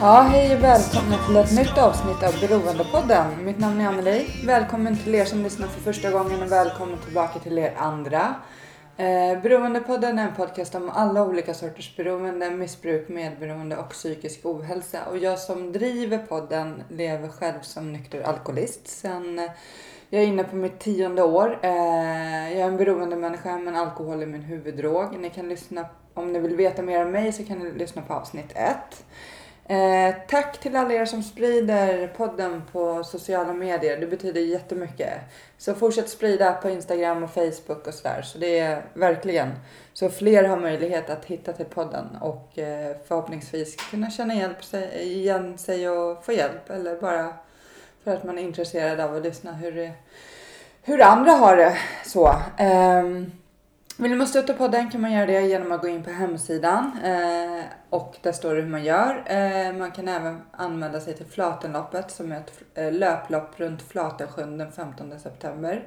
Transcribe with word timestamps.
Ja, 0.00 0.20
hej 0.20 0.56
och 0.56 0.62
välkomna 0.62 1.26
till 1.26 1.36
ett 1.36 1.56
nytt 1.56 1.78
avsnitt 1.78 2.22
av 2.22 2.40
Beroendepodden. 2.40 3.44
Mitt 3.44 3.58
namn 3.58 3.80
är 3.80 3.88
Anneli. 3.88 4.26
Välkommen 4.46 4.96
till 4.96 5.14
er 5.14 5.24
som 5.24 5.42
lyssnar 5.42 5.66
för 5.66 5.80
första 5.80 6.10
gången 6.10 6.42
och 6.42 6.52
välkommen 6.52 6.98
tillbaka 6.98 7.38
till 7.38 7.58
er 7.58 7.72
andra. 7.76 8.34
Eh, 8.96 9.42
Beroendepodden 9.42 10.18
är 10.18 10.28
en 10.28 10.34
podcast 10.34 10.74
om 10.74 10.90
alla 10.90 11.22
olika 11.22 11.54
sorters 11.54 11.96
beroende, 11.96 12.50
missbruk, 12.50 13.08
medberoende 13.08 13.76
och 13.76 13.90
psykisk 13.90 14.40
ohälsa. 14.42 14.98
Och 15.10 15.18
jag 15.18 15.38
som 15.38 15.72
driver 15.72 16.18
podden 16.18 16.82
lever 16.88 17.28
själv 17.28 17.60
som 17.62 17.92
nykter 17.92 18.22
alkoholist 18.22 18.88
sen 18.88 19.38
eh, 19.38 19.50
jag 20.10 20.22
är 20.22 20.26
inne 20.26 20.44
på 20.44 20.56
mitt 20.56 20.78
tionde 20.78 21.22
år. 21.22 21.58
Eh, 21.62 22.52
jag 22.52 22.60
är 22.60 22.66
en 22.66 22.76
beroendemänniska 22.76 23.58
men 23.58 23.76
alkohol 23.76 24.22
är 24.22 24.26
min 24.26 24.42
huvuddrog. 24.42 25.18
Ni 25.18 25.30
kan 25.30 25.48
lyssna, 25.48 25.86
om 26.14 26.32
ni 26.32 26.40
vill 26.40 26.56
veta 26.56 26.82
mer 26.82 27.04
om 27.04 27.10
mig 27.10 27.32
så 27.32 27.44
kan 27.44 27.58
ni 27.58 27.72
lyssna 27.72 28.02
på 28.02 28.14
avsnitt 28.14 28.52
ett. 28.54 29.04
Eh, 29.68 30.14
tack 30.28 30.60
till 30.60 30.76
alla 30.76 30.92
er 30.94 31.04
som 31.04 31.22
sprider 31.22 32.06
podden 32.16 32.62
på 32.72 33.04
sociala 33.04 33.52
medier. 33.52 33.96
Det 33.96 34.06
betyder 34.06 34.40
jättemycket. 34.40 35.12
Så 35.58 35.74
fortsätt 35.74 36.08
sprida 36.08 36.52
på 36.52 36.70
Instagram 36.70 37.22
och 37.22 37.30
Facebook 37.30 37.86
och 37.86 37.94
sådär. 37.94 38.22
Så 38.22 38.38
det 38.38 38.58
är 38.58 38.82
verkligen 38.94 39.52
så 39.92 40.10
fler 40.10 40.44
har 40.44 40.56
möjlighet 40.56 41.10
att 41.10 41.24
hitta 41.24 41.52
till 41.52 41.66
podden 41.66 42.06
och 42.20 42.58
eh, 42.58 42.96
förhoppningsvis 43.08 43.76
kunna 43.76 44.10
känna 44.10 44.34
hjälp 44.34 44.64
sig, 44.64 45.02
igen 45.02 45.58
sig 45.58 45.88
och 45.88 46.24
få 46.24 46.32
hjälp. 46.32 46.70
Eller 46.70 47.00
bara 47.00 47.34
för 48.04 48.14
att 48.14 48.24
man 48.24 48.38
är 48.38 48.42
intresserad 48.42 49.00
av 49.00 49.16
att 49.16 49.22
lyssna 49.22 49.52
hur, 49.52 49.92
hur 50.82 51.02
andra 51.02 51.32
har 51.32 51.56
det. 51.56 51.78
Så. 52.04 52.26
Eh, 52.58 53.02
vill 53.98 54.16
man 54.16 54.26
stötta 54.26 54.54
podden 54.54 54.90
kan 54.90 55.00
man 55.00 55.12
göra 55.12 55.26
det 55.26 55.40
genom 55.40 55.72
att 55.72 55.80
gå 55.80 55.88
in 55.88 56.02
på 56.02 56.10
hemsidan 56.10 56.90
eh, 57.04 57.64
och 57.90 58.16
där 58.22 58.32
står 58.32 58.54
det 58.54 58.60
hur 58.60 58.68
man 58.68 58.84
gör. 58.84 59.24
Eh, 59.26 59.72
man 59.72 59.90
kan 59.90 60.08
även 60.08 60.42
anmäla 60.50 61.00
sig 61.00 61.14
till 61.14 61.26
Flatenloppet 61.26 62.10
som 62.10 62.32
är 62.32 62.36
ett 62.36 62.52
eh, 62.74 62.92
löplopp 62.92 63.60
runt 63.60 63.82
Flatensjön 63.82 64.58
den 64.58 64.72
15 64.72 65.20
september. 65.20 65.84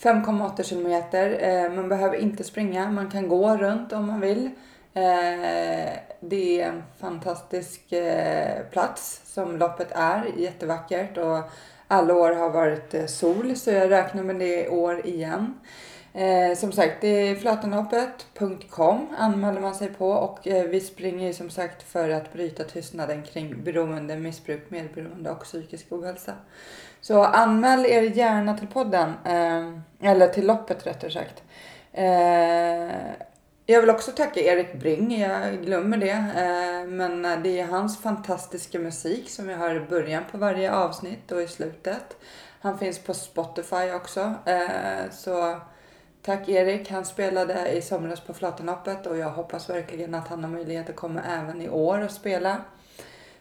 5,8 0.00 0.62
kilometer. 0.62 1.38
Eh, 1.40 1.72
man 1.72 1.88
behöver 1.88 2.16
inte 2.16 2.44
springa, 2.44 2.90
man 2.90 3.10
kan 3.10 3.28
gå 3.28 3.56
runt 3.56 3.92
om 3.92 4.06
man 4.06 4.20
vill. 4.20 4.50
Eh, 4.94 5.92
det 6.20 6.60
är 6.60 6.68
en 6.68 6.82
fantastisk 6.98 7.92
eh, 7.92 8.62
plats 8.70 9.20
som 9.24 9.56
loppet 9.56 9.92
är, 9.92 10.24
jättevackert 10.36 11.18
och 11.18 11.38
alla 11.88 12.14
år 12.14 12.32
har 12.32 12.50
varit 12.50 12.94
eh, 12.94 13.06
sol 13.06 13.56
så 13.56 13.70
jag 13.70 13.90
räknar 13.90 14.22
med 14.22 14.36
det 14.36 14.64
i 14.64 14.68
år 14.68 15.06
igen. 15.06 15.54
Eh, 16.12 16.56
som 16.56 16.72
sagt, 16.72 17.00
det 17.00 17.08
är 17.08 17.34
flatenhoppet.com 17.34 19.08
anmäler 19.18 19.60
man 19.60 19.74
sig 19.74 19.88
på 19.88 20.10
och 20.10 20.48
eh, 20.48 20.64
vi 20.64 20.80
springer 20.80 21.26
ju 21.26 21.32
som 21.32 21.50
sagt 21.50 21.82
för 21.82 22.10
att 22.10 22.32
bryta 22.32 22.64
tystnaden 22.64 23.22
kring 23.22 23.64
beroende, 23.64 24.16
missbruk, 24.16 24.70
medberoende 24.70 25.30
och 25.30 25.42
psykisk 25.42 25.86
ohälsa. 25.90 26.32
Så 27.00 27.24
anmäl 27.24 27.86
er 27.86 28.02
gärna 28.02 28.58
till 28.58 28.66
podden, 28.66 29.12
eh, 29.24 30.10
eller 30.10 30.28
till 30.28 30.46
loppet 30.46 30.86
rättare 30.86 31.10
sagt. 31.10 31.42
Eh, 31.92 32.90
jag 33.66 33.80
vill 33.80 33.90
också 33.90 34.10
tacka 34.10 34.40
Erik 34.40 34.74
Bring, 34.80 35.20
jag 35.20 35.62
glömmer 35.64 35.96
det. 35.96 36.10
Eh, 36.10 36.88
men 36.88 37.42
det 37.42 37.60
är 37.60 37.66
hans 37.66 38.02
fantastiska 38.02 38.78
musik 38.78 39.30
som 39.30 39.48
jag 39.48 39.58
hör 39.58 39.74
i 39.74 39.80
början 39.80 40.24
på 40.32 40.38
varje 40.38 40.72
avsnitt 40.72 41.32
och 41.32 41.42
i 41.42 41.48
slutet. 41.48 42.16
Han 42.60 42.78
finns 42.78 42.98
på 42.98 43.14
Spotify 43.14 43.90
också. 43.94 44.34
Eh, 44.46 45.10
så 45.10 45.60
Tack 46.22 46.48
Erik. 46.48 46.90
Han 46.90 47.04
spelade 47.04 47.68
i 47.68 47.82
somras 47.82 48.20
på 48.20 48.34
Flatenhoppet 48.34 49.06
och 49.06 49.16
jag 49.16 49.30
hoppas 49.30 49.70
verkligen 49.70 50.14
att 50.14 50.28
han 50.28 50.44
har 50.44 50.50
möjlighet 50.50 50.90
att 50.90 50.96
komma 50.96 51.20
även 51.22 51.62
i 51.62 51.68
år 51.68 52.04
och 52.04 52.10
spela. 52.10 52.56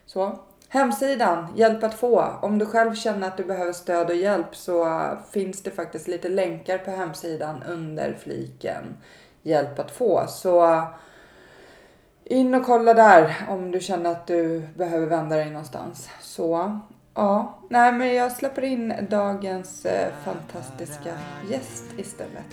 Så. 0.05 0.39
Hemsidan, 0.71 1.47
hjälp 1.55 1.83
att 1.83 1.93
få. 1.93 2.25
Om 2.41 2.59
du 2.59 2.65
själv 2.65 2.95
känner 2.95 3.27
att 3.27 3.37
du 3.37 3.43
behöver 3.43 3.73
stöd 3.73 4.09
och 4.09 4.15
hjälp 4.15 4.55
så 4.55 5.01
finns 5.31 5.63
det 5.63 5.71
faktiskt 5.71 6.07
lite 6.07 6.29
länkar 6.29 6.77
på 6.77 6.91
hemsidan 6.91 7.63
under 7.63 8.13
fliken 8.13 8.97
hjälp 9.41 9.79
att 9.79 9.91
få. 9.91 10.25
Så 10.27 10.83
in 12.23 12.55
och 12.55 12.65
kolla 12.65 12.93
där 12.93 13.35
om 13.49 13.71
du 13.71 13.79
känner 13.79 14.11
att 14.11 14.27
du 14.27 14.67
behöver 14.75 15.07
vända 15.07 15.35
dig 15.35 15.49
någonstans. 15.49 16.09
Så 16.21 16.79
Ja, 17.13 17.59
nej 17.69 17.91
men 17.91 18.15
jag 18.15 18.31
släpper 18.31 18.61
in 18.61 18.93
dagens 19.09 19.85
eh, 19.85 20.13
fantastiska 20.25 21.13
gäst 21.49 21.83
istället. 21.97 22.45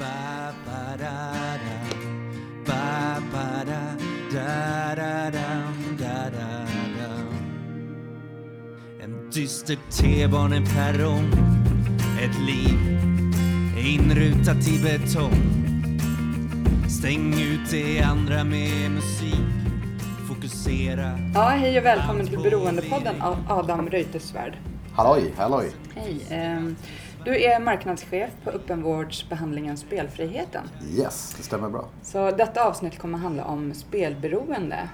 En 9.03 9.31
dyster 9.31 9.79
T-baneperrong 9.91 11.33
Ett 12.21 12.41
liv 12.47 12.79
inrutat 13.79 14.69
i 14.69 14.83
betong 14.83 15.67
Stäng 16.89 17.35
ut 17.35 17.71
det 17.71 18.03
andra 18.03 18.45
med 18.45 18.91
musik. 18.91 19.66
Ja, 21.35 21.49
hej 21.49 21.79
och 21.79 21.85
välkommen 21.85 22.27
till 22.27 22.39
Beroendepodden 22.39 23.23
av 23.23 23.37
Adam 23.49 23.91
Reuterswärd. 23.91 24.57
Halloj, 24.93 25.33
halloj. 25.37 25.71
Hej. 25.95 26.27
Ehm, 26.31 26.77
du 27.25 27.43
är 27.45 27.61
marknadschef 27.61 28.31
på 28.45 28.51
öppenvårdsbehandlingen 28.51 29.77
Spelfriheten. 29.77 30.63
Yes, 30.91 31.35
det 31.37 31.43
stämmer 31.43 31.69
bra. 31.69 31.85
Så 32.03 32.31
detta 32.31 32.65
avsnitt 32.65 32.99
kommer 32.99 33.19
handla 33.19 33.45
om 33.45 33.75
spelberoende. 33.75 34.89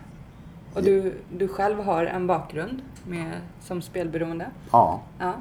Och 0.74 0.82
du, 0.82 1.14
du 1.36 1.48
själv 1.48 1.82
har 1.82 2.04
en 2.04 2.26
bakgrund 2.26 2.82
med, 3.06 3.32
som 3.60 3.82
spelberoende. 3.82 4.46
Ja. 4.70 5.00
ja. 5.18 5.34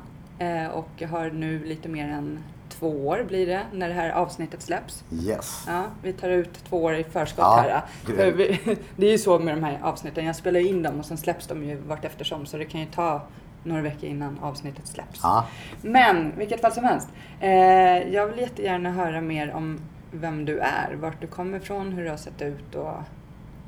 Eh, 0.46 0.68
och 0.68 1.02
har 1.10 1.30
nu 1.30 1.66
lite 1.66 1.90
mer 1.90 2.10
än 2.10 2.40
två 2.82 3.08
år 3.08 3.24
blir 3.28 3.48
det 3.48 3.66
när 3.74 3.88
det 3.88 3.94
här 3.94 4.12
avsnittet 4.12 4.62
släpps. 4.62 5.04
Yes. 5.12 5.64
Ja, 5.68 5.84
vi 6.04 6.14
tar 6.14 6.30
ut 6.30 6.54
två 6.70 6.84
år 6.84 6.96
i 6.96 7.04
förskott 7.04 7.46
ja, 7.46 7.56
här. 7.56 7.82
För 8.16 8.32
vi, 8.32 8.60
det 8.96 9.08
är 9.08 9.12
ju 9.12 9.18
så 9.18 9.40
med 9.40 9.58
de 9.58 9.64
här 9.64 9.80
avsnitten. 9.84 10.26
Jag 10.26 10.36
spelar 10.36 10.60
in 10.60 10.84
dem 10.84 11.00
och 11.00 11.06
sen 11.06 11.18
släpps 11.18 11.48
de 11.48 11.64
ju 11.64 11.76
vart 11.76 12.06
eftersom. 12.06 12.46
Så 12.46 12.58
det 12.58 12.66
kan 12.66 12.82
ju 12.82 12.86
ta 12.86 13.22
några 13.64 13.82
veckor 13.82 14.10
innan 14.10 14.40
avsnittet 14.40 14.88
släpps. 14.88 15.20
Ja. 15.24 15.46
Men 15.82 16.32
vilket 16.38 16.62
fall 16.62 16.72
som 16.72 16.84
helst. 16.84 17.08
Eh, 17.40 18.14
jag 18.14 18.28
vill 18.28 18.40
jättegärna 18.40 18.92
höra 18.92 19.22
mer 19.22 19.52
om 19.54 19.80
vem 20.12 20.46
du 20.46 20.60
är, 20.60 20.96
vart 20.96 21.22
du 21.22 21.28
kommer 21.28 21.58
ifrån, 21.58 21.92
hur 21.92 22.04
du 22.04 22.10
har 22.10 22.18
sett 22.18 22.42
ut 22.42 22.76
och 22.76 22.94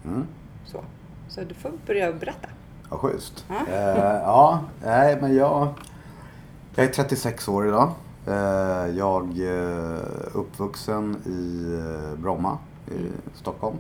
mm. 0.06 0.28
så. 0.66 0.84
Så 1.28 1.42
du 1.42 1.54
får 1.54 1.72
börja 1.88 2.14
berätta. 2.14 2.48
Ja, 2.90 2.98
schysst. 2.98 3.46
Ja, 3.50 3.74
eh, 3.74 4.22
ja 4.24 4.64
nej 4.84 5.18
men 5.22 5.36
jag, 5.36 5.74
jag 6.76 6.86
är 6.86 6.90
36 6.90 7.48
år 7.48 7.68
idag. 7.68 7.92
Eh, 8.28 8.98
jag 8.98 9.40
är 9.40 9.96
eh, 9.96 10.38
uppvuxen 10.38 11.16
i 11.26 11.74
eh, 11.74 12.20
Bromma 12.20 12.58
i 12.88 12.96
mm. 12.96 13.12
Stockholm. 13.34 13.78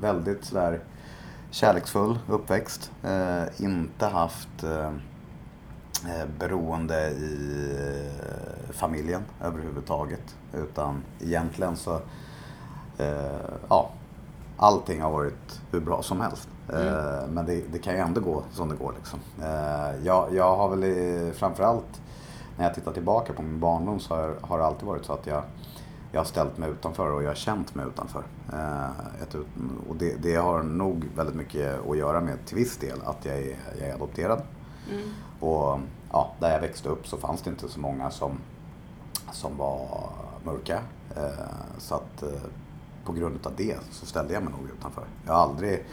Väldigt 0.00 0.44
sådär 0.44 0.80
kärleksfull 1.50 2.18
uppväxt. 2.28 2.92
Inte 3.56 4.06
haft 4.06 4.64
beroende 6.38 7.10
i 7.10 8.10
familjen 8.72 9.22
överhuvudtaget. 9.42 10.36
Utan 10.52 11.02
egentligen 11.20 11.76
så, 11.76 12.00
ja, 13.68 13.90
allting 14.56 15.02
har 15.02 15.10
varit 15.10 15.60
hur 15.70 15.80
bra 15.80 16.02
som 16.02 16.20
helst. 16.20 16.48
Mm. 16.72 17.30
Men 17.30 17.46
det, 17.46 17.62
det, 17.72 17.78
kan 17.78 17.94
ju 17.94 18.00
ändå 18.00 18.20
gå 18.20 18.42
som 18.52 18.68
det 18.68 18.76
går 18.76 18.94
liksom. 18.96 19.18
Jag, 20.02 20.34
jag 20.34 20.56
har 20.56 20.76
väl 20.76 21.32
framförallt 21.32 22.00
när 22.56 22.64
jag 22.64 22.74
tittar 22.74 22.92
tillbaka 22.92 23.32
på 23.32 23.42
min 23.42 23.60
barndom 23.60 24.00
så 24.00 24.14
har, 24.14 24.36
har 24.40 24.58
det 24.58 24.64
alltid 24.64 24.86
varit 24.86 25.04
så 25.04 25.12
att 25.12 25.26
jag, 25.26 25.42
jag 26.12 26.20
har 26.20 26.24
ställt 26.24 26.58
mig 26.58 26.70
utanför 26.70 27.10
och 27.10 27.22
jag 27.22 27.28
har 27.28 27.34
känt 27.34 27.74
mig 27.74 27.86
utanför. 27.86 28.22
Eh, 28.52 29.22
ett, 29.22 29.34
och 29.88 29.96
det, 29.96 30.22
det, 30.22 30.34
har 30.34 30.62
nog 30.62 31.04
väldigt 31.16 31.36
mycket 31.36 31.88
att 31.88 31.96
göra 31.96 32.20
med, 32.20 32.46
till 32.46 32.56
viss 32.56 32.76
del, 32.76 32.98
att 33.04 33.24
jag 33.24 33.38
är, 33.38 33.56
jag 33.78 33.88
är 33.88 33.94
adopterad. 33.94 34.42
Mm. 34.90 35.08
Och 35.40 35.78
ja, 36.12 36.32
där 36.40 36.52
jag 36.52 36.60
växte 36.60 36.88
upp 36.88 37.06
så 37.06 37.16
fanns 37.16 37.42
det 37.42 37.50
inte 37.50 37.68
så 37.68 37.80
många 37.80 38.10
som, 38.10 38.38
som 39.32 39.56
var 39.56 40.10
mörka. 40.44 40.80
Eh, 41.16 41.78
så 41.78 41.94
att 41.94 42.22
eh, 42.22 42.28
på 43.04 43.12
grund 43.12 43.46
av 43.46 43.52
det 43.56 43.76
så 43.90 44.06
ställde 44.06 44.34
jag 44.34 44.42
mig 44.42 44.52
nog 44.52 44.70
utanför. 44.78 45.04
Jag 45.26 45.32
har 45.32 45.42
aldrig 45.42 45.84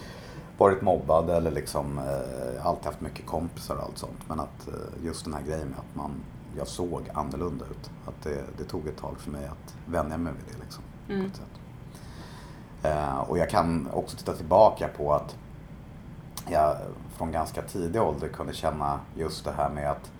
varit 0.57 0.81
mobbad 0.81 1.29
eller 1.29 1.51
liksom 1.51 1.97
eh, 1.97 2.65
alltid 2.65 2.85
haft 2.85 3.01
mycket 3.01 3.25
kompisar 3.25 3.75
och 3.75 3.83
allt 3.83 3.97
sånt. 3.97 4.19
Men 4.27 4.39
att 4.39 4.69
just 5.03 5.25
den 5.25 5.33
här 5.33 5.41
grejen 5.41 5.67
med 5.67 5.79
att 5.79 5.95
man, 5.95 6.11
jag 6.57 6.67
såg 6.67 7.09
annorlunda 7.13 7.65
ut. 7.65 7.91
Att 8.05 8.23
det, 8.23 8.43
det 8.57 8.63
tog 8.63 8.87
ett 8.87 8.97
tag 8.97 9.19
för 9.19 9.31
mig 9.31 9.45
att 9.45 9.75
vänja 9.85 10.17
mig 10.17 10.33
vid 10.33 10.55
det 10.55 10.63
liksom. 10.63 10.83
Mm. 11.09 11.31
Eh, 12.83 13.19
och 13.19 13.37
jag 13.37 13.49
kan 13.49 13.87
också 13.93 14.17
titta 14.17 14.33
tillbaka 14.33 14.87
på 14.87 15.13
att 15.13 15.35
jag 16.49 16.77
från 17.17 17.31
ganska 17.31 17.61
tidig 17.61 18.01
ålder 18.01 18.27
kunde 18.27 18.53
känna 18.53 18.99
just 19.15 19.45
det 19.45 19.51
här 19.51 19.69
med 19.69 19.91
att 19.91 20.11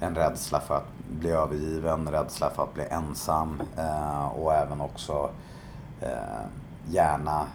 en 0.00 0.14
rädsla 0.14 0.60
för 0.60 0.76
att 0.76 0.88
bli 1.10 1.30
övergiven, 1.30 2.08
rädsla 2.08 2.50
för 2.50 2.62
att 2.62 2.74
bli 2.74 2.84
ensam 2.84 3.62
eh, 3.76 4.26
och 4.26 4.54
även 4.54 4.80
också 4.80 5.30
eh, 6.00 6.46
gärna 6.86 7.46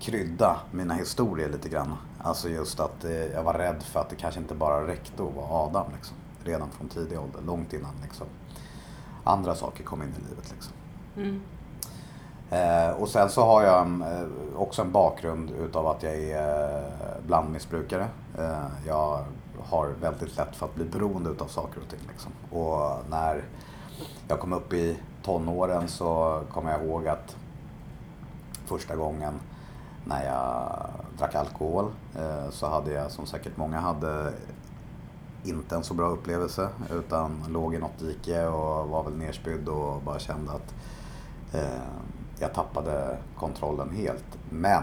krydda 0.00 0.56
mina 0.70 0.94
historier 0.94 1.48
lite 1.48 1.68
grann. 1.68 1.96
Alltså 2.18 2.48
just 2.48 2.80
att 2.80 3.04
eh, 3.04 3.12
jag 3.12 3.42
var 3.42 3.54
rädd 3.54 3.82
för 3.82 4.00
att 4.00 4.10
det 4.10 4.16
kanske 4.16 4.40
inte 4.40 4.54
bara 4.54 4.86
räckte 4.86 5.22
att 5.22 5.34
vara 5.34 5.46
Adam 5.48 5.86
liksom. 5.96 6.16
Redan 6.44 6.70
från 6.70 6.88
tidig 6.88 7.20
ålder, 7.20 7.40
långt 7.46 7.72
innan 7.72 7.92
liksom. 8.02 8.26
andra 9.24 9.54
saker 9.54 9.84
kom 9.84 10.02
in 10.02 10.08
i 10.08 10.28
livet. 10.30 10.50
Liksom. 10.50 10.72
Mm. 11.16 11.40
Eh, 12.50 12.90
och 12.90 13.08
sen 13.08 13.30
så 13.30 13.44
har 13.44 13.62
jag 13.62 13.86
eh, 13.86 14.28
också 14.56 14.82
en 14.82 14.92
bakgrund 14.92 15.50
utav 15.50 15.86
att 15.86 16.02
jag 16.02 16.14
är 16.14 16.78
eh, 16.78 17.26
blandmissbrukare. 17.26 18.08
Eh, 18.38 18.66
jag 18.86 19.24
har 19.62 19.88
väldigt 20.00 20.36
lätt 20.36 20.56
för 20.56 20.66
att 20.66 20.74
bli 20.74 20.84
beroende 20.84 21.30
utav 21.30 21.46
saker 21.46 21.80
och 21.80 21.88
ting. 21.88 22.00
Liksom. 22.08 22.32
Och 22.58 23.10
när 23.10 23.44
jag 24.28 24.40
kom 24.40 24.52
upp 24.52 24.72
i 24.72 24.98
tonåren 25.22 25.88
så 25.88 26.40
kommer 26.52 26.72
jag 26.72 26.84
ihåg 26.84 27.08
att 27.08 27.36
första 28.66 28.96
gången 28.96 29.34
när 30.04 30.24
jag 30.24 30.86
drack 31.18 31.34
alkohol 31.34 31.90
eh, 32.16 32.50
så 32.50 32.66
hade 32.66 32.92
jag, 32.92 33.10
som 33.10 33.26
säkert 33.26 33.56
många 33.56 33.80
hade, 33.80 34.32
inte 35.44 35.76
en 35.76 35.84
så 35.84 35.94
bra 35.94 36.08
upplevelse 36.08 36.68
utan 36.90 37.44
låg 37.48 37.74
i 37.74 37.78
något 37.78 37.98
dike 37.98 38.46
och 38.46 38.88
var 38.88 39.04
väl 39.04 39.16
nerspydd 39.16 39.68
och 39.68 40.02
bara 40.02 40.18
kände 40.18 40.52
att 40.52 40.74
eh, 41.52 41.82
jag 42.38 42.54
tappade 42.54 43.18
kontrollen 43.36 43.90
helt. 43.90 44.38
Men 44.50 44.82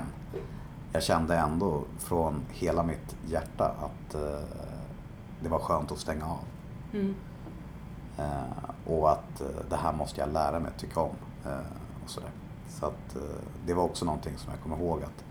jag 0.92 1.04
kände 1.04 1.38
ändå 1.38 1.82
från 1.98 2.42
hela 2.50 2.84
mitt 2.84 3.16
hjärta 3.26 3.66
att 3.66 4.16
eh, 4.16 4.46
det 5.42 5.50
var 5.50 5.60
skönt 5.60 5.92
att 5.92 6.00
stänga 6.00 6.26
av. 6.26 6.44
Mm. 6.94 7.16
Eh, 8.18 8.92
och 8.94 9.12
att 9.12 9.42
eh, 9.42 9.48
det 9.70 9.76
här 9.76 9.94
måste 9.94 10.22
jag 10.22 10.34
lära 10.34 10.60
mig 10.60 10.72
att 10.76 10.80
tycka 10.80 11.00
om. 11.00 11.16
Eh, 11.46 11.60
och 12.04 12.10
sådär. 12.10 12.32
Så 12.70 12.86
att, 12.86 13.16
eh, 13.16 13.22
det 13.66 13.74
var 13.74 13.84
också 13.84 14.06
någonting 14.06 14.38
som 14.38 14.52
jag 14.52 14.62
kommer 14.62 14.78
ihåg 14.78 15.04
att 15.04 15.24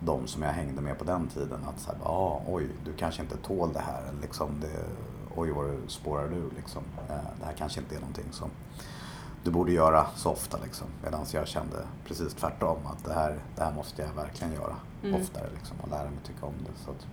de 0.00 0.26
som 0.26 0.42
jag 0.42 0.50
hängde 0.52 0.80
med 0.80 0.98
på 0.98 1.04
den 1.04 1.28
tiden 1.28 1.60
att 1.68 1.80
så 1.80 1.92
här, 1.92 1.98
ah, 2.04 2.40
oj, 2.46 2.68
du 2.84 2.92
kanske 2.92 3.22
inte 3.22 3.36
tål 3.36 3.72
det 3.72 3.80
här. 3.80 4.02
Liksom 4.22 4.50
det, 4.60 4.84
oj, 5.36 5.50
vad 5.50 5.66
du 5.66 5.78
spårar 5.88 6.32
ur 6.32 6.50
liksom. 6.56 6.82
Eh, 7.08 7.14
det 7.40 7.44
här 7.46 7.52
kanske 7.58 7.80
inte 7.80 7.94
är 7.94 8.00
någonting 8.00 8.32
som 8.32 8.50
du 9.44 9.50
borde 9.50 9.72
göra 9.72 10.06
så 10.16 10.30
ofta 10.30 10.58
liksom. 10.64 10.86
Medan 11.02 11.26
jag 11.32 11.48
kände 11.48 11.76
precis 12.04 12.34
tvärtom 12.34 12.78
att 12.86 13.04
det 13.04 13.14
här, 13.14 13.38
det 13.56 13.62
här 13.62 13.72
måste 13.72 14.02
jag 14.02 14.22
verkligen 14.22 14.52
göra 14.52 14.76
Mm. 15.02 15.20
oftare 15.22 15.46
liksom, 15.54 15.76
och 15.80 15.88
lära 15.88 16.04
mig 16.10 16.18
tycka 16.26 16.46
om 16.46 16.54
det. 16.58 16.84
Så 16.84 16.90
att, 16.90 17.06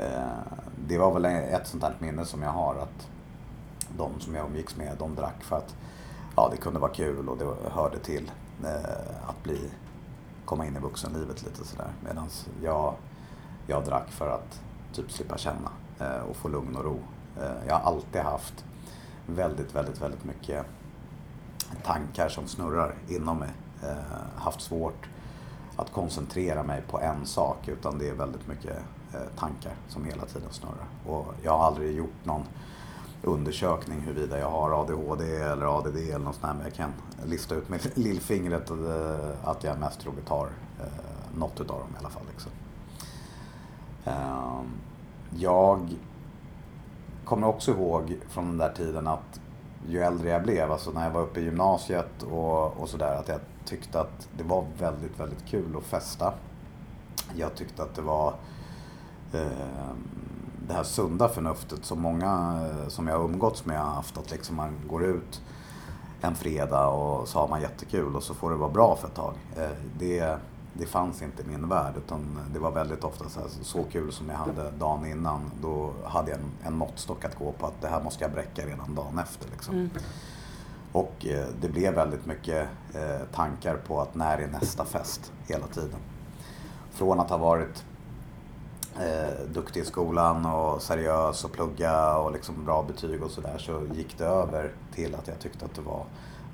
eh, 0.00 0.52
det 0.88 0.98
var 0.98 1.12
väl 1.12 1.24
ett 1.24 1.66
sånt 1.66 1.82
här 1.82 1.94
minne 1.98 2.24
som 2.24 2.42
jag 2.42 2.50
har 2.50 2.74
att 2.74 3.08
de 3.96 4.20
som 4.20 4.34
jag 4.34 4.46
umgicks 4.46 4.76
med, 4.76 4.96
de 4.98 5.14
drack 5.14 5.42
för 5.44 5.56
att 5.56 5.74
ja, 6.36 6.48
det 6.50 6.56
kunde 6.56 6.80
vara 6.80 6.90
kul 6.92 7.28
och 7.28 7.38
det 7.38 7.70
hörde 7.70 7.98
till 7.98 8.30
eh, 8.64 9.28
att 9.28 9.42
bli, 9.42 9.70
komma 10.48 10.66
in 10.66 10.76
i 10.76 10.80
vuxenlivet 10.80 11.42
lite 11.42 11.64
sådär. 11.64 11.92
Medan 12.04 12.28
jag, 12.62 12.94
jag 13.66 13.84
drack 13.84 14.10
för 14.10 14.28
att 14.30 14.60
typ 14.92 15.12
slippa 15.12 15.38
känna 15.38 15.70
eh, 15.98 16.22
och 16.30 16.36
få 16.36 16.48
lugn 16.48 16.76
och 16.76 16.84
ro. 16.84 16.98
Eh, 17.40 17.66
jag 17.66 17.74
har 17.74 17.80
alltid 17.80 18.20
haft 18.20 18.64
väldigt, 19.26 19.74
väldigt, 19.74 20.02
väldigt 20.02 20.24
mycket 20.24 20.66
tankar 21.82 22.28
som 22.28 22.46
snurrar 22.46 22.94
inom 23.08 23.38
mig. 23.38 23.50
Eh, 23.82 24.40
haft 24.42 24.60
svårt 24.60 25.08
att 25.76 25.92
koncentrera 25.92 26.62
mig 26.62 26.82
på 26.90 27.00
en 27.00 27.26
sak 27.26 27.68
utan 27.68 27.98
det 27.98 28.08
är 28.08 28.14
väldigt 28.14 28.48
mycket 28.48 28.76
eh, 29.14 29.38
tankar 29.38 29.72
som 29.88 30.04
hela 30.04 30.26
tiden 30.26 30.50
snurrar. 30.50 30.86
Och 31.06 31.34
jag 31.42 31.58
har 31.58 31.66
aldrig 31.66 31.96
gjort 31.96 32.24
någon 32.24 32.42
undersökning 33.22 34.00
huruvida 34.00 34.38
jag 34.38 34.50
har 34.50 34.82
ADHD 34.82 35.36
eller 35.36 35.78
ADD 35.78 35.96
eller 35.96 36.18
något 36.18 36.34
sånt 36.34 36.46
där, 36.46 36.54
men 36.54 36.62
jag 36.64 36.74
kan 36.74 36.92
lista 37.24 37.54
ut 37.54 37.68
med 37.68 37.80
lillfingret 37.94 38.70
att 39.44 39.64
eh, 39.64 39.70
jag 39.70 39.80
mest 39.80 40.00
troligt 40.00 40.28
har 40.28 40.46
eh, 40.80 41.38
något 41.38 41.60
utav 41.60 41.78
dem 41.78 41.88
i 41.94 41.98
alla 41.98 42.10
fall. 42.10 42.22
Liksom. 42.30 42.52
Eh, 44.04 44.62
jag 45.36 45.96
kommer 47.24 47.46
också 47.46 47.70
ihåg 47.70 48.18
från 48.28 48.44
den 48.48 48.58
där 48.58 48.72
tiden 48.72 49.06
att 49.06 49.40
ju 49.88 50.02
äldre 50.02 50.28
jag 50.28 50.42
blev, 50.42 50.72
alltså 50.72 50.90
när 50.90 51.04
jag 51.04 51.10
var 51.10 51.22
uppe 51.22 51.40
i 51.40 51.44
gymnasiet 51.44 52.22
och, 52.22 52.80
och 52.80 52.88
sådär, 52.88 53.16
att 53.16 53.28
jag 53.28 53.40
tyckte 53.64 54.00
att 54.00 54.28
det 54.36 54.44
var 54.44 54.66
väldigt, 54.78 55.20
väldigt 55.20 55.46
kul 55.46 55.76
att 55.76 55.84
festa. 55.84 56.34
Jag 57.34 57.54
tyckte 57.54 57.82
att 57.82 57.94
det 57.94 58.02
var 58.02 58.34
eh, 59.32 59.90
det 60.68 60.74
här 60.74 60.82
sunda 60.82 61.28
förnuftet 61.28 61.84
som 61.84 62.00
många 62.00 62.60
eh, 62.70 62.88
som 62.88 63.08
jag 63.08 63.18
har 63.18 63.24
umgåtts 63.24 63.64
med 63.64 63.78
har 63.78 63.90
haft. 63.90 64.18
Att 64.18 64.30
liksom 64.30 64.56
man 64.56 64.74
går 64.88 65.04
ut 65.04 65.42
en 66.20 66.34
fredag 66.34 66.86
och 66.86 67.28
så 67.28 67.38
har 67.38 67.48
man 67.48 67.60
jättekul 67.60 68.16
och 68.16 68.22
så 68.22 68.34
får 68.34 68.50
det 68.50 68.56
vara 68.56 68.70
bra 68.70 68.96
för 68.96 69.08
ett 69.08 69.14
tag. 69.14 69.34
Eh, 69.56 69.70
det, 69.98 70.36
det 70.72 70.86
fanns 70.86 71.22
inte 71.22 71.42
i 71.42 71.46
min 71.46 71.68
värld 71.68 71.94
utan 71.96 72.38
det 72.52 72.58
var 72.58 72.70
väldigt 72.70 73.04
ofta 73.04 73.28
så, 73.28 73.40
här, 73.40 73.48
så 73.48 73.84
kul 73.92 74.12
som 74.12 74.28
jag 74.28 74.36
hade 74.36 74.70
dagen 74.70 75.06
innan. 75.06 75.50
Då 75.62 75.92
hade 76.04 76.30
jag 76.30 76.40
en, 76.40 76.50
en 76.66 76.76
måttstock 76.76 77.24
att 77.24 77.38
gå 77.38 77.52
på 77.52 77.66
att 77.66 77.80
det 77.80 77.88
här 77.88 78.02
måste 78.02 78.24
jag 78.24 78.32
bräcka 78.32 78.66
redan 78.66 78.94
dagen 78.94 79.18
efter. 79.18 79.50
Liksom. 79.50 79.74
Mm. 79.74 79.90
Och 80.92 81.26
eh, 81.26 81.46
det 81.60 81.68
blev 81.68 81.94
väldigt 81.94 82.26
mycket 82.26 82.68
eh, 82.94 83.26
tankar 83.32 83.76
på 83.76 84.00
att 84.00 84.14
när 84.14 84.38
är 84.38 84.48
nästa 84.48 84.84
fest 84.84 85.32
hela 85.46 85.66
tiden. 85.66 86.00
Från 86.90 87.20
att 87.20 87.30
ha 87.30 87.36
varit 87.36 87.84
eh, 89.00 89.46
duktig 89.52 89.80
i 89.80 89.84
skolan 89.84 90.46
och 90.46 90.82
seriös 90.82 91.44
och 91.44 91.52
plugga 91.52 92.16
och 92.16 92.32
liksom 92.32 92.64
bra 92.64 92.82
betyg 92.82 93.22
och 93.22 93.30
sådär 93.30 93.58
så 93.58 93.82
gick 93.94 94.18
det 94.18 94.24
över 94.24 94.72
till 94.94 95.14
att 95.14 95.28
jag 95.28 95.38
tyckte 95.38 95.64
att 95.64 95.74
det 95.74 95.82
var 95.82 96.04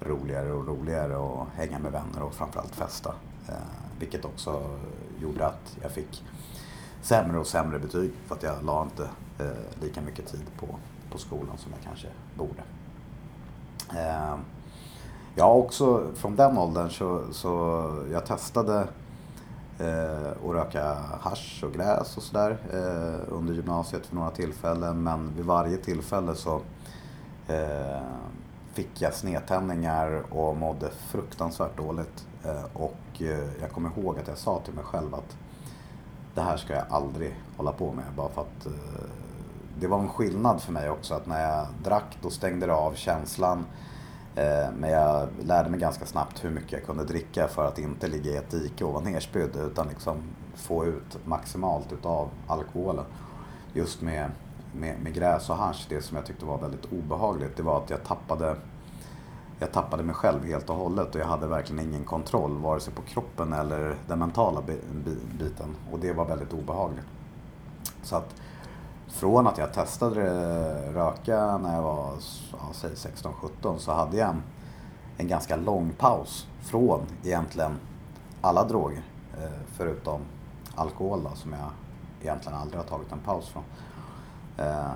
roligare 0.00 0.52
och 0.52 0.66
roligare 0.66 1.16
att 1.16 1.48
hänga 1.54 1.78
med 1.78 1.92
vänner 1.92 2.22
och 2.22 2.34
framförallt 2.34 2.74
festa. 2.74 3.14
Eh, 3.48 3.54
vilket 3.98 4.24
också 4.24 4.62
gjorde 5.20 5.46
att 5.46 5.76
jag 5.82 5.90
fick 5.90 6.22
sämre 7.02 7.38
och 7.38 7.46
sämre 7.46 7.78
betyg 7.78 8.12
för 8.26 8.34
att 8.34 8.42
jag 8.42 8.64
la 8.64 8.82
inte 8.82 9.08
eh, 9.38 9.82
lika 9.82 10.00
mycket 10.00 10.26
tid 10.26 10.44
på, 10.56 10.66
på 11.10 11.18
skolan 11.18 11.58
som 11.58 11.72
jag 11.72 11.84
kanske 11.84 12.08
borde. 12.34 12.62
Eh, 14.00 14.36
jag 15.34 15.58
också 15.58 16.06
från 16.14 16.36
den 16.36 16.58
åldern 16.58 16.90
så, 16.90 17.22
så 17.32 17.90
jag 18.12 18.26
testade 18.26 18.88
eh, 19.78 20.48
röka 20.52 20.94
hasch 21.20 21.64
och 21.64 21.72
gräs 21.72 22.16
och 22.16 22.22
sådär 22.22 22.56
eh, 22.72 23.34
under 23.34 23.54
gymnasiet 23.54 24.06
för 24.06 24.14
några 24.14 24.30
tillfällen. 24.30 25.02
Men 25.02 25.32
vid 25.36 25.44
varje 25.44 25.76
tillfälle 25.76 26.34
så 26.34 26.60
eh, 27.48 28.02
fick 28.72 29.02
jag 29.02 29.14
snedtändningar 29.14 30.22
och 30.30 30.56
mådde 30.56 30.90
fruktansvärt 30.90 31.76
dåligt. 31.76 32.26
Eh, 32.44 32.64
och 32.72 33.22
eh, 33.22 33.60
jag 33.60 33.70
kommer 33.72 33.90
ihåg 33.96 34.18
att 34.18 34.28
jag 34.28 34.38
sa 34.38 34.60
till 34.64 34.74
mig 34.74 34.84
själv 34.84 35.14
att 35.14 35.36
det 36.34 36.40
här 36.40 36.56
ska 36.56 36.72
jag 36.72 36.84
aldrig 36.90 37.36
hålla 37.56 37.72
på 37.72 37.92
med. 37.92 38.04
Bara 38.16 38.28
för 38.28 38.40
att 38.40 38.66
eh, 38.66 38.72
det 39.80 39.86
var 39.86 39.98
en 39.98 40.08
skillnad 40.08 40.62
för 40.62 40.72
mig 40.72 40.90
också 40.90 41.14
att 41.14 41.26
när 41.26 41.50
jag 41.50 41.66
drack 41.82 42.18
då 42.22 42.30
stängde 42.30 42.66
det 42.66 42.74
av 42.74 42.94
känslan. 42.94 43.66
Eh, 44.36 44.70
men 44.76 44.90
jag 44.90 45.28
lärde 45.42 45.70
mig 45.70 45.80
ganska 45.80 46.06
snabbt 46.06 46.44
hur 46.44 46.50
mycket 46.50 46.72
jag 46.72 46.84
kunde 46.84 47.04
dricka 47.04 47.48
för 47.48 47.68
att 47.68 47.78
inte 47.78 48.08
ligga 48.08 48.30
i 48.30 48.36
ett 48.36 48.50
dike 48.50 48.84
och 48.84 48.92
vara 48.92 49.04
nerspydd 49.04 49.56
utan 49.56 49.88
liksom 49.88 50.16
få 50.54 50.84
ut 50.84 51.18
maximalt 51.24 51.92
utav 51.92 52.28
alkoholen. 52.46 53.04
Just 53.72 54.00
med, 54.00 54.30
med, 54.72 54.98
med 55.02 55.14
gräs 55.14 55.50
och 55.50 55.56
hasch, 55.56 55.86
det 55.88 56.02
som 56.02 56.16
jag 56.16 56.26
tyckte 56.26 56.44
var 56.44 56.58
väldigt 56.58 56.92
obehagligt 56.92 57.56
det 57.56 57.62
var 57.62 57.82
att 57.82 57.90
jag 57.90 58.04
tappade 58.04 58.56
jag 59.58 59.72
tappade 59.72 60.02
mig 60.02 60.14
själv 60.14 60.44
helt 60.44 60.70
och 60.70 60.76
hållet 60.76 61.14
och 61.14 61.20
jag 61.20 61.26
hade 61.26 61.46
verkligen 61.46 61.88
ingen 61.88 62.04
kontroll 62.04 62.58
vare 62.58 62.80
sig 62.80 62.94
på 62.94 63.02
kroppen 63.02 63.52
eller 63.52 63.96
den 64.06 64.18
mentala 64.18 64.62
biten 65.38 65.76
och 65.92 65.98
det 65.98 66.12
var 66.12 66.24
väldigt 66.24 66.52
obehagligt. 66.52 67.06
Så 68.02 68.16
att 68.16 68.34
från 69.14 69.46
att 69.46 69.58
jag 69.58 69.72
testade 69.72 70.22
röka 70.92 71.58
när 71.58 71.74
jag 71.74 71.82
var 71.82 72.12
ja, 72.52 72.58
16-17 72.72 73.78
så 73.78 73.92
hade 73.92 74.16
jag 74.16 74.28
en, 74.28 74.42
en 75.16 75.28
ganska 75.28 75.56
lång 75.56 75.92
paus 75.98 76.46
från 76.62 77.00
egentligen 77.24 77.76
alla 78.40 78.64
droger. 78.64 79.02
Eh, 79.42 79.50
förutom 79.72 80.20
alkohol 80.74 81.22
då, 81.22 81.30
som 81.34 81.52
jag 81.52 81.70
egentligen 82.22 82.58
aldrig 82.58 82.80
har 82.80 82.86
tagit 82.86 83.12
en 83.12 83.18
paus 83.18 83.48
från. 83.48 83.62
Eh, 84.56 84.90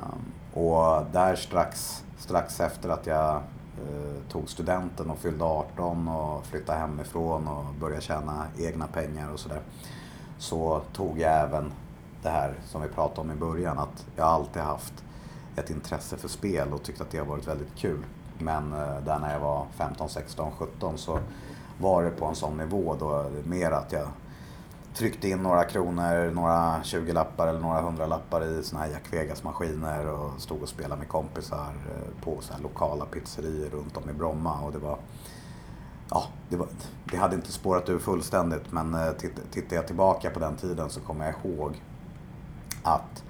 och 0.55 1.05
där 1.13 1.37
strax, 1.37 2.05
strax 2.19 2.61
efter 2.61 2.89
att 2.89 3.07
jag 3.07 3.37
eh, 3.37 4.23
tog 4.33 4.51
studenten 4.51 5.11
och 5.11 5.19
fyllde 5.19 5.45
18 5.45 6.09
och 6.09 6.47
flyttade 6.47 6.79
hemifrån 6.79 7.49
och 7.49 7.65
började 7.81 8.03
tjäna 8.03 8.47
egna 8.59 8.87
pengar 8.87 9.33
och 9.33 9.41
sådär. 9.41 9.61
så 10.39 10.81
tog 10.93 11.19
jag 11.19 11.41
även 11.41 11.73
det 12.23 12.29
här 12.29 12.55
som 12.67 12.83
vi 12.83 12.89
pratade 12.89 13.21
om 13.21 13.31
i 13.31 13.41
början 13.41 13.79
att 13.79 14.07
jag 14.17 14.27
alltid 14.27 14.63
haft 14.63 15.05
ett 15.57 15.71
intresse 15.71 16.17
för 16.17 16.29
spel 16.29 16.73
och 16.73 16.83
tyckt 16.83 17.01
att 17.01 17.11
det 17.11 17.19
har 17.19 17.27
varit 17.27 17.49
väldigt 17.49 17.75
kul. 17.77 18.05
Men 18.39 18.73
eh, 18.73 19.01
där 19.05 19.19
när 19.19 19.33
jag 19.33 19.41
var 19.41 19.67
15, 19.77 20.09
16, 20.09 20.53
17 20.59 20.99
så 20.99 21.19
var 21.79 22.05
det 22.05 22.11
på 22.11 22.27
en 22.27 22.35
sån 22.35 22.57
nivå 22.57 22.97
då 23.01 23.31
mer 23.45 23.71
att 23.71 23.93
jag 23.93 24.09
tryckte 24.95 25.29
in 25.29 25.43
några 25.43 25.65
kronor, 25.65 26.31
några 26.31 26.81
20-lappar 26.83 27.49
eller 27.49 27.61
några 27.61 27.83
100-lappar 27.83 28.45
i 28.45 28.63
såna 28.63 28.83
här 28.83 28.91
Jack 28.91 29.13
Vegas-maskiner 29.13 30.07
och 30.07 30.41
stod 30.41 30.63
och 30.63 30.69
spelade 30.69 30.97
med 30.97 31.09
kompisar 31.09 31.73
eh, 31.91 32.25
på 32.25 32.41
så 32.41 32.53
här 32.53 32.61
lokala 32.63 33.05
pizzerior 33.05 33.71
runt 33.71 33.97
om 33.97 34.11
i 34.11 34.13
Bromma. 34.13 34.61
Och 34.61 34.73
det 34.73 34.79
var, 34.79 34.99
ja, 36.11 36.25
det, 36.49 36.57
var, 36.57 36.69
det 37.05 37.17
hade 37.17 37.37
inte 37.37 37.53
spårat 37.53 37.89
ur 37.89 37.99
fullständigt 37.99 38.73
men 38.73 38.95
eh, 38.95 39.13
tittar 39.51 39.77
jag 39.77 39.87
tillbaka 39.87 40.31
på 40.31 40.41
den 40.41 40.57
tiden 40.57 40.91
så 40.91 41.01
kommer 41.01 41.25
jag 41.25 41.35
ihåg 41.45 41.83
att 42.88 43.25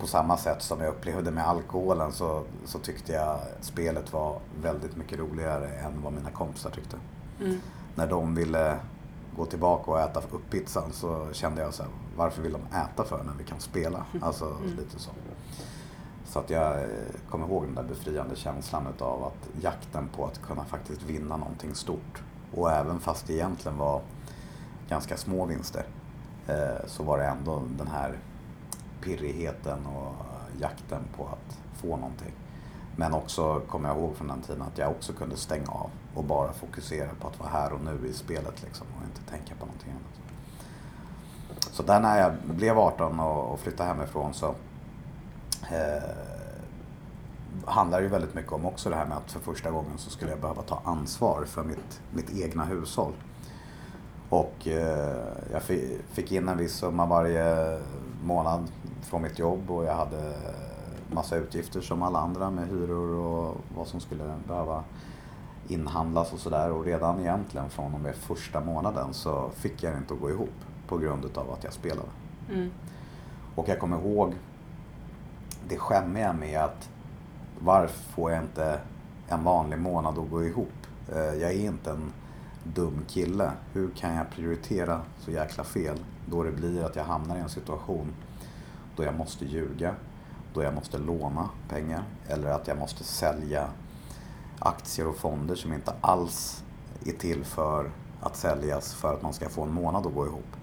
på 0.00 0.06
samma 0.06 0.36
sätt 0.36 0.62
som 0.62 0.80
jag 0.80 0.88
upplevde 0.88 1.30
med 1.30 1.48
alkoholen 1.48 2.12
så, 2.12 2.42
så 2.64 2.78
tyckte 2.78 3.12
jag 3.12 3.38
spelet 3.60 4.12
var 4.12 4.38
väldigt 4.62 4.96
mycket 4.96 5.18
roligare 5.18 5.68
än 5.68 6.02
vad 6.02 6.12
mina 6.12 6.30
kompisar 6.30 6.70
tyckte. 6.70 6.96
Mm. 7.40 7.60
När 7.94 8.06
de 8.06 8.34
ville 8.34 8.78
gå 9.36 9.46
tillbaka 9.46 9.90
och 9.90 10.00
äta 10.00 10.20
upp 10.20 10.50
pizzan 10.50 10.92
så 10.92 11.26
kände 11.32 11.62
jag 11.62 11.74
så 11.74 11.82
här, 11.82 11.92
varför 12.16 12.42
vill 12.42 12.52
de 12.52 12.76
äta 12.76 13.04
för 13.04 13.24
när 13.24 13.32
vi 13.38 13.44
kan 13.44 13.60
spela? 13.60 14.04
Mm. 14.12 14.22
Alltså 14.22 14.44
mm. 14.44 14.76
lite 14.76 14.98
så. 14.98 15.10
Så 16.24 16.38
att 16.38 16.50
jag 16.50 16.82
eh, 16.82 16.88
kommer 17.30 17.46
ihåg 17.46 17.64
den 17.64 17.74
där 17.74 17.82
befriande 17.82 18.36
känslan 18.36 18.86
utav 18.94 19.24
att 19.24 19.62
jakten 19.62 20.08
på 20.16 20.26
att 20.26 20.42
kunna 20.42 20.64
faktiskt 20.64 21.02
vinna 21.02 21.36
någonting 21.36 21.74
stort. 21.74 22.22
Och 22.54 22.72
även 22.72 23.00
fast 23.00 23.26
det 23.26 23.32
egentligen 23.32 23.78
var 23.78 24.00
ganska 24.88 25.16
små 25.16 25.46
vinster 25.46 25.84
eh, 26.46 26.86
så 26.86 27.02
var 27.02 27.18
det 27.18 27.24
ändå 27.24 27.62
den 27.78 27.86
här 27.86 28.18
pirrigheten 29.00 29.86
och 29.86 30.14
jakten 30.60 31.02
på 31.16 31.26
att 31.26 31.58
få 31.80 31.96
någonting. 31.96 32.32
Men 32.96 33.14
också 33.14 33.60
kommer 33.60 33.88
jag 33.88 33.98
ihåg 33.98 34.16
från 34.16 34.28
den 34.28 34.42
tiden 34.42 34.62
att 34.62 34.78
jag 34.78 34.90
också 34.90 35.12
kunde 35.12 35.36
stänga 35.36 35.70
av 35.70 35.90
och 36.14 36.24
bara 36.24 36.52
fokusera 36.52 37.08
på 37.20 37.28
att 37.28 37.38
vara 37.38 37.48
här 37.48 37.72
och 37.72 37.80
nu 37.80 38.08
i 38.08 38.12
spelet 38.12 38.62
liksom 38.62 38.86
och 38.98 39.04
inte 39.04 39.30
tänka 39.30 39.54
på 39.54 39.66
någonting 39.66 39.90
annat. 39.90 40.18
Så 41.60 41.82
där 41.82 42.00
när 42.00 42.20
jag 42.20 42.32
blev 42.44 42.78
18 42.78 43.20
och 43.20 43.60
flyttade 43.60 43.88
hemifrån 43.88 44.34
så 44.34 44.54
eh, 45.70 46.02
handlar 47.64 47.98
det 47.98 48.04
ju 48.04 48.10
väldigt 48.10 48.34
mycket 48.34 48.52
om 48.52 48.66
också 48.66 48.90
det 48.90 48.96
här 48.96 49.06
med 49.06 49.16
att 49.16 49.32
för 49.32 49.40
första 49.40 49.70
gången 49.70 49.98
så 49.98 50.10
skulle 50.10 50.30
jag 50.30 50.40
behöva 50.40 50.62
ta 50.62 50.82
ansvar 50.84 51.44
för 51.44 51.64
mitt, 51.64 52.00
mitt 52.10 52.30
egna 52.30 52.64
hushåll. 52.64 53.12
Och 54.28 54.68
eh, 54.68 55.26
jag 55.52 55.62
fick 56.12 56.32
in 56.32 56.48
en 56.48 56.58
viss 56.58 56.72
summa 56.72 57.06
varje 57.06 57.78
månad 58.24 58.68
från 59.02 59.22
mitt 59.22 59.38
jobb 59.38 59.70
och 59.70 59.84
jag 59.84 59.94
hade 59.94 60.34
massa 61.12 61.36
utgifter 61.36 61.80
som 61.80 62.02
alla 62.02 62.18
andra 62.18 62.50
med 62.50 62.68
hyror 62.68 63.14
och 63.14 63.56
vad 63.76 63.86
som 63.86 64.00
skulle 64.00 64.24
behöva 64.48 64.84
inhandlas 65.68 66.32
och 66.32 66.38
sådär. 66.38 66.70
Och 66.70 66.84
redan 66.84 67.20
egentligen 67.20 67.70
från 67.70 67.94
och 67.94 68.00
med 68.00 68.14
första 68.14 68.60
månaden 68.60 69.14
så 69.14 69.50
fick 69.54 69.82
jag 69.82 69.92
det 69.92 69.98
inte 69.98 70.14
att 70.14 70.20
gå 70.20 70.30
ihop 70.30 70.54
på 70.88 70.98
grund 70.98 71.38
av 71.38 71.50
att 71.52 71.64
jag 71.64 71.72
spelade. 71.72 72.08
Mm. 72.52 72.70
Och 73.54 73.68
jag 73.68 73.80
kommer 73.80 73.98
ihåg 73.98 74.34
det 75.68 75.78
skämmiga 75.78 76.32
med 76.32 76.60
att 76.60 76.90
varför 77.60 78.12
får 78.12 78.30
jag 78.30 78.42
inte 78.42 78.80
en 79.28 79.44
vanlig 79.44 79.78
månad 79.78 80.18
att 80.18 80.30
gå 80.30 80.44
ihop? 80.44 80.72
Eh, 81.12 81.18
jag 81.18 81.52
är 81.52 81.60
inte 81.60 81.90
en 81.90 82.12
dum 82.64 83.04
kille. 83.08 83.50
Hur 83.72 83.90
kan 83.90 84.14
jag 84.14 84.30
prioritera 84.30 85.00
så 85.18 85.30
jäkla 85.30 85.64
fel 85.64 85.98
då 86.26 86.42
det 86.42 86.52
blir 86.52 86.84
att 86.84 86.96
jag 86.96 87.04
hamnar 87.04 87.36
i 87.36 87.40
en 87.40 87.48
situation 87.48 88.12
då 88.98 89.04
jag 89.04 89.14
måste 89.14 89.44
ljuga, 89.44 89.94
då 90.54 90.62
jag 90.62 90.74
måste 90.74 90.98
låna 90.98 91.48
pengar 91.68 92.04
eller 92.26 92.50
att 92.50 92.66
jag 92.66 92.78
måste 92.78 93.04
sälja 93.04 93.68
aktier 94.58 95.08
och 95.08 95.16
fonder 95.16 95.54
som 95.54 95.72
inte 95.72 95.92
alls 96.00 96.64
är 97.06 97.12
till 97.12 97.44
för 97.44 97.90
att 98.20 98.36
säljas 98.36 98.94
för 98.94 99.14
att 99.14 99.22
man 99.22 99.32
ska 99.32 99.48
få 99.48 99.62
en 99.62 99.72
månad 99.72 100.06
att 100.06 100.14
gå 100.14 100.26
ihop. 100.26 100.56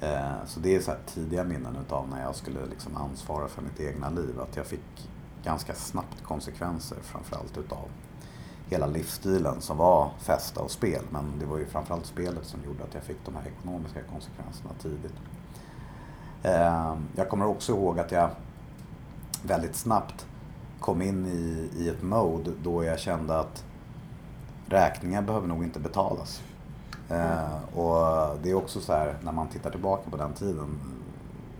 Eh, 0.00 0.44
så 0.46 0.60
det 0.60 0.76
är 0.76 0.80
så 0.80 0.92
tidiga 1.06 1.44
minnen 1.44 1.76
utav 1.86 2.08
när 2.08 2.22
jag 2.22 2.34
skulle 2.34 2.66
liksom 2.70 2.96
ansvara 2.96 3.48
för 3.48 3.62
mitt 3.62 3.80
egna 3.80 4.10
liv. 4.10 4.40
Att 4.40 4.56
jag 4.56 4.66
fick 4.66 5.10
ganska 5.44 5.74
snabbt 5.74 6.22
konsekvenser 6.22 6.98
framförallt 7.02 7.58
utav 7.58 7.88
hela 8.70 8.86
livsstilen 8.86 9.60
som 9.60 9.76
var 9.76 10.10
festa 10.18 10.60
och 10.60 10.70
spel. 10.70 11.04
Men 11.10 11.38
det 11.38 11.46
var 11.46 11.58
ju 11.58 11.66
framförallt 11.66 12.06
spelet 12.06 12.46
som 12.46 12.64
gjorde 12.64 12.84
att 12.84 12.94
jag 12.94 13.02
fick 13.02 13.24
de 13.24 13.34
här 13.34 13.46
ekonomiska 13.46 14.00
konsekvenserna 14.02 14.70
tidigt. 14.82 15.14
Eh, 16.42 16.94
jag 17.16 17.28
kommer 17.28 17.46
också 17.46 17.72
ihåg 17.72 17.98
att 17.98 18.12
jag 18.12 18.30
väldigt 19.42 19.76
snabbt 19.76 20.26
kom 20.80 21.02
in 21.02 21.26
i, 21.26 21.70
i 21.82 21.88
ett 21.88 22.02
mode 22.02 22.50
då 22.62 22.84
jag 22.84 22.98
kände 22.98 23.38
att 23.38 23.64
räkningar 24.66 25.22
behöver 25.22 25.48
nog 25.48 25.64
inte 25.64 25.80
betalas. 25.80 26.42
Eh, 27.10 27.78
och 27.78 28.36
det 28.42 28.50
är 28.50 28.54
också 28.54 28.80
så 28.80 28.92
här, 28.92 29.16
när 29.22 29.32
man 29.32 29.48
tittar 29.48 29.70
tillbaka 29.70 30.10
på 30.10 30.16
den 30.16 30.32
tiden, 30.32 30.78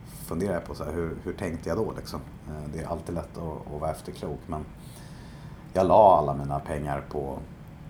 funderar 0.06 0.54
jag 0.54 0.64
på 0.64 0.74
så 0.74 0.84
här, 0.84 0.92
hur, 0.92 1.16
hur 1.22 1.32
tänkte 1.32 1.68
jag 1.68 1.78
då 1.78 1.92
liksom? 1.96 2.20
Eh, 2.48 2.70
det 2.72 2.80
är 2.80 2.86
alltid 2.86 3.14
lätt 3.14 3.38
att, 3.38 3.74
att 3.74 3.80
vara 3.80 3.90
efterklok 3.90 4.40
men 4.46 4.64
jag 5.72 5.86
la 5.86 6.18
alla 6.18 6.34
mina 6.34 6.60
pengar 6.60 7.04
på, 7.08 7.38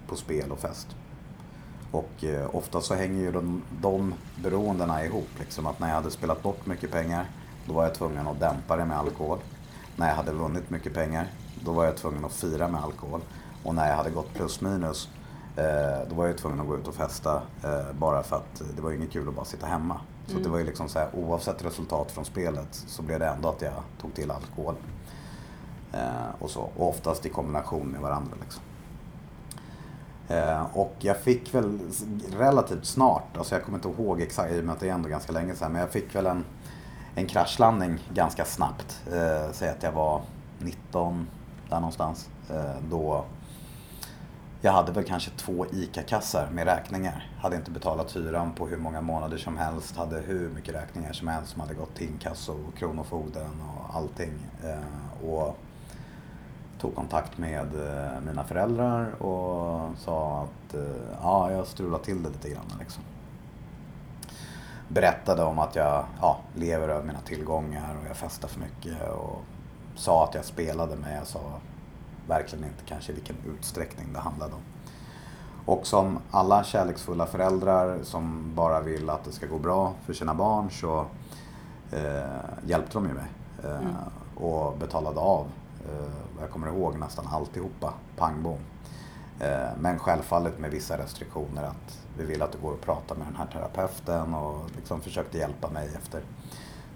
på 0.08 0.16
spel 0.16 0.52
och 0.52 0.58
fest. 0.58 0.96
Och 1.90 2.24
eh, 2.24 2.54
ofta 2.54 2.80
så 2.80 2.94
hänger 2.94 3.20
ju 3.20 3.32
de, 3.32 3.62
de 3.80 4.14
beroendena 4.42 5.04
ihop. 5.04 5.28
Liksom, 5.38 5.66
att 5.66 5.78
när 5.78 5.88
jag 5.88 5.94
hade 5.94 6.10
spelat 6.10 6.42
bort 6.42 6.66
mycket 6.66 6.90
pengar, 6.90 7.30
då 7.66 7.72
var 7.72 7.82
jag 7.82 7.94
tvungen 7.94 8.26
att 8.26 8.40
dämpa 8.40 8.76
det 8.76 8.84
med 8.84 8.98
alkohol. 8.98 9.38
När 9.96 10.08
jag 10.08 10.14
hade 10.14 10.32
vunnit 10.32 10.70
mycket 10.70 10.94
pengar, 10.94 11.32
då 11.64 11.72
var 11.72 11.84
jag 11.84 11.96
tvungen 11.96 12.24
att 12.24 12.32
fira 12.32 12.68
med 12.68 12.82
alkohol. 12.82 13.20
Och 13.64 13.74
när 13.74 13.88
jag 13.88 13.96
hade 13.96 14.10
gått 14.10 14.34
plus 14.34 14.60
minus, 14.60 15.08
eh, 15.56 16.08
då 16.08 16.14
var 16.14 16.26
jag 16.26 16.38
tvungen 16.38 16.60
att 16.60 16.66
gå 16.66 16.76
ut 16.76 16.88
och 16.88 16.94
festa. 16.94 17.42
Eh, 17.64 17.92
bara 17.98 18.22
för 18.22 18.36
att 18.36 18.62
det 18.76 18.82
var 18.82 18.92
inget 18.92 19.12
kul 19.12 19.28
att 19.28 19.34
bara 19.34 19.44
sitta 19.44 19.66
hemma. 19.66 20.00
Så 20.26 20.32
mm. 20.32 20.42
det 20.42 20.48
var 20.48 20.58
ju 20.58 20.64
liksom 20.64 20.88
så 20.88 20.98
här, 20.98 21.08
oavsett 21.14 21.64
resultat 21.64 22.12
från 22.12 22.24
spelet 22.24 22.68
så 22.70 23.02
blev 23.02 23.18
det 23.18 23.26
ändå 23.26 23.48
att 23.48 23.62
jag 23.62 23.82
tog 24.00 24.14
till 24.14 24.30
alkohol. 24.30 24.74
Eh, 25.92 26.30
och 26.38 26.50
så. 26.50 26.60
Och 26.60 26.88
oftast 26.88 27.26
i 27.26 27.28
kombination 27.28 27.88
med 27.88 28.00
varandra. 28.00 28.32
Liksom. 28.40 28.62
Eh, 30.28 30.76
och 30.76 30.94
jag 30.98 31.16
fick 31.16 31.54
väl 31.54 31.78
relativt 32.38 32.84
snart, 32.84 33.36
alltså 33.36 33.54
jag 33.54 33.64
kommer 33.64 33.78
inte 33.78 33.88
ihåg 33.88 34.20
exakt 34.20 34.52
i 34.52 34.60
och 34.60 34.64
med 34.64 34.72
att 34.72 34.80
det 34.80 34.88
är 34.88 34.92
ändå 34.92 35.08
ganska 35.08 35.32
länge 35.32 35.54
sedan, 35.54 35.72
men 35.72 35.80
jag 35.80 35.90
fick 35.90 36.14
väl 36.14 36.26
en, 36.26 36.44
en 37.14 37.26
kraschlandning 37.26 37.98
ganska 38.14 38.44
snabbt. 38.44 39.02
Eh, 39.12 39.52
säg 39.52 39.68
att 39.68 39.82
jag 39.82 39.92
var 39.92 40.22
19 40.58 41.26
där 41.68 41.76
någonstans. 41.76 42.28
Eh, 42.50 42.82
då 42.90 43.24
jag 44.60 44.72
hade 44.72 44.92
väl 44.92 45.04
kanske 45.04 45.30
två 45.30 45.66
ICA-kassar 45.72 46.50
med 46.50 46.64
räkningar. 46.66 47.30
Hade 47.40 47.56
inte 47.56 47.70
betalat 47.70 48.16
hyran 48.16 48.52
på 48.52 48.66
hur 48.66 48.76
många 48.76 49.00
månader 49.00 49.38
som 49.38 49.56
helst. 49.56 49.96
Hade 49.96 50.20
hur 50.20 50.48
mycket 50.48 50.74
räkningar 50.74 51.12
som 51.12 51.28
helst 51.28 51.52
som 51.52 51.60
hade 51.60 51.74
gått 51.74 51.94
till 51.94 52.08
inkasso 52.08 52.52
och 52.52 52.78
Kronofogden 52.78 53.62
och 53.68 53.96
allting. 53.96 54.32
Eh, 54.64 55.28
och 55.28 55.58
tog 56.78 56.94
kontakt 56.94 57.38
med 57.38 57.66
eh, 57.74 58.20
mina 58.26 58.44
föräldrar 58.44 59.22
och 59.22 59.98
sa 59.98 60.42
att 60.42 60.74
eh, 60.74 60.80
ja, 61.22 61.52
jag 61.52 61.66
strular 61.66 61.98
till 61.98 62.22
det 62.22 62.28
lite 62.28 62.48
grann. 62.50 62.72
Liksom. 62.78 63.02
Berättade 64.88 65.42
om 65.42 65.58
att 65.58 65.76
jag 65.76 66.04
ja, 66.20 66.38
lever 66.54 66.88
över 66.88 67.06
mina 67.06 67.20
tillgångar 67.20 67.96
och 68.02 68.08
jag 68.08 68.16
festar 68.16 68.48
för 68.48 68.60
mycket 68.60 69.10
och 69.10 69.42
sa 69.94 70.24
att 70.24 70.34
jag 70.34 70.44
spelade 70.44 70.96
men 70.96 71.14
jag 71.14 71.26
sa 71.26 71.40
verkligen 72.28 72.64
inte 72.64 72.84
kanske 72.86 73.12
vilken 73.12 73.36
utsträckning 73.46 74.12
det 74.12 74.18
handlade 74.18 74.54
om. 74.54 74.60
Och 75.66 75.86
som 75.86 76.18
alla 76.30 76.64
kärleksfulla 76.64 77.26
föräldrar 77.26 77.98
som 78.02 78.52
bara 78.54 78.80
vill 78.80 79.10
att 79.10 79.24
det 79.24 79.32
ska 79.32 79.46
gå 79.46 79.58
bra 79.58 79.92
för 80.06 80.12
sina 80.12 80.34
barn 80.34 80.70
så 80.70 81.06
eh, 81.92 82.22
hjälpte 82.66 82.98
de 82.98 83.06
ju 83.06 83.14
mig. 83.14 83.26
Eh, 83.64 83.80
mm. 83.80 83.94
Och 84.36 84.78
betalade 84.78 85.20
av 85.20 85.46
Eh, 85.86 86.40
jag 86.40 86.50
kommer 86.50 86.66
ihåg 86.66 86.98
nästan 86.98 87.26
alltihopa, 87.26 87.94
pang 88.16 88.42
bom. 88.42 88.58
Eh, 89.40 89.68
men 89.80 89.98
självfallet 89.98 90.58
med 90.58 90.70
vissa 90.70 90.98
restriktioner 90.98 91.62
att 91.62 91.98
vi 92.18 92.24
vill 92.24 92.42
att 92.42 92.52
det 92.52 92.58
går 92.58 92.74
att 92.74 92.80
prata 92.80 93.14
med 93.14 93.26
den 93.26 93.36
här 93.36 93.46
terapeuten 93.46 94.34
och 94.34 94.70
liksom 94.76 95.00
försökte 95.00 95.38
hjälpa 95.38 95.70
mig 95.70 95.90
efter 95.94 96.22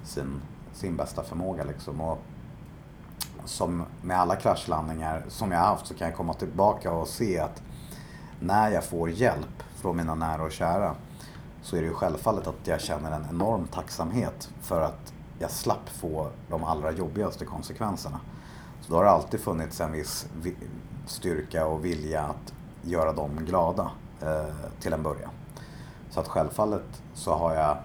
sin, 0.04 0.42
sin 0.72 0.96
bästa 0.96 1.22
förmåga. 1.22 1.64
Liksom. 1.64 2.00
Och 2.00 2.18
som 3.44 3.84
med 4.02 4.18
alla 4.18 4.36
kraschlandningar 4.36 5.22
som 5.28 5.52
jag 5.52 5.58
har 5.58 5.66
haft 5.66 5.86
så 5.86 5.94
kan 5.94 6.06
jag 6.08 6.16
komma 6.16 6.34
tillbaka 6.34 6.92
och 6.92 7.08
se 7.08 7.38
att 7.38 7.62
när 8.40 8.70
jag 8.70 8.84
får 8.84 9.10
hjälp 9.10 9.62
från 9.74 9.96
mina 9.96 10.14
nära 10.14 10.42
och 10.42 10.52
kära 10.52 10.94
så 11.62 11.76
är 11.76 11.80
det 11.80 11.86
ju 11.86 11.94
självfallet 11.94 12.46
att 12.46 12.66
jag 12.66 12.80
känner 12.80 13.12
en 13.12 13.26
enorm 13.30 13.66
tacksamhet 13.66 14.50
för 14.60 14.80
att 14.80 15.12
jag 15.38 15.50
slapp 15.50 15.88
få 15.88 16.28
de 16.48 16.64
allra 16.64 16.90
jobbigaste 16.90 17.44
konsekvenserna. 17.44 18.20
Så 18.82 18.92
då 18.92 18.96
har 18.96 19.04
det 19.04 19.10
alltid 19.10 19.40
funnits 19.40 19.80
en 19.80 19.92
viss 19.92 20.26
styrka 21.06 21.66
och 21.66 21.84
vilja 21.84 22.22
att 22.22 22.54
göra 22.82 23.12
dem 23.12 23.44
glada 23.44 23.90
eh, 24.20 24.54
till 24.80 24.92
en 24.92 25.02
början. 25.02 25.30
Så 26.10 26.20
att 26.20 26.28
självfallet 26.28 27.02
så 27.14 27.34
har 27.34 27.54
jag 27.54 27.76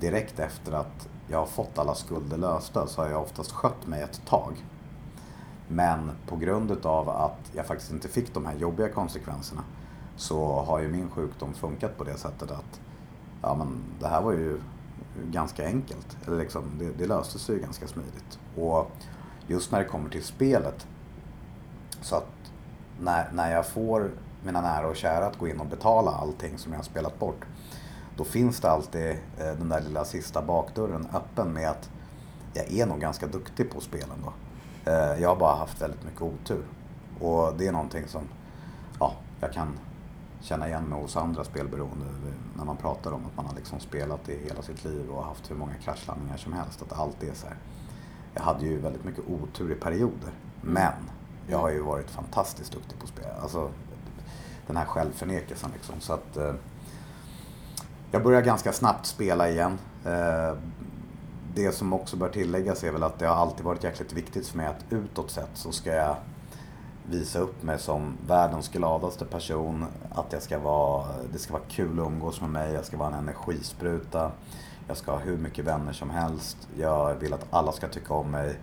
direkt 0.00 0.38
efter 0.38 0.72
att 0.72 1.08
jag 1.28 1.38
har 1.38 1.46
fått 1.46 1.78
alla 1.78 1.94
skulder 1.94 2.36
lösta 2.36 2.86
så 2.86 3.02
har 3.02 3.08
jag 3.08 3.22
oftast 3.22 3.52
skött 3.52 3.86
mig 3.86 4.02
ett 4.02 4.26
tag. 4.26 4.64
Men 5.68 6.10
på 6.26 6.36
grund 6.36 6.70
utav 6.70 7.08
att 7.08 7.50
jag 7.52 7.66
faktiskt 7.66 7.92
inte 7.92 8.08
fick 8.08 8.34
de 8.34 8.46
här 8.46 8.54
jobbiga 8.54 8.88
konsekvenserna 8.88 9.62
så 10.16 10.62
har 10.62 10.80
ju 10.80 10.88
min 10.88 11.10
sjukdom 11.10 11.54
funkat 11.54 11.98
på 11.98 12.04
det 12.04 12.18
sättet 12.18 12.50
att 12.50 12.80
ja, 13.42 13.54
men 13.54 13.84
det 14.00 14.08
här 14.08 14.22
var 14.22 14.32
ju 14.32 14.60
ganska 15.30 15.66
enkelt. 15.66 16.16
Eller 16.26 16.38
liksom, 16.38 16.64
det, 16.78 16.90
det 16.98 17.06
löste 17.06 17.38
sig 17.38 17.54
ju 17.54 17.60
ganska 17.60 17.86
smidigt. 17.86 18.38
Och 18.56 18.90
just 19.46 19.72
när 19.72 19.78
det 19.78 19.84
kommer 19.84 20.10
till 20.10 20.24
spelet 20.24 20.86
så 22.00 22.16
att 22.16 22.26
när, 23.00 23.32
när 23.32 23.52
jag 23.52 23.66
får 23.66 24.10
mina 24.44 24.60
nära 24.60 24.86
och 24.86 24.96
kära 24.96 25.26
att 25.26 25.38
gå 25.38 25.48
in 25.48 25.60
och 25.60 25.66
betala 25.66 26.10
allting 26.10 26.58
som 26.58 26.72
jag 26.72 26.78
har 26.78 26.84
spelat 26.84 27.18
bort 27.18 27.44
då 28.16 28.24
finns 28.24 28.60
det 28.60 28.70
alltid 28.70 29.10
eh, 29.10 29.18
den 29.58 29.68
där 29.68 29.80
lilla 29.80 30.04
sista 30.04 30.42
bakdörren 30.42 31.08
öppen 31.12 31.52
med 31.52 31.70
att 31.70 31.90
jag 32.54 32.72
är 32.72 32.86
nog 32.86 33.00
ganska 33.00 33.26
duktig 33.26 33.70
på 33.70 33.80
spelen 33.80 34.24
då. 34.24 34.32
Eh, 34.90 35.20
jag 35.22 35.28
har 35.28 35.36
bara 35.36 35.56
haft 35.56 35.82
väldigt 35.82 36.04
mycket 36.04 36.22
otur. 36.22 36.64
Och 37.20 37.54
det 37.58 37.66
är 37.66 37.72
någonting 37.72 38.08
som 38.08 38.22
ja, 39.00 39.14
jag 39.40 39.52
kan 39.52 39.78
känna 40.40 40.68
igen 40.68 40.84
mig 40.84 41.00
hos 41.00 41.16
andra 41.16 41.44
spelberoende 41.44 42.06
när 42.56 42.64
man 42.64 42.76
pratar 42.76 43.12
om 43.12 43.26
att 43.26 43.36
man 43.36 43.46
har 43.46 43.54
liksom 43.54 43.80
spelat 43.80 44.28
i 44.28 44.44
hela 44.48 44.62
sitt 44.62 44.84
liv 44.84 45.10
och 45.10 45.24
haft 45.24 45.50
hur 45.50 45.56
många 45.56 45.74
kraschlandningar 45.74 46.36
som 46.36 46.52
helst. 46.52 46.82
Att 46.82 46.98
allt 46.98 47.22
är 47.22 47.34
så 47.34 47.46
här. 47.46 47.56
Jag 48.34 48.42
hade 48.42 48.66
ju 48.66 48.78
väldigt 48.78 49.04
mycket 49.04 49.24
otur 49.28 49.72
i 49.72 49.74
perioder. 49.74 50.30
Men 50.60 50.92
jag 51.46 51.58
har 51.58 51.70
ju 51.70 51.80
varit 51.82 52.10
fantastiskt 52.10 52.72
duktig 52.72 52.98
på 52.98 53.04
att 53.04 53.10
spela. 53.10 53.34
Alltså 53.42 53.70
den 54.66 54.76
här 54.76 54.84
självförnekelsen 54.84 55.70
liksom. 55.74 55.94
Så 56.00 56.12
att, 56.12 56.36
eh, 56.36 56.54
jag 58.10 58.22
började 58.22 58.46
ganska 58.46 58.72
snabbt 58.72 59.06
spela 59.06 59.48
igen. 59.50 59.78
Eh, 60.04 60.56
det 61.54 61.72
som 61.72 61.92
också 61.92 62.16
bör 62.16 62.28
tilläggas 62.28 62.84
är 62.84 62.92
väl 62.92 63.02
att 63.02 63.18
det 63.18 63.26
har 63.26 63.36
alltid 63.36 63.64
varit 63.64 63.84
jäkligt 63.84 64.12
viktigt 64.12 64.46
för 64.46 64.56
mig 64.56 64.66
att 64.66 64.84
utåt 64.90 65.30
sett 65.30 65.50
så 65.54 65.72
ska 65.72 65.92
jag 65.92 66.16
visa 67.06 67.38
upp 67.38 67.62
mig 67.62 67.78
som 67.78 68.16
världens 68.26 68.68
gladaste 68.68 69.24
person. 69.24 69.86
Att 70.10 70.32
jag 70.32 70.42
ska 70.42 70.58
vara, 70.58 71.06
det 71.32 71.38
ska 71.38 71.52
vara 71.52 71.62
kul 71.68 72.00
att 72.00 72.06
umgås 72.06 72.40
med 72.40 72.50
mig, 72.50 72.72
jag 72.72 72.84
ska 72.84 72.96
vara 72.96 73.08
en 73.08 73.14
energispruta. 73.14 74.30
Jag 74.86 74.96
ska 74.96 75.12
ha 75.12 75.18
hur 75.18 75.36
mycket 75.36 75.64
vänner 75.64 75.92
som 75.92 76.10
helst. 76.10 76.68
Jag 76.76 77.14
vill 77.14 77.32
att 77.32 77.46
alla 77.50 77.72
ska 77.72 77.88
tycka 77.88 78.14
om 78.14 78.30
mig. 78.30 78.58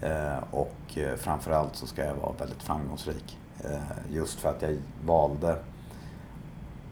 Eh, 0.00 0.38
och 0.50 0.98
eh, 0.98 1.16
framförallt 1.16 1.76
så 1.76 1.86
ska 1.86 2.04
jag 2.04 2.14
vara 2.14 2.32
väldigt 2.32 2.62
framgångsrik. 2.62 3.38
Eh, 3.64 3.80
just 4.10 4.40
för 4.40 4.48
att 4.48 4.62
jag 4.62 4.76
valde 5.04 5.58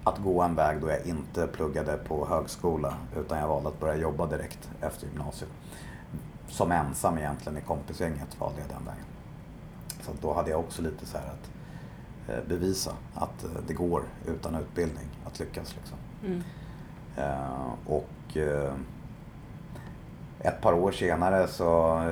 att 0.04 0.18
gå 0.18 0.42
en 0.42 0.54
väg 0.54 0.80
då 0.80 0.88
jag 0.88 1.06
inte 1.06 1.46
pluggade 1.46 1.96
på 1.96 2.26
högskola 2.26 2.94
utan 3.16 3.38
jag 3.38 3.48
valde 3.48 3.68
att 3.68 3.80
börja 3.80 3.96
jobba 3.96 4.26
direkt 4.26 4.70
efter 4.80 5.06
gymnasiet. 5.06 5.50
Som 6.48 6.72
ensam 6.72 7.18
egentligen 7.18 7.58
i 7.58 7.60
kompisgänget 7.60 8.40
valde 8.40 8.60
jag 8.60 8.68
den 8.68 8.84
vägen. 8.84 9.04
Så 10.02 10.12
då 10.20 10.32
hade 10.32 10.50
jag 10.50 10.60
också 10.60 10.82
lite 10.82 11.06
så 11.06 11.18
här 11.18 11.26
att 11.26 12.48
bevisa 12.48 12.92
att 13.14 13.44
det 13.66 13.74
går 13.74 14.02
utan 14.26 14.54
utbildning 14.54 15.06
att 15.24 15.38
lyckas. 15.38 15.74
Liksom. 15.76 15.98
Mm. 16.24 16.42
Uh, 17.18 17.72
och 17.86 18.36
uh, 18.36 18.72
ett 20.40 20.60
par 20.60 20.72
år 20.72 20.92
senare 20.92 21.48
så 21.48 22.02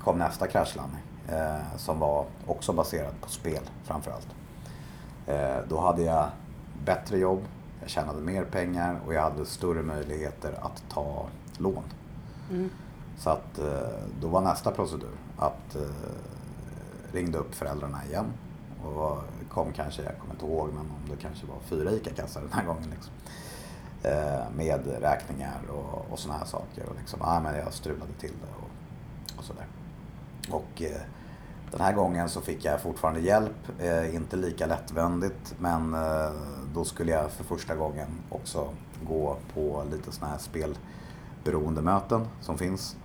kom 0.00 0.18
nästa 0.18 0.46
kraschlandning 0.46 1.02
uh, 1.32 1.76
som 1.76 1.98
var 1.98 2.24
också 2.46 2.72
baserad 2.72 3.20
på 3.20 3.28
spel 3.30 3.62
framförallt. 3.84 4.28
Då 5.68 5.80
hade 5.80 6.02
jag 6.02 6.28
bättre 6.84 7.18
jobb, 7.18 7.42
jag 7.80 7.90
tjänade 7.90 8.20
mer 8.20 8.44
pengar 8.44 9.00
och 9.06 9.14
jag 9.14 9.22
hade 9.22 9.46
större 9.46 9.82
möjligheter 9.82 10.52
att 10.62 10.84
ta 10.88 11.26
lån. 11.58 11.82
Mm. 12.50 12.70
Så 13.18 13.30
att 13.30 13.58
eh, 13.58 13.98
då 14.20 14.28
var 14.28 14.40
nästa 14.40 14.70
procedur 14.70 15.16
att 15.36 15.74
eh, 15.74 15.82
ringde 17.12 17.38
upp 17.38 17.54
föräldrarna 17.54 18.04
igen 18.04 18.26
och 18.84 19.18
kom 19.50 19.72
kanske, 19.72 20.02
jag 20.02 20.18
kommer 20.18 20.34
inte 20.34 20.46
ihåg, 20.46 20.68
men 20.68 20.78
om 20.78 21.10
det 21.10 21.16
kanske 21.16 21.46
var 21.46 21.56
fyra 21.60 21.90
ICA-kassar 21.90 22.40
den 22.40 22.52
här 22.52 22.64
gången. 22.64 22.90
Liksom. 22.90 23.12
Eh, 24.06 24.50
Med 24.56 24.86
räkningar 25.00 25.60
och, 25.68 26.12
och 26.12 26.18
sådana 26.18 26.38
här 26.38 26.46
saker. 26.46 26.86
Och 26.88 26.96
liksom, 27.00 27.22
ah, 27.22 27.40
men 27.40 27.56
jag 27.56 27.72
strulade 27.72 28.12
till 28.12 28.32
det 28.42 28.48
och, 28.62 29.38
och 29.38 29.44
sådär. 29.44 29.66
Och 30.50 30.82
eh, 30.82 31.00
den 31.70 31.80
här 31.80 31.92
gången 31.92 32.28
så 32.28 32.40
fick 32.40 32.64
jag 32.64 32.80
fortfarande 32.80 33.20
hjälp, 33.20 33.80
eh, 33.80 34.14
inte 34.14 34.36
lika 34.36 34.66
lättvändigt 34.66 35.54
men 35.58 35.94
eh, 35.94 36.30
då 36.74 36.84
skulle 36.84 37.12
jag 37.12 37.30
för 37.30 37.44
första 37.44 37.74
gången 37.74 38.08
också 38.30 38.68
gå 39.04 39.36
på 39.54 39.84
lite 39.90 40.12
sådana 40.12 40.32
här 40.32 40.40
spelberoendemöten 40.40 42.26
som 42.40 42.58
finns. 42.58 42.96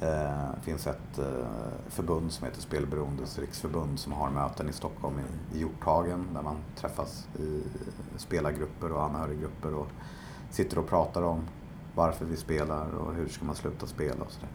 Eh, 0.00 0.50
det 0.54 0.62
finns 0.62 0.86
ett 0.86 1.20
förbund 1.88 2.32
som 2.32 2.46
heter 2.46 2.60
Spelberoendes 2.60 3.38
riksförbund 3.38 3.98
som 3.98 4.12
har 4.12 4.30
möten 4.30 4.68
i 4.68 4.72
Stockholm 4.72 5.14
i, 5.54 5.58
Hjorthagen 5.58 6.26
där 6.34 6.42
man 6.42 6.56
träffas 6.76 7.28
i 7.38 7.62
spelargrupper 8.16 8.92
och 8.92 9.04
anhöriggrupper 9.04 9.74
och 9.74 9.88
sitter 10.56 10.78
och 10.78 10.88
pratar 10.88 11.22
om 11.22 11.40
varför 11.94 12.24
vi 12.24 12.36
spelar 12.36 12.94
och 12.94 13.14
hur 13.14 13.28
ska 13.28 13.44
man 13.44 13.54
sluta 13.54 13.86
spela 13.86 14.24
och 14.24 14.32
sådär. 14.32 14.48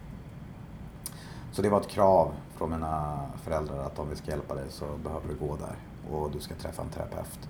Så 1.52 1.62
det 1.62 1.68
var 1.68 1.80
ett 1.80 1.88
krav 1.88 2.32
från 2.56 2.70
mina 2.70 3.20
föräldrar 3.42 3.78
att 3.86 3.98
om 3.98 4.10
vi 4.10 4.16
ska 4.16 4.30
hjälpa 4.30 4.54
dig 4.54 4.64
så 4.68 4.84
behöver 5.04 5.28
du 5.28 5.34
gå 5.46 5.56
där 5.56 5.76
och 6.10 6.30
du 6.30 6.40
ska 6.40 6.54
träffa 6.54 6.82
en 6.82 6.88
terapeut 6.88 7.48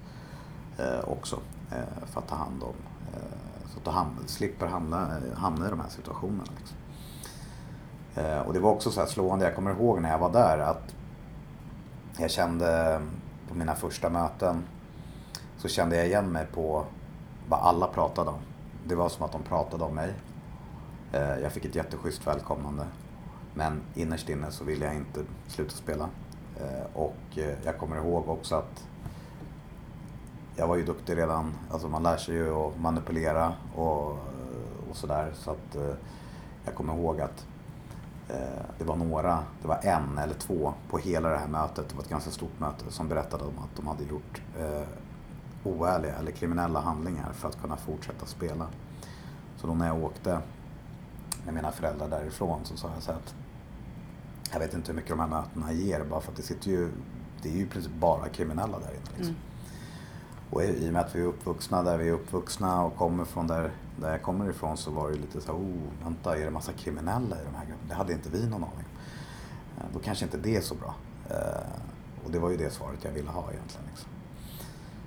eh, 0.79 1.09
också 1.09 1.37
eh, 1.71 2.07
för 2.07 2.21
att 2.21 2.29
ta 2.29 2.35
hand 2.35 2.63
om, 2.63 2.75
eh, 3.15 3.71
så 3.73 3.79
att 3.79 3.85
du 3.85 3.91
ham 3.91 4.17
slipper 4.27 4.67
hamna, 4.67 5.03
eh, 5.03 5.39
hamna 5.39 5.67
i 5.67 5.71
de 5.71 5.81
här 5.81 5.89
situationerna. 5.89 6.45
Liksom. 6.59 6.77
Eh, 8.15 8.39
och 8.39 8.53
det 8.53 8.61
var 8.61 8.71
också 8.71 8.91
så 8.91 9.01
här 9.01 9.07
slående, 9.07 9.45
jag 9.45 9.55
kommer 9.55 9.71
ihåg 9.71 10.01
när 10.01 10.11
jag 10.11 10.19
var 10.19 10.33
där 10.33 10.59
att 10.59 10.95
jag 12.19 12.31
kände 12.31 13.01
på 13.49 13.55
mina 13.55 13.75
första 13.75 14.11
möten 14.11 14.63
så 15.57 15.69
kände 15.69 15.97
jag 15.97 16.07
igen 16.07 16.33
mig 16.33 16.47
på 16.47 16.87
vad 17.53 17.61
alla 17.61 17.87
pratade 17.87 18.31
om. 18.31 18.41
Det 18.87 18.95
var 18.95 19.09
som 19.09 19.25
att 19.25 19.33
de 19.33 19.43
pratade 19.43 19.85
om 19.85 19.95
mig. 19.95 20.15
Eh, 21.13 21.39
jag 21.39 21.53
fick 21.53 21.65
ett 21.65 21.75
jätteschysst 21.75 22.27
välkomnande. 22.27 22.87
Men 23.55 23.81
innerst 23.95 24.29
inne 24.29 24.51
så 24.51 24.65
ville 24.65 24.85
jag 24.85 24.95
inte 24.95 25.21
sluta 25.47 25.71
spela. 25.71 26.09
Eh, 26.61 26.87
och 26.95 27.39
eh, 27.39 27.55
jag 27.65 27.79
kommer 27.79 27.97
ihåg 27.97 28.29
också 28.29 28.55
att 28.55 28.87
jag 30.57 30.67
var 30.67 30.77
ju 30.77 30.85
duktig 30.85 31.17
redan. 31.17 31.55
Alltså 31.71 31.89
man 31.89 32.03
lär 32.03 32.17
sig 32.17 32.35
ju 32.35 32.55
att 32.55 32.81
manipulera 32.81 33.53
och, 33.77 34.11
och 34.91 34.97
sådär. 34.97 35.33
Så 35.35 35.51
att 35.51 35.77
jag 36.65 36.75
kommer 36.75 36.95
ihåg 36.95 37.21
att 37.21 37.47
det 38.79 38.85
var 38.85 38.97
några, 38.97 39.39
det 39.63 39.69
var 39.69 39.79
en 39.83 40.19
eller 40.19 40.35
två 40.35 40.75
på 40.91 40.99
hela 40.99 41.29
det 41.29 41.39
här 41.39 41.49
mötet, 41.49 41.89
det 41.89 41.95
var 41.95 42.03
ett 42.03 42.09
ganska 42.09 42.31
stort 42.31 42.61
möte, 42.61 42.85
som 42.89 43.09
berättade 43.09 43.45
om 43.45 43.59
att 43.59 43.77
de 43.77 43.87
hade 43.87 44.05
gjort 44.05 44.43
oärliga 45.65 46.15
eller 46.15 46.31
kriminella 46.31 46.81
handlingar 46.81 47.33
för 47.33 47.49
att 47.49 47.61
kunna 47.61 47.77
fortsätta 47.77 48.27
spela. 48.27 48.67
Så 49.57 49.67
då 49.67 49.75
när 49.75 49.87
jag 49.87 50.05
åkte 50.05 50.41
med 51.45 51.55
mina 51.55 51.73
föräldrar 51.73 52.09
därifrån 52.09 52.61
så 52.65 52.77
sa 52.77 52.91
jag 52.95 53.03
så 53.03 53.13
att 53.13 53.35
jag 54.53 54.61
vet 54.61 54.75
inte 54.75 54.93
hur 54.93 54.97
mycket 54.97 55.11
de 55.11 55.21
här 55.21 55.29
mötena 55.29 55.73
ger 55.73 56.05
bara 56.05 56.21
för 56.21 56.31
att 56.31 56.37
det 56.37 56.43
sitter 56.43 56.71
ju, 56.71 56.91
det 57.43 57.49
är 57.49 57.53
ju 57.53 57.63
i 57.63 57.67
princip 57.67 57.93
bara 57.93 58.29
kriminella 58.29 58.79
där 58.79 58.91
inne. 58.91 59.17
Liksom. 59.17 59.35
Mm. 59.35 59.37
Och 60.51 60.63
i 60.63 60.89
och 60.89 60.93
med 60.93 61.03
att 61.03 61.15
vi 61.15 61.21
är 61.21 61.25
uppvuxna 61.25 61.83
där 61.83 61.99
vi 61.99 62.09
är 62.09 62.13
uppvuxna 62.13 62.85
och 62.85 62.97
kommer 62.97 63.25
från 63.25 63.47
där, 63.47 63.71
där 64.01 64.11
jag 64.11 64.23
kommer 64.23 64.51
ifrån 64.51 64.77
så 64.77 64.91
var 64.91 65.11
det 65.11 65.17
lite 65.17 65.41
så 65.41 65.53
här, 65.53 65.59
oh, 65.59 66.05
vänta, 66.05 66.39
är 66.39 66.45
det 66.45 66.51
massa 66.51 66.73
kriminella 66.73 67.41
i 67.41 67.45
de 67.45 67.55
här 67.55 67.65
grupperna? 67.67 67.89
Det 67.89 67.95
hade 67.95 68.13
inte 68.13 68.29
vi 68.31 68.47
någon 68.47 68.65
aning 68.65 68.87
om. 69.77 69.87
Då 69.93 69.99
kanske 69.99 70.25
inte 70.25 70.37
det 70.37 70.57
är 70.57 70.61
så 70.61 70.75
bra. 70.75 70.95
Eh, 71.31 72.25
och 72.25 72.31
det 72.31 72.39
var 72.39 72.51
ju 72.51 72.57
det 72.57 72.71
svaret 72.71 73.05
jag 73.05 73.13
ville 73.13 73.31
ha 73.31 73.53
egentligen. 73.53 73.87
Liksom. 73.87 74.09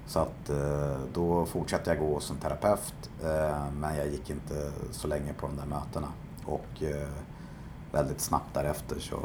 Så 0.08 0.20
att 0.20 0.50
eh, 0.50 1.00
då 1.14 1.46
fortsatte 1.46 1.90
jag 1.90 2.00
gå 2.00 2.14
hos 2.14 2.32
en 2.32 2.38
terapeut 2.38 3.10
eh, 3.24 3.72
men 3.74 3.96
jag 3.96 4.08
gick 4.08 4.30
inte 4.30 4.72
så 4.92 5.08
länge 5.08 5.34
på 5.34 5.48
de 5.48 5.56
där 5.56 5.66
mötena. 5.66 6.08
Och 6.46 6.84
eh, 6.84 7.10
väldigt 7.92 8.22
snabbt 8.22 8.54
därefter 8.54 9.00
så 9.00 9.18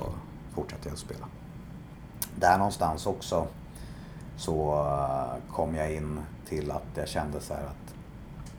fortsatte 0.55 0.89
jag 0.89 0.93
att 0.93 0.99
spela. 0.99 1.27
Där 2.37 2.59
någonstans 2.59 3.07
också 3.07 3.47
så 4.37 4.87
kom 5.53 5.75
jag 5.75 5.93
in 5.93 6.21
till 6.47 6.71
att 6.71 6.83
jag 6.95 7.09
kände 7.09 7.41
så 7.41 7.55
här 7.55 7.63
att 7.63 7.95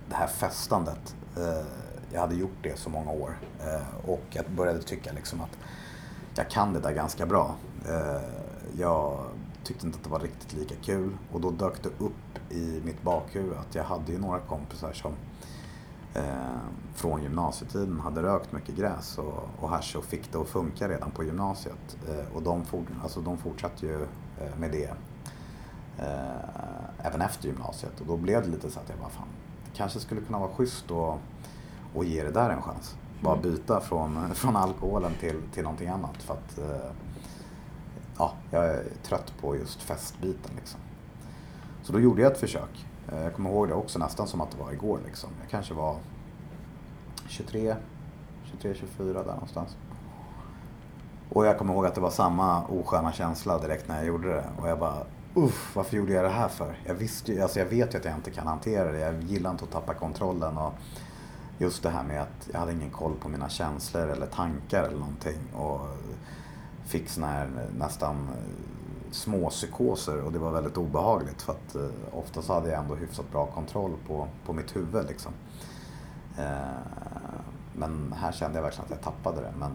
det 0.10 0.16
här 0.16 0.28
festandet, 0.28 1.16
jag 2.14 2.22
hade 2.22 2.36
gjort 2.36 2.58
det 2.62 2.80
så 2.80 2.90
många 2.90 3.12
år 3.12 3.38
och 4.06 4.24
jag 4.30 4.52
började 4.52 4.82
tycka 4.82 5.12
liksom 5.12 5.42
att 5.42 5.58
jag 6.36 6.50
kan 6.50 6.74
det 6.74 6.80
där 6.80 6.92
ganska 6.92 7.26
bra. 7.26 7.56
Jag 8.78 9.26
tyckte 9.64 9.86
inte 9.86 9.98
att 9.98 10.04
det 10.04 10.10
var 10.10 10.20
riktigt 10.20 10.54
lika 10.54 10.76
kul 10.76 11.18
och 11.32 11.42
då 11.42 11.52
dök 11.52 11.84
det 11.84 11.90
upp 12.06 12.52
i 12.52 12.82
mitt 12.86 13.02
bakhuvud 13.02 13.58
att 13.58 13.76
jag 13.76 13.84
hade 13.84 14.12
ju 14.12 14.20
några 14.20 14.40
kompisar 14.40 14.94
som 14.94 15.12
eh, 16.14 16.24
från 16.96 17.24
gymnasietiden 17.24 18.00
hade 18.00 18.24
rökt 18.24 18.52
mycket 18.52 18.76
gräs 18.76 19.18
och, 19.18 19.50
och 19.60 19.70
hasch 19.70 19.96
och 19.96 20.04
fick 20.04 20.32
det 20.32 20.38
att 20.38 20.48
funka 20.48 20.90
redan 20.90 21.12
på 21.12 21.24
gymnasiet. 21.24 21.98
Eh, 22.10 22.36
och 22.36 22.42
de, 22.42 22.66
for, 22.66 22.84
alltså, 23.04 23.22
de 23.22 23.38
fortsatte 23.38 23.86
ju 23.86 24.02
eh, 24.42 24.58
med 24.60 24.72
det 24.72 24.94
eh, 25.98 27.06
även 27.08 27.22
efter 27.22 27.48
gymnasiet 27.48 28.00
och 28.00 28.08
då 28.08 28.18
blev 28.18 28.42
det 28.42 28.48
lite 28.50 28.72
så 28.72 28.80
att 28.80 28.90
jag 28.90 29.00
bara 29.00 29.10
fan, 29.10 29.28
det 29.66 29.78
kanske 29.78 30.00
skulle 30.00 30.22
kunna 30.22 30.40
vara 30.40 30.52
schysst 30.52 30.92
att 30.92 31.18
och 31.94 32.06
ge 32.06 32.24
det 32.24 32.32
där 32.32 32.50
en 32.50 32.62
chans. 32.62 32.96
Bara 33.22 33.38
Mm. 33.38 33.52
byta 33.52 33.82
från, 33.82 34.30
från 34.36 34.56
alkoholen 34.56 35.12
till, 35.20 35.42
till 35.54 35.64
någonting 35.64 35.88
annat. 35.88 36.18
För 36.18 36.34
att 36.34 36.58
eh, 36.58 36.92
ja, 38.22 38.34
jag 38.52 38.66
är 38.66 38.84
trött 39.04 39.34
på 39.42 39.56
just 39.56 39.82
festbiten. 39.82 40.52
Liksom. 40.56 40.80
Så 41.84 41.94
då 41.94 42.00
gjorde 42.00 42.22
jag 42.22 42.32
ett 42.32 42.40
försök. 42.40 42.86
Eh, 43.12 43.24
jag 43.24 43.34
kommer 43.34 43.50
ihåg 43.50 43.68
det 43.68 43.74
också 43.74 44.00
nästan 44.00 44.28
som 44.28 44.42
att 44.42 44.52
det 44.52 44.58
var 44.58 44.72
igår. 44.72 45.00
Liksom. 45.06 45.30
Jag 45.42 45.50
kanske 45.50 45.74
var 45.74 45.96
23, 47.28 47.76
23, 48.44 48.74
24 48.74 49.24
där 49.24 49.34
någonstans. 49.34 49.78
Och 51.30 51.46
jag 51.46 51.58
kommer 51.58 51.74
ihåg 51.74 51.86
att 51.86 51.96
det 51.96 52.02
var 52.02 52.10
samma 52.10 52.66
osköna 52.66 53.12
känsla 53.12 53.60
direkt 53.60 53.88
när 53.88 53.98
jag 53.98 54.06
gjorde 54.06 54.28
det. 54.28 54.46
Och 54.62 54.70
jag 54.70 54.80
bara, 54.80 55.06
uff, 55.34 55.76
varför 55.76 55.98
gjorde 55.98 56.14
jag 56.14 56.24
det 56.24 56.30
här 56.30 56.48
för? 56.48 56.80
Jag 56.86 56.94
visste 56.94 57.32
ju, 57.32 57.42
alltså 57.42 57.60
jag 57.60 57.66
vet 57.66 57.94
ju 57.94 57.98
att 57.98 58.06
jag 58.06 58.16
inte 58.16 58.32
kan 58.32 58.48
hantera 58.48 58.92
det. 58.92 59.00
Jag 59.00 59.24
gillar 59.24 59.52
inte 59.52 59.64
att 59.64 59.72
tappa 59.72 59.94
kontrollen. 59.94 60.58
Och 60.58 60.74
just 61.58 61.84
det 61.84 61.90
här 61.90 62.04
med 62.04 62.22
att 62.22 62.50
jag 62.52 62.60
hade 62.60 62.72
ingen 62.72 62.90
koll 62.90 63.16
på 63.16 63.30
mina 63.30 63.50
känslor 63.50 64.08
eller 64.08 64.26
tankar 64.26 64.84
eller 64.84 64.98
någonting. 64.98 65.40
Och 65.54 65.82
fick 66.92 67.10
såna 67.10 67.28
här 67.28 67.50
nästan 67.78 68.16
eh, 68.16 69.12
små 69.12 69.50
psykoser 69.50 70.22
och 70.22 70.32
det 70.32 70.40
var 70.40 70.52
väldigt 70.52 70.78
obehagligt 70.78 71.42
för 71.42 71.54
att 71.54 71.76
eh, 71.76 71.88
ofta 72.12 72.42
så 72.42 72.54
hade 72.54 72.70
jag 72.70 72.80
ändå 72.80 72.96
hyfsat 72.96 73.32
bra 73.32 73.46
kontroll 73.46 73.92
på, 74.08 74.28
på 74.46 74.54
mitt 74.54 74.76
huvud 74.76 75.06
liksom. 75.08 75.32
Eh, 76.38 76.46
men 77.74 78.14
här 78.18 78.32
kände 78.32 78.58
jag 78.58 78.64
verkligen 78.64 78.86
att 78.86 78.92
jag 78.92 79.02
tappade 79.02 79.42
det. 79.42 79.54
Men 79.60 79.72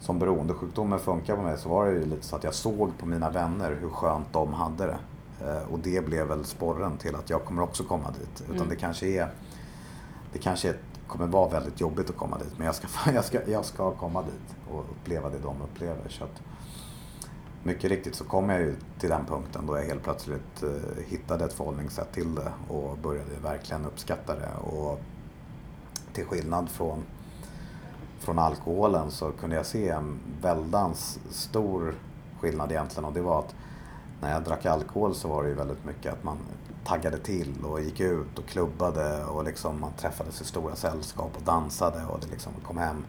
som 0.00 0.18
beroendesjukdomen 0.18 0.98
funkar 0.98 1.36
på 1.36 1.42
mig 1.42 1.58
så 1.58 1.68
var 1.68 1.86
det 1.86 1.92
ju 1.92 2.04
lite 2.06 2.26
så 2.26 2.36
att 2.36 2.44
jag 2.44 2.54
såg 2.54 2.98
på 2.98 3.06
mina 3.06 3.30
vänner 3.30 3.78
hur 3.80 3.90
skönt 3.90 4.32
de 4.32 4.52
hade 4.52 4.86
det. 4.86 4.98
Eh, 5.46 5.72
och 5.72 5.78
det 5.78 6.06
blev 6.06 6.26
väl 6.26 6.44
sporren 6.44 6.96
till 6.96 7.14
att 7.14 7.30
jag 7.30 7.44
kommer 7.44 7.62
också 7.62 7.84
komma 7.84 8.10
dit. 8.10 8.40
Utan 8.44 8.56
Mm. 8.56 8.68
det 8.68 8.76
kanske 8.76 9.06
är 9.06 9.28
det 10.32 10.38
kanske 10.38 10.68
är, 10.68 10.76
kommer 11.12 11.26
vara 11.26 11.48
väldigt 11.48 11.80
jobbigt 11.80 12.10
att 12.10 12.16
komma 12.16 12.38
dit. 12.38 12.52
Men 12.56 12.66
jag 12.66 12.74
ska, 12.74 12.88
jag, 13.14 13.24
ska, 13.24 13.50
jag 13.50 13.64
ska 13.64 13.90
komma 13.90 14.22
dit 14.22 14.56
och 14.70 14.80
uppleva 14.80 15.30
det 15.30 15.38
de 15.38 15.62
upplever. 15.62 16.08
Så 16.08 16.24
att, 16.24 16.42
mycket 17.62 17.90
riktigt 17.90 18.14
så 18.14 18.24
kom 18.24 18.50
jag 18.50 18.60
ju 18.60 18.76
till 18.98 19.08
den 19.08 19.26
punkten 19.26 19.66
då 19.66 19.76
jag 19.76 19.84
helt 19.84 20.02
plötsligt 20.02 20.62
eh, 20.62 21.04
hittade 21.06 21.44
ett 21.44 21.52
förhållningssätt 21.52 22.12
till 22.12 22.34
det 22.34 22.52
och 22.68 22.98
började 22.98 23.30
verkligen 23.42 23.86
uppskatta 23.86 24.34
det. 24.34 24.70
Och 24.70 25.00
till 26.12 26.24
skillnad 26.24 26.68
från, 26.68 27.02
från 28.18 28.38
alkoholen 28.38 29.10
så 29.10 29.32
kunde 29.32 29.56
jag 29.56 29.66
se 29.66 29.88
en 29.88 30.18
väldans 30.42 31.18
stor 31.30 31.94
skillnad 32.40 32.72
egentligen 32.72 33.04
och 33.04 33.12
det 33.12 33.20
var 33.20 33.38
att 33.38 33.54
när 34.20 34.32
jag 34.32 34.44
drack 34.44 34.66
alkohol 34.66 35.14
så 35.14 35.28
var 35.28 35.42
det 35.42 35.48
ju 35.48 35.54
väldigt 35.54 35.84
mycket 35.84 36.12
att 36.12 36.24
man 36.24 36.38
taggade 36.84 37.18
till 37.18 37.64
och 37.64 37.80
gick 37.80 38.00
ut 38.00 38.38
och 38.38 38.46
klubbade 38.46 39.24
och 39.24 39.44
liksom 39.44 39.80
man 39.80 39.92
träffades 39.92 40.40
i 40.40 40.44
stora 40.44 40.76
sällskap 40.76 41.30
och 41.36 41.42
dansade 41.42 42.04
och 42.04 42.20
det 42.20 42.26
liksom 42.30 42.52
kom 42.66 42.78
hem 42.78 43.04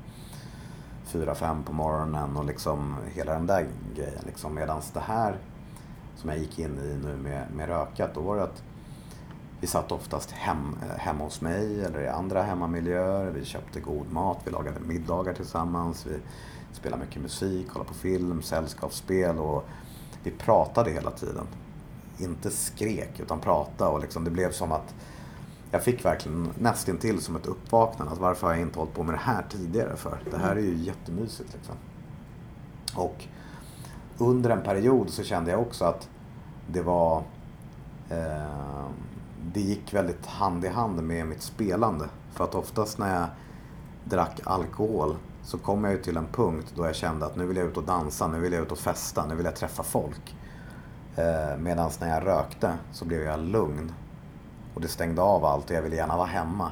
fyra, 1.06 1.36
fem 1.36 1.64
på 1.64 1.74
morgonen 1.74 2.38
och 2.38 2.46
liksom 2.46 2.96
hela 3.14 3.34
den 3.34 3.48
där 3.48 3.68
grejen. 3.96 4.24
Liksom. 4.26 4.54
Medan 4.54 4.82
det 4.94 5.00
här 5.00 5.38
som 6.16 6.30
jag 6.30 6.40
gick 6.40 6.60
in 6.60 6.78
i 6.78 7.06
nu 7.06 7.18
med, 7.18 7.48
med 7.56 7.68
rökat, 7.68 8.14
då 8.14 8.22
var 8.22 8.36
det 8.36 8.44
att 8.44 8.64
vi 9.62 9.68
satt 9.68 9.92
oftast 9.92 10.32
hem, 10.32 10.76
eh, 10.82 10.98
hemma 10.98 11.24
hos 11.24 11.42
mig 11.42 11.86
eller 11.86 12.02
i 12.02 12.08
andra 12.08 12.42
hemmamiljöer. 12.42 13.32
Vi 13.32 13.46
köpte 13.46 13.80
god 13.80 14.12
mat, 14.12 14.40
vi 14.46 14.52
lagade 14.52 14.80
middagar 14.80 15.34
tillsammans, 15.34 16.06
vi 16.06 16.18
spelade 16.74 17.04
mycket 17.06 17.22
musik, 17.22 17.70
kollade 17.70 17.88
på 17.88 17.94
film, 17.94 18.42
sällskapsspel 18.42 19.40
och 19.40 19.66
vi 20.24 20.32
pratade 20.32 20.92
hela 20.92 21.12
tiden. 21.12 21.48
Inte 22.18 22.50
skrek, 22.50 23.20
utan 23.20 23.40
pratade 23.40 23.92
och 23.92 24.00
liksom 24.00 24.24
det 24.24 24.32
blev 24.32 24.52
som 24.52 24.72
att 24.72 24.96
jag 25.72 25.84
fick 25.84 26.06
verkligen 26.06 26.54
nästintill 26.60 27.22
som 27.22 27.36
ett 27.36 27.46
uppvaknande. 27.46 28.14
Att 28.14 28.20
varför 28.20 28.48
har 28.48 28.54
jag 28.54 28.62
inte 28.62 28.80
hållit 28.80 28.94
på 28.94 29.04
med 29.04 29.16
det 29.16 29.22
här 29.24 29.46
tidigare 29.50 29.96
för? 29.96 30.20
Det 30.32 30.38
här 30.38 30.56
är 30.56 30.62
ju 30.62 30.76
jättemysigt 30.76 31.54
liksom. 31.54 31.76
Och 32.96 33.26
under 34.18 34.50
en 34.50 34.62
period 34.62 35.10
så 35.10 35.24
kände 35.24 35.52
jag 35.52 35.62
också 35.62 35.86
att 35.86 36.10
det 36.68 36.82
var 36.82 37.24
eh, 38.10 38.88
det 39.54 39.62
gick 39.62 39.94
väldigt 39.94 40.26
hand 40.26 40.66
i 40.66 40.68
hand 40.68 41.04
med 41.04 41.28
mitt 41.28 41.42
spelande. 41.42 42.06
För 42.34 42.44
att 42.44 42.56
oftast 42.56 42.98
när 42.98 43.20
jag 43.20 43.28
drack 44.04 44.40
alkohol 44.44 45.16
så 45.44 45.58
kom 45.58 45.84
jag 45.84 45.94
ju 45.94 46.02
till 46.02 46.18
en 46.18 46.28
punkt 46.28 46.74
då 46.76 46.86
jag 46.86 46.96
kände 46.96 47.26
att 47.26 47.36
nu 47.36 47.46
vill 47.46 47.58
jag 47.58 47.66
ut 47.66 47.78
och 47.78 47.84
dansa, 47.84 48.28
nu 48.28 48.40
vill 48.40 48.54
jag 48.54 48.62
ut 48.62 48.72
och 48.72 48.78
festa, 48.78 49.26
nu 49.26 49.36
vill 49.36 49.46
jag 49.46 49.56
träffa 49.56 49.84
folk. 49.84 50.36
Eh, 51.16 51.58
Medan 51.58 51.92
när 52.00 52.10
jag 52.10 52.26
rökte 52.26 52.78
så 52.92 53.06
blev 53.06 53.22
jag 53.22 53.40
lugn. 53.40 53.92
Och 54.74 54.82
det 54.82 54.88
stängde 54.88 55.22
av 55.22 55.46
allt 55.46 55.70
och 55.70 55.76
jag 55.76 55.82
ville 55.82 55.96
gärna 55.96 56.18
vara 56.18 56.28
hemma. 56.28 56.72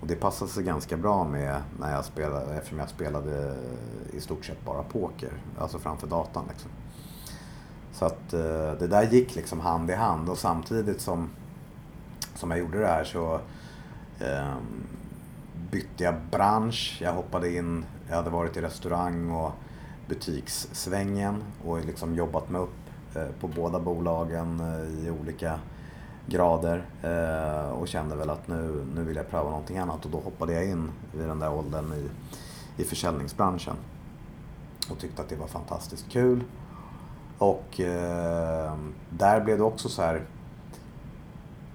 Och 0.00 0.06
det 0.06 0.16
passade 0.16 0.50
sig 0.50 0.64
ganska 0.64 0.96
bra 0.96 1.24
med 1.24 1.62
när 1.80 1.92
jag 1.92 2.04
spelade, 2.04 2.54
eftersom 2.54 2.78
jag 2.78 2.88
spelade 2.88 3.56
i 4.12 4.20
stort 4.20 4.44
sett 4.44 4.64
bara 4.64 4.82
poker. 4.82 5.32
Alltså 5.58 5.78
framför 5.78 6.06
datorn 6.06 6.44
liksom. 6.48 6.70
Så 7.92 8.04
att 8.04 8.32
eh, 8.32 8.72
det 8.78 8.86
där 8.86 9.02
gick 9.02 9.34
liksom 9.34 9.60
hand 9.60 9.90
i 9.90 9.94
hand 9.94 10.28
och 10.28 10.38
samtidigt 10.38 11.00
som, 11.00 11.30
som 12.34 12.50
jag 12.50 12.60
gjorde 12.60 12.78
det 12.78 12.86
här 12.86 13.04
så 13.04 13.40
eh, 14.20 14.54
bytte 15.70 16.04
jag 16.04 16.14
bransch. 16.30 16.98
Jag 17.00 17.12
hoppade 17.12 17.56
in, 17.56 17.84
jag 18.08 18.16
hade 18.16 18.30
varit 18.30 18.56
i 18.56 18.60
restaurang 18.60 19.30
och 19.30 19.52
butikssvängen 20.08 21.42
och 21.64 21.84
liksom 21.84 22.14
jobbat 22.14 22.50
mig 22.50 22.60
upp 22.60 22.79
Eh, 23.14 23.26
på 23.40 23.48
båda 23.48 23.80
bolagen 23.80 24.60
eh, 24.60 25.06
i 25.06 25.10
olika 25.10 25.58
grader 26.26 26.84
eh, 27.02 27.70
och 27.70 27.88
kände 27.88 28.16
väl 28.16 28.30
att 28.30 28.48
nu, 28.48 28.86
nu 28.94 29.04
vill 29.04 29.16
jag 29.16 29.30
pröva 29.30 29.50
någonting 29.50 29.78
annat 29.78 30.04
och 30.04 30.10
då 30.10 30.20
hoppade 30.20 30.52
jag 30.52 30.66
in 30.66 30.90
vid 31.12 31.28
den 31.28 31.38
där 31.38 31.52
åldern 31.52 31.92
i, 31.92 32.08
i 32.82 32.84
försäljningsbranschen 32.84 33.76
och 34.90 34.98
tyckte 34.98 35.22
att 35.22 35.28
det 35.28 35.36
var 35.36 35.46
fantastiskt 35.46 36.10
kul. 36.10 36.44
Och 37.38 37.80
eh, 37.80 38.74
där 39.10 39.40
blev 39.40 39.58
det 39.58 39.64
också 39.64 39.88
så 39.88 40.02
här, 40.02 40.22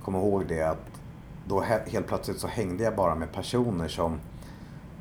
kom 0.04 0.16
ihåg 0.16 0.46
det 0.48 0.62
att 0.62 1.02
då 1.48 1.62
helt 1.62 2.08
plötsligt 2.08 2.40
så 2.40 2.48
hängde 2.48 2.84
jag 2.84 2.96
bara 2.96 3.16
med 3.16 3.34
personer 3.34 3.88
som 3.88 4.20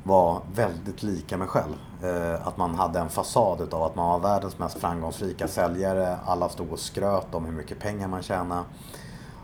var 0.03 0.41
väldigt 0.55 1.03
lika 1.03 1.37
mig 1.37 1.47
själv. 1.47 1.75
Eh, 2.05 2.47
att 2.47 2.57
man 2.57 2.75
hade 2.75 2.99
en 2.99 3.09
fasad 3.09 3.61
utav 3.61 3.83
att 3.83 3.95
man 3.95 4.21
var 4.21 4.29
världens 4.29 4.59
mest 4.59 4.77
framgångsrika 4.77 5.47
säljare. 5.47 6.17
Alla 6.25 6.49
stod 6.49 6.71
och 6.71 6.79
skröt 6.79 7.35
om 7.35 7.45
hur 7.45 7.53
mycket 7.53 7.79
pengar 7.79 8.07
man 8.07 8.23
tjänade. 8.23 8.63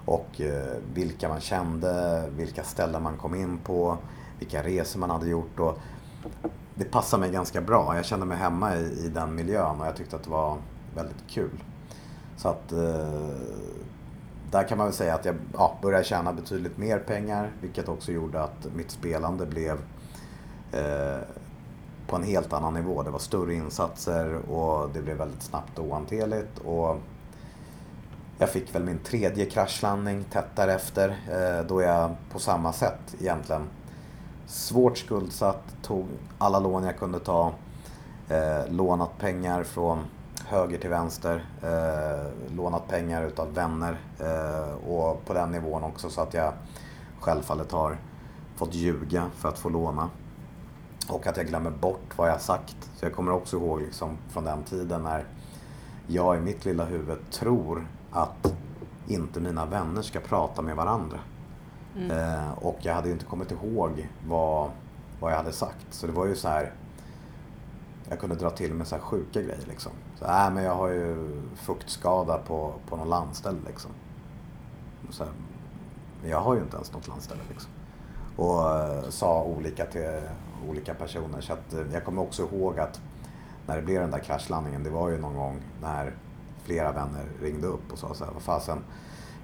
Och 0.06 0.41
eh, 0.41 0.78
vilka 0.93 1.30
man 1.30 1.39
kände, 1.39 2.24
vilka 2.30 2.63
ställen 2.63 3.04
man 3.04 3.17
kom 3.17 3.36
in 3.36 3.58
på, 3.58 3.97
vilka 4.39 4.63
resor 4.63 5.00
man 5.00 5.10
hade 5.10 5.30
gjort. 5.30 5.60
Och 5.60 5.80
det 6.76 6.86
passade 6.86 7.21
mig 7.21 7.32
ganska 7.32 7.62
bra. 7.62 7.95
Jag 7.95 8.06
kände 8.06 8.26
mig 8.26 8.38
hemma 8.38 8.76
i, 8.76 9.06
i 9.06 9.10
den 9.10 9.36
miljön 9.36 9.82
och 9.82 9.88
jag 9.88 9.95
tyckte 9.95 10.15
att 10.15 10.24
det 10.24 10.30
var 10.30 10.58
väldigt 10.95 11.28
kul. 11.28 11.63
Så 12.38 12.50
att 12.50 12.71
eh, 12.71 13.36
där 14.52 14.67
kan 14.67 14.78
man 14.78 14.88
väl 14.88 14.95
säga 14.95 15.15
att 15.15 15.26
jag 15.26 15.36
ja, 15.54 15.78
började 15.82 16.04
tjäna 16.04 16.34
betydligt 16.34 16.78
mer 16.78 17.00
pengar 17.00 17.52
vilket 17.62 17.89
också 17.89 18.12
gjorde 18.12 18.43
att 18.43 18.67
mitt 18.76 18.91
spelande 18.91 19.45
blev 19.45 19.78
eh, 20.71 21.19
på 22.12 22.17
en 22.17 22.24
helt 22.24 22.54
annan 22.54 22.74
nivå. 22.74 23.04
Det 23.04 23.10
var 23.10 23.19
större 23.19 23.54
insatser 23.54 24.52
och 24.52 24.89
det 24.93 25.02
blev 25.02 25.17
väldigt 25.17 25.43
snabbt 25.43 25.80
och 25.80 25.86
ohanterligt. 25.86 26.60
Och 26.60 26.97
jag 28.38 28.50
fick 28.50 28.76
väl 28.76 28.84
min 28.84 29.00
tredje 29.00 29.45
kraschlandning 29.45 30.24
tätt 30.24 30.56
därefter 30.56 31.10
eh, 31.32 31.67
då 31.67 31.82
jag 31.82 32.15
på 32.32 32.39
samma 32.39 32.74
sätt 32.74 33.15
egentligen 33.19 33.69
svårt 34.45 34.97
skuldsatt, 34.97 35.63
tog 35.82 36.08
alla 36.38 36.60
lån 36.60 36.84
jag 36.84 36.97
kunde 36.97 37.19
ta, 37.19 37.54
eh, 38.30 38.67
lånat 38.69 39.17
pengar 39.17 39.63
från 39.63 40.00
höger 40.45 40.78
till 40.78 40.89
vänster, 40.89 41.45
eh, 41.62 42.56
lånat 42.56 42.88
pengar 42.88 43.24
utav 43.24 43.54
vänner 43.54 43.97
och 44.88 45.26
på 45.26 45.34
den 45.34 45.52
nivån 45.52 45.84
också 45.84 46.10
så 46.10 46.21
att 46.21 46.34
jag 46.34 46.54
självfallet 47.19 47.71
har 47.71 47.97
fått 48.56 48.74
ljuga 48.74 49.26
för 49.36 49.50
att 49.50 49.60
få 49.60 49.69
låna. 49.69 50.10
Och 51.09 51.27
att 51.27 51.37
jag 51.37 51.47
glömmer 51.47 51.71
bort 51.71 52.17
vad 52.17 52.29
jag 52.29 52.41
sagt. 52.41 52.89
Så 52.95 53.05
jag 53.05 53.13
kommer 53.13 53.31
också 53.31 53.57
ihåg 53.57 53.81
liksom 53.81 54.17
från 54.29 54.43
den 54.43 54.63
tiden 54.63 55.03
när 55.03 55.25
jag 56.07 56.37
i 56.37 56.39
mitt 56.39 56.65
lilla 56.65 56.85
huvud 56.85 57.17
tror 57.31 57.87
att 58.11 58.53
inte 59.07 59.39
mina 59.39 59.65
vänner 59.65 60.01
ska 60.01 60.19
prata 60.19 60.61
med 60.61 60.75
varandra. 60.75 61.19
Eh, 61.95 62.51
och 62.51 62.77
jag 62.81 62.93
hade 62.93 63.07
ju 63.07 63.13
inte 63.13 63.25
kommit 63.25 63.51
ihåg 63.51 64.09
vad, 64.27 64.71
vad 65.19 65.31
jag 65.31 65.37
hade 65.37 65.51
sagt. 65.51 65.87
Så 65.89 66.07
det 66.07 66.13
var 66.13 66.25
ju 66.25 66.35
så 66.35 66.47
här. 66.47 66.73
Jag 68.09 68.19
kunde 68.19 68.35
dra 68.35 68.49
till 68.49 68.73
med 68.73 68.87
så 68.87 68.95
här 68.95 69.01
sjuka 69.01 69.41
grejer 69.41 69.65
liksom. 69.67 69.91
Så, 70.19 70.25
äh, 70.25 70.51
men 70.53 70.63
jag 70.63 70.75
har 70.75 70.87
ju 70.87 71.41
fuktskada 71.55 72.37
på, 72.37 72.73
på 72.89 72.95
någon 72.95 73.09
landställe 73.09 73.57
liksom. 73.67 73.91
Så 75.09 75.23
här, 75.23 75.33
men 76.21 76.31
jag 76.31 76.41
har 76.41 76.55
ju 76.55 76.61
inte 76.61 76.75
ens 76.75 76.93
något 76.93 77.07
landställe 77.07 77.41
liksom. 77.49 77.71
Och 78.35 78.75
eh, 78.75 79.09
sa 79.09 79.43
olika 79.43 79.85
till 79.85 80.21
olika 80.69 80.93
personer. 80.93 81.41
Så 81.41 81.54
att, 81.54 81.74
eh, 81.74 81.93
jag 81.93 82.06
kommer 82.06 82.21
också 82.21 82.43
ihåg 82.43 82.80
att 82.80 83.02
när 83.67 83.76
det 83.76 83.82
blev 83.82 84.02
den 84.02 84.12
där 84.12 84.19
kraschlandningen, 84.19 84.84
det 84.84 84.89
var 84.89 85.10
ju 85.10 85.17
någon 85.17 85.36
gång 85.36 85.62
när 85.82 86.13
flera 86.63 86.91
vänner 86.91 87.26
ringde 87.41 87.67
upp 87.67 87.91
och 87.91 87.97
sa 87.97 88.13
så 88.13 88.26
här, 88.26 88.32
vad 88.32 88.41
fasen, 88.41 88.78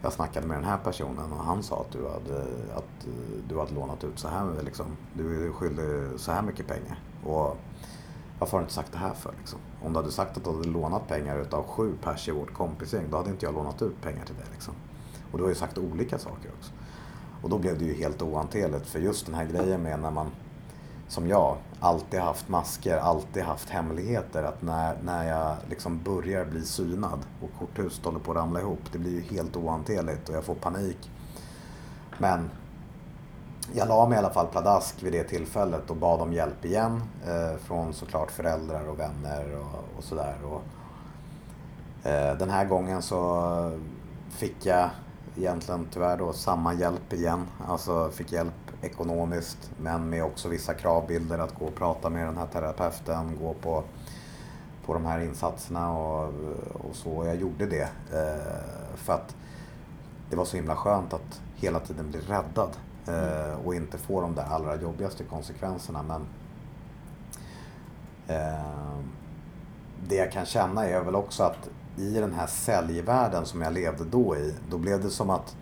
jag 0.02 0.14
snackade 0.14 0.48
med 0.48 0.58
den 0.58 0.66
här 0.66 0.78
personen 0.78 1.32
och 1.32 1.46
han 1.46 1.64
sa 1.64 1.82
att 1.82 1.92
du 1.92 2.08
hade, 2.08 2.42
att 2.76 3.06
eh, 3.08 3.44
du 3.50 3.60
hade 3.60 3.74
lånat 3.74 4.04
ut 4.04 4.20
så 4.20 4.28
här, 4.28 4.62
liksom, 4.64 4.86
du 5.14 5.48
är 5.48 5.52
skyldig 5.52 6.20
så 6.20 6.32
här 6.32 6.42
mycket 6.42 6.68
pengar. 6.68 7.00
Och 7.24 7.58
varför 8.40 8.52
har 8.52 8.60
du 8.60 8.64
inte 8.64 8.74
sagt 8.74 8.92
det 8.92 8.98
här 8.98 9.14
för? 9.14 9.34
Liksom? 9.38 9.60
Om 9.84 9.94
du 9.94 10.00
hade 10.00 10.12
sagt 10.12 10.38
att 10.38 10.44
du 10.44 10.50
hade 10.50 10.68
lånat 10.68 11.08
pengar 11.08 11.40
utav 11.40 11.64
sju 11.64 11.94
pers 12.04 12.28
i 12.28 12.32
vårt 12.32 12.54
kompisgäng, 12.54 13.06
då 13.10 13.18
hade 13.18 13.30
inte 13.30 13.46
jag 13.46 13.56
lånat 13.56 13.82
ut 13.82 14.02
pengar 14.02 14.26
till 14.26 14.36
dig. 14.36 14.46
Liksom. 14.52 14.74
Och 15.32 15.38
du 15.38 15.44
har 15.44 15.50
ju 15.50 15.56
sagt 15.56 15.78
olika 15.78 16.20
saker 16.20 16.52
också. 16.58 16.72
Och 17.42 17.50
då 17.50 17.58
blev 17.58 17.80
det 17.80 17.86
ju 17.86 17.94
helt 17.94 18.22
ohanterligt 18.22 18.88
för 18.88 19.00
just 19.00 19.26
den 19.26 19.36
här 19.36 19.46
grejen 19.46 19.82
med 19.82 20.00
när 20.00 20.12
man, 20.12 20.28
som 21.08 21.28
jag, 21.28 21.58
alltid 21.80 22.20
haft 22.20 22.50
masker, 22.50 22.98
alltid 22.98 23.44
haft 23.44 23.70
hemligheter. 23.70 24.44
Att 24.44 24.62
när, 24.62 24.98
när 25.04 25.28
jag 25.28 25.56
liksom 25.70 26.04
börjar 26.04 26.46
bli 26.46 26.66
synad 26.66 27.20
och 27.42 27.50
korthuset 27.60 28.06
håller 28.06 28.20
på 28.20 28.32
att 28.32 28.38
ramla 28.38 28.60
ihop, 28.60 28.82
det 28.92 28.98
blir 28.98 29.12
ju 29.12 29.22
helt 29.22 29.56
ohanterligt 29.56 30.30
och 30.30 30.36
jag 30.36 30.44
får 30.44 30.56
panik. 30.56 31.12
Men 32.18 32.50
jag 33.74 33.88
la 33.88 34.08
mig 34.08 34.16
i 34.16 34.20
alla 34.20 34.30
fall 34.30 34.48
pladask 34.48 35.04
vid 35.04 35.14
det 35.14 35.24
tillfället 35.24 35.90
och 35.90 35.96
bad 35.96 36.22
om 36.22 36.34
hjälp 36.34 36.66
igen. 36.66 37.02
Eh, 37.28 37.58
från 37.58 37.94
såklart 37.94 38.32
föräldrar 38.32 38.88
och 38.90 39.00
vänner 39.00 39.58
och, 39.60 39.98
och 39.98 40.04
sådär. 40.04 40.36
Eh, 42.04 42.38
den 42.38 42.50
här 42.50 42.66
gången 42.66 43.02
så 43.02 43.80
fick 44.30 44.66
jag 44.66 44.90
egentligen 45.38 45.88
tyvärr 45.94 46.18
då 46.18 46.34
samma 46.34 46.74
hjälp 46.74 47.14
igen. 47.14 47.48
Alltså 47.68 48.10
fick 48.10 48.32
hjälp 48.32 48.67
ekonomiskt 48.82 49.72
men 49.78 50.10
med 50.10 50.24
också 50.24 50.50
vissa 50.50 50.74
kravbilder 50.74 51.40
att 51.40 51.56
gå 51.56 51.66
och 51.66 51.76
prata 51.76 52.10
med 52.10 52.28
den 52.28 52.38
här 52.38 52.48
terapeuten, 52.48 53.38
gå 53.42 53.54
på, 53.54 53.84
på 54.86 54.94
de 54.94 55.06
här 55.06 55.20
insatserna 55.20 55.98
och, 55.98 56.34
och 56.74 56.96
så. 56.96 57.26
Jag 57.26 57.36
gjorde 57.36 57.66
det 57.66 57.90
eh, 58.14 58.96
för 58.96 59.14
att 59.14 59.36
det 60.30 60.36
var 60.36 60.46
så 60.46 60.58
himla 60.58 60.76
skönt 60.76 61.14
att 61.14 61.42
hela 61.56 61.80
tiden 61.80 62.12
bli 62.12 62.20
räddad 62.20 62.70
eh, 63.08 63.66
och 63.66 63.76
inte 63.76 63.98
få 63.98 64.22
de 64.22 64.36
där 64.36 64.44
allra 64.44 64.76
jobbigaste 64.76 65.24
konsekvenserna. 65.24 66.04
Men 66.04 66.22
eh, 68.28 69.00
det 70.08 70.16
jag 70.16 70.32
kan 70.32 70.46
känna 70.46 70.86
är 70.86 71.02
väl 71.02 71.16
också 71.16 71.44
att 71.44 71.70
i 71.98 72.14
den 72.14 72.34
här 72.34 72.48
säljvärlden 72.48 73.46
som 73.46 73.62
jag 73.62 73.74
levde 73.74 74.04
då 74.04 74.36
i, 74.36 74.56
då 74.70 74.78
blev 74.78 75.04
det 75.04 75.10
som 75.10 75.30
att 75.30 75.56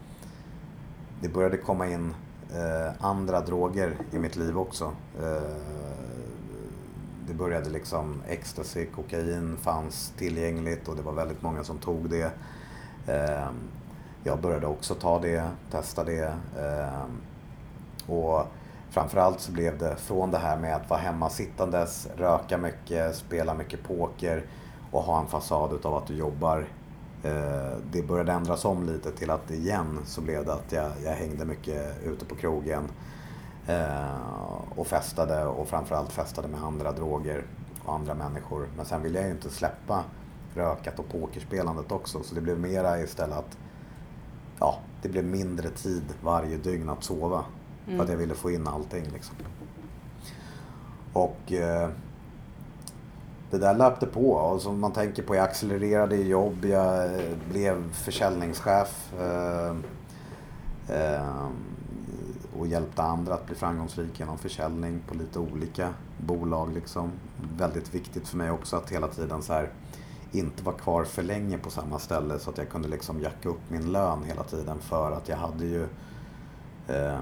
det 1.22 1.30
började 1.30 1.58
komma 1.58 1.88
in 1.88 2.14
eh, 2.56 2.92
andra 3.00 3.42
droger 3.42 3.98
i 4.12 4.20
mitt 4.20 4.36
liv 4.36 4.58
också. 4.58 4.92
Eh, 5.22 5.56
det 7.28 7.34
började 7.34 7.70
liksom 7.70 8.22
ecstasy, 8.28 8.86
kokain 8.86 9.58
fanns 9.62 10.14
tillgängligt 10.18 10.88
och 10.88 10.96
det 10.96 11.02
var 11.02 11.14
väldigt 11.14 11.42
många 11.42 11.64
som 11.64 11.78
tog 11.78 12.10
det. 12.10 12.32
Eh, 13.08 13.48
jag 14.24 14.42
började 14.42 14.68
också 14.68 14.96
ta 14.96 15.20
det, 15.20 15.44
testa 15.72 16.04
det. 16.04 16.34
Eh, 16.60 17.06
och 18.16 18.46
framförallt 18.90 19.40
så 19.40 19.52
blev 19.52 19.78
det 19.78 19.96
från 19.96 20.32
det 20.32 20.38
här 20.38 20.58
med 20.58 20.76
att 20.76 20.90
vara 20.90 21.00
hemma 21.00 21.30
sittandes, 21.30 22.08
röka 22.18 22.58
mycket, 22.58 23.16
spela 23.16 23.54
mycket 23.54 23.84
poker 23.84 24.44
och 24.92 25.04
ha 25.04 25.20
en 25.22 25.28
fasad 25.28 25.74
utav 25.74 25.96
att 25.96 26.08
du 26.08 26.16
jobbar. 26.16 26.66
Eh, 27.26 27.78
det 27.92 28.04
började 28.04 28.32
ändras 28.32 28.66
om 28.66 28.84
lite 28.84 29.12
till 29.12 29.30
att 29.30 29.52
igen 29.52 30.00
så 30.06 30.22
blev 30.22 30.46
det 30.46 30.54
att 30.54 30.72
jag, 30.72 30.92
jag 31.04 31.12
hängde 31.12 31.46
mycket 31.46 32.04
ute 32.04 32.26
på 32.26 32.36
krogen 32.36 32.84
eh, 33.68 34.70
och 34.76 34.88
festade 34.88 35.46
och 35.46 35.68
framförallt 35.68 36.12
festade 36.12 36.48
med 36.48 36.64
andra 36.64 36.92
droger 36.92 37.44
och 37.86 37.94
andra 37.94 38.14
människor. 38.14 38.68
Men 38.76 38.86
sen 38.86 39.04
ville 39.04 39.20
jag 39.20 39.28
ju 39.28 39.34
inte 39.34 39.50
släppa 39.50 40.04
rökat 40.56 41.00
och 41.00 41.10
pokerspelandet 41.10 41.92
också 41.92 42.24
så 42.24 42.36
det 42.36 42.42
blev 42.42 42.60
mera 42.60 43.02
istället 43.02 43.38
att 43.38 43.58
ja, 44.60 44.80
det 45.02 45.10
blev 45.10 45.26
mindre 45.26 45.70
tid 45.70 46.04
varje 46.24 46.58
dygn 46.58 46.90
att 46.90 47.04
sova. 47.04 47.46
Mm. 47.86 47.98
För 47.98 48.04
att 48.04 48.10
jag 48.10 48.18
ville 48.18 48.36
få 48.36 48.52
in 48.52 48.68
allting 48.68 49.06
liksom. 49.14 49.36
Och 51.14 51.52
eh, 51.52 51.90
det 53.52 53.58
där 53.58 53.74
löpte 53.74 54.06
på. 54.06 54.32
Och 54.32 54.62
som 54.62 54.80
man 54.80 54.92
tänker 54.92 55.24
på, 55.24 55.36
jag 55.36 55.44
accelererade 55.44 56.16
i 56.16 56.28
jobb, 56.28 56.66
jag 56.66 57.06
eh, 57.06 57.38
blev 57.52 57.94
försäljningschef. 57.94 59.14
Eh, 59.20 59.76
eh, 60.96 61.48
och 62.60 62.68
hjälpte 62.68 63.02
andra 63.04 63.34
att 63.34 63.46
bli 63.46 63.56
framgångsrika 63.56 64.14
genom 64.18 64.38
försäljning 64.38 65.02
på 65.08 65.14
lite 65.14 65.40
olika 65.40 65.90
bolag. 66.18 66.74
Liksom. 66.74 67.12
Väldigt 67.58 67.96
viktigt 67.96 68.28
för 68.28 68.38
mig 68.38 68.52
också 68.52 68.76
att 68.76 68.92
hela 68.92 69.08
tiden 69.08 69.42
så 69.42 69.54
här, 69.54 69.70
inte 70.32 70.64
vara 70.64 70.76
kvar 70.76 71.04
för 71.04 71.24
länge 71.24 71.58
på 71.58 71.70
samma 71.70 72.00
ställe 72.00 72.40
så 72.40 72.50
att 72.50 72.58
jag 72.58 72.70
kunde 72.70 72.88
liksom 72.88 73.22
jacka 73.22 73.50
upp 73.50 73.70
min 73.70 73.92
lön 73.92 74.24
hela 74.24 74.44
tiden 74.44 74.80
för 74.80 75.12
att 75.12 75.30
jag 75.30 75.38
hade 75.38 75.66
ju 75.66 75.84
eh, 76.88 77.20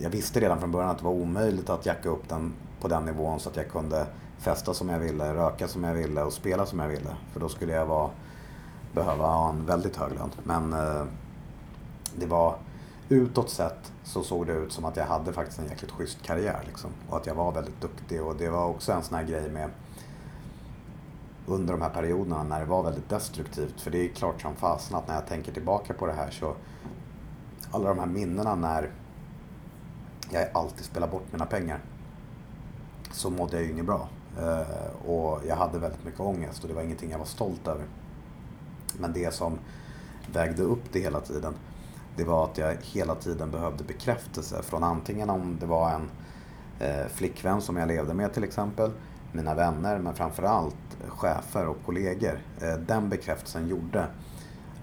Jag 0.00 0.10
visste 0.10 0.40
redan 0.40 0.60
från 0.60 0.72
början 0.72 0.90
att 0.90 0.98
det 0.98 1.04
var 1.04 1.12
omöjligt 1.12 1.70
att 1.70 1.86
jacka 1.86 2.08
upp 2.08 2.28
den 2.28 2.52
på 2.80 2.88
den 2.88 3.04
nivån 3.04 3.40
så 3.40 3.48
att 3.48 3.56
jag 3.56 3.68
kunde 3.68 4.06
festa 4.40 4.74
som 4.74 4.88
jag 4.88 4.98
ville, 4.98 5.34
röka 5.34 5.68
som 5.68 5.84
jag 5.84 5.94
ville 5.94 6.22
och 6.22 6.32
spela 6.32 6.66
som 6.66 6.78
jag 6.78 6.88
ville. 6.88 7.16
För 7.32 7.40
då 7.40 7.48
skulle 7.48 7.72
jag 7.72 7.86
vara, 7.86 8.10
behöva 8.92 9.26
ha 9.26 9.48
en 9.50 9.66
väldigt 9.66 9.96
hög 9.96 10.12
lön. 10.12 10.30
Men 10.44 10.72
eh, 10.72 11.04
det 12.16 12.26
var 12.26 12.56
utåt 13.08 13.50
sett 13.50 13.92
så 14.04 14.22
såg 14.22 14.46
det 14.46 14.52
ut 14.52 14.72
som 14.72 14.84
att 14.84 14.96
jag 14.96 15.04
hade 15.04 15.32
faktiskt 15.32 15.58
en 15.58 15.66
jäkligt 15.66 15.90
schysst 15.90 16.22
karriär. 16.22 16.62
Liksom. 16.66 16.90
Och 17.08 17.16
att 17.16 17.26
jag 17.26 17.34
var 17.34 17.52
väldigt 17.52 17.80
duktig. 17.80 18.22
Och 18.22 18.36
det 18.36 18.48
var 18.48 18.66
också 18.66 18.92
en 18.92 19.02
sån 19.02 19.16
här 19.16 19.24
grej 19.24 19.50
med 19.50 19.70
under 21.46 21.72
de 21.72 21.82
här 21.82 21.90
perioderna 21.90 22.42
när 22.42 22.60
det 22.60 22.66
var 22.66 22.82
väldigt 22.82 23.08
destruktivt. 23.08 23.80
För 23.80 23.90
det 23.90 23.98
är 23.98 24.08
klart 24.08 24.42
som 24.42 24.56
fasen 24.56 24.96
att 24.96 25.08
när 25.08 25.14
jag 25.14 25.26
tänker 25.26 25.52
tillbaka 25.52 25.94
på 25.94 26.06
det 26.06 26.12
här 26.12 26.30
så 26.30 26.54
alla 27.70 27.88
de 27.88 27.98
här 27.98 28.06
minnena 28.06 28.54
när 28.54 28.90
jag 30.30 30.48
alltid 30.54 30.84
spelar 30.84 31.08
bort 31.08 31.32
mina 31.32 31.46
pengar 31.46 31.80
så 33.12 33.30
mådde 33.30 33.56
jag 33.56 33.64
ju 33.64 33.72
inget 33.72 33.86
bra. 33.86 34.08
Eh, 34.38 35.08
och 35.10 35.40
jag 35.48 35.56
hade 35.56 35.78
väldigt 35.78 36.04
mycket 36.04 36.20
ångest 36.20 36.62
och 36.62 36.68
det 36.68 36.74
var 36.74 36.82
ingenting 36.82 37.10
jag 37.10 37.18
var 37.18 37.24
stolt 37.24 37.68
över. 37.68 37.84
Men 38.98 39.12
det 39.12 39.34
som 39.34 39.58
vägde 40.32 40.62
upp 40.62 40.92
det 40.92 41.00
hela 41.00 41.20
tiden, 41.20 41.54
det 42.16 42.24
var 42.24 42.44
att 42.44 42.58
jag 42.58 42.76
hela 42.82 43.14
tiden 43.14 43.50
behövde 43.50 43.84
bekräftelse 43.84 44.62
från 44.62 44.84
antingen 44.84 45.30
om 45.30 45.56
det 45.60 45.66
var 45.66 45.90
en 45.90 46.10
eh, 46.78 47.06
flickvän 47.06 47.60
som 47.60 47.76
jag 47.76 47.88
levde 47.88 48.14
med 48.14 48.32
till 48.32 48.44
exempel, 48.44 48.90
mina 49.32 49.54
vänner, 49.54 49.98
men 49.98 50.14
framförallt 50.14 50.76
chefer 51.08 51.66
och 51.66 51.76
kollegor. 51.86 52.40
Eh, 52.60 52.74
den 52.74 53.08
bekräftelsen 53.08 53.68
gjorde 53.68 54.06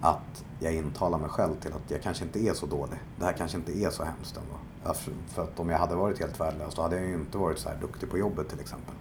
att 0.00 0.44
jag 0.60 0.74
intalar 0.74 1.18
mig 1.18 1.28
själv 1.28 1.54
till 1.60 1.72
att 1.72 1.90
jag 1.90 2.02
kanske 2.02 2.24
inte 2.24 2.38
är 2.38 2.52
så 2.52 2.66
dålig. 2.66 2.98
Det 3.18 3.24
här 3.24 3.32
kanske 3.32 3.56
inte 3.56 3.78
är 3.78 3.90
så 3.90 4.04
hemskt 4.04 4.36
ändå. 4.36 4.94
För 5.28 5.42
att 5.42 5.60
om 5.60 5.68
jag 5.68 5.78
hade 5.78 5.94
varit 5.94 6.18
helt 6.18 6.40
värdelös 6.40 6.74
då 6.74 6.82
hade 6.82 6.96
jag 6.96 7.06
ju 7.06 7.14
inte 7.14 7.38
varit 7.38 7.58
så 7.58 7.68
här 7.68 7.76
duktig 7.80 8.10
på 8.10 8.18
jobbet 8.18 8.48
till 8.48 8.60
exempel. 8.60 8.94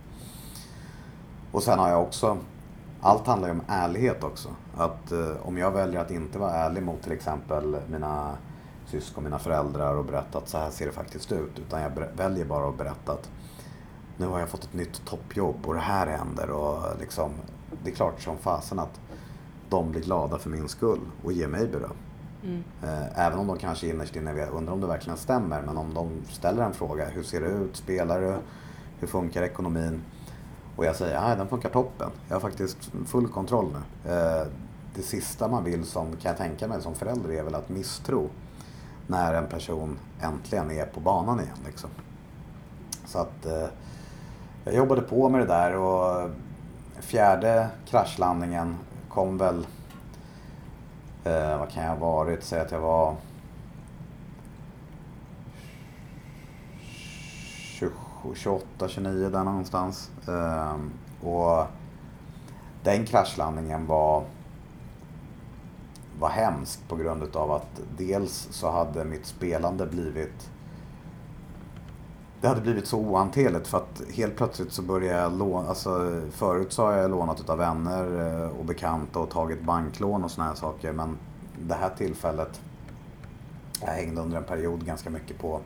Och 1.52 1.64
sen 1.64 1.80
har 1.80 1.90
jag 1.90 2.02
också, 2.02 2.38
allt 3.02 3.28
handlar 3.28 3.48
ju 3.48 3.54
om 3.54 3.62
ärlighet 3.68 4.24
också. 4.24 4.50
Att 4.78 5.12
eh, 5.12 5.32
om 5.42 5.58
jag 5.58 5.72
väljer 5.72 6.02
att 6.02 6.12
inte 6.12 6.40
vara 6.40 6.52
ärlig 6.52 6.84
mot 6.84 7.02
till 7.02 7.12
exempel 7.12 7.78
mina 7.90 8.38
syskon, 8.86 9.24
mina 9.24 9.40
föräldrar 9.40 9.96
och 9.96 10.06
berätta 10.06 10.38
att 10.38 10.50
så 10.50 10.58
här 10.58 10.70
ser 10.70 10.86
det 10.86 10.92
faktiskt 10.92 11.32
ut. 11.32 11.60
Utan 11.60 11.82
jag 11.82 11.92
väljer 12.18 12.46
bara 12.46 12.70
att 12.70 12.78
berätta 12.78 13.12
att 13.12 13.30
nu 14.18 14.28
har 14.28 14.40
jag 14.40 14.50
fått 14.50 14.64
ett 14.64 14.74
nytt 14.74 15.06
toppjobb 15.06 15.56
och 15.66 15.74
det 15.74 15.80
här 15.80 16.08
händer. 16.08 16.50
Och 16.50 17.00
liksom, 17.00 17.32
det 17.84 17.92
är 17.92 17.96
klart 17.96 18.22
som 18.22 18.38
fasen 18.38 18.80
att 18.80 19.00
de 19.70 19.92
blir 19.92 20.02
glada 20.02 20.38
för 20.38 20.50
min 20.50 20.70
skull 20.70 21.00
och 21.24 21.32
ger 21.32 21.48
mig 21.48 21.68
beröm. 21.68 21.98
Mm. 22.44 22.64
Eh, 22.84 23.26
även 23.26 23.40
om 23.40 23.48
de 23.48 23.58
kanske 23.58 23.88
innerst 23.88 24.16
inne 24.16 24.46
undrar 24.46 24.74
om 24.74 24.82
det 24.82 24.88
verkligen 24.88 25.18
stämmer. 25.18 25.62
Men 25.62 25.78
om 25.78 25.94
de 25.94 26.10
ställer 26.30 26.64
en 26.64 26.74
fråga, 26.74 27.06
hur 27.06 27.24
ser 27.24 27.42
det 27.42 27.48
ut? 27.48 27.76
Spelar 27.76 28.22
du? 28.22 28.38
Hur 29.00 29.08
funkar 29.08 29.44
ekonomin? 29.44 30.02
Och 30.78 30.86
jag 30.86 30.96
säger, 30.96 31.22
nej 31.22 31.38
den 31.38 31.48
funkar 31.48 31.70
toppen. 31.70 32.10
Jag 32.28 32.36
har 32.36 32.42
faktiskt 32.42 32.78
full 33.06 33.28
kontroll 33.28 33.74
nu. 33.74 34.12
Eh, 34.12 34.48
det 34.96 35.02
sista 35.02 35.48
man 35.48 35.63
vill 35.63 35.86
som, 35.86 36.12
kan 36.12 36.30
jag 36.30 36.38
tänka 36.38 36.68
mig 36.68 36.82
som 36.82 36.96
förälder 36.96 37.32
är 37.32 37.44
väl 37.44 37.56
att 37.56 37.70
misstro 37.70 38.30
när 39.08 39.34
en 39.34 39.48
person 39.48 40.00
äntligen 40.22 40.72
är 40.72 40.86
på 40.86 41.00
banan 41.00 41.40
igen. 41.40 41.58
Liksom. 41.66 41.90
Så 43.06 43.20
att 43.20 43.46
eh, 43.46 43.68
jag 44.63 44.76
jobbade 44.76 45.02
på 45.02 45.30
med 45.30 45.42
det 45.42 45.48
där 45.48 45.76
och 45.76 46.30
fjärde 47.00 47.68
kraschlandningen 47.86 48.78
kom 49.10 49.38
väl, 49.38 49.68
eh, 51.24 51.58
vad 51.60 51.70
kan 51.70 51.84
jag 51.84 51.90
ha 51.90 52.13
varit, 52.13 52.44
säg 52.44 52.60
att 52.60 52.72
jag 52.72 52.80
var 52.80 53.16
28, 58.36 58.88
29 58.88 59.30
där 59.30 59.43
någonstans. 59.43 60.12
Ehm, 60.27 60.91
och 61.21 61.65
den 62.84 63.06
kraschlandningen 63.06 63.88
var, 63.88 64.23
var 66.19 66.30
hemsk 66.30 66.88
på 66.88 66.95
grund 66.95 67.23
utav 67.23 67.51
att 67.51 67.82
dels 67.97 68.47
så 68.51 68.71
hade 68.71 69.06
mitt 69.06 69.25
spelande 69.25 69.86
blivit 69.86 70.51
det 72.41 72.47
hade 72.47 72.62
blivit 72.62 72.88
så 72.88 72.99
ohanterligt 72.99 73.67
för 73.67 73.77
att 73.77 74.01
helt 74.13 74.36
plötsligt 74.36 74.71
så 74.71 74.82
började 74.82 75.21
jag 75.21 75.38
låna, 75.38 75.69
alltså 75.69 76.21
förut 76.32 76.73
så 76.73 76.86
har 76.86 76.93
jag 76.93 77.12
lånat 77.12 77.39
utav 77.39 77.58
vänner 77.58 78.43
eh, 78.43 78.49
och 78.49 78.65
bekanta 78.65 79.19
och 79.19 79.30
tagit 79.30 79.62
banklån 79.62 80.23
och 80.23 80.32
såna 80.32 80.47
här 80.47 80.56
saker 80.56 80.91
men 80.91 81.17
det 81.60 81.75
här 81.75 81.89
tillfället, 81.89 82.62
jag 83.82 83.88
hängde 83.88 84.21
under 84.21 84.38
en 84.38 84.43
period 84.43 84.86
ganska 84.86 85.10
mycket 85.10 85.39
på 85.39 85.62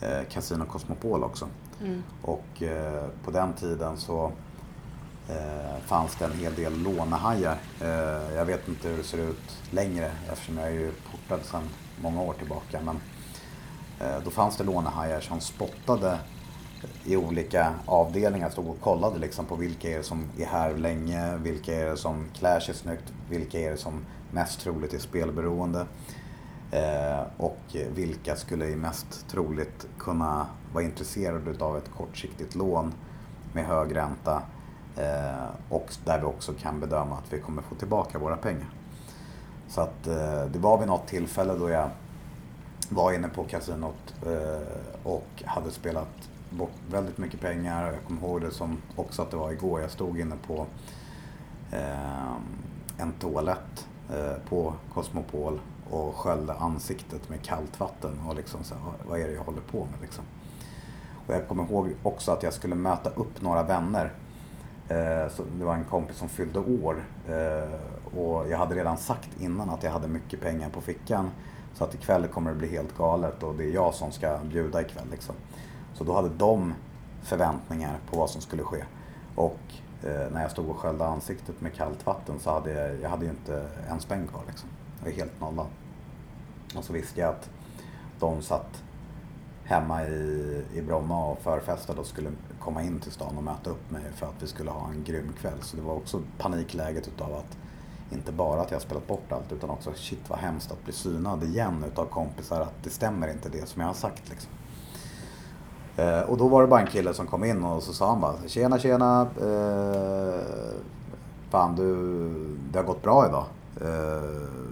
eh, 0.00 0.28
Casino 0.30 0.64
Cosmopol 0.64 1.24
också. 1.24 1.48
Mm. 1.80 2.02
Och 2.22 2.62
eh, 2.62 3.04
på 3.24 3.30
den 3.30 3.52
tiden 3.52 3.96
så 3.96 4.32
eh, 5.28 5.80
fanns 5.86 6.16
det 6.16 6.24
en 6.24 6.32
hel 6.32 6.54
del 6.54 6.82
lånehajar. 6.82 7.56
Eh, 7.80 8.34
jag 8.36 8.44
vet 8.44 8.68
inte 8.68 8.88
hur 8.88 8.96
det 8.96 9.04
ser 9.04 9.18
ut 9.18 9.62
längre 9.70 10.12
eftersom 10.32 10.58
jag 10.58 10.66
är 10.66 10.72
ju 10.72 10.92
portad 11.10 11.44
sedan 11.44 11.62
många 12.00 12.22
år 12.22 12.32
tillbaka. 12.32 12.80
Men 12.84 13.00
eh, 14.00 14.24
då 14.24 14.30
fanns 14.30 14.56
det 14.56 14.64
lånehajar 14.64 15.20
som 15.20 15.40
spottade 15.40 16.18
i 17.04 17.16
olika 17.16 17.74
avdelningar. 17.86 18.50
Stod 18.50 18.68
och 18.68 18.80
kollade 18.80 19.18
liksom 19.18 19.46
på 19.46 19.56
vilka 19.56 19.90
är 19.90 19.96
det 19.96 20.02
som 20.02 20.24
är 20.38 20.46
här 20.46 20.74
länge, 20.74 21.36
vilka 21.36 21.74
är 21.74 21.86
det 21.90 21.96
som 21.96 22.24
klär 22.34 22.60
sig 22.60 22.74
snyggt, 22.74 23.12
vilka 23.30 23.60
är 23.60 23.70
det 23.70 23.76
som 23.76 24.04
mest 24.30 24.60
troligt 24.60 24.94
är 24.94 24.98
spelberoende. 24.98 25.86
Eh, 26.76 27.22
och 27.36 27.76
vilka 27.94 28.36
skulle 28.36 28.76
mest 28.76 29.28
troligt 29.28 29.86
kunna 29.98 30.46
vara 30.72 30.84
intresserade 30.84 31.64
av 31.64 31.76
ett 31.76 31.90
kortsiktigt 31.96 32.54
lån 32.54 32.92
med 33.52 33.64
hög 33.64 33.96
ränta 33.96 34.42
eh, 34.96 35.48
och 35.68 35.92
där 36.04 36.18
vi 36.18 36.24
också 36.24 36.52
kan 36.52 36.80
bedöma 36.80 37.18
att 37.18 37.32
vi 37.32 37.40
kommer 37.40 37.62
få 37.62 37.74
tillbaka 37.74 38.18
våra 38.18 38.36
pengar. 38.36 38.68
Så 39.68 39.80
att 39.80 40.06
eh, 40.06 40.44
det 40.44 40.58
var 40.58 40.78
vid 40.78 40.86
något 40.86 41.06
tillfälle 41.06 41.54
då 41.54 41.70
jag 41.70 41.90
var 42.88 43.12
inne 43.12 43.28
på 43.28 43.44
kasinot 43.44 44.14
och 45.02 45.42
hade 45.44 45.70
spelat 45.70 46.28
bort 46.50 46.78
väldigt 46.90 47.18
mycket 47.18 47.40
pengar. 47.40 47.92
Jag 47.92 48.04
kommer 48.06 48.22
ihåg 48.22 48.40
det 48.40 48.50
som 48.50 48.82
också 48.96 49.22
att 49.22 49.30
det 49.30 49.36
var 49.36 49.52
igår. 49.52 49.80
Jag 49.80 49.90
stod 49.90 50.20
inne 50.20 50.36
på 50.46 50.66
en 52.98 53.12
toalett 53.12 53.88
på 54.48 54.74
Cosmopol 54.94 55.60
och 55.90 56.14
sköljde 56.14 56.52
ansiktet 56.52 57.28
med 57.28 57.42
kallt 57.42 57.80
vatten 57.80 58.20
och 58.28 58.34
liksom 58.34 58.64
så 58.64 58.74
här, 58.74 58.82
vad 59.08 59.20
är 59.20 59.28
det 59.28 59.34
jag 59.34 59.44
håller 59.44 59.60
på 59.60 59.78
med 59.78 60.00
liksom. 60.00 60.24
Och 61.26 61.34
jag 61.34 61.48
kommer 61.48 61.64
ihåg 61.64 61.94
också 62.02 62.32
att 62.32 62.42
jag 62.42 62.52
skulle 62.52 62.74
möta 62.74 63.10
upp 63.10 63.42
några 63.42 63.62
vänner. 63.62 64.12
Eh, 64.88 65.32
så 65.32 65.42
det 65.58 65.64
var 65.64 65.74
en 65.74 65.84
kompis 65.84 66.16
som 66.16 66.28
fyllde 66.28 66.58
år 66.58 67.04
eh, 67.28 68.18
och 68.18 68.48
jag 68.48 68.58
hade 68.58 68.74
redan 68.74 68.96
sagt 68.96 69.40
innan 69.40 69.70
att 69.70 69.82
jag 69.82 69.90
hade 69.90 70.08
mycket 70.08 70.40
pengar 70.40 70.68
på 70.68 70.80
fickan. 70.80 71.30
Så 71.74 71.84
att 71.84 71.94
ikväll 71.94 72.26
kommer 72.26 72.50
det 72.50 72.56
bli 72.56 72.68
helt 72.68 72.96
galet 72.96 73.42
och 73.42 73.54
det 73.54 73.64
är 73.64 73.70
jag 73.70 73.94
som 73.94 74.12
ska 74.12 74.38
bjuda 74.44 74.80
ikväll 74.80 75.06
liksom. 75.10 75.34
Så 75.94 76.04
då 76.04 76.12
hade 76.12 76.28
de 76.28 76.74
förväntningar 77.22 77.98
på 78.10 78.16
vad 78.16 78.30
som 78.30 78.40
skulle 78.40 78.62
ske. 78.62 78.84
Och 79.34 79.60
eh, 80.02 80.30
när 80.32 80.42
jag 80.42 80.50
stod 80.50 80.68
och 80.68 80.76
sköljde 80.76 81.06
ansiktet 81.06 81.60
med 81.60 81.74
kallt 81.74 82.06
vatten 82.06 82.38
så 82.38 82.50
hade 82.50 82.72
jag, 82.72 83.00
jag 83.00 83.10
hade 83.10 83.24
ju 83.24 83.30
inte 83.30 83.68
en 83.90 84.00
spänn 84.00 84.26
kvar 84.26 84.42
liksom 84.48 84.68
var 85.06 85.12
helt 85.12 85.40
nolla. 85.40 85.66
Och 86.76 86.84
så 86.84 86.92
visste 86.92 87.20
jag 87.20 87.30
att 87.30 87.50
de 88.18 88.42
satt 88.42 88.82
hemma 89.64 90.04
i, 90.04 90.64
i 90.74 90.82
Bromma 90.82 91.26
och 91.26 91.38
förfestade 91.38 92.00
och 92.00 92.06
skulle 92.06 92.30
komma 92.60 92.82
in 92.82 93.00
till 93.00 93.12
stan 93.12 93.36
och 93.36 93.44
möta 93.44 93.70
upp 93.70 93.90
mig 93.90 94.02
för 94.14 94.26
att 94.26 94.42
vi 94.42 94.46
skulle 94.46 94.70
ha 94.70 94.88
en 94.90 95.04
grym 95.04 95.32
kväll. 95.40 95.62
Så 95.62 95.76
det 95.76 95.82
var 95.82 95.94
också 95.94 96.22
panikläget 96.38 97.08
utav 97.08 97.34
att 97.34 97.56
inte 98.12 98.32
bara 98.32 98.60
att 98.60 98.70
jag 98.70 98.82
spelat 98.82 99.06
bort 99.06 99.32
allt 99.32 99.52
utan 99.52 99.70
också 99.70 99.92
shit 99.94 100.20
vad 100.28 100.38
hemskt 100.38 100.72
att 100.72 100.84
bli 100.84 100.92
synad 100.92 101.44
igen 101.44 101.84
utav 101.86 102.06
kompisar 102.06 102.60
att 102.60 102.82
det 102.82 102.90
stämmer 102.90 103.32
inte 103.32 103.48
det 103.48 103.68
som 103.68 103.80
jag 103.80 103.88
har 103.88 103.94
sagt 103.94 104.28
liksom. 104.30 104.50
Eh, 105.96 106.20
och 106.20 106.36
då 106.36 106.48
var 106.48 106.62
det 106.62 106.68
bara 106.68 106.80
en 106.80 106.86
kille 106.86 107.14
som 107.14 107.26
kom 107.26 107.44
in 107.44 107.64
och 107.64 107.82
så 107.82 107.92
sa 107.92 108.08
han 108.10 108.20
bara 108.20 108.34
Tjena 108.46 108.78
tjena. 108.78 109.28
Eh, 109.40 110.40
fan 111.50 111.76
du, 111.76 112.58
det 112.72 112.78
har 112.78 112.84
gått 112.86 113.02
bra 113.02 113.26
idag. 113.28 113.44
Eh, 113.80 114.65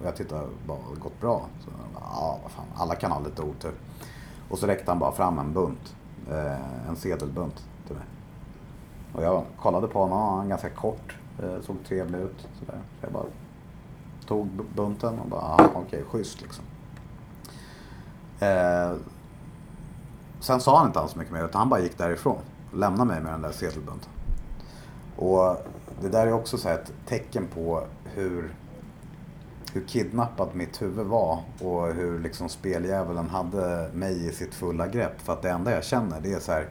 och 0.00 0.06
jag 0.06 0.16
tittade, 0.16 0.46
bara, 0.66 0.78
gått 0.98 1.20
bra? 1.20 1.46
Så, 1.64 1.70
ja, 1.94 2.38
vad 2.42 2.52
fan, 2.52 2.64
alla 2.76 2.94
kan 2.94 3.10
ha 3.10 3.20
lite 3.20 3.42
otur. 3.42 3.72
Och 4.48 4.58
så 4.58 4.66
räckte 4.66 4.90
han 4.90 4.98
bara 4.98 5.12
fram 5.12 5.38
en 5.38 5.52
bunt, 5.52 5.96
eh, 6.30 6.88
en 6.88 6.96
sedelbunt 6.96 7.64
till 7.86 7.96
mig. 7.96 8.04
Och 9.12 9.22
jag 9.22 9.44
kollade 9.60 9.88
på 9.88 9.98
honom, 9.98 10.18
han 10.18 10.38
var 10.38 10.44
ganska 10.44 10.70
kort, 10.70 11.16
eh, 11.42 11.60
såg 11.62 11.76
trevlig 11.88 12.18
ut. 12.18 12.48
Så, 12.58 12.64
där. 12.64 12.80
så 13.00 13.06
jag 13.06 13.12
bara 13.12 13.24
tog 14.26 14.48
bunten 14.74 15.18
och 15.18 15.28
bara, 15.28 15.54
okej, 15.54 15.82
okay, 15.82 16.02
schysst 16.02 16.42
liksom. 16.42 16.64
Eh, 18.40 18.92
sen 20.40 20.60
sa 20.60 20.78
han 20.78 20.86
inte 20.86 21.00
alls 21.00 21.16
mycket 21.16 21.32
mer 21.32 21.44
utan 21.44 21.58
han 21.58 21.68
bara 21.68 21.80
gick 21.80 21.98
därifrån. 21.98 22.38
Och 22.72 22.78
lämnade 22.78 23.04
mig 23.04 23.20
med 23.20 23.32
den 23.32 23.42
där 23.42 23.52
sedelbunten. 23.52 24.10
Och 25.16 25.56
det 26.00 26.08
där 26.08 26.26
är 26.26 26.32
också 26.32 26.58
så 26.58 26.68
ett 26.68 26.92
tecken 27.06 27.46
på 27.54 27.82
hur 28.04 28.54
hur 29.72 29.84
kidnappad 29.86 30.48
mitt 30.54 30.82
huvud 30.82 31.06
var 31.06 31.42
och 31.60 31.86
hur 31.86 32.18
liksom 32.18 32.48
speldjävulen 32.48 33.28
hade 33.28 33.90
mig 33.94 34.26
i 34.28 34.32
sitt 34.32 34.54
fulla 34.54 34.86
grepp. 34.86 35.20
För 35.20 35.32
att 35.32 35.42
det 35.42 35.50
enda 35.50 35.72
jag 35.72 35.84
känner 35.84 36.20
det 36.20 36.32
är 36.32 36.40
så 36.40 36.52
här, 36.52 36.68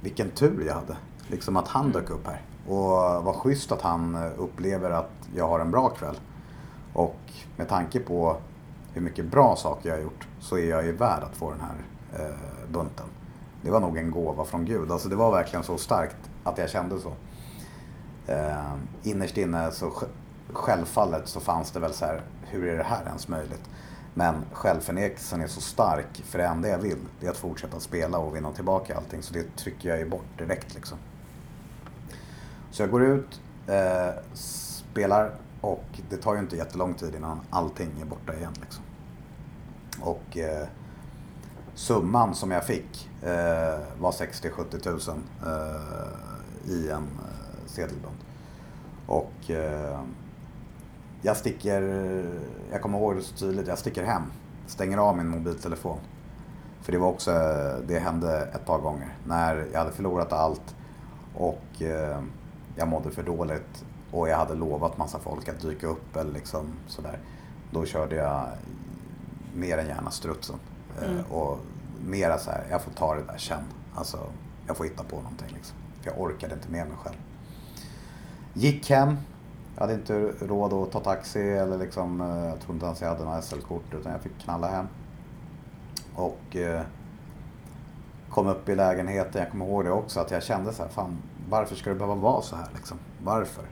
vilken 0.00 0.30
tur 0.30 0.64
jag 0.66 0.74
hade. 0.74 0.96
Liksom 1.28 1.56
att 1.56 1.68
han 1.68 1.92
dök 1.92 2.10
upp 2.10 2.26
här. 2.26 2.42
Och 2.66 3.24
vad 3.24 3.34
schysst 3.34 3.72
att 3.72 3.82
han 3.82 4.16
upplever 4.36 4.90
att 4.90 5.10
jag 5.34 5.48
har 5.48 5.60
en 5.60 5.70
bra 5.70 5.88
kväll. 5.88 6.16
Och 6.92 7.18
med 7.56 7.68
tanke 7.68 8.00
på 8.00 8.36
hur 8.92 9.00
mycket 9.00 9.24
bra 9.24 9.56
saker 9.56 9.88
jag 9.88 9.96
har 9.96 10.02
gjort 10.02 10.26
så 10.40 10.58
är 10.58 10.70
jag 10.70 10.84
ju 10.84 10.92
värd 10.92 11.22
att 11.22 11.36
få 11.36 11.50
den 11.50 11.60
här 11.60 11.76
eh, 12.24 12.36
bunten. 12.72 13.06
Det 13.62 13.70
var 13.70 13.80
nog 13.80 13.96
en 13.96 14.10
gåva 14.10 14.44
från 14.44 14.64
Gud. 14.64 14.92
Alltså 14.92 15.08
det 15.08 15.16
var 15.16 15.30
verkligen 15.30 15.64
så 15.64 15.78
starkt 15.78 16.16
att 16.44 16.58
jag 16.58 16.70
kände 16.70 17.00
så. 17.00 17.12
Eh, 18.26 18.74
innerst 19.02 19.36
inne 19.36 19.70
så 19.70 19.92
självfallet 20.52 21.28
så 21.28 21.40
fanns 21.40 21.70
det 21.70 21.80
väl 21.80 21.92
så 21.92 22.04
här, 22.04 22.22
hur 22.42 22.66
är 22.68 22.76
det 22.76 22.84
här 22.84 23.04
ens 23.06 23.28
möjligt? 23.28 23.70
Men 24.14 24.34
självförnekelsen 24.52 25.40
är 25.40 25.46
så 25.46 25.60
stark, 25.60 26.22
för 26.24 26.38
det 26.38 26.44
enda 26.46 26.68
jag 26.68 26.78
vill 26.78 26.98
det 27.20 27.26
är 27.26 27.30
att 27.30 27.36
fortsätta 27.36 27.80
spela 27.80 28.18
och 28.18 28.36
vinna 28.36 28.52
tillbaka 28.52 28.96
allting. 28.96 29.22
Så 29.22 29.34
det 29.34 29.56
trycker 29.56 29.88
jag 29.88 29.98
ju 29.98 30.08
bort 30.08 30.38
direkt 30.38 30.74
liksom. 30.74 30.98
Så 32.70 32.82
jag 32.82 32.90
går 32.90 33.04
ut, 33.04 33.40
eh, 33.66 34.10
spelar 34.34 35.34
och 35.60 35.84
det 36.10 36.16
tar 36.16 36.34
ju 36.34 36.40
inte 36.40 36.56
jättelång 36.56 36.94
tid 36.94 37.14
innan 37.14 37.40
allting 37.50 38.00
är 38.00 38.04
borta 38.04 38.34
igen. 38.34 38.52
Liksom. 38.60 38.84
Och 40.00 40.38
eh, 40.38 40.68
summan 41.74 42.34
som 42.34 42.50
jag 42.50 42.64
fick 42.64 43.10
eh, 43.22 43.78
var 43.98 44.12
60-70 44.12 44.78
tusen 44.80 45.22
eh, 45.46 46.70
i 46.72 46.90
en 46.90 47.02
eh, 47.02 47.66
sedelbunt. 47.66 48.24
Och 49.06 49.50
eh, 49.50 50.00
jag 51.22 51.36
sticker, 51.36 51.82
jag 52.72 52.82
kommer 52.82 52.98
ihåg 52.98 53.16
det 53.16 53.22
så 53.22 53.36
tydligt, 53.36 53.66
jag 53.66 53.78
sticker 53.78 54.04
hem. 54.04 54.22
Stänger 54.66 54.98
av 54.98 55.16
min 55.16 55.28
mobiltelefon. 55.28 55.98
För 56.82 56.92
det 56.92 56.98
var 56.98 57.08
också, 57.08 57.30
det 57.86 57.98
hände 57.98 58.42
ett 58.54 58.66
par 58.66 58.78
gånger. 58.78 59.14
När 59.26 59.66
jag 59.72 59.78
hade 59.78 59.92
förlorat 59.92 60.32
allt 60.32 60.74
och 61.34 61.82
eh, 61.82 62.20
jag 62.76 62.88
mådde 62.88 63.10
för 63.10 63.22
dåligt 63.22 63.84
och 64.10 64.28
jag 64.28 64.36
hade 64.36 64.54
lovat 64.54 64.98
massa 64.98 65.18
folk 65.18 65.48
att 65.48 65.60
dyka 65.60 65.86
upp 65.86 66.16
eller 66.16 66.32
liksom 66.32 66.66
sådär. 66.86 67.18
Då 67.70 67.84
körde 67.84 68.16
jag 68.16 68.46
mer 69.54 69.78
än 69.78 69.86
gärna 69.86 70.10
strutsen. 70.10 70.56
Eh, 71.00 71.10
mm. 71.10 71.24
Och 71.24 71.58
mera 72.06 72.38
så 72.38 72.50
här, 72.50 72.66
jag 72.70 72.82
får 72.82 72.90
ta 72.90 73.14
det 73.14 73.22
där 73.22 73.38
sen. 73.38 73.64
Alltså, 73.94 74.18
jag 74.66 74.76
får 74.76 74.84
hitta 74.84 75.04
på 75.04 75.16
någonting 75.16 75.48
liksom. 75.54 75.76
För 76.00 76.10
jag 76.10 76.20
orkade 76.20 76.54
inte 76.54 76.68
med 76.68 76.86
mig 76.86 76.96
själv. 77.02 77.16
Gick 78.52 78.90
hem, 78.90 79.16
jag 79.78 79.86
hade 79.86 79.94
inte 79.94 80.32
råd 80.40 80.72
att 80.72 80.92
ta 80.92 81.00
taxi 81.00 81.40
eller 81.40 81.78
liksom, 81.78 82.20
eh, 82.20 82.46
jag 82.46 82.60
tror 82.60 82.74
inte 82.74 82.86
ens 82.86 83.00
jag 83.00 83.08
hade 83.08 83.24
några 83.24 83.42
SL-kort 83.42 83.94
utan 83.94 84.12
jag 84.12 84.20
fick 84.20 84.38
knalla 84.38 84.68
hem. 84.68 84.86
Och 86.14 86.56
eh, 86.56 86.80
kom 88.30 88.46
upp 88.46 88.68
i 88.68 88.74
lägenheten, 88.74 89.42
jag 89.42 89.50
kommer 89.50 89.66
ihåg 89.66 89.84
det 89.84 89.90
också, 89.90 90.20
att 90.20 90.30
jag 90.30 90.42
kände 90.42 90.72
så 90.72 90.82
här, 90.82 90.90
fan 90.90 91.18
varför 91.48 91.76
ska 91.76 91.90
det 91.90 91.96
behöva 91.96 92.14
vara 92.14 92.42
så 92.42 92.56
här 92.56 92.66
liksom? 92.74 92.98
Varför? 93.24 93.64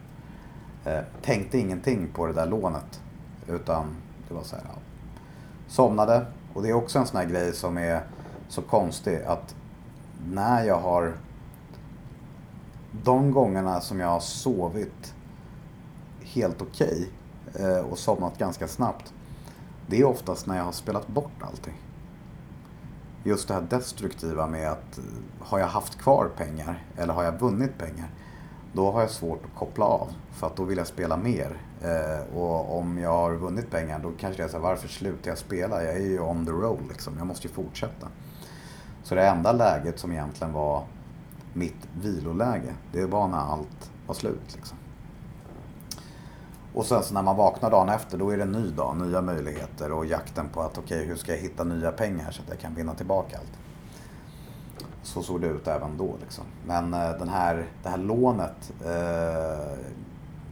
Eh, 0.84 1.00
tänkte 1.22 1.58
ingenting 1.58 2.08
på 2.14 2.26
det 2.26 2.32
där 2.32 2.46
lånet. 2.46 3.02
Utan 3.48 3.86
det 4.28 4.34
var 4.34 4.42
så 4.42 4.56
här, 4.56 4.64
ja. 4.68 4.80
Somnade. 5.68 6.26
Och 6.54 6.62
det 6.62 6.68
är 6.68 6.74
också 6.74 6.98
en 6.98 7.06
sån 7.06 7.20
här 7.20 7.26
grej 7.26 7.52
som 7.52 7.78
är 7.78 8.00
så 8.48 8.62
konstig 8.62 9.22
att 9.22 9.54
när 10.30 10.64
jag 10.64 10.80
har 10.80 11.12
de 13.04 13.30
gångerna 13.30 13.80
som 13.80 14.00
jag 14.00 14.08
har 14.08 14.20
sovit 14.20 15.15
helt 16.36 16.62
okej 16.62 17.08
okay, 17.54 17.80
och 17.80 17.98
somnat 17.98 18.38
ganska 18.38 18.68
snabbt. 18.68 19.12
Det 19.86 20.00
är 20.00 20.04
oftast 20.04 20.46
när 20.46 20.56
jag 20.56 20.64
har 20.64 20.72
spelat 20.72 21.08
bort 21.08 21.42
allting. 21.42 21.74
Just 23.24 23.48
det 23.48 23.54
här 23.54 23.66
destruktiva 23.70 24.46
med 24.46 24.70
att 24.70 24.98
eh, 24.98 25.04
har 25.40 25.58
jag 25.58 25.66
haft 25.66 25.98
kvar 25.98 26.30
pengar 26.36 26.84
eller 26.96 27.14
har 27.14 27.24
jag 27.24 27.38
vunnit 27.38 27.78
pengar 27.78 28.10
då 28.72 28.90
har 28.90 29.00
jag 29.00 29.10
svårt 29.10 29.44
att 29.44 29.58
koppla 29.58 29.84
av 29.84 30.12
för 30.32 30.46
att 30.46 30.56
då 30.56 30.64
vill 30.64 30.78
jag 30.78 30.86
spela 30.86 31.16
mer. 31.16 31.60
Eh, 31.82 32.36
och 32.36 32.78
om 32.78 32.98
jag 32.98 33.10
har 33.10 33.32
vunnit 33.34 33.70
pengar 33.70 33.98
då 33.98 34.12
kanske 34.18 34.42
jag 34.42 34.50
säger 34.50 34.62
varför 34.62 34.88
slutar 34.88 35.30
jag 35.30 35.38
spela? 35.38 35.84
Jag 35.84 35.94
är 35.94 36.00
ju 36.00 36.20
on 36.20 36.46
the 36.46 36.52
roll 36.52 36.82
liksom. 36.88 37.14
Jag 37.18 37.26
måste 37.26 37.48
ju 37.48 37.54
fortsätta. 37.54 38.08
Så 39.02 39.14
det 39.14 39.26
enda 39.26 39.52
läget 39.52 39.98
som 39.98 40.12
egentligen 40.12 40.52
var 40.52 40.84
mitt 41.52 41.88
viloläge, 42.02 42.74
det 42.92 43.06
var 43.06 43.28
när 43.28 43.38
allt 43.38 43.90
var 44.06 44.14
slut. 44.14 44.54
Liksom. 44.54 44.78
Och 46.76 46.86
sen 46.86 47.02
så 47.02 47.14
när 47.14 47.22
man 47.22 47.36
vaknar 47.36 47.70
dagen 47.70 47.88
efter 47.88 48.18
då 48.18 48.30
är 48.30 48.36
det 48.36 48.42
en 48.42 48.52
ny 48.52 48.70
dag, 48.70 48.96
nya 48.96 49.22
möjligheter 49.22 49.92
och 49.92 50.06
jakten 50.06 50.48
på 50.48 50.62
att 50.62 50.78
okej 50.78 50.96
okay, 50.96 51.08
hur 51.08 51.16
ska 51.16 51.32
jag 51.32 51.38
hitta 51.38 51.64
nya 51.64 51.92
pengar 51.92 52.30
så 52.30 52.42
att 52.42 52.48
jag 52.48 52.58
kan 52.58 52.74
vinna 52.74 52.94
tillbaka 52.94 53.38
allt. 53.38 53.58
Så 55.02 55.22
såg 55.22 55.40
det 55.40 55.46
ut 55.46 55.68
även 55.68 55.96
då 55.96 56.16
liksom. 56.20 56.44
Men 56.66 56.94
eh, 56.94 57.10
den 57.10 57.28
här, 57.28 57.66
det 57.82 57.88
här 57.88 57.98
lånet, 57.98 58.72
eh, 58.84 59.78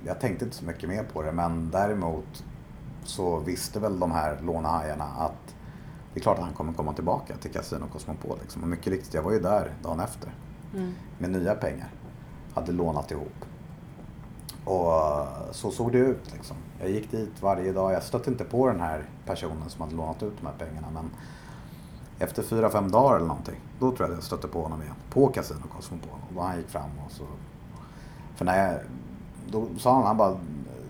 jag 0.04 0.20
tänkte 0.20 0.44
inte 0.44 0.56
så 0.56 0.64
mycket 0.64 0.88
mer 0.88 1.04
på 1.12 1.22
det 1.22 1.32
men 1.32 1.70
däremot 1.70 2.44
så 3.04 3.38
visste 3.38 3.80
väl 3.80 3.98
de 3.98 4.12
här 4.12 4.38
lånehajarna 4.42 5.04
att 5.04 5.54
det 6.14 6.20
är 6.20 6.22
klart 6.22 6.38
att 6.38 6.44
han 6.44 6.54
kommer 6.54 6.72
komma 6.72 6.92
tillbaka 6.92 7.36
till 7.36 7.50
Casino 7.50 7.86
Cosmopol. 7.92 8.38
Liksom. 8.42 8.62
Och 8.62 8.68
mycket 8.68 8.86
riktigt, 8.86 9.14
jag 9.14 9.22
var 9.22 9.32
ju 9.32 9.40
där 9.40 9.72
dagen 9.82 10.00
efter. 10.00 10.34
Mm. 10.74 10.94
Med 11.18 11.30
nya 11.30 11.54
pengar. 11.54 11.88
Hade 12.54 12.72
lånat 12.72 13.10
ihop. 13.10 13.44
Och 14.64 15.26
så 15.50 15.70
såg 15.70 15.92
det 15.92 15.98
ut. 15.98 16.32
Liksom. 16.32 16.56
Jag 16.80 16.90
gick 16.90 17.10
dit 17.10 17.42
varje 17.42 17.72
dag. 17.72 17.92
Jag 17.92 18.02
stötte 18.02 18.30
inte 18.30 18.44
på 18.44 18.68
den 18.68 18.80
här 18.80 19.04
personen 19.26 19.70
som 19.70 19.80
hade 19.80 19.94
lånat 19.94 20.22
ut 20.22 20.32
de 20.40 20.46
här 20.46 20.54
pengarna. 20.58 20.86
Men 20.94 21.10
efter 22.18 22.42
fyra, 22.42 22.70
fem 22.70 22.90
dagar 22.90 23.16
eller 23.16 23.26
någonting. 23.26 23.60
Då 23.78 23.90
tror 23.90 24.00
jag 24.00 24.10
att 24.10 24.16
jag 24.16 24.24
stötte 24.24 24.48
på 24.48 24.62
honom 24.62 24.82
igen. 24.82 24.94
På 25.10 25.26
Casino 25.26 25.62
Cosmopol. 25.76 26.18
Och 26.28 26.34
då 26.34 26.40
han 26.40 26.56
gick 26.56 26.68
fram 26.68 26.90
och 27.06 27.12
så... 27.12 27.24
För 28.36 28.44
när 28.44 28.66
jag... 28.66 28.80
Då 29.50 29.66
sa 29.78 29.94
han, 29.94 30.02
han 30.06 30.16
bara 30.16 30.36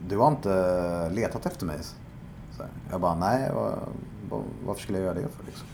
Du 0.09 0.19
har 0.19 0.29
inte 0.29 1.11
letat 1.11 1.47
efter 1.47 1.67
mig? 1.67 1.79
Så 2.57 2.63
jag 2.91 3.01
bara, 3.01 3.15
nej. 3.15 3.51
Varför 4.67 4.83
skulle 4.83 4.99
jag 4.99 5.05
göra 5.05 5.15
det 5.15 5.29
för 5.29 5.45
liksom? 5.45 5.67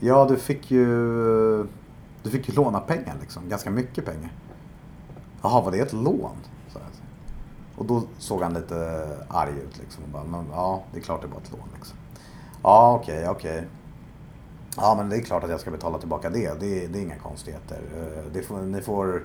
Ja, 0.00 0.26
du 0.28 0.36
fick 0.36 0.70
ju... 0.70 0.86
Du 2.22 2.30
fick 2.30 2.48
ju 2.48 2.54
låna 2.54 2.80
pengar 2.80 3.16
liksom. 3.20 3.48
Ganska 3.48 3.70
mycket 3.70 4.04
pengar. 4.04 4.32
Jaha, 5.42 5.60
var 5.60 5.72
det 5.72 5.80
ett 5.80 5.92
lån? 5.92 6.36
Och 7.80 7.86
då 7.86 8.02
såg 8.18 8.42
han 8.42 8.54
lite 8.54 9.08
arg 9.28 9.52
ut 9.52 9.78
liksom. 9.78 10.04
Och 10.04 10.10
bara, 10.10 10.24
men, 10.24 10.46
ja, 10.52 10.82
det 10.92 10.98
är 10.98 11.02
klart 11.02 11.22
det 11.22 11.26
var 11.26 11.38
ett 11.38 11.52
lån 11.52 11.68
liksom. 11.74 11.98
Ja, 12.62 12.92
okej, 12.92 13.18
okay, 13.18 13.28
okej. 13.28 13.58
Okay. 13.58 13.68
Ja, 14.76 14.94
men 14.96 15.08
det 15.08 15.16
är 15.16 15.20
klart 15.20 15.44
att 15.44 15.50
jag 15.50 15.60
ska 15.60 15.70
betala 15.70 15.98
tillbaka 15.98 16.30
det. 16.30 16.60
Det, 16.60 16.86
det 16.86 16.98
är 16.98 17.02
inga 17.02 17.18
konstigheter. 17.18 17.80
Eh, 17.96 18.32
det 18.32 18.42
får, 18.42 18.58
ni 18.58 18.80
får, 18.80 19.22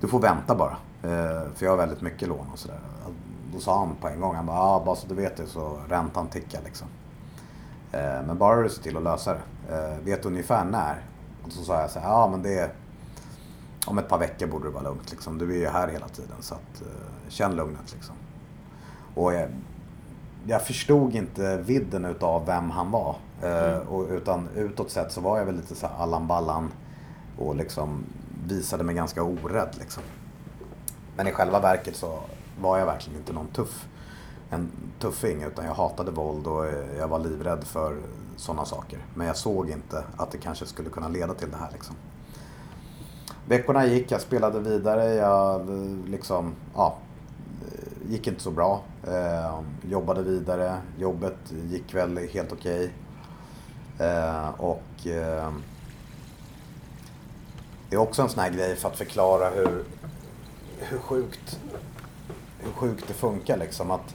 du 0.00 0.08
får 0.08 0.20
vänta 0.20 0.54
bara. 0.54 0.76
Eh, 1.02 1.52
för 1.54 1.64
jag 1.64 1.70
har 1.70 1.76
väldigt 1.76 2.00
mycket 2.00 2.28
lån 2.28 2.46
och 2.52 2.58
sådär. 2.58 2.78
Då 3.52 3.60
sa 3.60 3.78
han 3.78 3.96
på 4.00 4.08
en 4.08 4.20
gång, 4.20 4.34
han 4.34 4.46
bara, 4.46 4.56
ja, 4.56 4.82
bara 4.86 4.96
så 4.96 5.06
du 5.06 5.14
vet 5.14 5.36
det 5.36 5.46
så 5.46 5.78
räntan 5.88 6.28
tickar 6.28 6.60
liksom. 6.64 6.88
Eh, 7.92 8.26
men 8.26 8.38
bara 8.38 8.62
du 8.62 8.68
ser 8.68 8.82
till 8.82 8.96
att 8.96 9.02
lösa 9.02 9.34
det. 9.34 9.40
Vet 10.02 10.22
du 10.22 10.28
ungefär 10.28 10.64
när? 10.64 11.04
Och 11.44 11.52
så 11.52 11.64
sa 11.64 11.80
jag 11.80 11.90
så 11.90 11.98
här, 11.98 12.08
ja 12.08 12.28
men 12.28 12.42
det 12.42 12.70
om 13.86 13.98
ett 13.98 14.08
par 14.08 14.18
veckor 14.18 14.46
borde 14.46 14.64
det 14.64 14.70
vara 14.70 14.82
lugnt. 14.82 15.10
Liksom. 15.10 15.38
Du 15.38 15.52
är 15.54 15.58
ju 15.58 15.66
här 15.66 15.88
hela 15.88 16.08
tiden 16.08 16.36
så 16.40 16.54
att, 16.54 16.82
känn 17.32 17.56
lugnet. 17.56 17.92
Liksom. 17.92 18.14
Och 19.14 19.34
jag, 19.34 19.48
jag 20.46 20.66
förstod 20.66 21.14
inte 21.14 21.56
vidden 21.56 22.04
utav 22.04 22.46
vem 22.46 22.70
han 22.70 22.90
var. 22.90 23.16
Uh, 23.42 23.48
mm. 23.48 23.88
och, 23.88 24.06
utan 24.10 24.48
utåt 24.56 24.90
sett 24.90 25.12
så 25.12 25.20
var 25.20 25.38
jag 25.38 25.44
väl 25.44 25.56
lite 25.56 25.74
så 25.74 25.86
Allan 25.86 26.26
Ballan 26.26 26.72
och 27.38 27.56
liksom 27.56 28.04
visade 28.48 28.84
mig 28.84 28.94
ganska 28.94 29.22
orädd. 29.22 29.76
Liksom. 29.78 30.02
Men 31.16 31.26
i 31.26 31.32
själva 31.32 31.60
verket 31.60 31.96
så 31.96 32.18
var 32.60 32.78
jag 32.78 32.86
verkligen 32.86 33.18
inte 33.18 33.32
någon 33.32 33.46
tuff 33.46 33.86
en 34.52 34.70
tuffing 34.98 35.42
utan 35.42 35.64
jag 35.64 35.74
hatade 35.74 36.10
våld 36.10 36.46
och 36.46 36.66
jag 36.98 37.08
var 37.08 37.18
livrädd 37.18 37.64
för 37.64 37.96
sådana 38.36 38.64
saker. 38.64 38.98
Men 39.14 39.26
jag 39.26 39.36
såg 39.36 39.70
inte 39.70 40.04
att 40.16 40.30
det 40.30 40.38
kanske 40.38 40.66
skulle 40.66 40.90
kunna 40.90 41.08
leda 41.08 41.34
till 41.34 41.50
det 41.50 41.56
här. 41.56 41.68
Liksom. 41.72 41.96
Veckorna 43.48 43.86
gick, 43.86 44.10
jag 44.10 44.20
spelade 44.20 44.60
vidare, 44.60 45.14
jag 45.14 45.68
liksom, 46.06 46.54
ja, 46.74 46.96
gick 48.08 48.26
inte 48.26 48.40
så 48.40 48.50
bra. 48.50 48.82
Eh, 49.06 49.60
jobbade 49.90 50.22
vidare, 50.22 50.76
jobbet 50.98 51.38
gick 51.70 51.94
väl 51.94 52.18
helt 52.18 52.52
okej. 52.52 52.92
Okay. 53.96 54.08
Eh, 54.08 54.48
och 54.48 55.06
eh, 55.06 55.52
det 57.88 57.96
är 57.96 58.00
också 58.00 58.22
en 58.22 58.28
sån 58.28 58.42
här 58.42 58.50
grej 58.50 58.76
för 58.76 58.88
att 58.88 58.96
förklara 58.96 59.50
hur, 59.50 59.84
hur 60.78 60.98
sjukt 60.98 61.60
hur 62.62 62.72
sjukt 62.72 63.04
det 63.08 63.14
funkar 63.14 63.56
liksom. 63.56 63.90
Att 63.90 64.14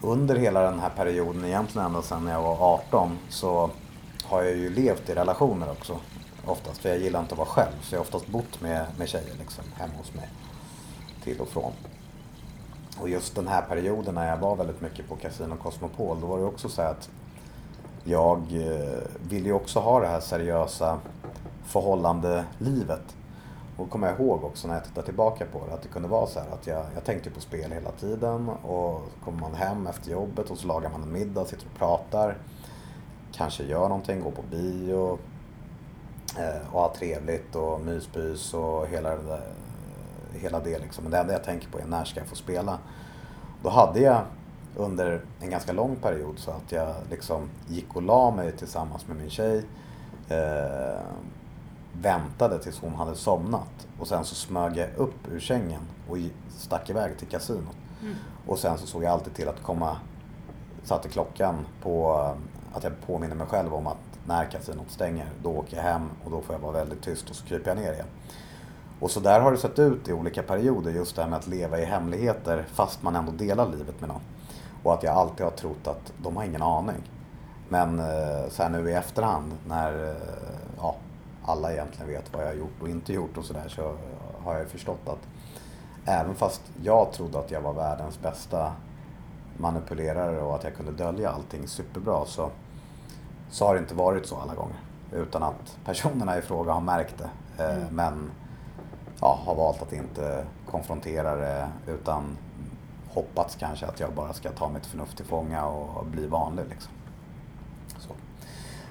under 0.00 0.36
hela 0.36 0.62
den 0.62 0.80
här 0.80 0.90
perioden, 0.90 1.44
egentligen 1.44 1.86
ända 1.86 2.02
sedan 2.02 2.26
jag 2.26 2.42
var 2.42 2.74
18, 2.74 3.18
så 3.28 3.70
har 4.24 4.42
jag 4.42 4.56
ju 4.56 4.70
levt 4.70 5.08
i 5.08 5.14
relationer 5.14 5.70
också 5.70 6.00
oftast. 6.44 6.80
För 6.80 6.88
jag 6.88 6.98
gillar 6.98 7.20
inte 7.20 7.32
att 7.32 7.38
vara 7.38 7.48
själv. 7.48 7.72
Så 7.82 7.94
jag 7.94 8.00
har 8.00 8.04
oftast 8.04 8.26
bott 8.26 8.60
med, 8.60 8.86
med 8.98 9.08
tjejer 9.08 9.34
liksom, 9.38 9.64
hemma 9.74 9.94
hos 9.96 10.14
mig. 10.14 10.28
Till 11.24 11.40
och 11.40 11.48
från. 11.48 11.72
Och 13.00 13.08
just 13.08 13.34
den 13.34 13.48
här 13.48 13.62
perioden 13.62 14.14
när 14.14 14.28
jag 14.28 14.36
var 14.36 14.56
väldigt 14.56 14.80
mycket 14.80 15.08
på 15.08 15.16
Casino 15.16 15.56
Cosmopol. 15.62 16.20
Då 16.20 16.26
var 16.26 16.38
det 16.38 16.44
också 16.44 16.68
så 16.68 16.82
att 16.82 17.10
jag 18.04 18.38
eh, 18.38 18.98
ville 19.28 19.46
ju 19.46 19.52
också 19.52 19.80
ha 19.80 20.00
det 20.00 20.06
här 20.06 20.20
seriösa 20.20 20.98
förhållande 21.64 22.44
livet. 22.58 23.16
Och 23.76 23.90
kommer 23.90 24.06
jag 24.06 24.20
ihåg 24.20 24.44
också 24.44 24.68
när 24.68 24.74
jag 24.74 24.84
tittar 24.84 25.02
tillbaka 25.02 25.46
på 25.52 25.66
det 25.68 25.74
att 25.74 25.82
det 25.82 25.88
kunde 25.88 26.08
vara 26.08 26.26
så 26.26 26.40
här 26.40 26.46
att 26.52 26.66
jag, 26.66 26.84
jag 26.94 27.04
tänkte 27.04 27.30
på 27.30 27.40
spel 27.40 27.72
hela 27.72 27.90
tiden 27.90 28.48
och 28.48 29.02
så 29.14 29.24
kommer 29.24 29.40
man 29.40 29.54
hem 29.54 29.86
efter 29.86 30.10
jobbet 30.10 30.50
och 30.50 30.58
så 30.58 30.66
lagar 30.66 30.90
man 30.90 31.02
en 31.02 31.12
middag, 31.12 31.44
sitter 31.44 31.66
och 31.66 31.78
pratar. 31.78 32.36
Kanske 33.32 33.64
gör 33.64 33.88
någonting, 33.88 34.20
går 34.20 34.30
på 34.30 34.42
bio, 34.50 35.18
eh, 36.38 36.72
och 36.72 36.80
har 36.80 36.88
trevligt 36.88 37.56
och 37.56 37.80
myspys 37.80 38.54
och 38.54 38.86
hela 38.86 39.10
det, 39.10 39.22
där, 39.22 39.42
hela 40.32 40.60
det 40.60 40.78
liksom. 40.78 41.04
Men 41.04 41.10
det 41.10 41.18
enda 41.18 41.32
jag 41.32 41.44
tänker 41.44 41.68
på 41.68 41.78
är 41.78 41.84
när 41.84 42.04
ska 42.04 42.20
jag 42.20 42.28
få 42.28 42.36
spela? 42.36 42.78
Då 43.62 43.68
hade 43.68 44.00
jag 44.00 44.22
under 44.76 45.20
en 45.40 45.50
ganska 45.50 45.72
lång 45.72 45.96
period 45.96 46.38
så 46.38 46.50
att 46.50 46.72
jag 46.72 46.94
liksom 47.10 47.50
gick 47.68 47.96
och 47.96 48.02
la 48.02 48.30
mig 48.30 48.52
tillsammans 48.52 49.06
med 49.08 49.16
min 49.16 49.30
tjej. 49.30 49.64
Eh, 50.28 51.00
väntade 51.92 52.58
tills 52.58 52.80
hon 52.80 52.94
hade 52.94 53.14
somnat 53.14 53.86
och 54.00 54.08
sen 54.08 54.24
så 54.24 54.34
smög 54.34 54.76
jag 54.76 54.88
upp 54.96 55.28
ur 55.32 55.40
sängen 55.40 55.80
och 56.08 56.16
stack 56.48 56.90
iväg 56.90 57.18
till 57.18 57.28
kasinot. 57.28 57.76
Mm. 58.02 58.14
Och 58.46 58.58
sen 58.58 58.78
så 58.78 58.86
såg 58.86 59.04
jag 59.04 59.12
alltid 59.12 59.34
till 59.34 59.48
att 59.48 59.62
komma, 59.62 59.96
satte 60.84 61.08
klockan 61.08 61.66
på 61.82 62.12
att 62.72 62.84
jag 62.84 62.92
påminner 63.06 63.34
mig 63.34 63.46
själv 63.46 63.74
om 63.74 63.86
att 63.86 63.96
när 64.26 64.44
kasinot 64.44 64.90
stänger, 64.90 65.28
då 65.42 65.50
åker 65.50 65.76
jag 65.76 65.84
hem 65.84 66.08
och 66.24 66.30
då 66.30 66.40
får 66.40 66.54
jag 66.54 66.60
vara 66.60 66.72
väldigt 66.72 67.02
tyst 67.02 67.30
och 67.30 67.36
så 67.36 67.46
kryper 67.46 67.70
jag 67.70 67.78
ner 67.78 67.92
igen. 67.92 68.06
Och 69.00 69.10
så 69.10 69.20
där 69.20 69.40
har 69.40 69.52
det 69.52 69.58
sett 69.58 69.78
ut 69.78 70.08
i 70.08 70.12
olika 70.12 70.42
perioder, 70.42 70.90
just 70.90 71.16
det 71.16 71.22
här 71.22 71.28
med 71.28 71.38
att 71.38 71.46
leva 71.46 71.78
i 71.78 71.84
hemligheter 71.84 72.64
fast 72.72 73.02
man 73.02 73.16
ändå 73.16 73.32
delar 73.32 73.68
livet 73.68 74.00
med 74.00 74.08
någon. 74.08 74.20
Och 74.82 74.94
att 74.94 75.02
jag 75.02 75.14
alltid 75.14 75.46
har 75.46 75.50
trott 75.50 75.86
att 75.86 76.12
de 76.22 76.36
har 76.36 76.44
ingen 76.44 76.62
aning. 76.62 77.02
Men 77.68 77.98
eh, 77.98 78.48
så 78.48 78.62
här 78.62 78.70
nu 78.70 78.90
i 78.90 78.92
efterhand 78.92 79.52
när 79.68 80.08
eh, 80.08 80.16
ja, 80.78 80.96
alla 81.44 81.72
egentligen 81.72 82.08
vet 82.08 82.32
vad 82.32 82.42
jag 82.42 82.48
har 82.48 82.54
gjort 82.54 82.82
och 82.82 82.88
inte 82.88 83.12
gjort 83.12 83.38
och 83.38 83.44
sådär 83.44 83.68
så 83.68 83.96
har 84.44 84.58
jag 84.58 84.68
förstått 84.68 85.08
att 85.08 85.28
även 86.04 86.34
fast 86.34 86.62
jag 86.82 87.12
trodde 87.12 87.38
att 87.38 87.50
jag 87.50 87.60
var 87.60 87.72
världens 87.72 88.20
bästa 88.20 88.72
manipulerare 89.56 90.40
och 90.40 90.54
att 90.54 90.64
jag 90.64 90.76
kunde 90.76 90.92
dölja 90.92 91.30
allting 91.30 91.68
superbra 91.68 92.24
så 92.26 92.50
så 93.50 93.66
har 93.66 93.74
det 93.74 93.80
inte 93.80 93.94
varit 93.94 94.26
så 94.26 94.36
alla 94.36 94.54
gånger. 94.54 94.76
Utan 95.12 95.42
att 95.42 95.78
personerna 95.84 96.38
i 96.38 96.42
fråga 96.42 96.72
har 96.72 96.80
märkt 96.80 97.14
det. 97.18 97.64
Eh, 97.64 97.76
mm. 97.76 97.88
Men 97.90 98.30
ja, 99.20 99.38
har 99.44 99.54
valt 99.54 99.82
att 99.82 99.92
inte 99.92 100.44
konfrontera 100.70 101.36
det 101.36 101.68
utan 101.86 102.36
hoppats 103.08 103.56
kanske 103.56 103.86
att 103.86 104.00
jag 104.00 104.12
bara 104.12 104.32
ska 104.32 104.50
ta 104.50 104.68
mitt 104.68 104.86
förnuft 104.86 105.16
till 105.16 105.26
fånga 105.26 105.66
och 105.66 106.06
bli 106.06 106.26
vanlig. 106.26 106.64
Liksom. 106.68 106.92
Så. 107.98 108.10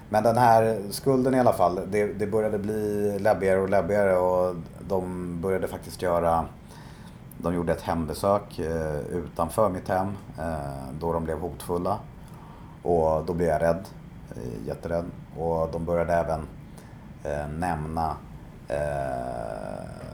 Men 0.09 0.23
den 0.23 0.37
här 0.37 0.81
skulden 0.89 1.35
i 1.35 1.39
alla 1.39 1.53
fall, 1.53 1.79
det, 1.87 2.05
det 2.05 2.27
började 2.27 2.59
bli 2.59 3.19
läbbigare 3.19 3.59
och 3.59 3.69
läbbigare 3.69 4.17
och 4.17 4.55
de 4.87 5.41
började 5.41 5.67
faktiskt 5.67 6.01
göra 6.01 6.45
de 7.37 7.53
gjorde 7.53 7.71
ett 7.71 7.81
hembesök 7.81 8.59
eh, 8.59 8.99
utanför 8.99 9.69
mitt 9.69 9.87
hem 9.87 10.17
eh, 10.39 10.99
då 10.99 11.13
de 11.13 11.23
blev 11.23 11.39
hotfulla. 11.39 11.99
Och 12.83 13.25
då 13.25 13.33
blev 13.33 13.49
jag 13.49 13.61
rädd 13.61 13.85
Eh, 14.35 14.67
jätterädd. 14.67 15.05
Och 15.37 15.69
de 15.71 15.85
började 15.85 16.13
även 16.13 16.47
eh, 17.23 17.47
nämna 17.47 18.15
eh, 18.67 20.04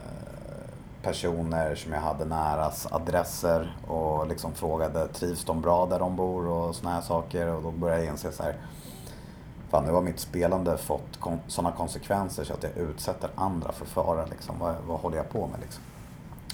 personer 1.02 1.74
som 1.74 1.92
jag 1.92 2.00
hade 2.00 2.24
näras 2.24 2.86
adresser 2.92 3.76
och 3.86 4.26
liksom 4.26 4.52
frågade 4.54 5.08
trivs 5.08 5.44
de 5.44 5.60
bra 5.60 5.86
där 5.86 5.98
de 5.98 6.16
bor 6.16 6.46
och 6.46 6.74
såna 6.74 6.90
här 6.90 7.00
saker. 7.00 7.46
Och 7.46 7.62
då 7.62 7.70
började 7.70 8.04
jag 8.04 8.12
inse 8.12 8.32
så 8.32 8.42
här, 8.42 8.56
fan 9.70 9.84
nu 9.84 9.92
har 9.92 10.02
mitt 10.02 10.20
spelande 10.20 10.78
fått 10.78 11.20
kon 11.20 11.40
sådana 11.46 11.76
konsekvenser 11.76 12.44
så 12.44 12.52
att 12.54 12.62
jag 12.62 12.76
utsätter 12.76 13.30
andra 13.34 13.72
för 13.72 13.86
fara. 13.86 14.26
Liksom. 14.26 14.58
Vad, 14.58 14.74
vad 14.86 15.00
håller 15.00 15.16
jag 15.16 15.30
på 15.30 15.46
med 15.46 15.60
liksom? 15.60 15.82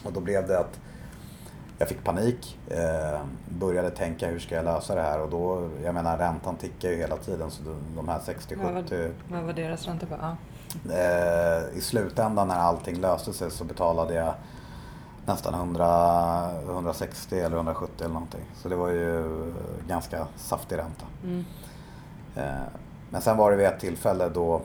Och 0.05 0.13
då 0.13 0.21
blev 0.21 0.47
det 0.47 0.59
att 0.59 0.81
jag 1.79 1.89
fick 1.89 2.05
panik. 2.05 2.59
Eh, 2.69 3.21
började 3.49 3.91
tänka 3.91 4.29
hur 4.29 4.39
ska 4.39 4.55
jag 4.55 4.65
lösa 4.65 4.95
det 4.95 5.03
här 5.03 5.21
och 5.21 5.31
då, 5.31 5.71
jag 5.85 5.95
menar 5.95 6.19
räntan 6.19 6.57
tickar 6.57 6.91
ju 6.91 6.97
hela 6.97 7.17
tiden 7.17 7.51
så 7.51 7.63
de 7.97 8.09
här 8.09 8.19
60-70... 8.19 8.57
Vad, 8.63 8.75
var, 8.75 9.11
vad 9.29 9.43
var 9.43 9.53
deras 9.53 9.87
ränta 9.87 10.07
på? 10.07 10.15
Ja. 10.21 10.37
Eh, 10.91 11.79
I 11.79 11.81
slutändan 11.81 12.49
när 12.49 12.57
allting 12.57 13.01
löste 13.01 13.33
sig 13.33 13.51
så 13.51 13.65
betalade 13.65 14.15
jag 14.15 14.35
nästan 15.27 15.55
100, 15.55 16.51
160 16.63 17.41
eller 17.41 17.57
170 17.57 17.95
eller 18.05 18.15
någonting. 18.15 18.45
Så 18.55 18.69
det 18.69 18.77
var 18.77 18.89
ju 18.89 19.25
ganska 19.89 20.27
saftig 20.37 20.77
ränta. 20.79 21.05
Mm. 21.25 21.45
Eh, 22.37 22.67
Men 23.11 23.21
sen 23.21 23.37
var 23.37 23.51
det 23.51 23.57
vid 23.57 23.67
ett 23.67 23.81
tillfälle 23.81 24.29
då 24.29 24.63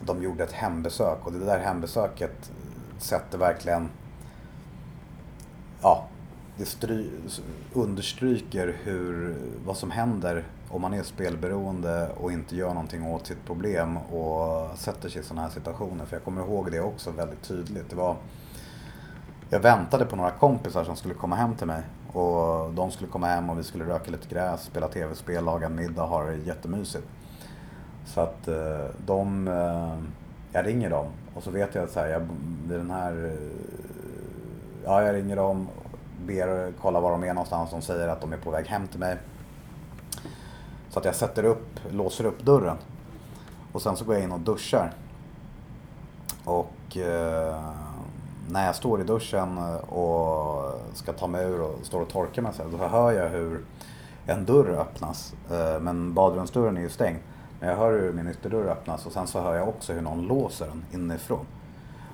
de 0.00 0.22
gjorde 0.22 0.44
ett 0.44 0.52
hembesök 0.52 1.18
och 1.26 1.32
det 1.32 1.44
där 1.44 1.58
hembesöket 1.58 2.50
sätter 2.98 3.38
verkligen, 3.38 3.88
ja, 5.82 6.04
det 6.56 6.64
stry, 6.64 7.10
understryker 7.72 8.76
hur, 8.82 9.36
vad 9.66 9.76
som 9.76 9.90
händer 9.90 10.44
om 10.68 10.82
man 10.82 10.94
är 10.94 11.02
spelberoende 11.02 12.08
och 12.20 12.32
inte 12.32 12.56
gör 12.56 12.68
någonting 12.68 13.06
åt 13.06 13.26
sitt 13.26 13.44
problem 13.46 13.96
och 13.96 14.78
sätter 14.78 15.08
sig 15.08 15.20
i 15.20 15.24
sådana 15.24 15.42
här 15.42 15.50
situationer. 15.50 16.04
För 16.04 16.16
jag 16.16 16.24
kommer 16.24 16.42
ihåg 16.42 16.70
det 16.70 16.80
också 16.80 17.10
väldigt 17.10 17.42
tydligt. 17.42 17.90
Det 17.90 17.96
var, 17.96 18.16
jag 19.50 19.60
väntade 19.60 20.04
på 20.04 20.16
några 20.16 20.30
kompisar 20.30 20.84
som 20.84 20.96
skulle 20.96 21.14
komma 21.14 21.36
hem 21.36 21.54
till 21.54 21.66
mig. 21.66 21.82
Och 22.12 22.74
de 22.74 22.90
skulle 22.90 23.10
komma 23.10 23.26
hem 23.26 23.50
och 23.50 23.58
vi 23.58 23.62
skulle 23.62 23.84
röka 23.84 24.10
lite 24.10 24.28
gräs, 24.28 24.62
spela 24.62 24.88
tv-spel, 24.88 25.44
laga 25.44 25.68
middag, 25.68 26.02
ha 26.02 26.24
det 26.24 26.36
jättemysigt. 26.36 27.06
Så 28.04 28.20
att 28.20 28.48
eh, 28.48 28.86
de, 29.06 29.48
eh, 29.48 29.98
jag 30.52 30.66
ringer 30.66 30.90
dem 30.90 31.06
och 31.34 31.42
så 31.42 31.50
vet 31.50 31.74
jag 31.74 31.84
att 31.84 31.90
så 31.90 32.00
här, 32.00 32.06
jag, 32.06 32.28
den 32.68 32.90
här, 32.90 33.24
eh, 33.24 33.32
ja 34.84 35.02
jag 35.02 35.14
ringer 35.14 35.36
dem, 35.36 35.68
ber 36.26 36.72
kolla 36.80 37.00
var 37.00 37.10
de 37.10 37.24
är 37.24 37.34
någonstans, 37.34 37.70
de 37.70 37.82
säger 37.82 38.08
att 38.08 38.20
de 38.20 38.32
är 38.32 38.36
på 38.36 38.50
väg 38.50 38.66
hem 38.66 38.86
till 38.86 39.00
mig. 39.00 39.16
Så 40.96 41.00
att 41.00 41.04
jag 41.04 41.14
sätter 41.14 41.44
upp, 41.44 41.80
låser 41.90 42.24
upp 42.24 42.42
dörren. 42.42 42.76
Och 43.72 43.82
sen 43.82 43.96
så 43.96 44.04
går 44.04 44.14
jag 44.14 44.24
in 44.24 44.32
och 44.32 44.40
duschar. 44.40 44.92
Och 46.44 46.96
eh, 46.96 47.60
när 48.50 48.66
jag 48.66 48.74
står 48.74 49.00
i 49.00 49.04
duschen 49.04 49.58
eh, 49.58 49.74
och 49.74 50.80
ska 50.94 51.12
ta 51.12 51.26
mig 51.26 51.46
ur 51.46 51.60
och 51.60 51.78
står 51.82 52.00
och 52.00 52.08
torkar 52.08 52.42
mig 52.42 52.52
så 52.54 52.62
här, 52.62 52.70
då 52.70 52.86
hör 52.86 53.12
jag 53.12 53.28
hur 53.28 53.64
en 54.26 54.44
dörr 54.44 54.68
öppnas. 54.68 55.34
Eh, 55.50 55.80
men 55.80 56.14
badrumsdörren 56.14 56.76
är 56.76 56.80
ju 56.80 56.90
stängd. 56.90 57.18
Men 57.60 57.68
jag 57.68 57.76
hör 57.76 57.92
hur 57.92 58.12
min 58.12 58.28
ytterdörr 58.28 58.66
öppnas 58.66 59.06
och 59.06 59.12
sen 59.12 59.26
så 59.26 59.40
hör 59.40 59.54
jag 59.54 59.68
också 59.68 59.92
hur 59.92 60.02
någon 60.02 60.26
låser 60.26 60.66
den 60.66 60.84
inifrån. 60.92 61.46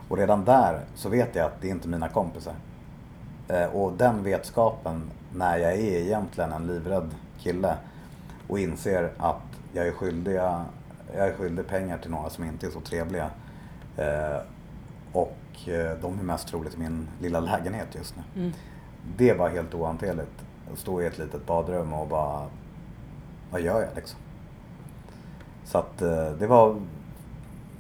Och 0.09 0.17
redan 0.17 0.45
där 0.45 0.81
så 0.95 1.09
vet 1.09 1.35
jag 1.35 1.47
att 1.47 1.61
det 1.61 1.67
är 1.67 1.71
inte 1.73 1.89
mina 1.89 2.09
kompisar. 2.09 2.55
Eh, 3.49 3.67
och 3.67 3.93
den 3.93 4.23
vetskapen 4.23 5.11
när 5.35 5.59
jag 5.59 5.73
är 5.73 6.01
egentligen 6.01 6.53
en 6.53 6.67
livrädd 6.67 7.11
kille 7.41 7.77
och 8.49 8.59
inser 8.59 9.13
att 9.19 9.43
jag 9.73 9.87
är 9.87 9.93
skyldig, 9.93 10.35
jag 10.35 11.29
är 11.29 11.33
skyldig 11.33 11.67
pengar 11.67 11.99
till 11.99 12.11
några 12.11 12.31
som 12.31 12.45
inte 12.45 12.67
är 12.67 12.71
så 12.71 12.81
trevliga. 12.81 13.31
Eh, 13.97 14.41
och 15.13 15.69
eh, 15.69 15.99
de 16.01 16.19
är 16.19 16.23
mest 16.23 16.49
troligt 16.49 16.75
i 16.75 16.79
min 16.79 17.09
lilla 17.21 17.41
lägenhet 17.41 17.89
just 17.95 18.15
nu. 18.17 18.43
Mm. 18.43 18.53
Det 19.17 19.33
var 19.33 19.49
helt 19.49 19.75
ohanterligt. 19.75 20.45
Stå 20.75 21.03
i 21.03 21.07
ett 21.07 21.19
litet 21.19 21.47
badrum 21.47 21.93
och 21.93 22.09
bara, 22.09 22.47
vad 23.51 23.61
gör 23.61 23.81
jag 23.81 23.91
liksom? 23.95 24.19
Så 25.65 25.79
att 25.79 26.03
eh, 26.03 26.31
det 26.39 26.47
var 26.47 26.77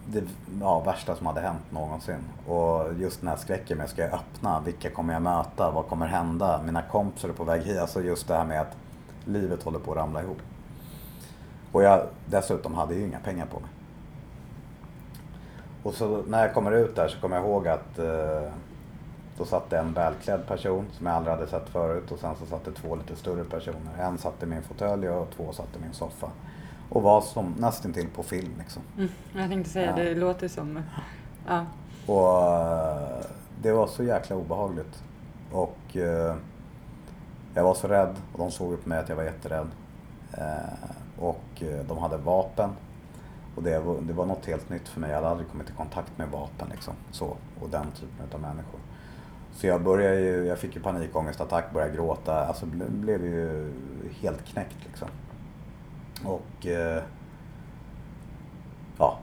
det 0.06 0.24
ja, 0.60 0.80
värsta 0.80 1.16
som 1.16 1.26
hade 1.26 1.40
hänt 1.40 1.70
någonsin. 1.70 2.18
Och 2.46 2.94
just 2.98 3.20
den 3.20 3.28
här 3.28 3.36
skräcken 3.36 3.78
med, 3.78 3.88
ska 3.88 4.02
jag 4.02 4.12
öppna? 4.12 4.60
Vilka 4.60 4.90
kommer 4.90 5.12
jag 5.12 5.22
möta? 5.22 5.70
Vad 5.70 5.86
kommer 5.86 6.06
hända? 6.06 6.62
Mina 6.64 6.82
kompisar 6.82 7.28
är 7.28 7.32
på 7.32 7.44
väg 7.44 7.62
hit. 7.62 7.78
Alltså 7.78 8.02
just 8.02 8.28
det 8.28 8.34
här 8.34 8.44
med 8.44 8.60
att 8.60 8.76
livet 9.24 9.62
håller 9.62 9.78
på 9.78 9.90
att 9.90 9.96
ramla 9.96 10.22
ihop. 10.22 10.38
Och 11.73 11.83
jag 11.83 12.07
dessutom 12.27 12.75
hade 12.75 12.95
ju 12.95 13.07
inga 13.07 13.18
pengar 13.18 13.47
på 13.47 13.61
mig. 13.61 13.68
Och 15.83 15.95
så 15.95 16.23
när 16.29 16.41
jag 16.43 16.55
kommer 16.55 16.73
ut 16.73 16.97
där 16.97 17.09
så 17.09 17.20
kommer 17.20 17.37
jag 17.37 17.45
ihåg 17.45 17.68
att 17.68 17.99
eh, 17.99 18.51
då 19.39 19.45
satt 19.45 19.70
det 19.70 19.79
en 19.79 19.93
välklädd 19.93 20.47
person 20.47 20.87
som 20.93 21.07
jag 21.07 21.14
aldrig 21.16 21.35
hade 21.35 21.47
sett 21.47 21.68
förut 21.68 22.12
och 22.12 22.18
sen 22.18 22.35
så 22.41 22.47
satt 22.47 22.64
det 22.64 22.73
två 22.73 22.97
lite 22.97 23.16
större 23.16 23.45
personer. 23.45 23.99
En 24.01 24.18
satt 24.18 24.43
i 24.43 24.47
min 24.47 24.62
fåtölj 24.62 25.09
och 25.09 25.29
två 25.37 25.53
satt 25.53 25.77
i 25.77 25.83
min 25.83 25.93
soffa. 25.93 26.31
Och 26.89 27.03
var 27.03 27.20
som 27.20 27.55
nästintill 27.59 28.09
på 28.14 28.23
film 28.23 28.53
liksom. 28.59 28.83
Mm. 28.97 29.09
Jag 29.35 29.49
tänkte 29.49 29.70
säga, 29.70 29.91
Ja. 29.97 30.05
det 30.05 30.14
låter 30.14 30.49
som... 30.49 30.81
Ja. 31.49 31.64
Och 32.07 32.43
eh, 32.53 33.25
det 33.62 33.73
var 33.73 33.87
så 33.87 34.05
jäkla 34.05 34.37
obehagligt. 34.37 35.03
Och 35.53 35.97
eh, 35.97 36.35
jag 37.55 37.64
var 37.64 37.75
så 37.75 37.89
rädd 37.89 38.14
och 38.33 38.39
de 38.39 38.51
såg 38.51 38.73
upp 38.73 38.87
mig 38.87 38.99
att 38.99 39.09
jag 39.09 39.16
var 39.16 39.23
jätterädd. 39.25 39.66
Eh, 40.33 40.45
och 41.23 41.62
eh, 41.62 41.85
de 41.89 41.99
hade 41.99 42.16
vapen. 42.16 42.70
Och 43.57 43.62
det 43.62 43.81
var, 43.81 44.01
det 44.01 44.12
var 44.12 44.27
något 44.27 44.47
helt 44.47 44.68
nytt 44.68 44.89
för 44.89 45.01
mig. 45.01 45.11
Jag 45.11 45.16
hade 45.16 45.29
aldrig 45.29 45.49
kommit 45.49 45.70
i 45.70 45.73
kontakt 45.73 46.18
med 46.18 46.29
vapen 46.29 46.68
liksom. 46.70 46.95
Så, 47.11 47.37
och 47.61 47.68
den 47.70 47.87
typen 47.91 48.27
av 48.33 48.41
människor. 48.41 48.81
Så 49.53 49.66
jag 49.66 49.83
började 49.83 50.20
ju, 50.20 50.45
jag 50.45 50.59
fick 50.59 50.77
ju 50.77 50.83
panikångestattack, 50.83 51.73
började 51.73 51.95
gråta. 51.95 52.47
Alltså 52.47 52.66
ble, 52.66 52.85
blev 52.89 53.25
ju 53.25 53.73
helt 54.20 54.45
knäckt 54.45 54.77
liksom. 54.85 55.09
Och 56.25 56.66
eh, 56.66 57.03
ja, 58.99 59.18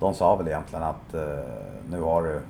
de 0.00 0.14
sa 0.14 0.36
väl 0.36 0.48
egentligen 0.48 0.84
att 0.84 1.14
eh, 1.14 1.38
nu 1.90 2.00
har 2.00 2.22
du 2.22 2.40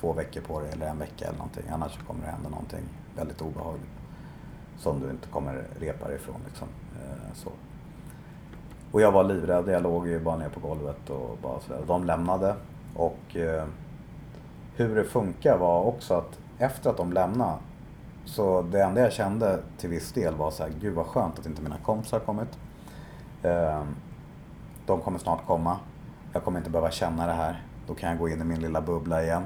två 0.00 0.12
veckor 0.12 0.40
på 0.40 0.60
dig 0.60 0.70
eller 0.72 0.86
en 0.86 0.98
vecka 0.98 1.24
eller 1.24 1.38
någonting. 1.38 1.64
Annars 1.72 1.98
kommer 2.06 2.24
det 2.24 2.30
hända 2.30 2.48
någonting 2.48 2.84
väldigt 3.16 3.42
obehagligt. 3.42 3.90
Som 4.78 5.00
du 5.00 5.10
inte 5.10 5.28
kommer 5.28 5.64
repa 5.78 6.08
dig 6.08 6.16
ifrån 6.16 6.40
liksom. 6.46 6.68
Eh, 6.94 7.34
så. 7.34 7.50
Och 8.96 9.02
jag 9.02 9.12
var 9.12 9.24
livrädd. 9.24 9.68
Jag 9.68 9.82
låg 9.82 10.08
ju 10.08 10.20
bara 10.20 10.36
ner 10.36 10.48
på 10.48 10.60
golvet 10.60 11.10
och 11.10 11.38
bara 11.42 11.60
sådär. 11.60 11.80
De 11.86 12.04
lämnade 12.04 12.54
och 12.94 13.36
eh, 13.36 13.64
hur 14.76 14.96
det 14.96 15.04
funkar 15.04 15.58
var 15.58 15.82
också 15.82 16.14
att 16.14 16.38
efter 16.58 16.90
att 16.90 16.96
de 16.96 17.12
lämnade 17.12 17.54
så 18.24 18.62
det 18.62 18.82
enda 18.82 19.00
jag 19.00 19.12
kände 19.12 19.58
till 19.78 19.90
viss 19.90 20.12
del 20.12 20.34
var 20.34 20.50
så 20.50 20.62
här, 20.62 20.72
gud 20.80 20.94
vad 20.94 21.06
skönt 21.06 21.38
att 21.38 21.46
inte 21.46 21.62
mina 21.62 21.76
kompisar 21.78 22.18
har 22.18 22.24
kommit. 22.24 22.58
Eh, 23.42 23.82
de 24.86 25.00
kommer 25.00 25.18
snart 25.18 25.46
komma. 25.46 25.76
Jag 26.32 26.44
kommer 26.44 26.58
inte 26.58 26.70
behöva 26.70 26.90
känna 26.90 27.26
det 27.26 27.32
här. 27.32 27.62
Då 27.86 27.94
kan 27.94 28.10
jag 28.10 28.18
gå 28.18 28.28
in 28.28 28.40
i 28.40 28.44
min 28.44 28.60
lilla 28.60 28.80
bubbla 28.80 29.22
igen. 29.22 29.42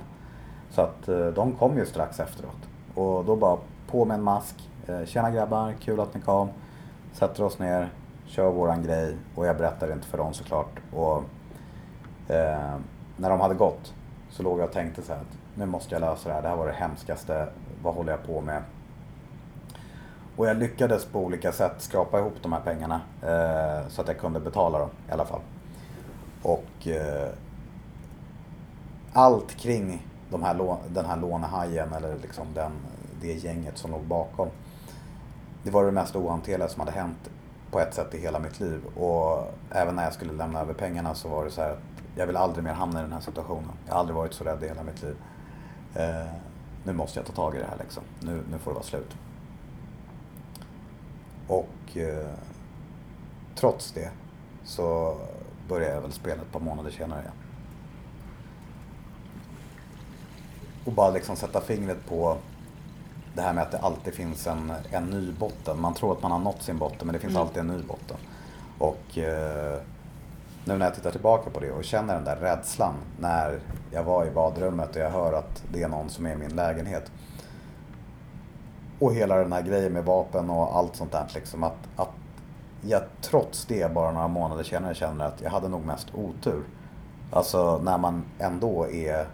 Så 0.70 0.80
att 0.80 1.08
eh, 1.08 1.26
de 1.26 1.52
kom 1.52 1.78
ju 1.78 1.86
strax 1.86 2.20
efteråt. 2.20 2.68
Och 2.94 3.24
då 3.24 3.36
bara 3.36 3.56
på 3.90 4.04
med 4.04 4.14
en 4.14 4.22
mask. 4.22 4.70
Eh, 4.86 5.04
Tjena 5.04 5.30
grabbar, 5.30 5.74
kul 5.80 6.00
att 6.00 6.14
ni 6.14 6.20
kom. 6.20 6.48
Sätter 7.12 7.44
oss 7.44 7.58
ner, 7.58 7.88
kör 8.30 8.50
våran 8.50 8.82
grej. 8.82 9.16
Och 9.34 9.46
jag 9.46 9.56
berättar 9.56 9.92
inte 9.92 10.06
för 10.06 10.18
dem 10.18 10.34
såklart. 10.34 10.80
Och 10.92 11.16
eh, 12.28 12.76
när 13.16 13.30
de 13.30 13.40
hade 13.40 13.54
gått 13.54 13.94
så 14.30 14.42
låg 14.42 14.58
jag 14.58 14.64
och 14.66 14.72
tänkte 14.72 15.02
så 15.02 15.12
här 15.12 15.20
att 15.20 15.38
nu 15.54 15.66
måste 15.66 15.94
jag 15.94 16.00
lösa 16.00 16.28
det 16.28 16.34
här. 16.34 16.42
Det 16.42 16.48
här 16.48 16.56
var 16.56 16.66
det 16.66 16.72
hemskaste. 16.72 17.48
Vad 17.82 17.94
håller 17.94 18.12
jag 18.12 18.26
på 18.26 18.40
med? 18.40 18.62
Och 20.36 20.46
jag 20.46 20.56
lyckades 20.56 21.04
på 21.04 21.20
olika 21.20 21.52
sätt 21.52 21.74
skrapa 21.78 22.18
ihop 22.18 22.34
de 22.42 22.52
här 22.52 22.60
pengarna. 22.60 23.00
Eh, 23.22 23.88
så 23.88 24.02
att 24.02 24.08
jag 24.08 24.18
kunde 24.18 24.40
betala 24.40 24.78
dem 24.78 24.90
i 25.08 25.12
alla 25.12 25.24
fall. 25.24 25.40
Och 26.42 26.86
eh, 26.86 27.28
allt 29.12 29.54
kring 29.54 30.06
de 30.30 30.42
här, 30.42 30.76
den 30.88 31.04
här 31.04 31.16
lånehajen 31.16 31.92
eller 31.92 32.16
liksom 32.22 32.46
den, 32.54 32.72
det 33.20 33.32
gänget 33.32 33.78
som 33.78 33.90
låg 33.90 34.04
bakom. 34.04 34.48
Det 35.62 35.70
var 35.70 35.84
det 35.84 35.92
mest 35.92 36.16
ohanterliga 36.16 36.68
som 36.68 36.80
hade 36.80 36.92
hänt 36.92 37.30
på 37.70 37.80
ett 37.80 37.94
sätt 37.94 38.14
i 38.14 38.18
hela 38.18 38.38
mitt 38.38 38.60
liv. 38.60 38.84
Och 38.96 39.54
även 39.70 39.96
när 39.96 40.04
jag 40.04 40.12
skulle 40.12 40.32
lämna 40.32 40.60
över 40.60 40.74
pengarna 40.74 41.14
så 41.14 41.28
var 41.28 41.44
det 41.44 41.50
så 41.50 41.60
här 41.60 41.70
att 41.70 41.78
jag 42.16 42.26
vill 42.26 42.36
aldrig 42.36 42.64
mer 42.64 42.72
hamna 42.72 43.00
i 43.00 43.02
den 43.02 43.12
här 43.12 43.20
situationen. 43.20 43.70
Jag 43.86 43.92
har 43.92 44.00
aldrig 44.00 44.16
varit 44.16 44.32
så 44.32 44.44
rädd 44.44 44.62
i 44.62 44.68
hela 44.68 44.82
mitt 44.82 45.02
liv. 45.02 45.16
Eh, 45.94 46.32
nu 46.84 46.92
måste 46.92 47.18
jag 47.18 47.26
ta 47.26 47.32
tag 47.32 47.56
i 47.56 47.58
det 47.58 47.66
här 47.66 47.76
liksom. 47.78 48.02
Nu, 48.20 48.42
nu 48.50 48.58
får 48.58 48.70
det 48.70 48.74
vara 48.74 48.84
slut. 48.84 49.16
Och 51.46 51.96
eh, 51.96 52.30
trots 53.54 53.92
det 53.92 54.10
så 54.64 55.16
började 55.68 55.94
jag 55.94 56.00
väl 56.00 56.12
spela 56.12 56.42
ett 56.42 56.52
par 56.52 56.60
månader 56.60 56.90
senare 56.90 57.20
igen. 57.20 57.32
Och 60.84 60.92
bara 60.92 61.10
liksom 61.10 61.36
sätta 61.36 61.60
fingret 61.60 62.06
på 62.08 62.36
det 63.34 63.42
här 63.42 63.52
med 63.52 63.62
att 63.62 63.70
det 63.70 63.78
alltid 63.78 64.14
finns 64.14 64.46
en, 64.46 64.72
en 64.90 65.04
ny 65.04 65.32
botten. 65.32 65.80
Man 65.80 65.94
tror 65.94 66.12
att 66.12 66.22
man 66.22 66.32
har 66.32 66.38
nått 66.38 66.62
sin 66.62 66.78
botten 66.78 67.06
men 67.06 67.12
det 67.12 67.18
finns 67.18 67.30
Mm. 67.30 67.42
alltid 67.42 67.60
en 67.60 67.66
ny 67.66 67.82
botten. 67.82 68.16
Och 68.78 69.18
eh, 69.18 69.78
nu 70.64 70.78
när 70.78 70.86
jag 70.86 70.94
tittar 70.94 71.10
tillbaka 71.10 71.50
på 71.50 71.60
det 71.60 71.70
och 71.72 71.84
känner 71.84 72.14
den 72.14 72.24
där 72.24 72.36
rädslan 72.36 72.94
när 73.20 73.60
jag 73.90 74.04
var 74.04 74.26
i 74.26 74.30
badrummet 74.30 74.96
och 74.96 75.02
jag 75.02 75.10
hör 75.10 75.32
att 75.32 75.62
det 75.72 75.82
är 75.82 75.88
någon 75.88 76.08
som 76.10 76.26
är 76.26 76.32
i 76.32 76.36
min 76.36 76.56
lägenhet. 76.56 77.10
Och 78.98 79.14
hela 79.14 79.36
den 79.36 79.52
här 79.52 79.62
grejen 79.62 79.92
med 79.92 80.04
vapen 80.04 80.50
och 80.50 80.76
allt 80.76 80.96
sånt 80.96 81.12
där. 81.12 81.26
Liksom 81.34 81.64
att, 81.64 81.76
att 81.96 82.10
jag 82.82 83.02
trots 83.20 83.66
det 83.66 83.94
bara 83.94 84.12
några 84.12 84.28
månader 84.28 84.62
senare 84.64 84.94
känner 84.94 85.24
att 85.24 85.40
jag 85.40 85.50
hade 85.50 85.68
nog 85.68 85.84
mest 85.84 86.06
otur. 86.14 86.62
Alltså 87.32 87.80
när 87.84 87.98
man 87.98 88.24
ändå 88.38 88.90
är 88.90 89.26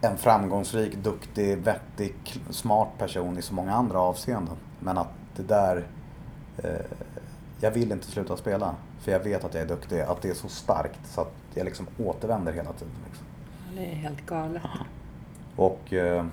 en 0.00 0.16
framgångsrik, 0.16 0.96
duktig, 0.96 1.58
vettig, 1.58 2.14
smart 2.50 2.88
person 2.98 3.38
i 3.38 3.42
så 3.42 3.54
många 3.54 3.74
andra 3.74 4.00
avseenden. 4.00 4.56
Men 4.78 4.98
att 4.98 5.12
det 5.36 5.42
där... 5.42 5.86
Eh, 6.58 6.86
jag 7.60 7.70
vill 7.70 7.92
inte 7.92 8.06
sluta 8.06 8.36
spela. 8.36 8.74
För 9.00 9.12
jag 9.12 9.20
vet 9.20 9.44
att 9.44 9.54
jag 9.54 9.62
är 9.62 9.68
duktig. 9.68 10.00
Att 10.00 10.22
det 10.22 10.30
är 10.30 10.34
så 10.34 10.48
starkt 10.48 11.00
så 11.04 11.20
att 11.20 11.32
jag 11.54 11.64
liksom 11.64 11.86
återvänder 11.98 12.52
hela 12.52 12.72
tiden. 12.72 12.94
Liksom. 13.06 13.26
Det 13.76 13.92
är 13.92 13.94
helt 13.94 14.26
galet. 14.26 14.62
Och 15.56 15.92
eh, 15.92 16.24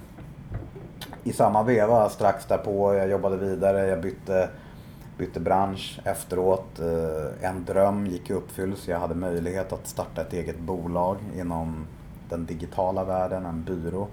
i 1.24 1.34
samma 1.34 1.64
veva 1.64 2.10
strax 2.10 2.46
därpå, 2.46 2.94
jag 2.94 3.10
jobbade 3.10 3.38
vidare, 3.38 3.88
jag 3.88 4.02
bytte, 4.02 4.50
bytte 5.18 5.40
bransch 5.40 6.00
efteråt. 6.04 6.80
Eh, 6.80 7.50
en 7.50 7.66
dröm 7.66 8.08
gick 8.08 8.30
i 8.30 8.34
uppfyllelse. 8.34 8.92
Jag 8.92 9.00
hade 9.00 9.16
möjlighet 9.16 9.74
att 9.74 9.88
starta 9.88 10.22
ett 10.22 10.34
eget 10.34 10.60
bolag 10.60 11.18
inom 11.36 11.88
den 12.30 12.46
digitala 12.46 13.04
världen, 13.04 13.46
en 13.46 13.64
byrå 13.64 14.08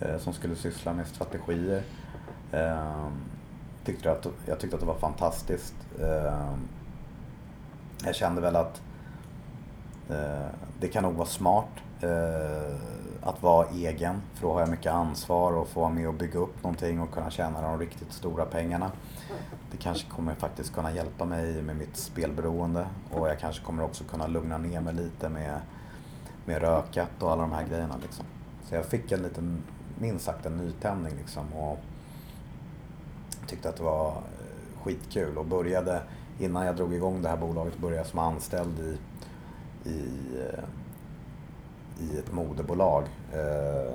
eh, 0.00 0.18
som 0.18 0.32
skulle 0.32 0.56
syssla 0.56 0.92
med 0.92 1.06
strategier. 1.06 1.82
Eh, 2.52 3.08
tyckte 3.84 4.12
att, 4.12 4.26
jag 4.46 4.58
tyckte 4.58 4.76
att 4.76 4.80
det 4.80 4.86
var 4.86 4.98
fantastiskt. 4.98 5.74
Eh, 6.00 6.54
jag 8.04 8.14
kände 8.14 8.40
väl 8.40 8.56
att 8.56 8.82
eh, 10.10 10.46
det 10.80 10.88
kan 10.88 11.02
nog 11.02 11.14
vara 11.14 11.28
smart 11.28 11.68
eh, 12.00 12.76
att 13.22 13.42
vara 13.42 13.68
egen. 13.68 14.22
För 14.34 14.46
då 14.46 14.52
har 14.52 14.60
jag 14.60 14.68
mycket 14.68 14.92
ansvar 14.92 15.52
och 15.52 15.68
få 15.68 15.80
vara 15.80 15.90
med 15.90 16.08
och 16.08 16.14
bygga 16.14 16.38
upp 16.38 16.62
någonting 16.62 17.00
och 17.00 17.12
kunna 17.12 17.30
tjäna 17.30 17.62
de 17.62 17.78
riktigt 17.78 18.12
stora 18.12 18.44
pengarna. 18.44 18.90
Det 19.70 19.76
kanske 19.76 20.10
kommer 20.10 20.34
faktiskt 20.34 20.74
kunna 20.74 20.92
hjälpa 20.92 21.24
mig 21.24 21.62
med 21.62 21.76
mitt 21.76 21.96
spelberoende 21.96 22.86
och 23.12 23.28
jag 23.28 23.38
kanske 23.38 23.64
kommer 23.64 23.82
också 23.82 24.04
kunna 24.04 24.26
lugna 24.26 24.58
ner 24.58 24.80
mig 24.80 24.94
lite 24.94 25.28
med, 25.28 25.60
med 26.44 26.60
rökat 26.60 27.22
och 27.22 27.32
alla 27.32 27.42
de 27.42 27.52
här 27.52 27.66
grejerna. 27.66 27.96
Liksom. 28.02 28.24
Så 28.68 28.74
jag 28.74 28.86
fick 28.86 29.12
en 29.12 29.22
liten, 29.22 29.62
minst 29.98 30.24
sagt 30.24 30.46
en 30.46 30.56
nytändning 30.56 31.12
liksom 31.16 31.52
och 31.52 31.78
tyckte 33.46 33.68
att 33.68 33.76
det 33.76 33.82
var 33.82 34.08
eh, 34.08 34.82
skitkul 34.82 35.38
och 35.38 35.46
började, 35.46 36.02
innan 36.38 36.66
jag 36.66 36.76
drog 36.76 36.94
igång 36.94 37.22
det 37.22 37.28
här 37.28 37.36
bolaget, 37.36 37.78
började 37.78 37.96
jag 37.96 38.06
som 38.06 38.18
anställd 38.18 38.78
i, 38.78 38.98
i 39.90 40.00
eh, 40.38 40.64
i 42.00 42.18
ett 42.18 42.32
modebolag. 42.32 43.04
Eh, 43.32 43.94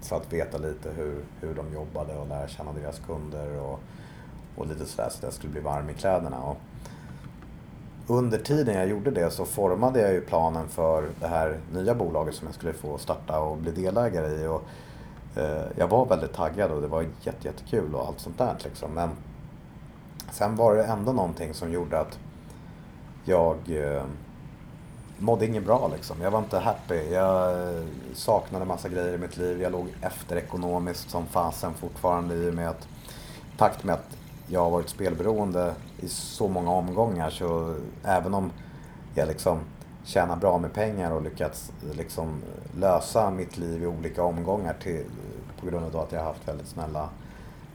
för 0.00 0.16
att 0.16 0.32
veta 0.32 0.58
lite 0.58 0.90
hur, 0.90 1.24
hur 1.40 1.54
de 1.54 1.72
jobbade 1.72 2.14
och 2.14 2.28
lära 2.28 2.48
känna 2.48 2.72
deras 2.72 2.98
kunder 2.98 3.60
och, 3.60 3.80
och 4.56 4.66
lite 4.66 4.86
sådär 4.86 5.08
så 5.10 5.16
att 5.16 5.22
jag 5.22 5.32
skulle 5.32 5.52
bli 5.52 5.60
varm 5.60 5.90
i 5.90 5.94
kläderna. 5.94 6.42
Och 6.42 6.56
under 8.06 8.38
tiden 8.38 8.74
jag 8.74 8.88
gjorde 8.88 9.10
det 9.10 9.30
så 9.30 9.44
formade 9.44 10.00
jag 10.00 10.12
ju 10.12 10.20
planen 10.20 10.68
för 10.68 11.08
det 11.20 11.26
här 11.26 11.60
nya 11.72 11.94
bolaget 11.94 12.34
som 12.34 12.46
jag 12.46 12.54
skulle 12.54 12.72
få 12.72 12.98
starta 12.98 13.40
och 13.40 13.56
bli 13.56 13.72
delägare 13.72 14.44
i. 14.44 14.46
Och, 14.46 14.62
eh, 15.36 15.64
jag 15.76 15.88
var 15.88 16.06
väldigt 16.06 16.32
taggad 16.32 16.70
och 16.70 16.80
det 16.80 16.88
var 16.88 17.02
jätte, 17.02 17.48
jättekul 17.48 17.94
och 17.94 18.06
allt 18.06 18.20
sånt 18.20 18.38
där. 18.38 18.56
Liksom. 18.64 18.90
Men 18.94 19.10
sen 20.30 20.56
var 20.56 20.76
det 20.76 20.84
ändå 20.84 21.12
någonting 21.12 21.54
som 21.54 21.72
gjorde 21.72 22.00
att 22.00 22.18
jag 23.24 23.56
eh, 23.68 24.04
mådde 25.18 25.46
inget 25.46 25.64
bra 25.64 25.90
liksom. 25.94 26.20
Jag 26.20 26.30
var 26.30 26.38
inte 26.38 26.58
happy. 26.58 27.10
Jag 27.10 27.56
saknade 28.14 28.64
massa 28.64 28.88
grejer 28.88 29.14
i 29.14 29.18
mitt 29.18 29.36
liv. 29.36 29.62
Jag 29.62 29.72
låg 29.72 29.86
efter 30.00 30.36
ekonomiskt 30.36 31.10
som 31.10 31.26
fasen 31.26 31.74
fortfarande 31.74 32.34
i 32.34 32.50
och 32.50 32.54
med 32.54 32.68
att 32.68 32.88
takt 33.56 33.84
med 33.84 33.94
att 33.94 34.16
jag 34.46 34.60
har 34.60 34.70
varit 34.70 34.88
spelberoende 34.88 35.74
i 36.00 36.08
så 36.08 36.48
många 36.48 36.70
omgångar 36.70 37.30
så 37.30 37.74
även 38.04 38.34
om 38.34 38.50
jag 39.14 39.28
liksom 39.28 39.58
tjänar 40.04 40.36
bra 40.36 40.58
med 40.58 40.72
pengar 40.72 41.10
och 41.10 41.22
lyckats 41.22 41.72
liksom 41.92 42.42
lösa 42.76 43.30
mitt 43.30 43.58
liv 43.58 43.82
i 43.82 43.86
olika 43.86 44.22
omgångar 44.22 44.76
till, 44.82 45.04
på 45.60 45.66
grund 45.66 45.84
av 45.84 45.96
att 45.96 46.12
jag 46.12 46.20
har 46.20 46.26
haft 46.26 46.48
väldigt 46.48 46.68
snälla 46.68 47.08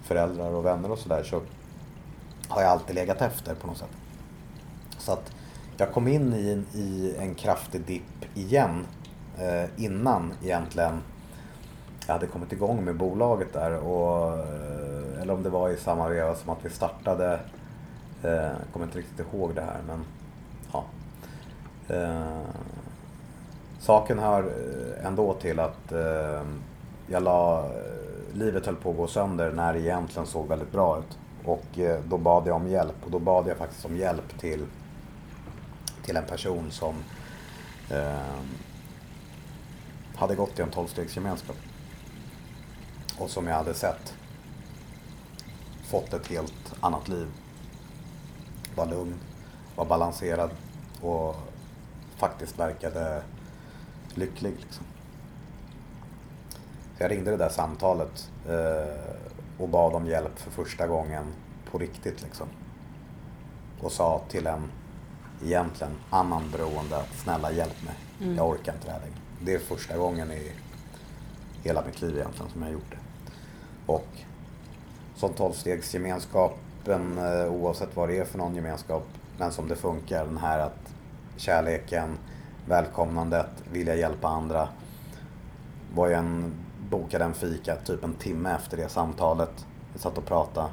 föräldrar 0.03 0.51
och 0.51 0.65
vänner 0.65 0.91
och 0.91 0.99
sådär 0.99 1.23
så 1.23 1.41
har 2.47 2.61
jag 2.61 2.71
alltid 2.71 2.95
legat 2.95 3.21
efter 3.21 3.55
på 3.55 3.67
något 3.67 3.77
sätt. 3.77 3.89
Så 4.97 5.11
att 5.11 5.31
jag 5.77 5.91
kom 5.91 6.07
in 6.07 6.33
i 6.33 6.51
en, 6.51 6.65
i 6.81 7.15
en 7.17 7.35
kraftig 7.35 7.81
dipp 7.81 8.37
igen 8.37 8.85
eh, 9.37 9.83
innan 9.83 10.33
egentligen 10.43 11.01
jag 12.07 12.13
hade 12.13 12.27
kommit 12.27 12.51
igång 12.51 12.85
med 12.85 12.95
bolaget 12.95 13.53
där. 13.53 13.77
Och, 13.77 14.37
eh, 14.39 14.90
eller 15.21 15.33
om 15.33 15.43
det 15.43 15.49
var 15.49 15.69
i 15.69 15.77
samma 15.77 16.09
veva 16.09 16.35
som 16.35 16.49
att 16.49 16.65
vi 16.65 16.69
startade. 16.69 17.39
Eh, 18.23 18.31
jag 18.31 18.73
kommer 18.73 18.85
inte 18.85 18.97
riktigt 18.99 19.19
ihåg 19.19 19.55
det 19.55 19.61
här 19.61 19.79
men 19.87 20.05
ja. 20.73 20.83
Eh, 21.95 22.41
saken 23.79 24.19
hör 24.19 24.43
eh, 24.43 25.05
ändå 25.05 25.33
till 25.33 25.59
att 25.59 25.91
eh, 25.91 26.41
jag 27.07 27.23
la, 27.23 27.59
eh, 27.59 28.33
livet 28.33 28.65
höll 28.65 28.75
på 28.75 28.89
att 28.89 28.97
gå 28.97 29.07
sönder 29.07 29.51
när 29.51 29.73
det 29.73 29.79
egentligen 29.79 30.27
såg 30.27 30.47
väldigt 30.47 30.71
bra 30.71 30.99
ut. 30.99 31.17
Och 31.45 31.79
eh, 31.79 31.99
då 32.09 32.17
bad 32.17 32.47
jag 32.47 32.55
om 32.55 32.67
hjälp 32.67 32.95
och 33.05 33.11
då 33.11 33.19
bad 33.19 33.47
jag 33.47 33.57
faktiskt 33.57 33.85
om 33.85 33.97
hjälp 33.97 34.39
till 34.39 34.65
till 36.03 36.17
en 36.17 36.25
person 36.25 36.71
som 36.71 36.95
eh, 37.89 38.41
hade 40.15 40.35
gått 40.35 40.59
i 40.59 40.61
en 40.61 40.69
tolvstegsgemenskap. 40.69 41.55
Och 43.17 43.29
som 43.29 43.47
jag 43.47 43.55
hade 43.55 43.73
sett 43.73 44.15
fått 45.91 46.13
ett 46.13 46.27
helt 46.27 46.73
annat 46.79 47.07
liv. 47.07 47.27
Var 48.75 48.85
lugn, 48.85 49.19
var 49.75 49.85
balanserad 49.85 50.49
och 51.01 51.35
faktiskt 52.17 52.59
verkade 52.59 53.23
lycklig. 54.13 54.53
Liksom. 54.59 54.85
Jag 56.97 57.11
ringde 57.11 57.31
det 57.31 57.37
där 57.37 57.49
samtalet 57.49 58.29
eh, 58.47 59.15
och 59.57 59.69
bad 59.69 59.93
om 59.93 60.07
hjälp 60.07 60.39
för 60.39 60.51
första 60.51 60.87
gången 60.87 61.25
på 61.71 61.77
riktigt. 61.77 62.21
Liksom. 62.21 62.47
Och 63.81 63.91
sa 63.91 64.21
till 64.29 64.47
en 64.47 64.71
egentligen 65.43 65.93
annan 66.09 66.51
beroende 66.51 66.97
att 66.97 67.13
snälla 67.23 67.51
hjälp 67.51 67.83
mig. 67.85 67.95
Mm. 68.21 68.35
Jag 68.35 68.49
orkar 68.49 68.73
inte 68.73 68.87
det 68.87 68.91
här 68.91 68.99
längre. 68.99 69.15
Det 69.41 69.53
är 69.53 69.59
första 69.59 69.97
gången 69.97 70.31
i 70.31 70.51
hela 71.63 71.85
mitt 71.85 72.01
liv 72.01 72.17
egentligen 72.17 72.51
som 72.51 72.61
jag 72.61 72.71
gjort 72.71 72.91
det. 72.91 72.97
Och 73.85 74.07
som 75.21 75.33
tolvstegsgemenskapen, 75.33 77.17
eh, 77.17 77.53
oavsett 77.53 77.95
vad 77.95 78.09
det 78.09 78.17
är 78.17 78.25
för 78.25 78.37
någon 78.37 78.55
gemenskap, 78.55 79.03
men 79.37 79.51
som 79.51 79.67
det 79.67 79.75
funkar, 79.75 80.25
den 80.25 80.37
här 80.37 80.59
att 80.59 80.93
kärleken, 81.37 82.17
välkomnandet, 82.67 83.49
vilja 83.71 83.95
hjälpa 83.95 84.27
andra. 84.27 84.69
Var 85.95 86.07
jag 86.07 86.19
en, 86.19 86.53
bokade 86.89 87.25
en 87.25 87.33
fika 87.33 87.75
typ 87.75 88.03
en 88.03 88.13
timme 88.13 88.55
efter 88.55 88.77
det 88.77 88.89
samtalet. 88.89 89.65
Vi 89.93 89.99
satt 89.99 90.17
och 90.17 90.25
pratade. 90.25 90.69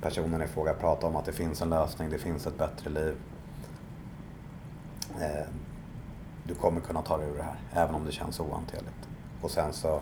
Personen 0.00 0.42
i 0.42 0.46
fråga 0.46 0.74
pratade 0.74 1.06
om 1.06 1.16
att 1.16 1.24
det 1.24 1.32
finns 1.32 1.62
en 1.62 1.70
lösning, 1.70 2.10
det 2.10 2.18
finns 2.18 2.46
ett 2.46 2.58
bättre 2.58 2.90
liv. 2.90 3.16
Eh, 5.20 5.46
du 6.44 6.54
kommer 6.54 6.80
kunna 6.80 7.02
ta 7.02 7.18
dig 7.18 7.28
ur 7.28 7.36
det 7.36 7.42
här, 7.42 7.60
även 7.72 7.94
om 7.94 8.04
det 8.04 8.12
känns 8.12 8.40
ohanterligt. 8.40 9.08
Och 9.42 9.50
sen 9.50 9.72
så, 9.72 10.00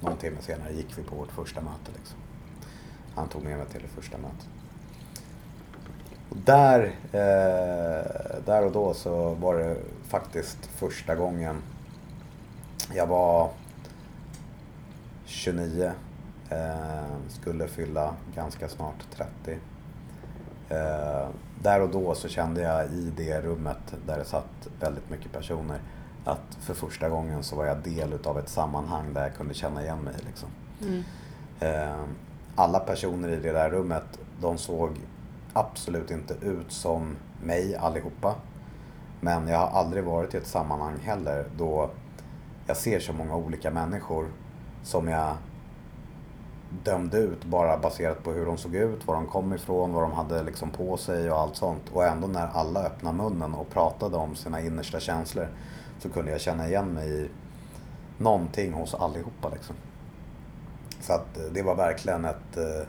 någon 0.00 0.16
timme 0.16 0.36
senare 0.40 0.72
gick 0.72 0.98
vi 0.98 1.02
på 1.02 1.16
vårt 1.16 1.32
första 1.32 1.60
möte. 1.60 1.92
Liksom. 1.96 2.21
Han 3.14 3.28
tog 3.28 3.44
med 3.44 3.58
mig 3.58 3.66
till 3.66 3.82
det 3.82 4.02
första 4.02 4.18
mötet. 4.18 4.46
Och 6.28 6.36
där, 6.36 6.82
eh, 7.12 8.44
där 8.46 8.64
och 8.64 8.72
då 8.72 8.94
så 8.94 9.34
var 9.34 9.58
det 9.58 9.76
faktiskt 10.08 10.66
första 10.66 11.14
gången 11.14 11.62
jag 12.94 13.06
var 13.06 13.50
29, 15.24 15.92
eh, 16.48 16.58
skulle 17.28 17.68
fylla 17.68 18.14
ganska 18.34 18.68
snart 18.68 19.06
30. 19.16 19.58
Eh, 20.68 21.28
där 21.62 21.80
och 21.80 21.88
då 21.88 22.14
så 22.14 22.28
kände 22.28 22.60
jag 22.60 22.86
i 22.86 23.12
det 23.16 23.40
rummet 23.40 23.94
där 24.06 24.18
det 24.18 24.24
satt 24.24 24.68
väldigt 24.80 25.10
mycket 25.10 25.32
personer 25.32 25.80
att 26.24 26.56
för 26.60 26.74
första 26.74 27.08
gången 27.08 27.42
så 27.42 27.56
var 27.56 27.66
jag 27.66 27.78
del 27.78 28.12
utav 28.12 28.38
ett 28.38 28.48
sammanhang 28.48 29.14
där 29.14 29.22
jag 29.22 29.34
kunde 29.34 29.54
känna 29.54 29.82
igen 29.82 29.98
mig. 29.98 30.14
Liksom. 30.26 30.48
Mm. 30.82 31.04
Eh, 31.60 32.04
alla 32.56 32.78
personer 32.78 33.28
i 33.28 33.36
det 33.36 33.52
där 33.52 33.70
rummet, 33.70 34.18
de 34.40 34.58
såg 34.58 34.90
absolut 35.52 36.10
inte 36.10 36.34
ut 36.34 36.72
som 36.72 37.16
mig 37.42 37.76
allihopa. 37.76 38.34
Men 39.20 39.48
jag 39.48 39.58
har 39.58 39.80
aldrig 39.80 40.04
varit 40.04 40.34
i 40.34 40.36
ett 40.36 40.46
sammanhang 40.46 40.98
heller 41.02 41.44
då 41.56 41.90
jag 42.66 42.76
ser 42.76 43.00
så 43.00 43.12
många 43.12 43.36
olika 43.36 43.70
människor 43.70 44.26
som 44.82 45.08
jag 45.08 45.36
dömde 46.84 47.18
ut 47.18 47.44
bara 47.44 47.78
baserat 47.78 48.24
på 48.24 48.32
hur 48.32 48.46
de 48.46 48.58
såg 48.58 48.74
ut, 48.74 49.06
var 49.06 49.14
de 49.14 49.26
kom 49.26 49.52
ifrån, 49.52 49.92
vad 49.92 50.02
de 50.02 50.12
hade 50.12 50.42
liksom 50.42 50.70
på 50.70 50.96
sig 50.96 51.30
och 51.30 51.38
allt 51.38 51.56
sånt. 51.56 51.82
Och 51.92 52.04
ändå 52.04 52.26
när 52.26 52.46
alla 52.46 52.80
öppnade 52.80 53.16
munnen 53.16 53.54
och 53.54 53.70
pratade 53.70 54.16
om 54.16 54.34
sina 54.34 54.60
innersta 54.60 55.00
känslor 55.00 55.48
så 55.98 56.08
kunde 56.08 56.30
jag 56.30 56.40
känna 56.40 56.68
igen 56.68 56.88
mig 56.88 57.22
i 57.22 57.28
någonting 58.18 58.72
hos 58.72 58.94
allihopa. 58.94 59.48
Liksom. 59.48 59.76
Så 61.02 61.12
att 61.12 61.38
eh, 61.38 61.44
det 61.52 61.62
var 61.62 61.74
verkligen 61.74 62.24
ett, 62.24 62.56
eh, 62.56 62.86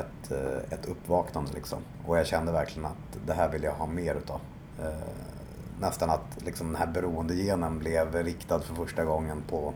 ett, 0.00 0.30
eh, 0.30 0.72
ett 0.78 0.86
uppvaknande 0.86 1.52
liksom. 1.54 1.78
Och 2.06 2.18
jag 2.18 2.26
kände 2.26 2.52
verkligen 2.52 2.86
att 2.86 3.26
det 3.26 3.32
här 3.32 3.48
vill 3.48 3.62
jag 3.62 3.72
ha 3.72 3.86
mer 3.86 4.14
utav. 4.14 4.40
Nästan 5.80 6.10
att 6.10 6.42
liksom 6.44 6.66
den 6.66 6.76
här 6.76 6.86
beroendegenen 6.86 7.78
blev 7.78 8.14
riktad 8.14 8.60
för 8.60 8.74
första 8.74 9.04
gången 9.04 9.42
på 9.48 9.74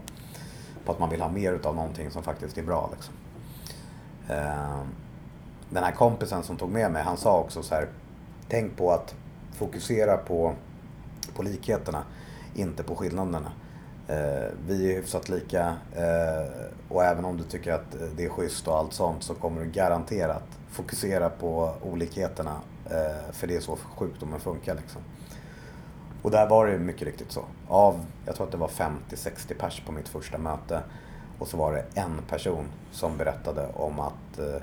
på 0.84 0.92
att 0.92 0.98
man 0.98 1.10
vill 1.10 1.20
ha 1.20 1.28
mer 1.28 1.52
utav 1.52 1.76
någonting 1.76 2.10
som 2.10 2.22
faktiskt 2.22 2.58
är 2.58 2.62
bra. 2.62 2.90
Liksom. 2.92 3.14
Den 5.70 5.84
här 5.84 5.92
kompisen 5.92 6.42
som 6.42 6.56
tog 6.56 6.70
med 6.70 6.90
mig, 6.90 7.02
han 7.02 7.16
sa 7.16 7.38
också 7.38 7.62
så 7.62 7.74
här, 7.74 7.88
tänk 8.48 8.76
på 8.76 8.92
att 8.92 9.14
fokusera 9.52 10.16
på, 10.16 10.54
på 11.36 11.42
likheterna, 11.42 12.02
inte 12.54 12.82
på 12.82 12.96
skillnaderna. 12.96 13.52
Eh, 14.08 14.48
vi 14.66 14.92
är 14.92 14.96
hyfsat 14.96 15.28
lika 15.28 15.76
eh, 15.96 16.50
och 16.88 17.04
även 17.04 17.24
om 17.24 17.36
du 17.36 17.44
tycker 17.44 17.72
att 17.72 17.94
eh, 17.94 18.08
det 18.16 18.24
är 18.24 18.28
schysst 18.28 18.68
och 18.68 18.76
allt 18.76 18.92
sånt 18.92 19.22
så 19.22 19.34
kommer 19.34 19.64
du 19.64 19.70
garanterat 19.70 20.42
fokusera 20.70 21.30
på 21.30 21.74
olikheterna. 21.82 22.56
Eh, 22.90 23.32
för 23.32 23.46
det 23.46 23.56
är 23.56 23.60
så 23.60 23.76
sjukdomen 23.76 24.40
funkar 24.40 24.74
liksom. 24.74 25.02
Och 26.22 26.30
där 26.30 26.48
var 26.48 26.66
det 26.66 26.78
mycket 26.78 27.02
riktigt 27.02 27.32
så. 27.32 27.44
Av, 27.68 28.06
jag 28.26 28.34
tror 28.34 28.46
att 28.46 28.52
det 28.52 28.58
var 28.58 28.68
50-60 28.68 29.54
pers 29.58 29.82
på 29.86 29.92
mitt 29.92 30.08
första 30.08 30.38
möte. 30.38 30.82
Och 31.38 31.48
så 31.48 31.56
var 31.56 31.72
det 31.72 31.84
en 31.94 32.22
person 32.28 32.64
som 32.92 33.16
berättade 33.16 33.68
om 33.74 34.00
att 34.00 34.38
eh, 34.38 34.62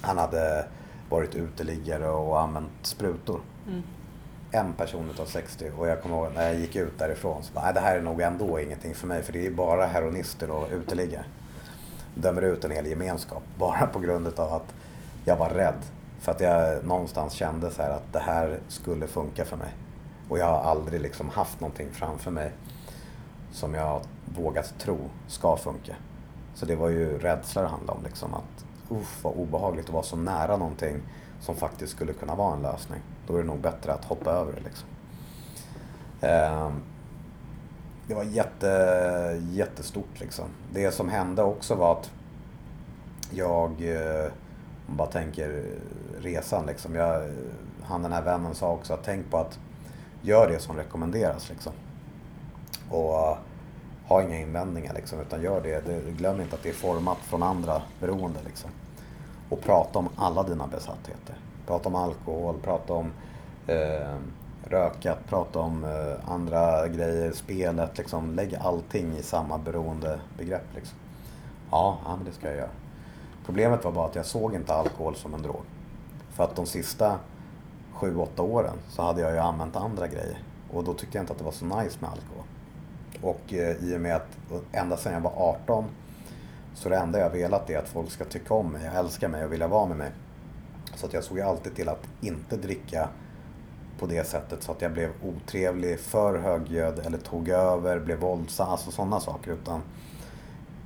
han 0.00 0.18
hade 0.18 0.66
varit 1.10 1.34
uteliggare 1.34 2.08
och 2.08 2.40
använt 2.40 2.70
sprutor. 2.82 3.40
Mm. 3.68 3.82
En 4.52 4.72
person 4.72 5.10
utav 5.10 5.24
60 5.24 5.70
och 5.78 5.88
jag 5.88 6.02
kommer 6.02 6.16
ihåg 6.16 6.32
när 6.34 6.42
jag 6.42 6.60
gick 6.60 6.76
ut 6.76 6.98
därifrån 6.98 7.42
så 7.42 7.52
bara, 7.52 7.64
nej 7.64 7.74
det 7.74 7.80
här 7.80 7.96
är 7.96 8.00
nog 8.00 8.20
ändå 8.20 8.60
ingenting 8.60 8.94
för 8.94 9.06
mig 9.06 9.22
för 9.22 9.32
det 9.32 9.46
är 9.46 9.50
bara 9.50 9.86
heroinister 9.86 10.50
och 10.50 10.68
uteliggare. 10.72 11.24
Dömer 12.14 12.42
ut 12.42 12.64
en 12.64 12.70
hel 12.70 12.86
gemenskap 12.86 13.42
bara 13.58 13.86
på 13.86 13.98
grund 13.98 14.26
av 14.26 14.52
att 14.52 14.74
jag 15.24 15.36
var 15.36 15.50
rädd. 15.50 15.84
För 16.20 16.32
att 16.32 16.40
jag 16.40 16.84
någonstans 16.84 17.32
kände 17.32 17.70
så 17.70 17.82
att 17.82 18.12
det 18.12 18.18
här 18.18 18.60
skulle 18.68 19.06
funka 19.06 19.44
för 19.44 19.56
mig. 19.56 19.74
Och 20.28 20.38
jag 20.38 20.46
har 20.46 20.70
aldrig 20.70 21.00
liksom 21.00 21.28
haft 21.28 21.60
någonting 21.60 21.88
framför 21.92 22.30
mig 22.30 22.52
som 23.52 23.74
jag 23.74 24.00
vågat 24.36 24.74
tro 24.78 24.98
ska 25.26 25.56
funka. 25.56 25.96
Så 26.54 26.66
det 26.66 26.76
var 26.76 26.88
ju 26.88 27.18
rädsla 27.18 27.62
det 27.62 27.68
handlade 27.68 27.98
om. 27.98 28.04
Liksom, 28.04 28.34
att 28.34 28.64
uff 28.88 29.24
vad 29.24 29.34
obehagligt 29.34 29.86
att 29.86 29.92
vara 29.92 30.02
så 30.02 30.16
nära 30.16 30.56
någonting 30.56 31.02
som 31.40 31.56
faktiskt 31.56 31.92
skulle 31.92 32.12
kunna 32.12 32.34
vara 32.34 32.54
en 32.54 32.62
lösning. 32.62 33.00
Då 33.26 33.34
är 33.34 33.38
det 33.38 33.46
nog 33.46 33.60
bättre 33.60 33.92
att 33.92 34.04
hoppa 34.04 34.30
över 34.30 34.52
det. 34.52 34.60
Liksom. 34.60 34.88
Ehm, 36.20 36.82
det 38.06 38.14
var 38.14 38.24
jätte, 38.24 39.40
jättestort 39.50 40.20
liksom. 40.20 40.44
Det 40.72 40.90
som 40.90 41.08
hände 41.08 41.42
också 41.42 41.74
var 41.74 41.92
att 41.92 42.10
jag, 43.30 43.70
om 44.86 44.96
bara 44.96 45.08
tänker 45.08 45.64
resan 46.20 46.66
liksom. 46.66 46.94
Jag, 46.94 47.30
han 47.82 48.02
den 48.02 48.12
här 48.12 48.22
vännen 48.22 48.54
sa 48.54 48.72
också 48.72 48.94
att 48.94 49.04
tänk 49.04 49.30
på 49.30 49.36
att 49.36 49.58
gör 50.22 50.48
det 50.48 50.58
som 50.58 50.76
rekommenderas 50.76 51.48
liksom. 51.48 51.72
Och 52.90 53.36
ha 54.06 54.22
inga 54.22 54.38
invändningar 54.38 54.94
liksom, 54.94 55.20
utan 55.20 55.42
gör 55.42 55.60
det. 55.60 55.84
Glöm 56.18 56.40
inte 56.40 56.56
att 56.56 56.62
det 56.62 56.68
är 56.68 56.74
format 56.74 57.18
från 57.18 57.42
andra 57.42 57.82
beroende 58.00 58.38
liksom. 58.46 58.70
Och 59.50 59.60
prata 59.60 59.98
om 59.98 60.08
alla 60.16 60.42
dina 60.42 60.66
besattheter. 60.66 61.34
Prata 61.66 61.88
om 61.88 61.94
alkohol, 61.94 62.54
prata 62.62 62.92
om 62.92 63.12
eh, 63.66 64.16
rökat, 64.64 65.18
prata 65.28 65.58
om 65.58 65.84
eh, 65.84 66.30
andra 66.32 66.88
grejer, 66.88 67.32
spelet 67.32 67.98
liksom. 67.98 68.34
Lägg 68.34 68.54
allting 68.54 69.16
i 69.16 69.22
samma 69.22 69.58
beroendebegrepp 69.58 70.74
liksom. 70.74 70.98
Ja, 71.70 71.98
ja, 72.04 72.16
men 72.16 72.24
det 72.24 72.32
ska 72.32 72.46
jag 72.46 72.56
göra. 72.56 72.70
Problemet 73.46 73.84
var 73.84 73.92
bara 73.92 74.06
att 74.06 74.14
jag 74.14 74.26
såg 74.26 74.54
inte 74.54 74.74
alkohol 74.74 75.16
som 75.16 75.34
en 75.34 75.42
drog. 75.42 75.62
För 76.30 76.44
att 76.44 76.56
de 76.56 76.66
sista 76.66 77.18
sju, 77.92 78.16
åtta 78.16 78.42
åren 78.42 78.76
så 78.88 79.02
hade 79.02 79.20
jag 79.20 79.32
ju 79.32 79.38
använt 79.38 79.76
andra 79.76 80.06
grejer. 80.06 80.38
Och 80.72 80.84
då 80.84 80.94
tyckte 80.94 81.18
jag 81.18 81.22
inte 81.22 81.32
att 81.32 81.38
det 81.38 81.44
var 81.44 81.52
så 81.52 81.64
nice 81.64 81.96
med 82.00 82.10
alkohol. 82.10 82.44
Och 83.22 83.54
eh, 83.54 83.76
i 83.76 83.96
och 83.96 84.00
med 84.00 84.16
att 84.16 84.36
ända 84.72 84.96
sedan 84.96 85.12
jag 85.12 85.20
var 85.20 85.32
18 85.36 85.84
så 86.80 86.88
det 86.88 86.96
enda 86.96 87.18
jag 87.18 87.30
velat 87.30 87.70
är 87.70 87.78
att 87.78 87.88
folk 87.88 88.10
ska 88.10 88.24
tycka 88.24 88.54
om 88.54 88.72
mig, 88.72 88.90
älska 88.94 89.28
mig 89.28 89.44
och 89.44 89.52
vilja 89.52 89.68
vara 89.68 89.86
med 89.86 89.96
mig. 89.96 90.10
Så 90.94 91.06
att 91.06 91.12
jag 91.12 91.24
såg 91.24 91.40
alltid 91.40 91.74
till 91.74 91.88
att 91.88 92.08
inte 92.20 92.56
dricka 92.56 93.08
på 93.98 94.06
det 94.06 94.26
sättet 94.26 94.62
så 94.62 94.72
att 94.72 94.82
jag 94.82 94.92
blev 94.92 95.10
otrevlig, 95.22 96.00
för 96.00 96.38
högljudd 96.38 96.98
eller 96.98 97.18
tog 97.18 97.48
över, 97.48 97.98
blev 97.98 98.18
våldsam, 98.18 98.68
alltså 98.68 98.90
sådana 98.90 99.20
saker. 99.20 99.52
Utan 99.52 99.82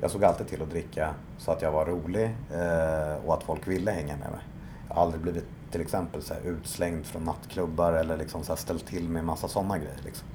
jag 0.00 0.10
såg 0.10 0.24
alltid 0.24 0.48
till 0.48 0.62
att 0.62 0.70
dricka 0.70 1.14
så 1.38 1.50
att 1.50 1.62
jag 1.62 1.72
var 1.72 1.86
rolig 1.86 2.24
eh, 2.52 3.26
och 3.26 3.34
att 3.34 3.42
folk 3.42 3.68
ville 3.68 3.90
hänga 3.90 4.16
med 4.16 4.30
mig. 4.30 4.42
Jag 4.88 4.94
har 4.94 5.02
aldrig 5.02 5.22
blivit 5.22 5.46
till 5.70 5.80
exempel 5.80 6.22
så 6.22 6.34
här, 6.34 6.40
utslängd 6.42 7.06
från 7.06 7.24
nattklubbar 7.24 7.92
eller 7.92 8.16
liksom 8.16 8.42
så 8.42 8.52
här, 8.52 8.56
ställt 8.56 8.86
till 8.86 9.08
med 9.08 9.24
massa 9.24 9.48
sådana 9.48 9.78
grejer. 9.78 10.00
Liksom. 10.04 10.28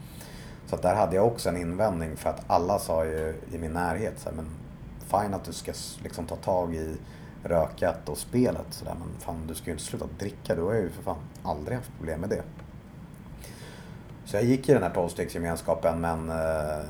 Så 0.67 0.75
att 0.75 0.81
där 0.81 0.95
hade 0.95 1.15
jag 1.15 1.27
också 1.27 1.49
en 1.49 1.57
invändning 1.57 2.17
för 2.17 2.29
att 2.29 2.43
alla 2.47 2.79
sa 2.79 3.05
ju 3.05 3.35
i 3.51 3.57
min 3.57 3.71
närhet 3.71 4.19
så 4.19 4.29
här, 4.29 4.35
men 4.35 4.45
fine 5.09 5.33
att 5.33 5.43
du 5.43 5.53
ska 5.53 5.73
liksom 6.03 6.25
ta 6.25 6.35
tag 6.35 6.75
i 6.75 6.97
rökat 7.43 8.09
och 8.09 8.17
spelet 8.17 8.65
sådär 8.69 8.95
men 8.99 9.19
fan 9.19 9.47
du 9.47 9.55
ska 9.55 9.65
ju 9.65 9.71
inte 9.71 9.83
sluta 9.83 10.05
dricka. 10.19 10.55
Du 10.55 10.61
har 10.61 10.73
ju 10.73 10.89
för 10.89 11.03
fan 11.03 11.17
aldrig 11.43 11.77
haft 11.77 11.91
problem 11.97 12.21
med 12.21 12.29
det. 12.29 12.43
Så 14.25 14.35
jag 14.35 14.43
gick 14.43 14.69
i 14.69 14.73
den 14.73 14.83
här 14.83 14.89
tolvstegsgemenskapen 14.89 16.01
men 16.01 16.29
eh, 16.29 16.85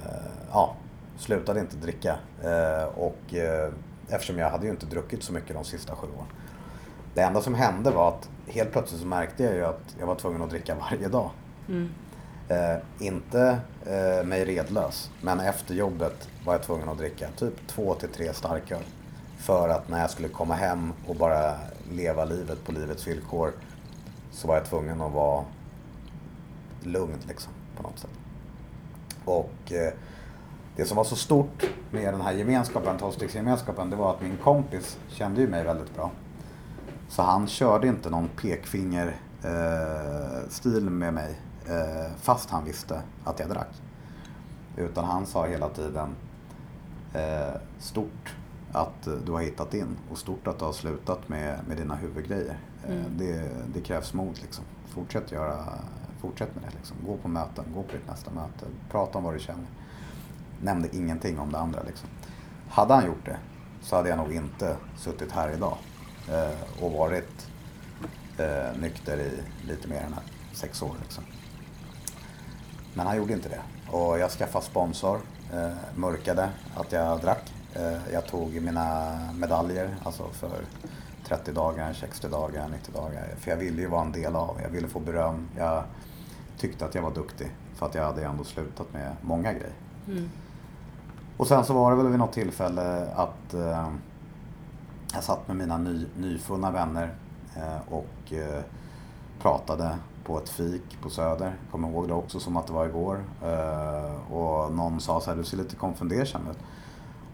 ja, 0.51 0.76
slutade 1.17 1.59
inte 1.59 1.76
dricka. 1.76 2.15
Eh, 2.43 2.84
och 2.84 3.34
eh, 3.34 3.74
eftersom 4.09 4.38
jag 4.38 4.49
hade 4.49 4.65
ju 4.65 4.72
inte 4.72 4.86
druckit 4.86 5.24
så 5.24 5.34
mycket 5.34 5.55
de 5.55 5.63
sista 5.63 5.95
sju 5.95 6.07
åren. 6.07 6.28
Det 7.13 7.22
enda 7.22 7.41
som 7.41 7.55
hände 7.55 7.91
var 7.91 8.09
att 8.09 8.30
helt 8.47 8.72
plötsligt 8.72 9.01
så 9.01 9.07
märkte 9.07 9.43
jag 9.43 9.55
ju 9.55 9.65
att 9.65 9.95
jag 9.99 10.07
var 10.07 10.15
tvungen 10.15 10.41
att 10.41 10.49
dricka 10.49 10.76
varje 10.76 11.07
dag. 11.07 11.30
Mm. 11.67 11.89
Eh, 12.50 12.78
inte 13.00 13.60
eh, 13.86 14.26
mig 14.26 14.45
redlös, 14.45 15.12
men 15.22 15.39
efter 15.39 15.76
jobbet 15.76 16.30
var 16.45 16.54
jag 16.54 16.64
tvungen 16.64 16.89
att 16.89 16.97
dricka 16.97 17.28
typ 17.38 17.68
två 17.68 17.93
till 17.93 18.10
tre 18.10 18.34
starköl. 18.34 18.84
För 19.38 19.70
att 19.70 19.89
när 19.89 20.02
jag 20.02 20.10
skulle 20.10 20.28
komma 20.28 20.54
hem 20.54 20.93
och 21.08 21.16
bara 21.16 21.56
leva 21.91 22.26
livet 22.26 22.64
på 22.66 22.72
livets 22.72 23.08
villkor 23.08 23.52
så 24.32 24.47
var 24.47 24.56
jag 24.56 24.66
tvungen 24.66 25.02
att 25.02 25.14
vara 25.14 25.45
lugn 26.84 27.18
liksom 27.28 27.54
på 27.78 27.84
något 27.84 28.00
sätt. 28.00 28.10
Och 29.26 29.72
eh, 29.72 29.93
det 30.76 30.86
som 30.86 30.97
var 30.97 31.04
så 31.04 31.16
stort 31.16 31.70
med 31.91 32.14
den 32.14 32.22
här 32.22 32.34
gemenskapen, 32.34 32.97
tolvstegsgemenskapen, 32.97 33.89
det 33.89 33.95
var 33.95 34.14
att 34.14 34.22
min 34.22 34.38
kompis 34.38 34.97
kände 35.08 35.41
ju 35.41 35.47
mig 35.47 35.64
väldigt 35.64 35.95
bra. 35.95 36.12
Så 37.10 37.22
han 37.22 37.47
körde 37.47 37.88
inte 37.88 38.10
någon 38.10 38.28
pekfingerstil 38.28 39.18
eh, 40.88 40.91
med 40.91 41.14
mig 41.14 41.36
fast 42.17 42.49
han 42.49 42.65
visste 42.65 43.01
att 43.24 43.39
jag 43.39 43.49
drack. 43.49 43.82
Utan 44.78 45.05
han 45.05 45.26
sa 45.26 45.45
hela 45.45 45.70
tiden 45.70 46.15
eh, 47.13 47.61
stort 47.80 48.36
att 48.72 49.07
du 49.26 49.32
har 49.32 49.41
hittat 49.41 49.74
in 49.74 49.97
och 50.11 50.17
stort 50.17 50.47
att 50.47 50.59
du 50.59 50.65
har 50.65 50.74
slutat 50.74 51.30
med, 51.30 51.59
med 51.67 51.78
dina 51.78 51.95
huvudgrejer. 51.95 52.57
Eh, 52.84 52.91
mm. 52.91 53.17
Det, 53.17 53.49
det, 53.74 53.82
krävs 53.82 54.13
mod 54.13 54.39
liksom. 54.41 54.65
Fortsätt, 54.88 55.32
göra, 55.32 55.65
fortsätt 56.22 56.55
med 56.55 56.63
det. 56.63 56.78
Liksom. 56.78 56.97
Gå 57.05 57.17
på 57.17 57.28
möten, 57.28 57.65
gå 57.74 57.84
på 57.84 57.91
ditt 57.91 58.07
nästa 58.07 58.32
möte, 58.32 58.65
prata 58.91 59.17
om 59.17 59.24
vad 59.24 59.34
du 59.34 59.39
känner. 59.39 59.67
Nämnde 60.61 60.95
ingenting 60.95 61.39
om 61.39 61.51
det 61.51 61.57
andra. 61.57 61.84
Liksom. 61.84 62.09
Hade 62.70 62.93
han 62.93 63.05
gjort 63.05 63.26
det 63.26 63.38
så 63.82 63.95
hade 63.95 64.09
jag 64.09 64.17
nog 64.17 64.34
inte 64.34 64.78
suttit 64.97 65.32
här 65.32 65.53
idag 65.53 65.78
eh, 66.30 66.84
och 66.84 66.91
varit 66.91 67.47
eh, 68.38 68.82
nykter 68.82 69.17
i 69.17 69.41
lite 69.67 69.88
mer 69.88 70.01
än 70.01 70.15
sex 70.53 70.82
år. 70.82 70.95
Liksom. 71.01 71.24
Men 73.00 73.08
han 73.08 73.18
gjorde 73.18 73.34
inte 73.34 73.50
det. 73.50 73.62
Och 73.91 74.20
jag 74.20 74.32
skaffade 74.32 74.66
sponsor, 74.66 75.20
eh, 75.54 75.70
mörkade 75.95 76.50
att 76.76 76.91
jag 76.91 77.20
drack. 77.22 77.54
Eh, 77.74 78.14
jag 78.14 78.28
tog 78.28 78.62
mina 78.62 79.18
medaljer, 79.34 79.95
alltså 80.04 80.28
för 80.32 80.62
30 81.28 81.52
dagar, 81.52 81.93
60 81.93 82.28
dagar, 82.28 82.68
90 82.70 82.91
dagar. 82.93 83.28
För 83.38 83.52
jag 83.52 83.58
ville 83.58 83.82
ju 83.82 83.88
vara 83.88 84.02
en 84.02 84.12
del 84.12 84.36
av, 84.36 84.60
jag 84.64 84.70
ville 84.70 84.88
få 84.88 85.00
beröm. 85.00 85.47
Jag 85.58 85.84
tyckte 86.58 86.86
att 86.86 86.95
jag 86.95 87.02
var 87.02 87.12
duktig 87.12 87.52
för 87.76 87.86
att 87.86 87.95
jag 87.95 88.04
hade 88.04 88.26
ändå 88.26 88.43
slutat 88.43 88.93
med 88.93 89.16
många 89.22 89.54
grejer. 89.54 89.74
Mm. 90.08 90.30
Och 91.38 91.47
sen 91.47 91.64
så 91.64 91.74
var 91.74 91.91
det 91.91 91.97
väl 91.97 92.08
vid 92.08 92.20
något 92.20 92.34
tillfälle 92.34 93.08
att 93.16 93.54
eh, 93.54 93.89
jag 95.14 95.24
satt 95.24 95.47
med 95.47 95.58
mina 95.58 95.78
ny, 95.78 96.06
nyfunna 96.18 96.72
vänner 96.72 97.14
eh, 97.56 97.93
och 97.93 98.34
eh, 98.34 98.64
pratade 99.41 99.97
på 100.24 100.38
ett 100.38 100.49
fik 100.49 101.01
på 101.01 101.09
Söder. 101.09 101.55
Kommer 101.72 101.89
ihåg 101.89 102.07
det 102.07 102.13
också 102.13 102.39
som 102.39 102.57
att 102.57 102.67
det 102.67 102.74
var 102.74 102.86
igår. 102.86 103.24
Eh, 103.43 104.34
och 104.34 104.72
någon 104.72 105.01
sa 105.01 105.22
så 105.22 105.30
här, 105.30 105.38
du 105.38 105.43
ser 105.43 105.57
lite 105.57 105.76
konfundersam 105.76 106.41
ut. 106.51 106.57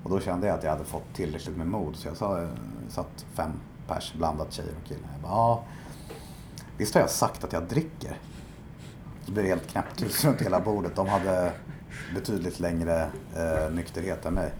Och 0.04 0.10
då 0.10 0.20
kände 0.20 0.48
jag 0.48 0.58
att 0.58 0.64
jag 0.64 0.72
hade 0.72 0.84
fått 0.84 1.14
tillräckligt 1.14 1.58
med 1.58 1.68
mod. 1.68 1.96
Så 1.96 2.08
jag 2.08 2.18
sa, 2.18 2.42
eh, 2.42 2.50
satt 2.90 3.26
fem 3.34 3.52
pers, 3.88 4.14
blandat 4.14 4.54
tjejer 4.54 4.74
och 4.82 4.88
killar. 4.88 5.10
Jag 5.14 5.22
bara, 5.22 5.32
ja, 5.32 5.64
visst 6.78 6.94
har 6.94 7.02
jag 7.02 7.10
sagt 7.10 7.44
att 7.44 7.54
jag 7.54 7.64
dricker? 7.64 8.20
Så 9.26 9.32
blev 9.32 9.44
det 9.44 9.50
helt 9.50 9.68
knäpptyst 9.68 10.26
runt 10.26 10.42
hela 10.42 10.60
bordet. 10.60 10.96
De 10.96 11.08
hade 11.08 11.52
betydligt 12.14 12.60
längre 12.60 13.10
eh, 13.36 13.72
nykterhet 13.72 14.26
än 14.26 14.34
mig. 14.34 14.54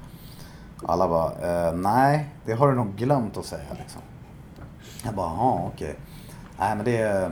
Alla 0.84 1.08
bara, 1.08 1.32
eh, 1.68 1.76
nej, 1.76 2.30
det 2.46 2.54
har 2.54 2.68
du 2.68 2.76
nog 2.76 2.96
glömt 2.96 3.38
att 3.38 3.46
säga 3.46 3.74
liksom. 3.80 4.02
Jag 5.04 5.16
bara, 5.16 5.28
ja 5.28 5.72
okej. 5.74 5.90
Okay. 5.90 6.02
Nej 6.60 6.76
men 6.76 6.86
det, 6.86 6.98
är 6.98 7.32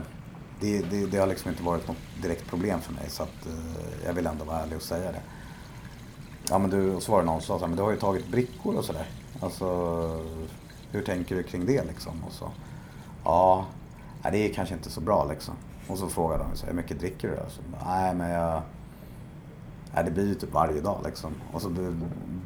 det, 0.60 0.82
det, 0.82 1.06
det, 1.06 1.18
har 1.18 1.26
liksom 1.26 1.50
inte 1.50 1.62
varit 1.62 1.88
något 1.88 1.96
direkt 2.22 2.46
problem 2.46 2.80
för 2.80 2.92
mig 2.92 3.04
så 3.08 3.22
att 3.22 3.46
eh, 3.46 4.06
jag 4.06 4.12
vill 4.12 4.26
ändå 4.26 4.44
vara 4.44 4.60
ärlig 4.60 4.76
och 4.76 4.82
säga 4.82 5.12
det. 5.12 5.20
Ja 6.48 6.58
men 6.58 6.70
du, 6.70 6.94
och 6.94 7.02
så 7.02 7.12
var 7.12 7.20
det 7.20 7.26
någon 7.26 7.40
som 7.40 7.58
sa 7.60 7.66
men 7.66 7.76
du 7.76 7.82
har 7.82 7.90
ju 7.90 7.96
tagit 7.96 8.28
brickor 8.28 8.76
och 8.76 8.84
sådär. 8.84 9.06
Alltså, 9.40 9.66
hur 10.90 11.02
tänker 11.02 11.36
du 11.36 11.42
kring 11.42 11.66
det 11.66 11.84
liksom? 11.84 12.24
Och 12.26 12.32
så, 12.32 12.50
ja, 13.24 13.66
nej, 14.22 14.32
det 14.32 14.50
är 14.50 14.54
kanske 14.54 14.74
inte 14.74 14.90
så 14.90 15.00
bra 15.00 15.26
liksom. 15.30 15.54
Och 15.88 15.98
så 15.98 16.08
frågade 16.08 16.44
de, 16.44 16.66
hur 16.66 16.74
mycket 16.74 17.00
dricker 17.00 17.28
du? 17.28 17.36
Så, 17.50 17.60
nej 17.86 18.14
men 18.14 18.30
jag, 18.30 18.62
Nej, 19.94 20.04
det 20.04 20.10
blir 20.10 20.26
ju 20.26 20.34
typ 20.34 20.52
varje 20.52 20.80
dag 20.80 21.00
liksom. 21.04 21.34
Och 21.52 21.62
så 21.62 21.68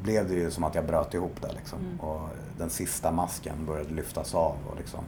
blev 0.02 0.28
det 0.28 0.34
ju 0.34 0.50
som 0.50 0.64
att 0.64 0.74
jag 0.74 0.86
bröt 0.86 1.14
ihop 1.14 1.42
det 1.42 1.52
liksom. 1.52 1.78
Mm. 1.78 2.00
Och 2.00 2.28
den 2.58 2.70
sista 2.70 3.12
masken 3.12 3.66
började 3.66 3.94
lyftas 3.94 4.34
av 4.34 4.56
och 4.70 4.76
liksom. 4.76 5.04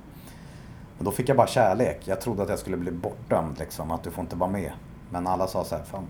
Och 1.01 1.05
då 1.05 1.11
fick 1.11 1.29
jag 1.29 1.37
bara 1.37 1.47
kärlek. 1.47 2.01
Jag 2.05 2.21
trodde 2.21 2.43
att 2.43 2.49
jag 2.49 2.59
skulle 2.59 2.77
bli 2.77 2.91
bortdömd 2.91 3.59
liksom, 3.59 3.91
att 3.91 4.03
du 4.03 4.11
får 4.11 4.23
inte 4.23 4.37
vara 4.37 4.51
med. 4.51 4.73
Men 5.11 5.27
alla 5.27 5.47
sa 5.47 5.65
så 5.65 5.77
här, 5.77 5.83
fan, 5.83 6.07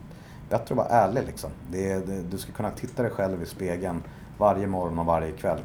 bättre 0.48 0.72
att 0.72 0.76
vara 0.76 0.88
ärlig 0.88 1.22
liksom. 1.26 1.50
Det, 1.70 2.06
det, 2.06 2.22
du 2.22 2.38
ska 2.38 2.52
kunna 2.52 2.70
titta 2.70 3.02
dig 3.02 3.10
själv 3.10 3.42
i 3.42 3.46
spegeln 3.46 4.02
varje 4.38 4.66
morgon 4.66 4.98
och 4.98 5.06
varje 5.06 5.32
kväll. 5.32 5.60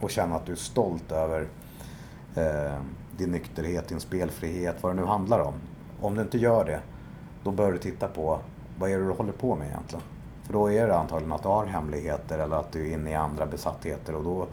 Och 0.00 0.10
känna 0.10 0.36
att 0.36 0.46
du 0.46 0.52
är 0.52 0.56
stolt 0.56 1.12
över 1.12 1.46
eh, 2.34 2.78
din 3.16 3.30
nykterhet, 3.30 3.88
din 3.88 4.00
spelfrihet, 4.00 4.76
vad 4.80 4.96
det 4.96 5.00
nu 5.00 5.06
handlar 5.06 5.40
om. 5.40 5.54
Om 6.00 6.14
du 6.14 6.22
inte 6.22 6.38
gör 6.38 6.64
det, 6.64 6.80
då 7.44 7.50
bör 7.50 7.72
du 7.72 7.78
titta 7.78 8.08
på 8.08 8.38
vad 8.78 8.90
är 8.90 8.98
det 8.98 9.04
du 9.04 9.12
håller 9.12 9.32
på 9.32 9.56
med 9.56 9.68
egentligen? 9.68 10.02
För 10.42 10.52
då 10.52 10.72
är 10.72 10.86
det 10.86 10.98
antagligen 10.98 11.32
att 11.32 11.42
du 11.42 11.48
har 11.48 11.66
hemligheter 11.66 12.38
eller 12.38 12.56
att 12.56 12.72
du 12.72 12.88
är 12.88 12.94
inne 12.94 13.10
i 13.10 13.14
andra 13.14 13.46
besattheter 13.46 14.14
och 14.14 14.24
då 14.24 14.46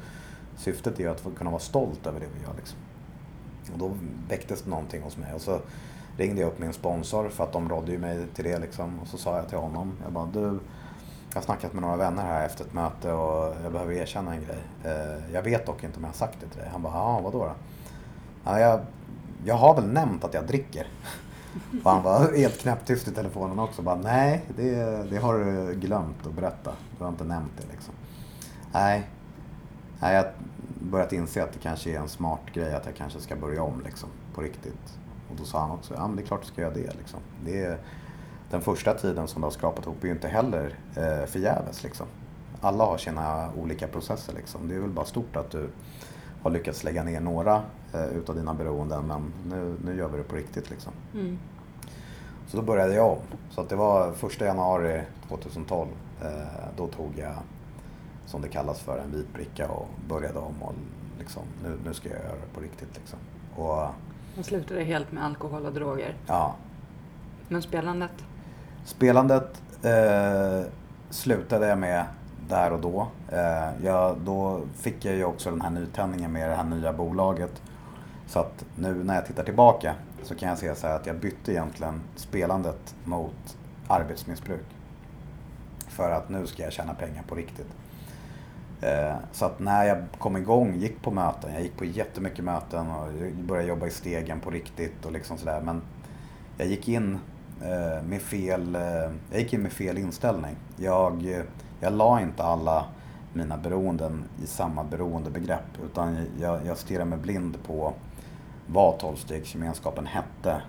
syftet 0.58 1.00
är 1.00 1.04
ju 1.04 1.10
att 1.10 1.24
kunna 1.38 1.50
vara 1.50 1.62
stolt 1.62 2.08
över 2.08 2.20
det 2.20 2.28
vi 2.36 2.44
gör. 2.44 2.54
Liksom. 2.58 2.80
Och 3.74 3.80
då 3.80 3.92
väcktes 4.30 4.62
det 4.62 4.70
någonting 4.70 5.02
hos 5.02 5.18
mig 5.18 5.34
och 5.34 5.42
så 5.42 5.60
ringde 6.18 6.42
jag 6.42 6.48
upp 6.48 6.60
min 6.60 6.74
sponsor 6.74 7.30
för 7.30 7.44
att 7.44 7.54
de 7.54 7.70
rådde 7.70 7.92
ju 7.92 7.98
mig 7.98 8.26
till 8.36 8.44
det 8.44 8.60
liksom. 8.60 9.00
Och 9.00 9.08
så 9.08 9.18
sa 9.18 9.36
jag 9.36 9.50
till 9.50 9.58
honom, 9.58 9.94
jag 10.04 10.12
bara 10.12 10.26
du, 10.26 10.60
jag 11.30 11.36
har 11.36 11.42
snackat 11.42 11.74
med 11.74 11.82
några 11.82 11.98
vänner 11.98 12.24
här 12.24 12.46
efter 12.46 12.66
ett 12.66 12.74
möte 12.74 13.12
och 13.12 13.56
jag 13.64 13.72
behöver 13.72 13.94
erkänna 13.94 14.34
en 14.34 14.42
grej. 14.42 14.64
Eh, 14.84 15.34
jag 15.34 15.42
vet 15.42 15.66
dock 15.66 15.84
inte 15.84 15.98
om 15.98 16.04
jag 16.04 16.10
har 16.10 16.16
sagt 16.16 16.38
det 16.42 16.48
till 16.48 16.60
dig. 16.60 16.70
Han 16.72 16.82
bara, 16.82 16.94
ja 16.94 17.20
vadå 17.24 17.46
då? 17.46 17.52
Ja, 18.44 18.60
jag, 18.60 18.80
jag 19.46 19.56
har 19.56 19.76
väl 19.76 19.88
nämnt 19.88 20.24
att 20.24 20.34
jag 20.34 20.48
dricker. 20.48 20.88
Och 21.84 21.92
han 21.92 22.04
var 22.04 22.38
helt 22.38 22.58
knäpptyst 22.58 23.08
i 23.08 23.12
telefonen 23.12 23.60
också. 23.60 23.82
Bara, 23.82 23.96
nej, 23.96 24.46
det, 24.58 24.76
det 25.10 25.18
har 25.18 25.34
du 25.34 25.76
glömt 25.76 26.28
att 26.28 26.34
berätta. 26.34 26.72
Du 26.98 27.04
har 27.04 27.12
inte 27.12 27.24
nämnt 27.24 27.52
det 27.58 27.74
liksom. 27.74 27.94
Nej, 28.72 29.10
nej 30.00 30.16
jag 30.16 30.26
börjat 30.80 31.14
inse 31.14 31.44
att 31.44 31.54
det 31.54 31.60
kanske 31.60 31.92
är 31.92 32.00
en 32.00 32.10
smart 32.10 32.42
grej 32.54 32.74
att 32.74 32.86
jag 32.86 32.96
kanske 32.96 33.20
ska 33.20 33.36
börja 33.36 33.64
om 33.64 33.82
liksom, 33.86 34.10
på 34.34 34.42
riktigt. 34.42 35.00
Och 35.30 35.36
då 35.36 35.44
sa 35.44 35.60
han 35.60 35.72
också, 35.72 35.94
ja 35.94 36.08
men 36.08 36.16
det 36.16 36.22
är 36.22 36.26
klart 36.26 36.42
du 36.42 36.48
ska 36.48 36.62
göra 36.62 36.74
det. 36.74 36.98
Liksom. 36.98 37.20
det 37.46 37.64
är, 37.64 37.78
den 38.50 38.62
första 38.62 38.94
tiden 38.94 39.28
som 39.28 39.42
du 39.42 39.46
har 39.46 39.52
skrapat 39.52 39.86
ihop 39.86 40.04
är 40.04 40.08
ju 40.08 40.14
inte 40.14 40.28
heller 40.28 40.76
eh, 40.96 41.26
förgäves. 41.26 41.84
Liksom. 41.84 42.06
Alla 42.62 42.86
har 42.86 42.98
sina 42.98 43.50
olika 43.58 43.88
processer. 43.88 44.34
Liksom. 44.34 44.68
Det 44.68 44.76
är 44.76 44.80
väl 44.80 44.90
bara 44.90 45.06
stort 45.06 45.36
att 45.36 45.52
du 45.52 45.70
har 46.42 46.52
lyckats 46.52 46.84
lägga 46.84 47.04
ner 47.04 47.20
några 47.20 47.62
eh, 47.94 48.06
utav 48.06 48.36
dina 48.36 48.54
beroenden 48.54 49.08
men 49.08 49.34
nu, 49.50 49.76
nu 49.86 49.98
gör 49.98 50.08
vi 50.08 50.18
det 50.18 50.24
på 50.24 50.36
riktigt. 50.36 50.70
Liksom. 50.70 50.94
Mm. 51.14 51.40
Så 52.48 52.58
då 52.58 52.64
började 52.64 52.94
jag 52.94 53.12
om. 53.12 53.20
Så 53.50 53.62
att 53.62 53.70
det 53.70 53.76
var 53.76 54.12
första 54.12 54.46
januari 54.46 55.02
2012. 55.28 55.88
Eh, 56.22 56.28
då 56.78 56.88
tog 56.88 57.14
jag, 57.16 57.36
som 58.30 58.42
det 58.42 58.48
kallas 58.48 58.80
för, 58.80 58.98
en 58.98 59.12
vit 59.12 59.34
bricka 59.34 59.68
och 59.68 59.88
började 60.08 60.40
om. 60.40 60.64
Och 60.64 60.74
liksom, 61.20 61.44
nu, 61.64 61.78
nu 61.86 61.94
ska 61.94 62.10
jag 62.10 62.18
göra 62.18 62.32
det 62.32 62.54
på 62.54 62.62
riktigt. 62.62 62.90
Liksom. 62.96 63.20
Och, 63.56 63.84
och 64.40 64.46
slutade 64.46 64.84
helt 64.84 65.12
med 65.12 65.26
alkohol 65.26 65.66
och 65.66 65.74
droger? 65.74 66.16
Ja. 66.28 66.56
Men 67.48 67.62
spelandet? 67.62 68.12
Spelandet 68.86 69.62
eh, 69.84 70.72
slutade 71.10 71.68
jag 71.68 71.78
med 71.78 72.06
där 72.50 72.74
och 72.74 72.80
då. 72.80 73.08
Eh, 73.32 73.86
jag, 73.86 74.18
då 74.18 74.62
fick 74.76 75.06
jag 75.06 75.16
ju 75.16 75.24
också 75.24 75.50
den 75.50 75.62
här 75.62 75.70
nytändningen 75.70 76.32
med 76.32 76.50
det 76.50 76.56
här 76.56 76.64
nya 76.64 76.94
bolaget. 76.94 77.62
Så 78.28 78.40
att 78.40 78.66
nu 78.76 79.04
när 79.04 79.16
jag 79.16 79.26
tittar 79.26 79.44
tillbaka 79.44 79.96
så 80.24 80.36
kan 80.36 80.50
jag 80.50 80.58
se 80.58 80.76
så 80.76 80.88
att 80.88 81.06
jag 81.06 81.16
bytte 81.16 81.52
egentligen 81.52 82.02
spelandet 82.16 82.96
mot 83.04 83.58
arbetsmissbruk. 83.88 84.66
För 85.88 86.12
att 86.12 86.30
nu 86.30 86.48
ska 86.48 86.64
jag 86.64 86.74
tjäna 86.74 86.94
pengar 86.94 87.24
på 87.28 87.36
riktigt. 87.36 87.68
Eh, 88.82 89.16
så 89.32 89.46
att 89.46 89.60
när 89.60 89.84
jag 89.84 89.98
kom 90.18 90.38
igång, 90.38 90.76
gick 90.76 91.02
på 91.02 91.12
möten, 91.12 91.54
jag 91.54 91.62
gick 91.62 91.78
på 91.78 91.86
jättemycket 91.86 92.46
möten 92.46 92.90
och 92.90 93.08
började 93.44 93.70
jobba 93.70 93.88
i 93.88 93.92
stegen 93.92 94.40
på 94.40 94.50
riktigt 94.50 95.06
och 95.06 95.12
liksom 95.12 95.38
sådär. 95.38 95.62
Men 95.62 95.82
jag 96.58 96.68
gick 96.68 96.88
in 96.88 97.20
eh, 97.62 98.04
med 98.04 98.22
fel, 98.22 98.76
eh, 98.76 98.82
jag 99.32 99.40
gick 99.40 99.54
in 99.54 99.62
med 99.62 99.72
fel 99.72 99.98
inställning. 99.98 100.56
Jag 100.76 101.44
jag 101.82 101.94
la 101.94 102.22
inte 102.22 102.44
alla 102.44 102.86
mina 103.34 103.58
beroenden 103.58 104.24
i 104.44 104.48
samma 104.48 104.84
beroendebegrepp 104.84 105.80
utan 105.86 106.26
jag, 106.40 106.66
jag 106.66 106.78
stirrade 106.78 107.06
mig 107.06 107.20
blind 107.20 107.58
på 107.64 107.94
vad 108.68 109.00
tolvstegsgemenskapen 109.00 110.06
hette 110.06 110.62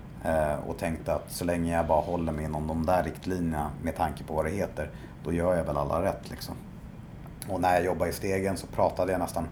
och 0.67 0.77
tänkte 0.77 1.13
att 1.13 1.31
så 1.31 1.45
länge 1.45 1.73
jag 1.73 1.87
bara 1.87 2.01
håller 2.01 2.31
mig 2.31 2.45
inom 2.45 2.67
de 2.67 2.85
där 2.85 3.03
riktlinjerna 3.03 3.71
med 3.83 3.95
tanke 3.95 4.23
på 4.23 4.33
vad 4.33 4.45
det 4.45 4.51
heter, 4.51 4.89
då 5.23 5.33
gör 5.33 5.55
jag 5.55 5.63
väl 5.63 5.77
alla 5.77 6.01
rätt 6.01 6.29
liksom. 6.29 6.55
Och 7.49 7.61
när 7.61 7.73
jag 7.73 7.85
jobbade 7.85 8.11
i 8.11 8.13
stegen 8.13 8.57
så 8.57 8.67
pratade 8.67 9.11
jag 9.11 9.19
nästan 9.19 9.47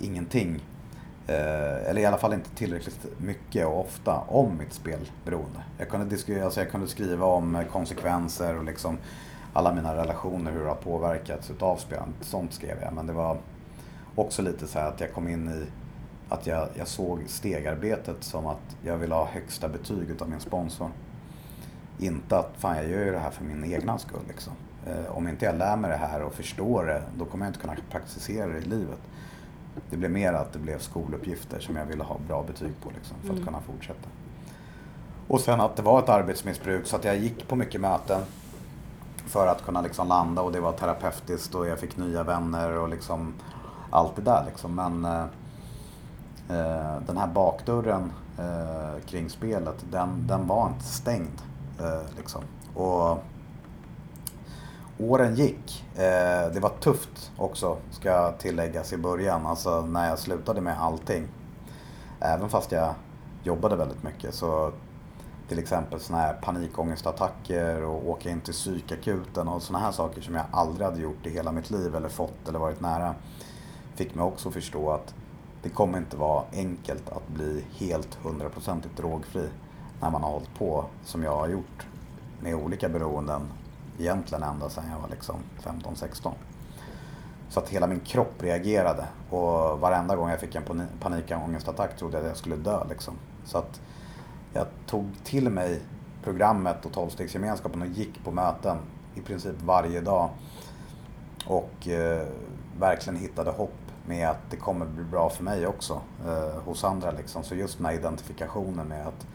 ingenting, 0.00 0.64
eh, 1.26 1.90
eller 1.90 1.98
i 1.98 2.06
alla 2.06 2.18
fall 2.18 2.32
inte 2.32 2.50
tillräckligt 2.50 3.06
mycket 3.18 3.66
och 3.66 3.80
ofta, 3.80 4.20
om 4.28 4.58
mitt 4.58 4.72
spelberoende. 4.72 5.64
Jag 5.78 5.88
kunde, 5.88 6.44
alltså 6.44 6.60
jag 6.60 6.70
kunde 6.70 6.88
skriva 6.88 7.26
om 7.26 7.64
konsekvenser 7.72 8.58
och 8.58 8.64
liksom 8.64 8.98
alla 9.52 9.74
mina 9.74 9.96
relationer, 9.96 10.52
hur 10.52 10.62
det 10.62 10.68
har 10.68 10.74
påverkats 10.74 11.50
utav 11.50 11.76
spelandet. 11.76 12.24
Sånt 12.24 12.52
skrev 12.52 12.76
jag. 12.82 12.92
Men 12.92 13.06
det 13.06 13.12
var 13.12 13.38
också 14.14 14.42
lite 14.42 14.66
så 14.66 14.78
att 14.78 15.00
jag 15.00 15.12
kom 15.12 15.28
in 15.28 15.48
i 15.48 15.66
att 16.28 16.46
jag, 16.46 16.68
jag 16.74 16.88
såg 16.88 17.24
stegarbetet 17.26 18.24
som 18.24 18.46
att 18.46 18.76
jag 18.82 18.96
ville 18.96 19.14
ha 19.14 19.24
högsta 19.24 19.68
betyg 19.68 20.10
utav 20.10 20.28
min 20.28 20.40
sponsor. 20.40 20.90
Inte 21.98 22.38
att 22.38 22.50
fan 22.58 22.76
jag 22.76 22.88
gör 22.88 23.04
ju 23.04 23.12
det 23.12 23.18
här 23.18 23.30
för 23.30 23.44
min 23.44 23.72
egna 23.72 23.98
skull 23.98 24.22
liksom. 24.28 24.52
Eh, 24.86 25.16
om 25.16 25.28
inte 25.28 25.44
jag 25.44 25.54
lär 25.54 25.76
mig 25.76 25.90
det 25.90 25.96
här 25.96 26.22
och 26.22 26.34
förstår 26.34 26.84
det, 26.84 27.02
då 27.18 27.24
kommer 27.24 27.44
jag 27.44 27.50
inte 27.50 27.60
kunna 27.60 27.76
praktisera 27.90 28.46
det 28.46 28.58
i 28.58 28.64
livet. 28.64 28.98
Det 29.90 29.96
blev 29.96 30.10
mer 30.10 30.32
att 30.32 30.52
det 30.52 30.58
blev 30.58 30.78
skoluppgifter 30.78 31.60
som 31.60 31.76
jag 31.76 31.86
ville 31.86 32.04
ha 32.04 32.18
bra 32.28 32.42
betyg 32.42 32.72
på 32.82 32.90
liksom, 32.94 33.16
för 33.20 33.28
att 33.28 33.34
mm. 33.34 33.44
kunna 33.44 33.60
fortsätta. 33.60 34.08
Och 35.28 35.40
sen 35.40 35.60
att 35.60 35.76
det 35.76 35.82
var 35.82 35.98
ett 35.98 36.08
arbetsmissbruk 36.08 36.86
så 36.86 36.96
att 36.96 37.04
jag 37.04 37.16
gick 37.16 37.48
på 37.48 37.56
mycket 37.56 37.80
möten 37.80 38.20
för 39.26 39.46
att 39.46 39.62
kunna 39.62 39.80
liksom 39.80 40.08
landa 40.08 40.42
och 40.42 40.52
det 40.52 40.60
var 40.60 40.72
terapeutiskt 40.72 41.54
och 41.54 41.66
jag 41.66 41.78
fick 41.78 41.96
nya 41.96 42.22
vänner 42.22 42.78
och 42.78 42.88
liksom 42.88 43.34
allt 43.90 44.16
det 44.16 44.22
där 44.22 44.44
liksom. 44.46 44.74
Men 44.74 45.04
eh, 45.04 45.24
eh, 46.58 47.00
den 47.06 47.16
här 47.16 47.26
bakdörren 47.26 48.12
eh, 48.38 49.00
kring 49.06 49.30
spelet, 49.30 49.84
den, 49.90 50.26
den 50.26 50.46
var 50.46 50.68
inte 50.68 50.84
stängd. 50.84 51.42
Eh, 51.80 52.16
liksom. 52.16 52.42
Och 52.74 53.24
åren 54.98 55.34
gick. 55.34 55.84
Eh, 55.94 56.52
det 56.52 56.60
var 56.60 56.72
tufft 56.80 57.32
också, 57.36 57.76
ska 57.90 58.32
tilläggas 58.32 58.92
i 58.92 58.96
början. 58.96 59.46
Alltså 59.46 59.80
när 59.80 60.08
jag 60.08 60.18
slutade 60.18 60.60
med 60.60 60.80
allting. 60.80 61.28
Även 62.20 62.48
fast 62.48 62.72
jag 62.72 62.94
jobbade 63.42 63.76
väldigt 63.76 64.02
mycket 64.02 64.34
så 64.34 64.72
till 65.48 65.58
exempel 65.58 66.00
sådana 66.00 66.22
här 66.22 66.34
panikångestattacker 66.34 67.84
och 67.84 68.08
åka 68.08 68.30
in 68.30 68.40
till 68.40 68.54
psykakuten 68.54 69.48
och 69.48 69.62
sådana 69.62 69.84
här 69.84 69.92
saker 69.92 70.20
som 70.20 70.34
jag 70.34 70.44
aldrig 70.50 70.86
hade 70.86 71.00
gjort 71.00 71.26
i 71.26 71.30
hela 71.30 71.52
mitt 71.52 71.70
liv 71.70 71.96
eller 71.96 72.08
fått 72.08 72.48
eller 72.48 72.58
varit 72.58 72.80
nära. 72.80 73.14
Fick 73.94 74.14
mig 74.14 74.24
också 74.24 74.50
förstå 74.50 74.90
att 74.90 75.14
det 75.62 75.68
kommer 75.68 75.98
inte 75.98 76.16
vara 76.16 76.44
enkelt 76.52 77.08
att 77.08 77.28
bli 77.28 77.64
helt 77.78 78.14
hundraprocentigt 78.14 78.96
drogfri 78.96 79.48
när 80.00 80.10
man 80.10 80.22
har 80.22 80.30
hållit 80.30 80.54
på 80.58 80.84
som 81.04 81.22
jag 81.22 81.36
har 81.36 81.48
gjort 81.48 81.86
med 82.40 82.54
olika 82.54 82.88
beroenden 82.88 83.42
egentligen 83.98 84.42
ända 84.42 84.70
sedan 84.70 84.84
jag 84.92 84.98
var 84.98 85.08
liksom 85.08 85.36
15-16. 85.62 86.32
Så 87.48 87.60
att 87.60 87.68
hela 87.68 87.86
min 87.86 88.00
kropp 88.00 88.42
reagerade 88.42 89.06
och 89.30 89.80
varenda 89.80 90.16
gång 90.16 90.30
jag 90.30 90.40
fick 90.40 90.54
en 90.54 90.88
panikångestattack 91.00 91.96
trodde 91.96 92.16
jag 92.16 92.22
att 92.24 92.28
jag 92.28 92.36
skulle 92.36 92.56
dö 92.56 92.84
liksom. 92.88 93.14
Så 93.44 93.58
att 93.58 93.80
jag 94.52 94.66
tog 94.86 95.06
till 95.24 95.50
mig 95.50 95.80
programmet 96.24 96.86
och 96.86 96.92
tolvstegsgemenskapen 96.92 97.82
och 97.82 97.88
gick 97.88 98.24
på 98.24 98.30
möten 98.30 98.76
i 99.14 99.20
princip 99.20 99.62
varje 99.62 100.00
dag. 100.00 100.30
Och 101.46 101.88
eh, 101.88 102.26
verkligen 102.78 103.20
hittade 103.20 103.50
hopp 103.50 103.74
med 104.06 104.28
att 104.28 104.50
det 104.50 104.56
kommer 104.56 104.86
bli 104.86 105.04
bra 105.04 105.30
för 105.30 105.44
mig 105.44 105.66
också 105.66 106.00
eh, 106.26 106.62
hos 106.64 106.84
andra. 106.84 107.10
Liksom. 107.10 107.42
Så 107.42 107.54
just 107.54 107.76
den 107.76 107.86
här 107.86 107.92
identifikationen 107.92 108.88
med 108.88 109.06
att 109.06 109.26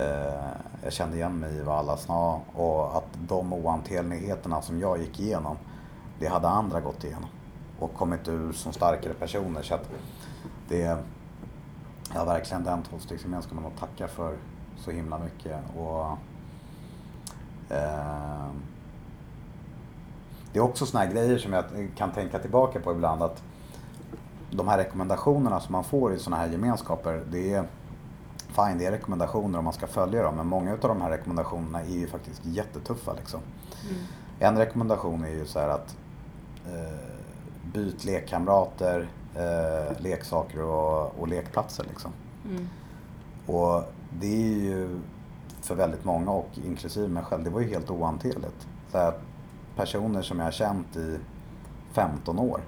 Eh, 0.00 0.50
jag 0.82 0.92
kände 0.92 1.16
igen 1.16 1.38
mig 1.38 1.56
i 1.56 1.62
vad 1.62 1.78
alla 1.78 1.96
sa 1.96 2.40
och 2.54 2.96
att 2.96 3.18
de 3.28 3.52
ohanterligheterna 3.52 4.62
som 4.62 4.80
jag 4.80 4.98
gick 4.98 5.20
igenom, 5.20 5.56
det 6.18 6.26
hade 6.26 6.48
andra 6.48 6.80
gått 6.80 7.04
igenom 7.04 7.28
och 7.78 7.94
kommit 7.94 8.28
ur 8.28 8.52
som 8.52 8.72
starkare 8.72 9.14
personer. 9.14 9.62
Så 9.62 9.74
att 9.74 9.90
det, 10.68 10.98
Ja, 12.14 12.24
verkligen 12.24 12.64
den 12.64 12.82
tolvstegsgemenskapen 12.82 13.66
att 13.66 13.78
tacka 13.78 14.08
för 14.08 14.36
så 14.76 14.90
himla 14.90 15.18
mycket. 15.18 15.56
Och, 15.78 16.06
eh, 17.76 18.50
det 20.52 20.58
är 20.58 20.62
också 20.62 20.86
såna 20.86 21.04
här 21.04 21.12
grejer 21.12 21.38
som 21.38 21.52
jag 21.52 21.64
kan 21.96 22.12
tänka 22.12 22.38
tillbaka 22.38 22.80
på 22.80 22.92
ibland. 22.92 23.22
att 23.22 23.42
De 24.50 24.68
här 24.68 24.78
rekommendationerna 24.78 25.60
som 25.60 25.72
man 25.72 25.84
får 25.84 26.14
i 26.14 26.18
såna 26.18 26.36
här 26.36 26.48
gemenskaper, 26.48 27.22
det 27.30 27.52
är 27.54 27.64
fine, 28.50 28.78
det 28.78 28.86
är 28.86 28.90
rekommendationer 28.90 29.58
om 29.58 29.64
man 29.64 29.72
ska 29.72 29.86
följa 29.86 30.22
dem. 30.22 30.36
Men 30.36 30.46
många 30.46 30.72
av 30.72 30.78
de 30.78 31.00
här 31.00 31.10
rekommendationerna 31.10 31.80
är 31.82 31.98
ju 31.98 32.06
faktiskt 32.06 32.40
jättetuffa. 32.44 33.12
Liksom. 33.12 33.40
Mm. 33.90 34.02
En 34.38 34.58
rekommendation 34.58 35.24
är 35.24 35.30
ju 35.30 35.46
så 35.46 35.58
här 35.58 35.68
att 35.68 35.96
eh, 36.66 37.10
byt 37.72 38.04
lekkamrater, 38.04 39.08
eh, 39.34 40.00
leksaker 40.00 40.62
och, 40.62 41.20
och 41.20 41.28
lekplatser 41.28 41.84
liksom. 41.88 42.12
Mm. 42.44 42.68
Och 43.46 43.82
det 44.20 44.42
är 44.42 44.58
ju 44.58 45.00
för 45.60 45.74
väldigt 45.74 46.04
många 46.04 46.30
och 46.30 46.48
inklusive 46.64 47.08
mig 47.08 47.22
själv, 47.22 47.44
det 47.44 47.50
var 47.50 47.60
ju 47.60 47.68
helt 47.68 47.90
ohanterligt. 47.90 48.68
Så 48.92 48.98
här, 48.98 49.14
personer 49.76 50.22
som 50.22 50.38
jag 50.38 50.46
har 50.46 50.52
känt 50.52 50.96
i 50.96 51.18
15 51.92 52.38
år, 52.38 52.60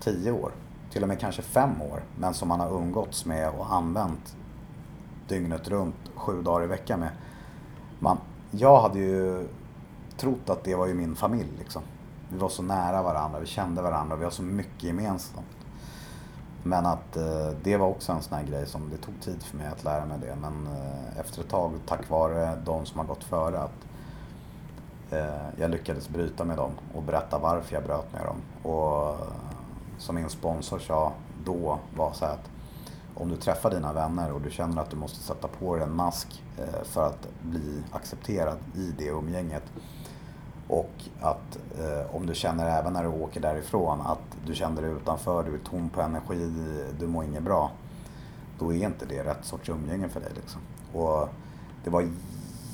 10 0.00 0.32
år, 0.32 0.52
till 0.90 1.02
och 1.02 1.08
med 1.08 1.20
kanske 1.20 1.42
5 1.42 1.82
år, 1.82 2.02
men 2.18 2.34
som 2.34 2.48
man 2.48 2.60
har 2.60 2.70
umgåtts 2.70 3.24
med 3.24 3.50
och 3.50 3.72
använt 3.72 4.36
dygnet 5.28 5.68
runt, 5.68 5.96
sju 6.14 6.42
dagar 6.42 6.64
i 6.64 6.66
veckan 6.66 7.00
med. 7.00 7.10
Man, 7.98 8.18
jag 8.50 8.80
hade 8.80 8.98
ju 8.98 9.48
trott 10.16 10.50
att 10.50 10.64
det 10.64 10.74
var 10.74 10.86
ju 10.86 10.94
min 10.94 11.16
familj 11.16 11.50
liksom. 11.58 11.82
Vi 12.28 12.38
var 12.38 12.48
så 12.48 12.62
nära 12.62 13.02
varandra, 13.02 13.40
vi 13.40 13.46
kände 13.46 13.82
varandra, 13.82 14.16
vi 14.16 14.24
har 14.24 14.30
så 14.30 14.42
mycket 14.42 14.82
gemensamt. 14.82 15.46
Men 16.62 16.86
att 16.86 17.16
eh, 17.16 17.48
det 17.62 17.76
var 17.76 17.86
också 17.86 18.12
en 18.12 18.22
sån 18.22 18.38
här 18.38 18.44
grej 18.44 18.66
som 18.66 18.90
det 18.90 18.96
tog 18.96 19.20
tid 19.20 19.42
för 19.42 19.56
mig 19.56 19.66
att 19.66 19.84
lära 19.84 20.04
mig 20.04 20.18
det. 20.20 20.36
Men 20.40 20.66
eh, 20.66 21.20
efter 21.20 21.40
ett 21.40 21.48
tag, 21.48 21.72
tack 21.86 22.10
vare 22.10 22.56
de 22.64 22.86
som 22.86 22.98
har 22.98 23.06
gått 23.06 23.24
före, 23.24 23.58
att 23.60 23.86
eh, 25.10 25.60
jag 25.60 25.70
lyckades 25.70 26.08
bryta 26.08 26.44
med 26.44 26.56
dem 26.56 26.70
och 26.94 27.02
berätta 27.02 27.38
varför 27.38 27.74
jag 27.74 27.84
bröt 27.84 28.12
med 28.12 28.22
dem. 28.24 28.36
Och 28.72 29.08
eh, 29.08 29.16
som 29.98 30.14
min 30.14 30.28
sponsor 30.28 30.78
sa 30.78 31.12
då 31.44 31.78
var 31.96 32.12
så 32.12 32.24
här 32.24 32.32
att 32.32 32.50
om 33.16 33.28
du 33.28 33.36
träffar 33.36 33.70
dina 33.70 33.92
vänner 33.92 34.32
och 34.32 34.40
du 34.40 34.50
känner 34.50 34.82
att 34.82 34.90
du 34.90 34.96
måste 34.96 35.20
sätta 35.20 35.48
på 35.48 35.74
dig 35.74 35.84
en 35.84 35.96
mask 35.96 36.42
eh, 36.58 36.84
för 36.84 37.06
att 37.06 37.28
bli 37.42 37.82
accepterad 37.92 38.58
i 38.74 38.94
det 38.98 39.08
umgänget 39.08 39.64
och 40.68 40.90
att 41.20 41.58
eh, 41.78 42.16
om 42.16 42.26
du 42.26 42.34
känner 42.34 42.78
även 42.78 42.92
när 42.92 43.02
du 43.02 43.08
åker 43.08 43.40
därifrån 43.40 44.00
att 44.00 44.36
du 44.46 44.54
känner 44.54 44.82
dig 44.82 44.90
utanför, 44.90 45.42
du 45.42 45.54
är 45.54 45.58
tom 45.58 45.88
på 45.88 46.00
energi, 46.00 46.52
du 46.98 47.06
mår 47.06 47.24
inget 47.24 47.42
bra. 47.42 47.70
Då 48.58 48.72
är 48.72 48.84
inte 48.86 49.06
det 49.06 49.24
rätt 49.24 49.44
sorts 49.44 49.68
umgänge 49.68 50.08
för 50.08 50.20
dig. 50.20 50.30
Liksom. 50.34 50.60
Och 50.92 51.28
det 51.84 51.90
var 51.90 52.08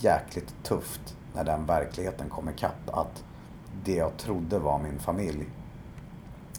jäkligt 0.01 0.55
tufft 0.63 1.17
när 1.35 1.45
den 1.45 1.67
verkligheten 1.67 2.29
kom 2.29 2.49
ikapp. 2.49 2.91
Att 2.93 3.25
det 3.85 3.95
jag 3.95 4.17
trodde 4.17 4.59
var 4.59 4.79
min 4.79 4.99
familj, 4.99 5.47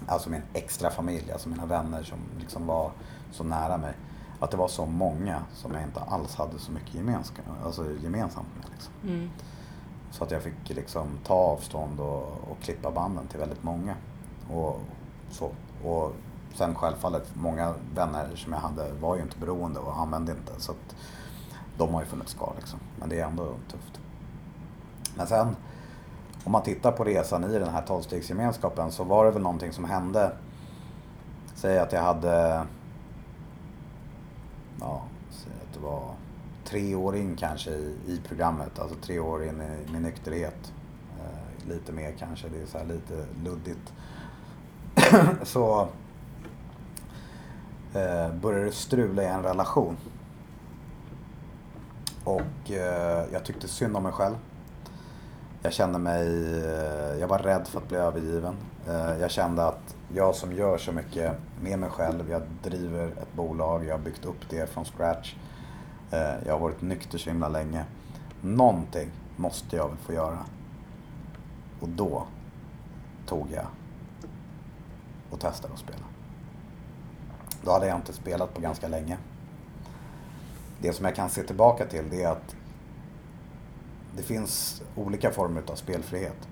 alltså 0.07 0.29
min 0.29 0.41
extra 0.53 0.89
familj, 0.89 1.31
alltså 1.31 1.49
mina 1.49 1.65
vänner 1.65 2.03
som 2.03 2.19
liksom 2.39 2.67
var 2.67 2.91
så 3.33 3.43
nära 3.43 3.77
mig. 3.77 3.93
Att 4.39 4.51
det 4.51 4.57
var 4.57 4.67
så 4.67 4.85
många 4.85 5.43
som 5.53 5.73
jag 5.73 5.83
inte 5.83 5.99
alls 5.99 6.35
hade 6.35 6.59
så 6.59 6.71
mycket 6.71 6.95
gemenskap, 6.95 7.45
alltså 7.65 7.85
gemensamt 8.03 8.47
med. 8.57 8.65
Liksom. 8.71 8.93
Mm. 9.03 9.29
Så 10.11 10.23
att 10.23 10.31
jag 10.31 10.41
fick 10.41 10.69
liksom 10.69 11.07
ta 11.23 11.33
avstånd 11.33 11.99
och, 11.99 12.23
och 12.23 12.57
klippa 12.61 12.91
banden 12.91 13.27
till 13.27 13.39
väldigt 13.39 13.63
många. 13.63 13.95
Och, 14.51 14.79
så. 15.31 15.51
och 15.83 16.13
sen 16.53 16.75
självfallet, 16.75 17.27
många 17.33 17.73
vänner 17.95 18.35
som 18.35 18.53
jag 18.53 18.59
hade 18.59 18.91
var 18.93 19.15
ju 19.15 19.21
inte 19.21 19.37
beroende 19.37 19.79
och 19.79 19.97
använde 19.99 20.31
inte. 20.31 20.51
Så 20.57 20.71
att 20.71 20.95
de 21.77 21.93
har 21.93 22.01
ju 22.01 22.07
funnits 22.07 22.33
kvar 22.33 22.53
liksom. 22.57 22.79
Men 22.99 23.09
det 23.09 23.19
är 23.19 23.25
ändå 23.25 23.53
tufft. 23.71 23.99
Men 25.15 25.27
sen, 25.27 25.55
om 26.43 26.51
man 26.51 26.63
tittar 26.63 26.91
på 26.91 27.03
resan 27.03 27.43
i 27.43 27.59
den 27.59 27.69
här 27.69 27.81
tolvstegsgemenskapen 27.81 28.91
så 28.91 29.03
var 29.03 29.25
det 29.25 29.31
väl 29.31 29.41
någonting 29.41 29.73
som 29.73 29.85
hände. 29.85 30.31
Säg 31.55 31.79
att 31.79 31.91
jag 31.91 32.01
hade, 32.01 32.63
ja, 34.83 35.03
säg 35.31 35.53
att 35.67 35.73
det 35.73 35.79
var 35.79 36.13
tre 36.63 36.95
år 36.95 37.15
in 37.15 37.35
kanske 37.35 37.71
i, 37.71 37.95
i 38.07 38.21
programmet, 38.27 38.79
alltså 38.79 38.95
tre 39.01 39.19
år 39.19 39.43
in 39.43 39.61
i 39.61 39.91
min 39.91 40.01
nykterhet. 40.01 40.73
Eh, 41.19 41.69
lite 41.69 41.91
mer 41.91 42.11
kanske, 42.19 42.47
det 42.49 42.61
är 42.61 42.65
så 42.65 42.77
här 42.77 42.85
lite 42.85 43.25
luddigt. 43.43 43.93
så 45.43 45.81
eh, 47.93 48.33
började 48.33 48.65
det 48.65 48.71
strula 48.71 49.23
i 49.23 49.27
en 49.27 49.43
relation. 49.43 49.97
Och 52.23 52.71
eh, 52.71 53.25
jag 53.33 53.45
tyckte 53.45 53.67
synd 53.67 53.97
om 53.97 54.03
mig 54.03 54.11
själv. 54.11 54.35
Jag 55.61 55.73
kände 55.73 55.99
mig, 55.99 56.27
eh, 56.63 57.19
jag 57.19 57.27
var 57.27 57.39
rädd 57.39 57.67
för 57.67 57.79
att 57.79 57.87
bli 57.87 57.97
övergiven. 57.97 58.55
Eh, 58.87 59.17
jag 59.21 59.31
kände 59.31 59.65
att 59.65 59.95
jag 60.13 60.35
som 60.35 60.53
gör 60.53 60.77
så 60.77 60.91
mycket 60.91 61.33
med 61.61 61.79
mig 61.79 61.89
själv, 61.89 62.29
jag 62.31 62.41
driver 62.63 63.07
ett 63.07 63.33
bolag, 63.33 63.85
jag 63.85 63.93
har 63.93 64.03
byggt 64.03 64.25
upp 64.25 64.49
det 64.49 64.69
från 64.69 64.85
scratch. 64.85 65.35
Eh, 66.11 66.45
jag 66.45 66.53
har 66.53 66.59
varit 66.59 66.81
nykter 66.81 67.17
så 67.17 67.29
himla 67.29 67.47
länge. 67.47 67.85
Någonting 68.41 69.11
måste 69.35 69.75
jag 69.75 69.87
väl 69.87 69.97
få 69.97 70.13
göra. 70.13 70.45
Och 71.79 71.89
då 71.89 72.27
tog 73.25 73.51
jag 73.51 73.65
och 75.29 75.39
testade 75.39 75.73
att 75.73 75.79
spela. 75.79 76.03
Då 77.61 77.71
hade 77.71 77.87
jag 77.87 77.97
inte 77.97 78.13
spelat 78.13 78.53
på 78.53 78.61
ganska 78.61 78.87
länge. 78.87 79.17
Det 80.81 80.93
som 80.93 81.05
jag 81.05 81.15
kan 81.15 81.29
se 81.29 81.43
tillbaka 81.43 81.85
till 81.85 82.09
det 82.09 82.23
är 82.23 82.31
att 82.31 82.55
det 84.15 84.23
finns 84.23 84.81
olika 84.95 85.31
former 85.31 85.63
av 85.67 85.75
spelfrihet. 85.75 86.47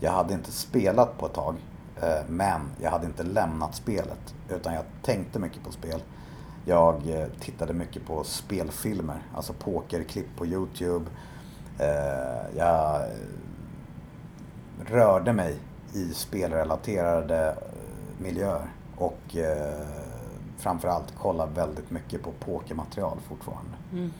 Jag 0.00 0.12
hade 0.12 0.34
inte 0.34 0.52
spelat 0.52 1.18
på 1.18 1.26
ett 1.26 1.34
tag, 1.34 1.54
eh, 2.02 2.28
men 2.28 2.60
jag 2.80 2.90
hade 2.90 3.06
inte 3.06 3.22
lämnat 3.22 3.74
spelet. 3.74 4.34
Utan 4.48 4.74
jag 4.74 4.84
tänkte 5.02 5.38
mycket 5.38 5.64
på 5.64 5.72
spel. 5.72 6.02
Jag 6.64 7.08
eh, 7.10 7.26
tittade 7.40 7.72
mycket 7.72 8.06
på 8.06 8.24
spelfilmer, 8.24 9.22
alltså 9.34 9.52
pokerklipp 9.52 10.36
på 10.36 10.46
Youtube. 10.46 11.10
Eh, 11.78 12.56
jag 12.56 13.02
rörde 14.86 15.32
mig 15.32 15.58
i 15.92 16.14
spelrelaterade 16.14 17.56
miljöer 18.18 18.66
och 18.96 19.36
framförallt 20.56 21.14
kollade 21.18 21.52
väldigt 21.52 21.90
mycket 21.90 22.22
på 22.22 22.32
pokermaterial 22.32 23.18
fortfarande. 23.28 23.70
Mm. 23.92 24.10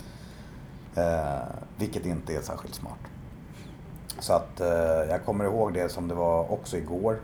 Vilket 1.76 2.06
inte 2.06 2.34
är 2.34 2.42
särskilt 2.42 2.74
smart. 2.74 2.98
Så 4.18 4.32
att 4.32 4.60
eh, 4.60 5.10
jag 5.10 5.24
kommer 5.24 5.44
ihåg 5.44 5.74
det 5.74 5.88
som 5.88 6.08
det 6.08 6.14
var 6.14 6.52
också 6.52 6.76
igår. 6.76 7.18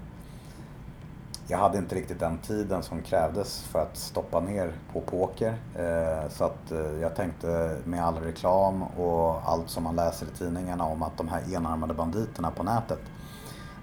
Jag 1.47 1.59
hade 1.59 1.79
inte 1.79 1.95
riktigt 1.95 2.21
den 2.21 2.39
tiden 2.39 2.83
som 2.83 3.03
krävdes 3.03 3.63
för 3.63 3.79
att 3.83 3.97
stoppa 3.97 4.41
ner 4.41 4.73
på 4.93 5.01
poker. 5.01 5.55
Eh, 5.77 6.31
så 6.31 6.45
att 6.45 6.73
eh, 6.73 7.01
jag 7.01 7.17
tänkte 7.17 7.77
med 7.85 8.05
all 8.05 8.17
reklam 8.17 8.83
och 8.83 9.51
allt 9.51 9.71
som 9.71 9.83
man 9.83 9.97
läser 9.97 10.27
i 10.27 10.39
tidningarna 10.39 10.85
om 10.85 11.03
att 11.03 11.17
de 11.17 11.29
här 11.29 11.55
enarmade 11.55 11.95
banditerna 11.95 12.51
på 12.51 12.63
nätet. 12.63 13.01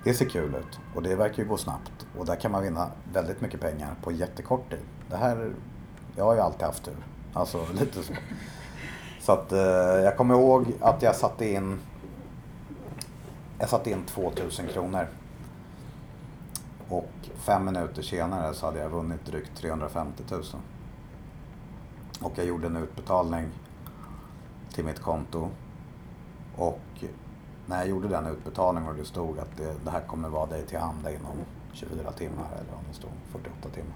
Det 0.04 0.14
ser 0.14 0.26
kul 0.26 0.56
ut 0.56 0.80
och 0.96 1.04
det 1.04 1.16
verkar 1.16 1.44
ju 1.44 1.50
gå 1.50 1.58
snabbt. 1.58 1.92
Och 2.18 2.26
där 2.26 2.36
kan 2.36 2.52
man 2.52 2.64
vinna 2.64 2.88
väldigt 3.14 3.42
mycket 3.42 3.62
pengar 3.62 3.96
på 4.04 4.12
jättekort 4.12 4.70
tid. 4.70 4.80
Det 5.10 5.18
här, 5.18 5.52
jag 6.16 6.26
har 6.26 6.34
ju 6.34 6.40
alltid 6.40 6.66
haft 6.66 6.86
tur. 6.86 7.06
Alltså 7.34 7.66
lite 7.80 8.04
så. 8.04 8.14
Så 9.22 9.32
att 9.32 9.52
eh, 9.52 9.60
jag 10.04 10.18
kommer 10.18 10.36
ihåg 10.36 10.74
att 10.82 11.02
jag 11.02 11.16
satte 11.16 11.50
in 11.50 11.80
jag 13.60 13.70
satte 13.70 13.92
in 13.92 14.06
2000 14.06 14.68
kronor. 14.68 15.08
Och 16.90 17.12
fem 17.36 17.66
minuter 17.66 18.02
senare 18.02 18.54
så 18.54 18.66
hade 18.66 18.80
jag 18.80 18.90
vunnit 18.90 19.26
drygt 19.26 19.58
350 19.58 20.24
000. 20.32 20.44
Och 22.22 22.32
jag 22.36 22.46
gjorde 22.46 22.68
en 22.68 22.78
utbetalning 22.78 23.50
till 24.74 24.86
mitt 24.86 25.00
konto. 25.00 25.50
Och 26.56 27.04
när 27.66 27.78
jag 27.78 27.88
gjorde 27.88 28.08
den 28.08 28.26
utbetalningen 28.26 28.90
och 28.90 28.96
det 28.96 29.06
stod 29.06 29.40
att 29.40 29.58
det, 29.58 29.76
det 29.84 29.92
här 29.92 30.02
kommer 30.02 30.30
vara 30.30 30.46
dig 30.46 30.66
till 30.66 30.80
handa 30.80 31.12
inom 31.12 31.38
24 31.74 32.12
timmar 32.12 32.48
eller 32.52 32.74
om 32.78 32.84
det 32.90 32.96
stod 32.96 33.12
48 33.32 33.70
timmar. 33.70 33.96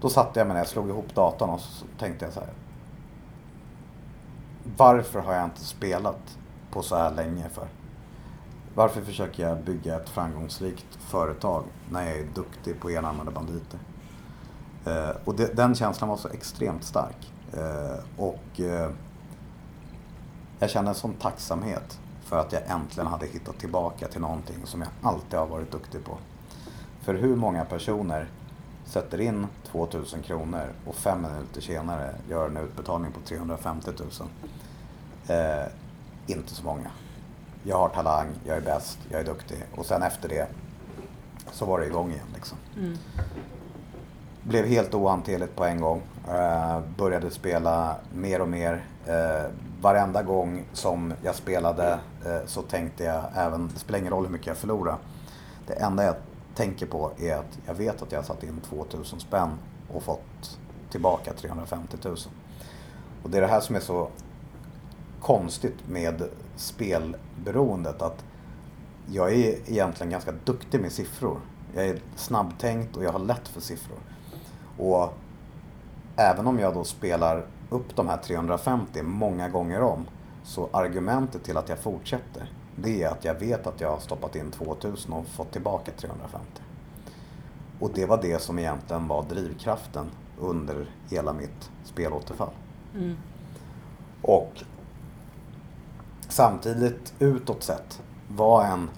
Då 0.00 0.08
satte 0.08 0.40
jag 0.40 0.46
mig 0.46 0.56
ner, 0.56 0.64
slog 0.64 0.88
ihop 0.88 1.14
datorn 1.14 1.50
och 1.50 1.60
så 1.60 1.86
tänkte 1.98 2.24
jag 2.24 2.34
så 2.34 2.40
här 2.40 2.50
varför 4.76 5.20
har 5.20 5.34
jag 5.34 5.44
inte 5.44 5.64
spelat 5.64 6.38
på 6.70 6.82
så 6.82 6.96
här 6.96 7.14
länge 7.14 7.48
för? 7.48 7.68
Varför 8.74 9.02
försöker 9.02 9.48
jag 9.48 9.64
bygga 9.64 9.96
ett 9.96 10.08
framgångsrikt 10.08 10.98
företag 10.98 11.64
när 11.90 12.08
jag 12.08 12.18
är 12.18 12.26
duktig 12.34 12.80
på 12.80 12.90
enarmade 12.90 13.30
banditer? 13.30 13.80
Eh, 14.84 15.16
och 15.24 15.34
det, 15.34 15.56
den 15.56 15.74
känslan 15.74 16.10
var 16.10 16.16
så 16.16 16.28
extremt 16.28 16.84
stark. 16.84 17.32
Eh, 17.52 17.98
och 18.16 18.60
eh, 18.60 18.90
jag 20.58 20.70
kände 20.70 20.90
en 20.90 20.94
sån 20.94 21.14
tacksamhet 21.14 22.00
för 22.24 22.38
att 22.38 22.52
jag 22.52 22.62
äntligen 22.66 23.06
hade 23.06 23.26
hittat 23.26 23.58
tillbaka 23.58 24.08
till 24.08 24.20
någonting 24.20 24.56
som 24.64 24.80
jag 24.80 24.90
alltid 25.02 25.38
har 25.38 25.46
varit 25.46 25.72
duktig 25.72 26.04
på. 26.04 26.18
För 27.00 27.14
hur 27.14 27.36
många 27.36 27.64
personer 27.64 28.28
sätter 28.84 29.20
in 29.20 29.46
2000 29.72 30.22
kronor 30.22 30.72
och 30.86 30.94
fem 30.94 31.22
minuter 31.22 31.60
senare 31.60 32.14
gör 32.28 32.46
en 32.46 32.56
utbetalning 32.56 33.12
på 33.12 33.20
350 33.20 33.90
000. 33.98 34.28
Eh, 35.28 35.66
inte 36.26 36.54
så 36.54 36.64
många. 36.64 36.90
Jag 37.62 37.78
har 37.78 37.88
talang, 37.88 38.26
jag 38.44 38.56
är 38.56 38.60
bäst, 38.60 38.98
jag 39.10 39.20
är 39.20 39.24
duktig. 39.24 39.58
Och 39.76 39.86
sen 39.86 40.02
efter 40.02 40.28
det 40.28 40.46
så 41.52 41.64
var 41.64 41.80
det 41.80 41.86
igång 41.86 42.10
igen. 42.10 42.26
Liksom. 42.34 42.58
Mm. 42.76 42.98
Blev 44.42 44.66
helt 44.66 44.94
ohanterligt 44.94 45.56
på 45.56 45.64
en 45.64 45.80
gång. 45.80 46.02
Eh, 46.28 46.80
började 46.98 47.30
spela 47.30 47.96
mer 48.12 48.40
och 48.40 48.48
mer. 48.48 48.84
Eh, 49.06 49.50
varenda 49.80 50.22
gång 50.22 50.64
som 50.72 51.14
jag 51.22 51.34
spelade 51.34 51.98
eh, 52.26 52.46
så 52.46 52.62
tänkte 52.62 53.04
jag 53.04 53.24
även, 53.34 53.70
det 53.74 53.80
spelar 53.80 53.98
ingen 53.98 54.12
roll 54.12 54.24
hur 54.24 54.32
mycket 54.32 54.46
jag 54.46 54.56
förlorar. 54.56 54.96
Det 55.66 55.74
enda 55.74 56.04
jag 56.04 56.14
tänker 56.54 56.86
på 56.86 57.10
är 57.18 57.36
att 57.36 57.58
jag 57.66 57.74
vet 57.74 58.02
att 58.02 58.12
jag 58.12 58.18
har 58.18 58.24
satt 58.24 58.42
in 58.42 58.60
2000 58.60 59.20
spänn 59.20 59.50
och 59.92 60.02
fått 60.02 60.58
tillbaka 60.90 61.32
350 61.32 61.96
000. 62.04 62.16
Och 63.22 63.30
det 63.30 63.36
är 63.38 63.42
det 63.42 63.48
här 63.48 63.60
som 63.60 63.76
är 63.76 63.80
så 63.80 64.08
konstigt 65.20 65.88
med 65.88 66.22
spelberoendet. 66.56 68.02
Att 68.02 68.24
jag 69.06 69.32
är 69.32 69.70
egentligen 69.70 70.10
ganska 70.10 70.32
duktig 70.44 70.80
med 70.80 70.92
siffror. 70.92 71.40
Jag 71.74 71.86
är 71.86 72.00
snabbtänkt 72.16 72.96
och 72.96 73.04
jag 73.04 73.12
har 73.12 73.18
lätt 73.18 73.48
för 73.48 73.60
siffror. 73.60 73.98
Och 74.78 75.12
även 76.16 76.46
om 76.46 76.58
jag 76.58 76.74
då 76.74 76.84
spelar 76.84 77.46
upp 77.70 77.96
de 77.96 78.08
här 78.08 78.16
350 78.16 79.02
många 79.02 79.48
gånger 79.48 79.82
om 79.82 80.06
så 80.44 80.68
argumentet 80.72 81.44
till 81.44 81.56
att 81.56 81.68
jag 81.68 81.78
fortsätter 81.78 82.52
det 82.82 83.02
är 83.02 83.08
att 83.08 83.24
jag 83.24 83.34
vet 83.34 83.66
att 83.66 83.80
jag 83.80 83.90
har 83.90 83.98
stoppat 83.98 84.36
in 84.36 84.50
2000 84.50 85.12
och 85.12 85.26
fått 85.26 85.52
tillbaka 85.52 85.92
350. 85.96 86.62
Och 87.80 87.90
det 87.94 88.06
var 88.06 88.22
det 88.22 88.42
som 88.42 88.58
egentligen 88.58 89.08
var 89.08 89.22
drivkraften 89.22 90.06
under 90.38 90.90
hela 91.10 91.32
mitt 91.32 91.70
spelåterfall. 91.84 92.50
Mm. 92.94 93.16
Och 94.22 94.52
samtidigt 96.28 97.14
utåt 97.18 97.62
sett 97.62 98.02
var 98.28 98.64
en 98.64 98.90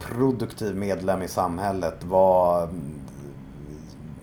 produktiv 0.00 0.76
medlem 0.76 1.22
i 1.22 1.28
samhället, 1.28 2.04
var, 2.04 2.68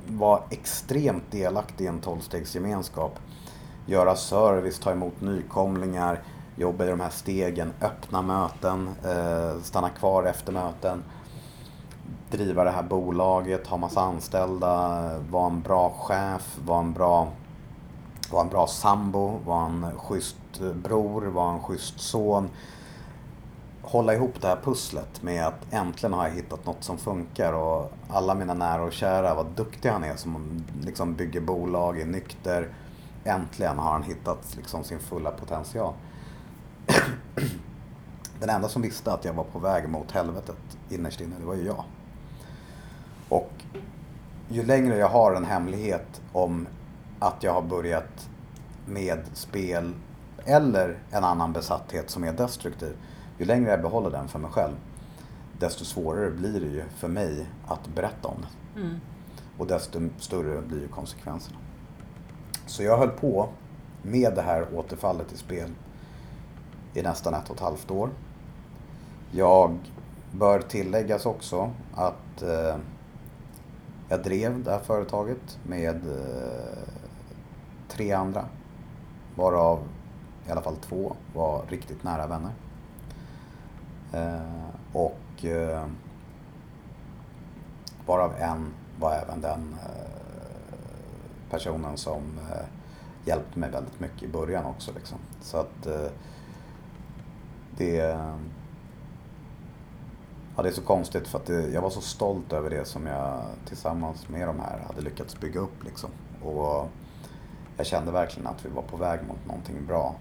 var 0.07 0.43
extremt 0.49 1.31
delaktig 1.31 1.85
i 1.85 1.87
en 1.87 1.99
tolvstegsgemenskap. 1.99 3.19
Göra 3.85 4.15
service, 4.15 4.79
ta 4.79 4.91
emot 4.91 5.21
nykomlingar, 5.21 6.19
jobba 6.55 6.85
i 6.85 6.89
de 6.89 6.99
här 6.99 7.09
stegen, 7.09 7.73
öppna 7.81 8.21
möten, 8.21 8.89
eh, 9.05 9.61
stanna 9.61 9.89
kvar 9.89 10.23
efter 10.23 10.53
möten, 10.53 11.03
driva 12.31 12.63
det 12.63 12.71
här 12.71 12.83
bolaget, 12.83 13.67
ha 13.67 13.77
massa 13.77 14.01
anställda, 14.01 15.01
vara 15.29 15.47
en 15.47 15.61
bra 15.61 15.89
chef, 15.89 16.57
vara 16.65 16.79
en 16.79 16.93
bra, 16.93 17.27
vara 18.31 18.43
en 18.43 18.49
bra 18.49 18.67
sambo, 18.67 19.39
vara 19.45 19.65
en 19.65 19.85
schysst 19.97 20.40
bror, 20.59 21.21
vara 21.21 21.53
en 21.53 21.59
schysst 21.59 21.99
son. 21.99 22.49
Hålla 23.81 24.13
ihop 24.13 24.41
det 24.41 24.47
här 24.47 24.59
pusslet 24.63 25.23
med 25.23 25.47
att 25.47 25.73
äntligen 25.73 26.13
har 26.13 26.27
jag 26.27 26.35
hittat 26.35 26.65
något 26.65 26.83
som 26.83 26.97
funkar 26.97 27.53
och 27.53 27.91
alla 28.09 28.35
mina 28.35 28.53
nära 28.53 28.83
och 28.83 28.93
kära, 28.93 29.35
vad 29.35 29.45
duktig 29.45 29.89
han 29.89 30.03
är 30.03 30.15
som 30.15 30.63
liksom 30.81 31.13
bygger 31.13 31.41
bolag, 31.41 31.99
är 31.99 32.05
nykter. 32.05 32.69
Äntligen 33.23 33.79
har 33.79 33.91
han 33.91 34.03
hittat 34.03 34.55
liksom 34.57 34.83
sin 34.83 34.99
fulla 34.99 35.31
potential. 35.31 35.93
Den 38.39 38.49
enda 38.49 38.69
som 38.69 38.81
visste 38.81 39.13
att 39.13 39.25
jag 39.25 39.33
var 39.33 39.43
på 39.43 39.59
väg 39.59 39.89
mot 39.89 40.11
helvetet 40.11 40.77
innerst 40.89 41.21
inne, 41.21 41.35
det 41.39 41.45
var 41.45 41.55
ju 41.55 41.65
jag. 41.65 41.83
Och 43.29 43.51
ju 44.49 44.65
längre 44.65 44.97
jag 44.97 45.09
har 45.09 45.35
en 45.35 45.45
hemlighet 45.45 46.21
om 46.33 46.67
att 47.19 47.43
jag 47.43 47.53
har 47.53 47.61
börjat 47.61 48.29
med 48.85 49.19
spel 49.33 49.93
eller 50.45 50.99
en 51.11 51.23
annan 51.23 51.53
besatthet 51.53 52.09
som 52.09 52.23
är 52.23 52.33
destruktiv, 52.33 52.97
ju 53.37 53.45
längre 53.45 53.69
jag 53.69 53.81
behåller 53.81 54.09
den 54.11 54.27
för 54.27 54.39
mig 54.39 54.51
själv, 54.51 54.75
desto 55.59 55.85
svårare 55.85 56.31
blir 56.31 56.59
det 56.59 56.67
ju 56.67 56.83
för 56.95 57.07
mig 57.07 57.45
att 57.67 57.87
berätta 57.87 58.27
om 58.27 58.37
det. 58.41 58.79
Mm. 58.81 58.99
Och 59.57 59.67
desto 59.67 59.99
större 60.19 60.61
blir 60.61 60.81
ju 60.81 60.87
konsekvenserna. 60.87 61.57
Så 62.65 62.83
jag 62.83 62.97
höll 62.97 63.09
på 63.09 63.49
med 64.01 64.35
det 64.35 64.41
här 64.41 64.67
återfallet 64.75 65.33
i 65.33 65.37
spel 65.37 65.69
i 66.93 67.01
nästan 67.01 67.33
ett 67.33 67.49
och 67.49 67.55
ett 67.55 67.61
halvt 67.61 67.91
år. 67.91 68.09
Jag 69.31 69.77
bör 70.31 70.61
tilläggas 70.61 71.25
också 71.25 71.71
att 71.95 72.41
eh, 72.41 72.75
jag 74.09 74.23
drev 74.23 74.63
det 74.63 74.71
här 74.71 74.79
företaget 74.79 75.59
med 75.63 75.95
eh, 75.95 76.87
tre 77.87 78.11
andra. 78.11 78.45
Varav 79.35 79.79
i 80.51 80.53
alla 80.53 80.61
fall 80.61 80.75
två 80.75 81.15
var 81.33 81.63
riktigt 81.69 82.03
nära 82.03 82.27
vänner. 82.27 82.51
Eh, 84.13 84.75
och 84.93 85.45
eh, 85.45 85.85
varav 88.05 88.33
en 88.39 88.73
var 88.99 89.13
även 89.13 89.41
den 89.41 89.75
eh, 89.85 90.11
personen 91.49 91.97
som 91.97 92.39
eh, 92.51 92.65
hjälpte 93.25 93.59
mig 93.59 93.71
väldigt 93.71 93.99
mycket 93.99 94.23
i 94.23 94.27
början 94.27 94.65
också. 94.65 94.91
Liksom. 94.95 95.17
Så 95.41 95.57
att 95.57 95.85
eh, 95.85 96.11
det, 97.77 97.95
ja, 100.55 100.63
det 100.63 100.69
är 100.69 100.73
så 100.73 100.81
konstigt 100.81 101.27
för 101.27 101.37
att 101.37 101.45
det, 101.45 101.67
jag 101.69 101.81
var 101.81 101.89
så 101.89 102.01
stolt 102.01 102.53
över 102.53 102.69
det 102.69 102.85
som 102.85 103.07
jag 103.07 103.41
tillsammans 103.65 104.29
med 104.29 104.47
de 104.47 104.59
här 104.59 104.83
hade 104.87 105.01
lyckats 105.01 105.39
bygga 105.39 105.59
upp. 105.59 105.83
Liksom. 105.83 106.09
Och 106.43 106.89
jag 107.77 107.85
kände 107.85 108.11
verkligen 108.11 108.47
att 108.47 108.65
vi 108.65 108.69
var 108.69 108.81
på 108.81 108.97
väg 108.97 109.19
mot 109.27 109.45
någonting 109.47 109.85
bra. 109.87 110.15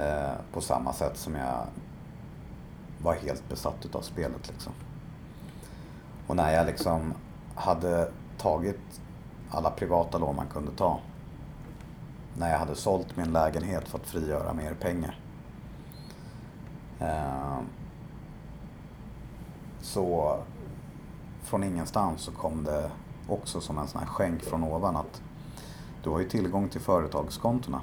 Eh, 0.00 0.32
på 0.52 0.60
samma 0.60 0.92
sätt 0.92 1.16
som 1.16 1.34
jag 1.34 1.66
var 3.02 3.14
helt 3.14 3.48
besatt 3.48 3.84
utav 3.84 4.00
spelet. 4.00 4.48
Liksom. 4.48 4.72
Och 6.26 6.36
när 6.36 6.52
jag 6.52 6.66
liksom 6.66 7.14
hade 7.54 8.10
tagit 8.38 9.00
alla 9.50 9.70
privata 9.70 10.18
lån 10.18 10.36
man 10.36 10.46
kunde 10.46 10.72
ta. 10.72 11.00
När 12.38 12.50
jag 12.50 12.58
hade 12.58 12.74
sålt 12.74 13.16
min 13.16 13.32
lägenhet 13.32 13.88
för 13.88 13.98
att 13.98 14.06
frigöra 14.06 14.52
mer 14.52 14.74
pengar. 14.74 15.18
Eh, 17.00 17.58
så 19.80 20.38
från 21.42 21.64
ingenstans 21.64 22.20
så 22.20 22.32
kom 22.32 22.64
det 22.64 22.90
också 23.28 23.60
som 23.60 23.78
en 23.78 23.88
sån 23.88 24.00
här 24.00 24.08
skänk 24.08 24.42
från 24.42 24.64
ovan 24.64 24.96
att 24.96 25.22
du 26.02 26.10
har 26.10 26.20
ju 26.20 26.28
tillgång 26.28 26.68
till 26.68 26.80
företagskontona. 26.80 27.80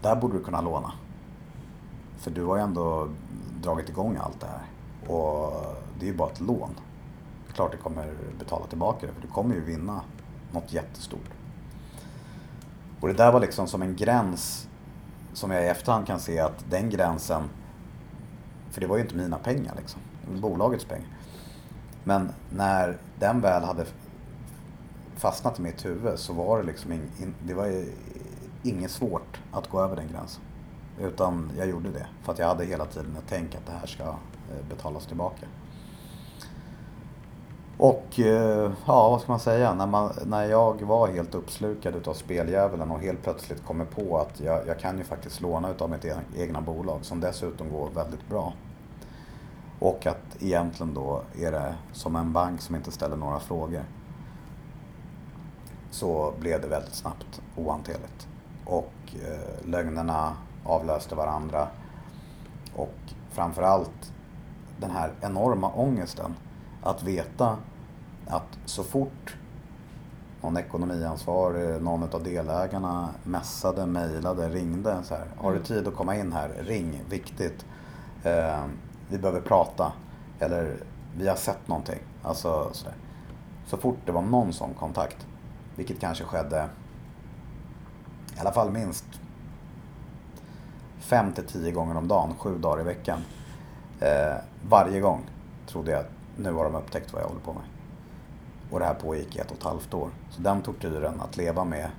Där 0.00 0.16
borde 0.16 0.38
du 0.38 0.44
kunna 0.44 0.60
låna. 0.60 0.92
För 2.18 2.30
du 2.30 2.44
har 2.44 2.56
ju 2.56 2.62
ändå 2.62 3.08
dragit 3.62 3.88
igång 3.88 4.16
allt 4.16 4.40
det 4.40 4.46
här. 4.46 4.66
Och 5.14 5.52
det 5.98 6.06
är 6.06 6.10
ju 6.10 6.16
bara 6.16 6.30
ett 6.30 6.40
lån. 6.40 6.70
Klart 7.52 7.72
du 7.72 7.78
kommer 7.78 8.14
betala 8.38 8.66
tillbaka 8.66 9.06
det 9.06 9.12
för 9.12 9.22
du 9.22 9.28
kommer 9.28 9.54
ju 9.54 9.60
vinna 9.60 10.00
något 10.52 10.72
jättestort. 10.72 11.30
Och 13.00 13.08
det 13.08 13.14
där 13.14 13.32
var 13.32 13.40
liksom 13.40 13.66
som 13.66 13.82
en 13.82 13.96
gräns 13.96 14.68
som 15.32 15.50
jag 15.50 15.64
i 15.64 15.66
efterhand 15.66 16.06
kan 16.06 16.20
se 16.20 16.38
att 16.38 16.64
den 16.70 16.90
gränsen, 16.90 17.42
för 18.70 18.80
det 18.80 18.86
var 18.86 18.96
ju 18.96 19.02
inte 19.02 19.14
mina 19.14 19.38
pengar 19.38 19.74
liksom, 19.76 20.00
det 20.24 20.40
var 20.40 20.50
bolagets 20.50 20.84
pengar. 20.84 21.08
Men 22.04 22.32
när 22.50 22.98
den 23.18 23.40
väl 23.40 23.64
hade 23.64 23.86
fastnat 25.16 25.58
i 25.58 25.62
mitt 25.62 25.84
huvud 25.84 26.18
så 26.18 26.32
var 26.32 26.58
det 26.58 26.64
liksom 26.64 26.92
in, 26.92 27.10
in, 27.18 27.34
det 27.46 27.54
var 27.54 27.66
inget 28.62 28.90
svårt 28.90 29.40
att 29.52 29.68
gå 29.68 29.80
över 29.80 29.96
den 29.96 30.08
gränsen. 30.08 30.42
Utan 31.00 31.50
jag 31.58 31.68
gjorde 31.68 31.90
det 31.90 32.06
för 32.22 32.32
att 32.32 32.38
jag 32.38 32.46
hade 32.46 32.64
hela 32.64 32.84
tiden 32.84 33.16
ett 33.16 33.24
tänk 33.28 33.54
att 33.54 33.66
det 33.66 33.72
här 33.72 33.86
ska 33.86 34.02
eh, 34.02 34.68
betalas 34.68 35.06
tillbaka. 35.06 35.46
Och 37.80 38.20
eh, 38.20 38.72
ja, 38.86 39.10
vad 39.10 39.20
ska 39.20 39.32
man 39.32 39.40
säga? 39.40 39.74
När, 39.74 39.86
man, 39.86 40.12
när 40.26 40.44
jag 40.44 40.82
var 40.82 41.08
helt 41.08 41.34
uppslukad 41.34 41.96
utav 41.96 42.14
speldjävulen 42.14 42.90
och 42.90 43.00
helt 43.00 43.22
plötsligt 43.22 43.64
kommer 43.64 43.84
på 43.84 44.18
att 44.18 44.40
jag, 44.40 44.66
jag 44.66 44.78
kan 44.78 44.98
ju 44.98 45.04
faktiskt 45.04 45.40
låna 45.40 45.70
utav 45.70 45.90
mitt 45.90 46.06
egna 46.36 46.60
bolag 46.60 47.04
som 47.04 47.20
dessutom 47.20 47.70
går 47.70 47.90
väldigt 47.90 48.28
bra. 48.28 48.52
Och 49.78 50.06
att 50.06 50.42
egentligen 50.42 50.94
då 50.94 51.22
är 51.38 51.52
det 51.52 51.74
som 51.92 52.16
en 52.16 52.32
bank 52.32 52.60
som 52.60 52.74
inte 52.74 52.92
ställer 52.92 53.16
några 53.16 53.40
frågor. 53.40 53.84
Så 55.90 56.34
blev 56.38 56.60
det 56.60 56.68
väldigt 56.68 56.94
snabbt 56.94 57.42
ohanterligt. 57.56 58.29
Och 58.70 58.92
eh, 59.14 59.68
lögnerna 59.68 60.36
avlöste 60.64 61.14
varandra. 61.14 61.68
Och 62.76 62.98
framförallt 63.30 64.12
den 64.78 64.90
här 64.90 65.12
enorma 65.20 65.72
ångesten 65.72 66.34
att 66.82 67.02
veta 67.02 67.56
att 68.26 68.58
så 68.64 68.84
fort 68.84 69.36
någon 70.40 70.56
ekonomiansvarig, 70.56 71.82
någon 71.82 72.02
av 72.02 72.22
delägarna 72.22 73.08
mässade, 73.24 73.86
mejlade, 73.86 74.48
ringde 74.48 75.02
så 75.02 75.14
här. 75.14 75.26
Har 75.36 75.50
du 75.50 75.56
mm. 75.56 75.66
tid 75.66 75.88
att 75.88 75.94
komma 75.94 76.16
in 76.16 76.32
här? 76.32 76.48
Ring, 76.60 77.02
viktigt. 77.08 77.66
Eh, 78.22 78.64
vi 79.08 79.18
behöver 79.18 79.40
prata. 79.40 79.92
Eller 80.38 80.76
vi 81.16 81.28
har 81.28 81.36
sett 81.36 81.68
någonting. 81.68 82.00
Alltså 82.22 82.70
sådär. 82.72 82.94
Så 83.66 83.76
fort 83.76 83.98
det 84.06 84.12
var 84.12 84.22
någon 84.22 84.52
sån 84.52 84.74
kontakt, 84.74 85.26
vilket 85.76 86.00
kanske 86.00 86.24
skedde 86.24 86.68
i 88.40 88.42
alla 88.42 88.52
fall 88.52 88.70
minst 88.70 89.04
fem 90.98 91.32
till 91.32 91.44
tio 91.44 91.72
gånger 91.72 91.96
om 91.96 92.08
dagen, 92.08 92.34
sju 92.38 92.58
dagar 92.58 92.80
i 92.80 92.84
veckan. 92.84 93.18
Eh, 94.00 94.36
varje 94.68 95.00
gång 95.00 95.20
trodde 95.66 95.90
jag 95.90 96.00
att 96.00 96.10
nu 96.36 96.52
har 96.52 96.64
de 96.64 96.74
upptäckt 96.74 97.12
vad 97.12 97.22
jag 97.22 97.28
håller 97.28 97.40
på 97.40 97.52
med. 97.52 97.62
Och 98.70 98.78
det 98.78 98.84
här 98.84 98.94
pågick 98.94 99.36
i 99.36 99.38
ett 99.38 99.50
och 99.50 99.56
ett 99.56 99.62
halvt 99.62 99.94
år. 99.94 100.10
Så 100.30 100.42
den 100.42 100.62
tortyren 100.62 101.20
att 101.20 101.36
leva 101.36 101.64
med 101.64 101.90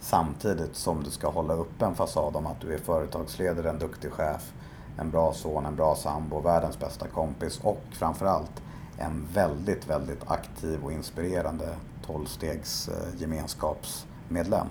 Samtidigt 0.00 0.76
som 0.76 1.02
du 1.02 1.10
ska 1.10 1.30
hålla 1.30 1.54
upp 1.54 1.82
en 1.82 1.94
fasad 1.94 2.36
om 2.36 2.46
att 2.46 2.60
du 2.60 2.74
är 2.74 2.78
företagsledare, 2.78 3.70
en 3.70 3.78
duktig 3.78 4.12
chef, 4.12 4.52
en 4.98 5.10
bra 5.10 5.32
son, 5.32 5.66
en 5.66 5.76
bra 5.76 5.96
sambo, 5.96 6.40
världens 6.40 6.78
bästa 6.78 7.06
kompis 7.08 7.60
och 7.62 7.82
framförallt 7.92 8.62
en 8.98 9.28
väldigt, 9.32 9.90
väldigt 9.90 10.30
aktiv 10.30 10.84
och 10.84 10.92
inspirerande 10.92 11.68
tolvstegs 12.06 12.88
eh, 12.88 13.20
gemenskapsmedlem. 13.20 14.66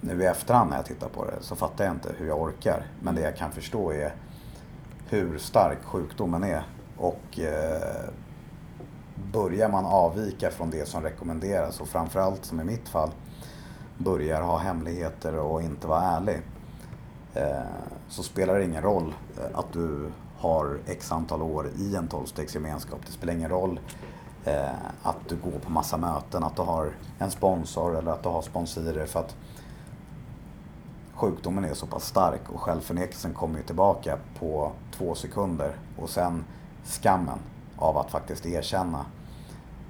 Nu 0.00 0.22
i 0.22 0.26
efterhand 0.26 0.70
när 0.70 0.76
jag 0.76 0.86
tittar 0.86 1.08
på 1.08 1.24
det 1.24 1.36
så 1.40 1.56
fattar 1.56 1.84
jag 1.84 1.94
inte 1.94 2.12
hur 2.18 2.26
jag 2.26 2.42
orkar. 2.42 2.86
Men 3.00 3.14
det 3.14 3.20
jag 3.20 3.36
kan 3.36 3.52
förstå 3.52 3.92
är 3.92 4.14
hur 5.08 5.38
stark 5.38 5.84
sjukdomen 5.84 6.44
är. 6.44 6.62
Och 6.96 7.38
eh, 7.38 8.10
börjar 9.32 9.68
man 9.68 9.86
avvika 9.86 10.50
från 10.50 10.70
det 10.70 10.88
som 10.88 11.02
rekommenderas 11.02 11.80
och 11.80 11.88
framförallt 11.88 12.44
som 12.44 12.60
i 12.60 12.64
mitt 12.64 12.88
fall 12.88 13.10
börjar 13.98 14.42
ha 14.42 14.58
hemligheter 14.58 15.38
och 15.38 15.62
inte 15.62 15.86
vara 15.86 16.02
ärlig. 16.02 16.40
Eh, 17.34 17.62
så 18.08 18.22
spelar 18.22 18.58
det 18.58 18.64
ingen 18.64 18.82
roll 18.82 19.14
eh, 19.38 19.58
att 19.58 19.72
du 19.72 20.10
har 20.38 20.78
x 20.86 21.12
antal 21.12 21.42
år 21.42 21.70
i 21.76 21.96
en 21.96 22.08
tolvstegsgemenskap. 22.08 23.00
Det 23.06 23.12
spelar 23.12 23.32
ingen 23.32 23.50
roll 23.50 23.80
eh, 24.44 24.70
att 25.02 25.28
du 25.28 25.36
går 25.36 25.58
på 25.58 25.70
massa 25.70 25.96
möten, 25.96 26.44
att 26.44 26.56
du 26.56 26.62
har 26.62 26.92
en 27.18 27.30
sponsor 27.30 27.98
eller 27.98 28.12
att 28.12 28.22
du 28.22 28.28
har 28.28 28.42
sponsorer. 28.42 29.06
För 29.06 29.20
att 29.20 29.36
sjukdomen 31.18 31.64
är 31.64 31.74
så 31.74 31.86
pass 31.86 32.04
stark 32.04 32.50
och 32.50 32.60
självförnekelsen 32.60 33.34
kommer 33.34 33.58
ju 33.58 33.64
tillbaka 33.64 34.18
på 34.38 34.72
två 34.96 35.14
sekunder. 35.14 35.72
Och 35.96 36.10
sen 36.10 36.44
skammen 36.84 37.38
av 37.76 37.98
att 37.98 38.10
faktiskt 38.10 38.46
erkänna. 38.46 39.06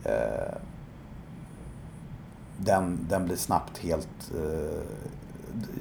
Eh, 0.04 0.56
den, 2.56 3.06
den 3.08 3.24
blir 3.24 3.36
snabbt 3.36 3.78
helt... 3.78 4.32
Eh, 4.34 4.82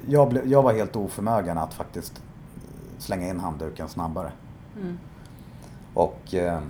jag, 0.07 0.29
ble, 0.29 0.41
jag 0.45 0.63
var 0.63 0.73
helt 0.73 0.95
oförmögen 0.95 1.57
att 1.57 1.73
faktiskt 1.73 2.21
slänga 2.97 3.27
in 3.27 3.39
handduken 3.39 3.89
snabbare. 3.89 4.31
Mm. 4.75 4.97
Och 5.93 6.33
eh, 6.33 6.61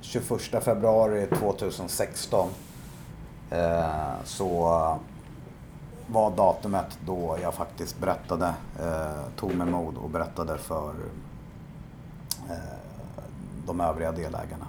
21 0.00 0.24
februari 0.64 1.26
2016 1.26 2.48
eh, 3.50 4.14
så 4.24 4.98
var 6.06 6.30
datumet 6.30 6.98
då 7.06 7.38
jag 7.42 7.54
faktiskt 7.54 7.98
berättade, 7.98 8.54
eh, 8.80 9.28
tog 9.36 9.54
mig 9.54 9.66
mod 9.66 9.96
och 9.96 10.10
berättade 10.10 10.58
för 10.58 10.94
eh, 12.50 12.56
de 13.66 13.80
övriga 13.80 14.12
delägarna. 14.12 14.66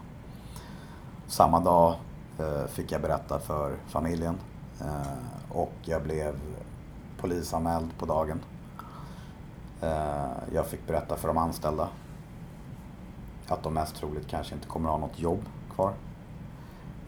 Samma 1.28 1.60
dag 1.60 1.96
eh, 2.40 2.68
fick 2.68 2.92
jag 2.92 3.02
berätta 3.02 3.40
för 3.40 3.76
familjen 3.88 4.38
eh, 4.82 5.56
och 5.56 5.74
jag 5.82 6.04
blev 6.04 6.40
polisanmäld 7.18 7.98
på 7.98 8.06
dagen. 8.06 8.40
Eh, 9.82 10.54
jag 10.54 10.68
fick 10.68 10.88
berätta 10.88 11.16
för 11.16 11.28
de 11.28 11.38
anställda 11.38 11.90
att 13.48 13.64
de 13.64 13.74
mest 13.74 13.96
troligt 13.96 14.28
kanske 14.28 14.56
inte 14.56 14.68
kommer 14.68 14.90
att 14.90 15.00
ha 15.00 15.08
något 15.08 15.20
jobb 15.20 15.46
kvar. 15.76 15.94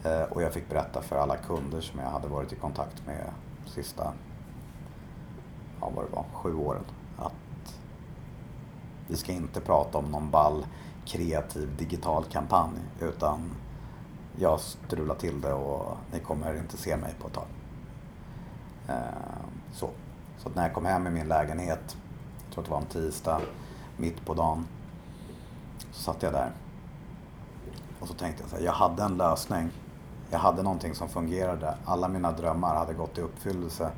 Eh, 0.03 0.21
och 0.23 0.41
jag 0.41 0.53
fick 0.53 0.69
berätta 0.69 1.01
för 1.01 1.15
alla 1.15 1.37
kunder 1.37 1.81
som 1.81 1.99
jag 1.99 2.09
hade 2.09 2.27
varit 2.27 2.53
i 2.53 2.55
kontakt 2.55 3.05
med 3.07 3.25
sista, 3.65 4.13
ja 5.81 5.91
vad 5.95 6.05
det 6.05 6.15
var, 6.15 6.25
sju 6.33 6.55
åren. 6.55 6.83
Att 7.17 7.79
vi 9.07 9.15
ska 9.15 9.31
inte 9.31 9.61
prata 9.61 9.97
om 9.97 10.05
någon 10.05 10.31
ball 10.31 10.65
kreativ 11.05 11.77
digital 11.77 12.23
kampanj 12.23 12.79
utan 12.99 13.39
jag 14.39 14.59
strular 14.59 15.15
till 15.15 15.41
det 15.41 15.53
och 15.53 15.97
ni 16.11 16.19
kommer 16.19 16.57
inte 16.57 16.77
se 16.77 16.97
mig 16.97 17.13
på 17.21 17.27
ett 17.27 17.33
tag. 17.33 17.47
Eh, 18.87 18.95
så. 19.73 19.89
Så 20.37 20.49
när 20.49 20.63
jag 20.63 20.73
kom 20.73 20.85
hem 20.85 21.07
i 21.07 21.09
min 21.09 21.27
lägenhet 21.27 21.97
jag 22.45 22.53
tror 22.53 22.61
att 22.61 22.89
det 22.89 22.95
var 22.95 23.01
en 23.01 23.11
tisdag, 23.11 23.41
mitt 23.97 24.25
på 24.25 24.33
dagen. 24.33 24.67
Så 25.91 26.01
satt 26.01 26.23
jag 26.23 26.33
där. 26.33 26.51
Och 27.99 28.07
så 28.07 28.13
tänkte 28.13 28.43
jag 28.43 28.49
så 28.49 28.55
här, 28.55 28.63
jag 28.63 28.71
hade 28.71 29.03
en 29.03 29.17
lösning. 29.17 29.69
Jag 30.29 30.39
hade 30.39 30.63
någonting 30.63 30.95
som 30.95 31.09
fungerade. 31.09 31.75
Alla 31.85 32.07
mina 32.07 32.31
drömmar 32.31 32.75
hade 32.75 32.93
gått 32.93 33.17
i 33.17 33.21
uppfyllelse. 33.21 33.89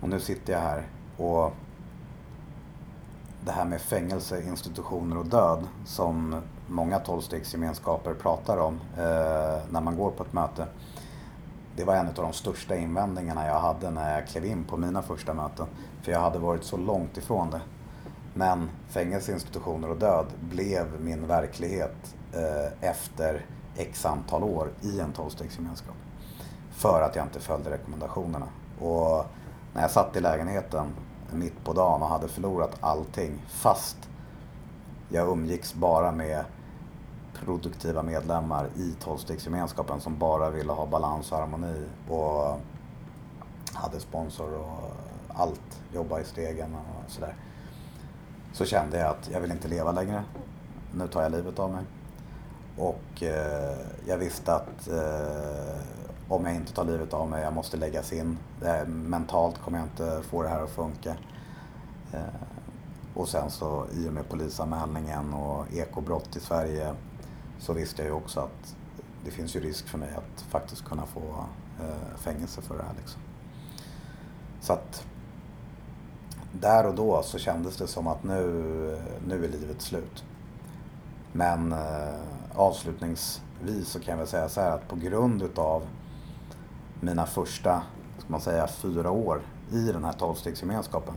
Och 0.00 0.08
nu 0.08 0.20
sitter 0.20 0.52
jag 0.52 0.60
här 0.60 0.86
och 1.16 1.52
det 3.44 3.52
här 3.52 3.64
med 3.64 3.80
fängelse, 3.80 4.42
institutioner 4.42 5.18
och 5.18 5.26
död 5.26 5.66
som 5.84 6.42
många 6.66 6.98
tolvstegsgemenskaper 6.98 8.14
pratar 8.14 8.56
om 8.56 8.80
eh, 8.96 9.62
när 9.70 9.80
man 9.80 9.96
går 9.96 10.10
på 10.10 10.22
ett 10.22 10.32
möte. 10.32 10.66
Det 11.76 11.84
var 11.84 11.94
en 11.94 12.06
av 12.06 12.14
de 12.14 12.32
största 12.32 12.76
invändningarna 12.76 13.46
jag 13.46 13.60
hade 13.60 13.90
när 13.90 14.14
jag 14.14 14.28
klev 14.28 14.44
in 14.44 14.64
på 14.64 14.76
mina 14.76 15.02
första 15.02 15.34
möten. 15.34 15.66
För 16.02 16.12
jag 16.12 16.20
hade 16.20 16.38
varit 16.38 16.64
så 16.64 16.76
långt 16.76 17.16
ifrån 17.16 17.50
det. 17.50 17.60
Men 18.34 18.70
fängelse, 18.88 19.32
institutioner 19.32 19.90
och 19.90 19.96
död 19.96 20.26
blev 20.40 21.00
min 21.00 21.26
verklighet 21.26 22.14
eh, 22.32 22.88
efter 22.88 23.44
x 23.76 24.06
antal 24.06 24.42
år 24.42 24.70
i 24.82 25.00
en 25.00 25.12
tolvstegsgemenskap. 25.12 25.94
För 26.70 27.02
att 27.02 27.16
jag 27.16 27.24
inte 27.24 27.40
följde 27.40 27.70
rekommendationerna. 27.70 28.46
Och 28.80 29.24
när 29.74 29.82
jag 29.82 29.90
satt 29.90 30.16
i 30.16 30.20
lägenheten 30.20 30.86
mitt 31.32 31.64
på 31.64 31.72
dagen 31.72 32.02
och 32.02 32.08
hade 32.08 32.28
förlorat 32.28 32.76
allting 32.80 33.42
fast 33.48 33.96
jag 35.08 35.28
umgicks 35.28 35.74
bara 35.74 36.12
med 36.12 36.44
produktiva 37.34 38.02
medlemmar 38.02 38.68
i 38.76 38.94
tolvstegsgemenskapen 39.00 40.00
som 40.00 40.18
bara 40.18 40.50
ville 40.50 40.72
ha 40.72 40.86
balans 40.86 41.32
och 41.32 41.38
harmoni 41.38 41.86
och 42.08 42.60
hade 43.72 44.00
sponsor 44.00 44.54
och 44.54 44.92
allt, 45.28 45.82
jobba 45.92 46.20
i 46.20 46.24
stegen 46.24 46.74
och 46.74 47.10
sådär. 47.10 47.34
Så 48.52 48.64
kände 48.64 48.98
jag 48.98 49.10
att 49.10 49.30
jag 49.32 49.40
vill 49.40 49.50
inte 49.50 49.68
leva 49.68 49.92
längre. 49.92 50.24
Nu 50.92 51.08
tar 51.08 51.22
jag 51.22 51.32
livet 51.32 51.58
av 51.58 51.70
mig. 51.70 51.84
Och 52.76 53.22
eh, 53.22 53.76
jag 54.06 54.18
visste 54.18 54.54
att 54.54 54.88
eh, 54.88 55.80
om 56.28 56.46
jag 56.46 56.54
inte 56.54 56.72
tar 56.72 56.84
livet 56.84 57.14
av 57.14 57.28
mig, 57.28 57.42
jag 57.42 57.52
måste 57.52 57.76
läggas 57.76 58.12
in. 58.12 58.38
Här, 58.62 58.86
mentalt 58.86 59.58
kommer 59.58 59.78
jag 59.78 59.86
inte 59.86 60.22
få 60.28 60.42
det 60.42 60.48
här 60.48 60.62
att 60.62 60.70
funka. 60.70 61.16
Eh, 62.12 62.20
och 63.14 63.28
sen 63.28 63.50
så 63.50 63.86
i 63.92 64.08
och 64.08 64.12
med 64.12 64.28
polisanmälningen 64.28 65.34
och 65.34 65.72
ekobrott 65.72 66.36
i 66.36 66.40
Sverige 66.40 66.94
så 67.58 67.72
visste 67.72 68.02
jag 68.02 68.08
ju 68.08 68.14
också 68.14 68.40
att 68.40 68.76
det 69.24 69.30
finns 69.30 69.56
ju 69.56 69.60
risk 69.60 69.88
för 69.88 69.98
mig 69.98 70.10
att 70.16 70.42
faktiskt 70.42 70.84
kunna 70.84 71.06
få 71.06 71.44
eh, 71.80 72.16
fängelse 72.16 72.62
för 72.62 72.76
det 72.76 72.82
här. 72.82 72.94
Liksom. 72.96 73.20
Så 74.60 74.72
att 74.72 75.06
där 76.52 76.86
och 76.86 76.94
då 76.94 77.22
så 77.22 77.38
kändes 77.38 77.76
det 77.76 77.86
som 77.86 78.06
att 78.06 78.24
nu, 78.24 78.42
nu 79.26 79.44
är 79.44 79.48
livet 79.48 79.82
slut. 79.82 80.24
Men 81.32 81.72
eh, 81.72 82.20
avslutningsvis 82.56 83.88
så 83.88 84.00
kan 84.00 84.12
jag 84.12 84.18
väl 84.18 84.26
säga 84.26 84.48
så 84.48 84.60
här 84.60 84.70
att 84.70 84.88
på 84.88 84.96
grund 84.96 85.42
utav 85.42 85.82
mina 87.00 87.26
första, 87.26 87.82
ska 88.18 88.28
man 88.28 88.40
säga, 88.40 88.66
fyra 88.66 89.10
år 89.10 89.42
i 89.72 89.92
den 89.92 90.04
här 90.04 90.12
tolvstegsgemenskapen 90.12 91.14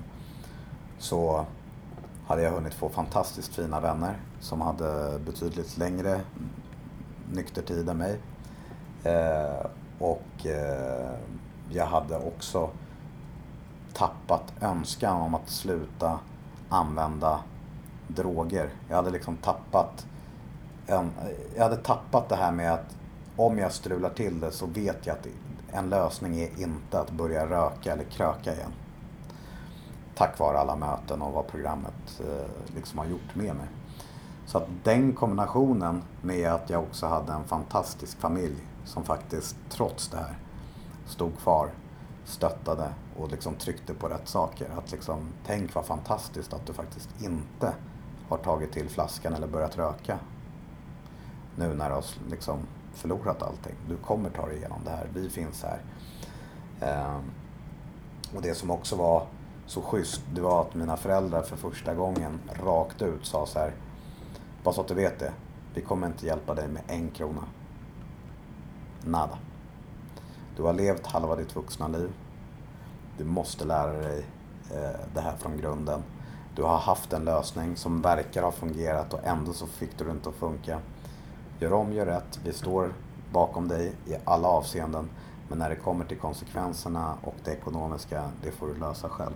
så 0.99 1.45
hade 2.27 2.41
jag 2.41 2.51
hunnit 2.51 2.73
få 2.73 2.89
fantastiskt 2.89 3.55
fina 3.55 3.79
vänner 3.79 4.19
som 4.39 4.61
hade 4.61 5.19
betydligt 5.25 5.77
längre 5.77 6.21
nyktertid 7.31 7.89
än 7.89 7.97
mig. 7.97 8.19
Eh, 9.03 9.65
och 9.99 10.45
eh, 10.45 11.19
jag 11.69 11.85
hade 11.85 12.17
också 12.17 12.69
tappat 13.93 14.53
önskan 14.61 15.21
om 15.21 15.35
att 15.35 15.49
sluta 15.49 16.19
använda 16.69 17.39
droger. 18.07 18.69
Jag 18.89 18.95
hade 18.95 19.09
liksom 19.09 19.37
tappat 19.37 20.05
en, 20.89 21.11
jag 21.55 21.63
hade 21.63 21.77
tappat 21.77 22.29
det 22.29 22.35
här 22.35 22.51
med 22.51 22.73
att 22.73 22.97
om 23.35 23.57
jag 23.57 23.71
strular 23.71 24.09
till 24.09 24.39
det 24.39 24.51
så 24.51 24.65
vet 24.65 25.05
jag 25.05 25.13
att 25.17 25.27
en 25.71 25.89
lösning 25.89 26.39
är 26.39 26.59
inte 26.59 26.99
att 26.99 27.11
börja 27.11 27.45
röka 27.45 27.93
eller 27.93 28.03
kröka 28.03 28.53
igen. 28.53 28.71
Tack 30.15 30.39
vare 30.39 30.59
alla 30.59 30.75
möten 30.75 31.21
och 31.21 31.33
vad 31.33 31.47
programmet 31.47 32.19
eh, 32.19 32.75
liksom 32.75 32.99
har 32.99 33.05
gjort 33.05 33.35
med 33.35 33.55
mig. 33.55 33.67
Så 34.45 34.57
att 34.57 34.67
den 34.83 35.13
kombinationen 35.13 36.01
med 36.21 36.51
att 36.51 36.69
jag 36.69 36.83
också 36.83 37.05
hade 37.05 37.33
en 37.33 37.43
fantastisk 37.43 38.19
familj 38.19 38.55
som 38.85 39.03
faktiskt 39.03 39.55
trots 39.69 40.07
det 40.07 40.17
här 40.17 40.37
stod 41.05 41.37
kvar, 41.37 41.69
stöttade 42.25 42.93
och 43.17 43.31
liksom 43.31 43.55
tryckte 43.55 43.93
på 43.93 44.07
rätt 44.07 44.27
saker. 44.27 44.69
Att 44.77 44.91
liksom, 44.91 45.27
tänk 45.45 45.75
vad 45.75 45.85
fantastiskt 45.85 46.53
att 46.53 46.65
du 46.65 46.73
faktiskt 46.73 47.09
inte 47.21 47.73
har 48.29 48.37
tagit 48.37 48.71
till 48.71 48.89
flaskan 48.89 49.33
eller 49.33 49.47
börjat 49.47 49.77
röka. 49.77 50.19
Nu 51.55 51.73
när 51.73 51.89
du 51.89 51.95
har 51.95 52.05
liksom 52.29 52.59
förlorat 52.93 53.43
allting. 53.43 53.75
Du 53.87 53.97
kommer 53.97 54.29
ta 54.29 54.45
dig 54.45 54.57
igenom 54.57 54.79
det 54.85 54.91
här. 54.91 55.07
Vi 55.13 55.29
finns 55.29 55.63
här. 55.63 55.81
Eh, 56.81 57.19
och 58.35 58.41
det 58.41 58.55
som 58.55 58.71
också 58.71 58.95
var 58.95 59.27
så 59.65 59.81
schysst, 59.81 60.21
det 60.33 60.41
var 60.41 60.61
att 60.61 60.75
mina 60.75 60.97
föräldrar 60.97 61.41
för 61.41 61.55
första 61.57 61.95
gången 61.95 62.39
rakt 62.63 63.01
ut 63.01 63.25
sa 63.25 63.45
så 63.45 63.59
här. 63.59 63.73
Bara 64.63 64.73
så 64.73 64.81
att 64.81 64.87
du 64.87 64.93
vet 64.93 65.19
det. 65.19 65.33
Vi 65.73 65.81
kommer 65.81 66.07
inte 66.07 66.25
hjälpa 66.25 66.53
dig 66.53 66.67
med 66.67 66.81
en 66.87 67.11
krona. 67.11 67.43
Nada. 69.05 69.37
Du 70.55 70.63
har 70.63 70.73
levt 70.73 71.05
halva 71.05 71.35
ditt 71.35 71.55
vuxna 71.55 71.87
liv. 71.87 72.09
Du 73.17 73.23
måste 73.23 73.65
lära 73.65 73.91
dig 73.91 74.25
eh, 74.71 74.99
det 75.13 75.21
här 75.21 75.35
från 75.37 75.57
grunden. 75.57 76.03
Du 76.55 76.63
har 76.63 76.77
haft 76.77 77.13
en 77.13 77.25
lösning 77.25 77.75
som 77.75 78.01
verkar 78.01 78.43
ha 78.43 78.51
fungerat 78.51 79.13
och 79.13 79.23
ändå 79.23 79.53
så 79.53 79.67
fick 79.67 79.97
du 79.97 80.05
det 80.05 80.11
inte 80.11 80.29
att 80.29 80.35
funka. 80.35 80.79
Gör 81.61 81.73
om, 81.73 81.93
gör 81.93 82.05
rätt. 82.05 82.39
Vi 82.43 82.53
står 82.53 82.93
bakom 83.33 83.67
dig 83.67 83.93
i 84.05 84.15
alla 84.25 84.47
avseenden. 84.47 85.09
Men 85.49 85.57
när 85.57 85.69
det 85.69 85.75
kommer 85.75 86.05
till 86.05 86.17
konsekvenserna 86.17 87.17
och 87.23 87.35
det 87.43 87.51
ekonomiska, 87.51 88.31
det 88.43 88.51
får 88.51 88.67
du 88.67 88.75
lösa 88.75 89.09
själv. 89.09 89.33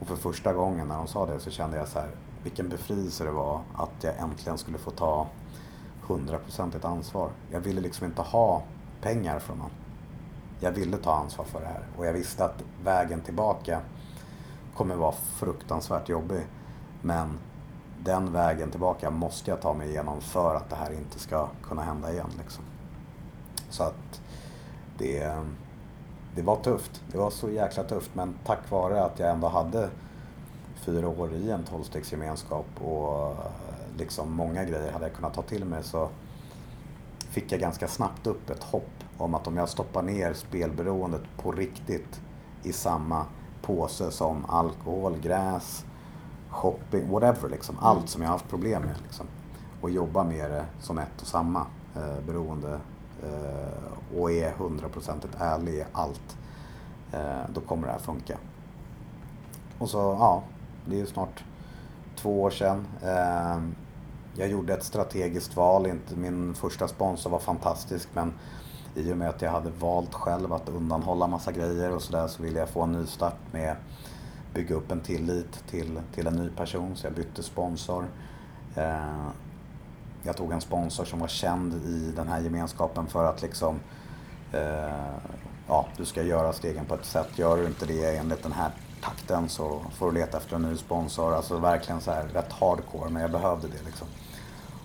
Och 0.00 0.06
för 0.06 0.16
första 0.16 0.52
gången 0.52 0.88
när 0.88 0.96
de 0.96 1.06
sa 1.06 1.26
det 1.26 1.40
så 1.40 1.50
kände 1.50 1.76
jag 1.76 1.88
så 1.88 1.98
här, 1.98 2.10
vilken 2.42 2.68
befrielse 2.68 3.24
det 3.24 3.30
var 3.30 3.60
att 3.74 4.04
jag 4.04 4.18
äntligen 4.18 4.58
skulle 4.58 4.78
få 4.78 4.90
ta 4.90 5.26
hundraprocentigt 6.02 6.84
ansvar. 6.84 7.30
Jag 7.50 7.60
ville 7.60 7.80
liksom 7.80 8.06
inte 8.06 8.22
ha 8.22 8.62
pengar 9.00 9.38
från 9.38 9.58
någon. 9.58 9.70
Jag 10.60 10.72
ville 10.72 10.96
ta 10.96 11.14
ansvar 11.14 11.44
för 11.44 11.60
det 11.60 11.66
här 11.66 11.86
och 11.96 12.06
jag 12.06 12.12
visste 12.12 12.44
att 12.44 12.64
vägen 12.84 13.20
tillbaka 13.20 13.80
kommer 14.76 14.94
vara 14.94 15.12
fruktansvärt 15.12 16.08
jobbig. 16.08 16.46
Men 17.02 17.38
den 18.04 18.32
vägen 18.32 18.70
tillbaka 18.70 19.10
måste 19.10 19.50
jag 19.50 19.60
ta 19.60 19.74
mig 19.74 19.88
igenom 19.88 20.20
för 20.20 20.54
att 20.54 20.70
det 20.70 20.76
här 20.76 20.92
inte 20.92 21.18
ska 21.18 21.48
kunna 21.62 21.82
hända 21.82 22.12
igen. 22.12 22.30
Liksom. 22.38 22.64
Så 23.70 23.82
att 23.82 24.20
det, 24.98 25.36
det 26.34 26.42
var 26.42 26.56
tufft. 26.56 27.02
Det 27.12 27.18
var 27.18 27.30
så 27.30 27.50
jäkla 27.50 27.84
tufft. 27.84 28.10
Men 28.14 28.34
tack 28.44 28.70
vare 28.70 29.04
att 29.04 29.18
jag 29.18 29.30
ändå 29.30 29.48
hade 29.48 29.88
fyra 30.74 31.08
år 31.08 31.32
i 31.32 31.50
en 31.50 31.64
tolvstegsgemenskap 31.64 32.66
och 32.84 33.36
liksom 33.98 34.32
många 34.32 34.64
grejer 34.64 34.92
hade 34.92 35.04
jag 35.04 35.14
kunnat 35.14 35.34
ta 35.34 35.42
till 35.42 35.64
mig 35.64 35.82
så 35.82 36.08
fick 37.18 37.52
jag 37.52 37.60
ganska 37.60 37.88
snabbt 37.88 38.26
upp 38.26 38.50
ett 38.50 38.62
hopp 38.62 39.04
om 39.18 39.34
att 39.34 39.46
om 39.46 39.56
jag 39.56 39.68
stoppar 39.68 40.02
ner 40.02 40.32
spelberoendet 40.32 41.22
på 41.36 41.52
riktigt 41.52 42.20
i 42.62 42.72
samma 42.72 43.26
påse 43.62 44.10
som 44.10 44.44
alkohol, 44.44 45.18
gräs, 45.22 45.84
shopping, 46.54 47.10
whatever 47.10 47.48
liksom. 47.48 47.78
Allt 47.80 47.98
mm. 47.98 48.08
som 48.08 48.22
jag 48.22 48.28
har 48.28 48.34
haft 48.34 48.48
problem 48.48 48.82
med 48.82 48.94
liksom. 49.02 49.26
Och 49.80 49.90
jobba 49.90 50.24
med 50.24 50.50
det 50.50 50.64
som 50.80 50.98
ett 50.98 51.20
och 51.20 51.26
samma 51.26 51.66
eh, 51.96 52.24
beroende 52.26 52.80
eh, 53.22 54.18
och 54.18 54.32
är 54.32 54.52
hundraprocentigt 54.52 55.34
ärlig 55.40 55.74
i 55.74 55.84
allt. 55.92 56.36
Eh, 57.12 57.50
då 57.54 57.60
kommer 57.60 57.86
det 57.86 57.92
här 57.92 58.00
funka. 58.00 58.38
Och 59.78 59.90
så, 59.90 59.98
ja, 59.98 60.42
det 60.86 60.96
är 60.96 61.00
ju 61.00 61.06
snart 61.06 61.44
två 62.16 62.42
år 62.42 62.50
sedan. 62.50 62.86
Eh, 63.02 63.58
jag 64.36 64.48
gjorde 64.48 64.74
ett 64.74 64.84
strategiskt 64.84 65.56
val. 65.56 65.86
Inte, 65.86 66.16
min 66.16 66.54
första 66.54 66.88
sponsor 66.88 67.30
var 67.30 67.38
fantastisk 67.38 68.08
men 68.12 68.32
i 68.94 69.12
och 69.12 69.16
med 69.16 69.28
att 69.28 69.42
jag 69.42 69.50
hade 69.50 69.70
valt 69.70 70.14
själv 70.14 70.52
att 70.52 70.68
undanhålla 70.68 71.26
massa 71.26 71.52
grejer 71.52 71.92
och 71.92 72.02
sådär 72.02 72.28
så 72.28 72.42
ville 72.42 72.58
jag 72.58 72.68
få 72.68 72.82
en 72.82 72.92
ny 72.92 73.06
start 73.06 73.38
med 73.52 73.76
bygga 74.54 74.74
upp 74.74 74.90
en 74.90 75.00
tillit 75.00 75.68
till, 75.70 76.00
till 76.14 76.26
en 76.26 76.34
ny 76.34 76.50
person 76.50 76.96
så 76.96 77.06
jag 77.06 77.14
bytte 77.14 77.42
sponsor. 77.42 78.06
Eh, 78.76 79.28
jag 80.22 80.36
tog 80.36 80.52
en 80.52 80.60
sponsor 80.60 81.04
som 81.04 81.18
var 81.18 81.28
känd 81.28 81.74
i 81.74 82.12
den 82.16 82.28
här 82.28 82.40
gemenskapen 82.40 83.06
för 83.06 83.24
att 83.24 83.42
liksom 83.42 83.80
eh, 84.52 85.14
ja, 85.68 85.86
du 85.96 86.04
ska 86.04 86.22
göra 86.22 86.52
stegen 86.52 86.84
på 86.84 86.94
ett 86.94 87.04
sätt. 87.04 87.38
Gör 87.38 87.56
du 87.56 87.66
inte 87.66 87.86
det 87.86 88.16
enligt 88.16 88.42
den 88.42 88.52
här 88.52 88.70
takten 89.02 89.48
så 89.48 89.82
får 89.94 90.06
du 90.06 90.18
leta 90.18 90.38
efter 90.38 90.56
en 90.56 90.62
ny 90.62 90.76
sponsor. 90.76 91.34
Alltså 91.34 91.58
verkligen 91.58 92.00
så 92.00 92.10
här 92.10 92.24
rätt 92.24 92.52
hardcore 92.52 93.10
men 93.10 93.22
jag 93.22 93.30
behövde 93.30 93.68
det 93.68 93.82
liksom. 93.86 94.06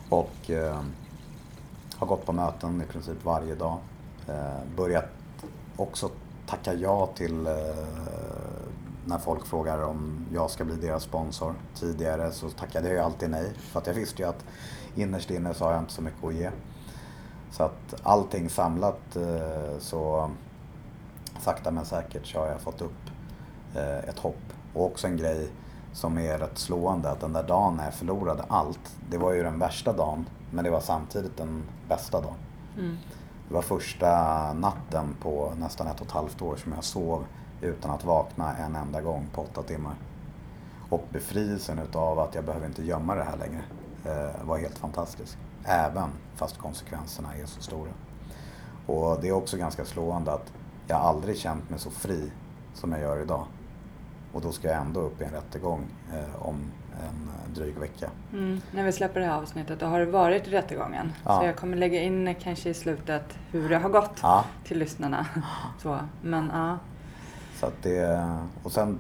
Och 0.09 0.49
eh, 0.49 0.81
har 1.95 2.07
gått 2.07 2.25
på 2.25 2.31
möten 2.31 2.81
i 2.81 2.85
princip 2.85 3.17
varje 3.23 3.55
dag. 3.55 3.77
Eh, 4.27 4.75
börjat 4.75 5.05
också 5.75 6.09
tacka 6.47 6.73
ja 6.73 7.09
till 7.15 7.47
eh, 7.47 7.53
när 9.09 9.17
folk 9.17 9.45
frågar 9.45 9.83
om 9.83 10.25
jag 10.33 10.49
ska 10.49 10.65
bli 10.65 10.75
deras 10.75 11.03
sponsor. 11.03 11.55
Tidigare 11.75 12.31
så 12.31 12.49
tackade 12.49 12.87
jag 12.87 12.95
ju 12.95 13.01
alltid 13.01 13.29
nej 13.29 13.53
för 13.57 13.79
att 13.79 13.87
jag 13.87 13.93
visste 13.93 14.21
ju 14.21 14.29
att 14.29 14.45
innerst 14.95 15.31
inne 15.31 15.53
så 15.53 15.65
har 15.65 15.71
jag 15.71 15.81
inte 15.81 15.93
så 15.93 16.01
mycket 16.01 16.23
att 16.23 16.33
ge. 16.33 16.49
Så 17.51 17.63
att 17.63 17.95
allting 18.03 18.49
samlat 18.49 19.15
eh, 19.15 19.79
så 19.79 20.29
sakta 21.39 21.71
men 21.71 21.85
säkert 21.85 22.27
så 22.27 22.39
har 22.39 22.47
jag 22.47 22.61
fått 22.61 22.81
upp 22.81 23.09
eh, 23.75 23.97
ett 23.97 24.19
hopp. 24.19 24.53
Och 24.73 24.85
också 24.85 25.07
en 25.07 25.17
grej 25.17 25.49
som 25.93 26.17
är 26.17 26.37
rätt 26.37 26.57
slående 26.57 27.09
att 27.09 27.19
den 27.19 27.33
där 27.33 27.43
dagen 27.43 27.75
när 27.75 27.83
jag 27.83 27.93
förlorade 27.93 28.43
allt, 28.47 28.97
det 29.09 29.17
var 29.17 29.33
ju 29.33 29.43
den 29.43 29.59
värsta 29.59 29.93
dagen 29.93 30.25
men 30.51 30.63
det 30.63 30.69
var 30.69 30.79
samtidigt 30.79 31.37
den 31.37 31.63
bästa 31.87 32.21
dagen. 32.21 32.37
Mm. 32.77 32.97
Det 33.47 33.53
var 33.53 33.61
första 33.61 34.53
natten 34.53 35.15
på 35.21 35.53
nästan 35.57 35.87
ett 35.87 35.99
och 35.99 36.05
ett 36.05 36.11
halvt 36.11 36.41
år 36.41 36.55
som 36.55 36.71
jag 36.73 36.83
sov 36.83 37.25
utan 37.61 37.91
att 37.91 38.03
vakna 38.03 38.57
en 38.57 38.75
enda 38.75 39.01
gång 39.01 39.27
på 39.33 39.41
åtta 39.41 39.63
timmar. 39.63 39.95
Och 40.89 41.07
befrielsen 41.09 41.79
utav 41.79 42.19
att 42.19 42.35
jag 42.35 42.43
behöver 42.43 42.67
inte 42.67 42.83
gömma 42.83 43.15
det 43.15 43.23
här 43.23 43.37
längre 43.37 43.61
eh, 44.05 44.45
var 44.45 44.57
helt 44.57 44.77
fantastisk. 44.77 45.37
Även 45.65 46.09
fast 46.35 46.57
konsekvenserna 46.57 47.35
är 47.35 47.45
så 47.45 47.61
stora. 47.61 47.91
Och 48.85 49.21
det 49.21 49.27
är 49.27 49.31
också 49.31 49.57
ganska 49.57 49.85
slående 49.85 50.31
att 50.31 50.53
jag 50.87 50.97
aldrig 50.97 51.37
känt 51.37 51.69
mig 51.69 51.79
så 51.79 51.91
fri 51.91 52.31
som 52.73 52.91
jag 52.91 53.01
gör 53.01 53.21
idag. 53.21 53.45
Och 54.33 54.41
då 54.41 54.51
ska 54.51 54.67
jag 54.67 54.77
ändå 54.77 54.99
upp 54.99 55.21
i 55.21 55.23
en 55.23 55.31
rättegång 55.31 55.85
eh, 56.13 56.45
om 56.45 56.71
en 57.07 57.53
dryg 57.53 57.77
vecka. 57.77 58.09
Mm. 58.33 58.61
När 58.71 58.83
vi 58.83 58.91
släpper 58.91 59.19
det 59.19 59.25
här 59.25 59.37
avsnittet, 59.37 59.79
då 59.79 59.85
har 59.85 59.99
det 59.99 60.05
varit 60.05 60.47
rättegången. 60.47 61.13
Ja. 61.25 61.39
Så 61.39 61.45
jag 61.45 61.55
kommer 61.55 61.77
lägga 61.77 62.01
in 62.01 62.35
kanske 62.35 62.69
i 62.69 62.73
slutet 62.73 63.37
hur 63.51 63.69
det 63.69 63.77
har 63.77 63.89
gått 63.89 64.19
ja. 64.21 64.45
till 64.63 64.79
lyssnarna. 64.79 65.25
Så, 65.81 65.99
men, 66.21 66.51
ja. 66.53 66.77
Så 67.59 67.65
att 67.65 67.83
det, 67.83 68.29
och 68.63 68.71
sen 68.71 68.99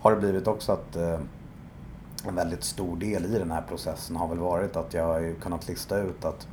har 0.00 0.10
det 0.10 0.16
blivit 0.16 0.46
också 0.46 0.72
att 0.72 0.96
eh, 0.96 1.20
en 2.26 2.34
väldigt 2.34 2.64
stor 2.64 2.96
del 2.96 3.24
i 3.24 3.38
den 3.38 3.50
här 3.50 3.62
processen 3.68 4.16
har 4.16 4.28
väl 4.28 4.38
varit 4.38 4.76
att 4.76 4.94
jag 4.94 5.06
har 5.06 5.34
kunnat 5.40 5.68
lista 5.68 5.98
ut 5.98 6.24
att 6.24 6.48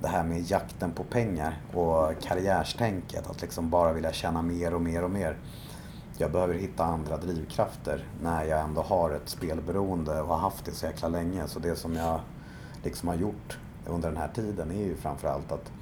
det 0.00 0.08
här 0.08 0.24
med 0.24 0.50
jakten 0.50 0.92
på 0.92 1.04
pengar 1.04 1.60
och 1.72 2.22
karriärstänket, 2.22 3.30
att 3.30 3.42
liksom 3.42 3.70
bara 3.70 3.92
vilja 3.92 4.12
tjäna 4.12 4.42
mer 4.42 4.74
och 4.74 4.80
mer 4.80 5.04
och 5.04 5.10
mer 5.10 5.36
jag 6.20 6.32
behöver 6.32 6.54
hitta 6.54 6.84
andra 6.84 7.16
drivkrafter 7.16 8.04
när 8.22 8.44
jag 8.44 8.60
ändå 8.60 8.82
har 8.82 9.10
ett 9.10 9.28
spelberoende 9.28 10.20
och 10.20 10.28
har 10.28 10.38
haft 10.38 10.64
det 10.64 10.72
så 10.72 10.86
jäkla 10.86 11.08
länge. 11.08 11.46
Så 11.46 11.58
det 11.58 11.76
som 11.76 11.96
jag 11.96 12.20
liksom 12.82 13.08
har 13.08 13.14
gjort 13.14 13.58
under 13.86 14.08
den 14.08 14.18
här 14.18 14.28
tiden 14.34 14.70
är 14.70 14.84
ju 14.84 14.96
framförallt 14.96 15.52
att 15.52 15.72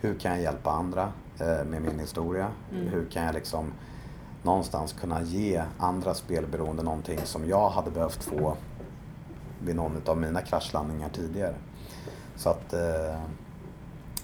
hur 0.00 0.14
kan 0.14 0.32
jag 0.32 0.42
hjälpa 0.42 0.70
andra 0.70 1.12
eh, 1.38 1.64
med 1.64 1.82
min 1.82 1.98
historia? 1.98 2.48
Mm. 2.72 2.86
Hur 2.86 3.06
kan 3.06 3.24
jag 3.24 3.34
liksom 3.34 3.72
någonstans 4.42 4.92
kunna 4.92 5.22
ge 5.22 5.62
andra 5.78 6.14
spelberoende 6.14 6.82
någonting 6.82 7.18
som 7.24 7.48
jag 7.48 7.70
hade 7.70 7.90
behövt 7.90 8.24
få 8.24 8.56
vid 9.58 9.76
någon 9.76 10.02
av 10.06 10.18
mina 10.18 10.40
kraschlandningar 10.40 11.08
tidigare. 11.08 11.54
Så 12.36 12.50
att 12.50 12.72
eh, 12.72 13.20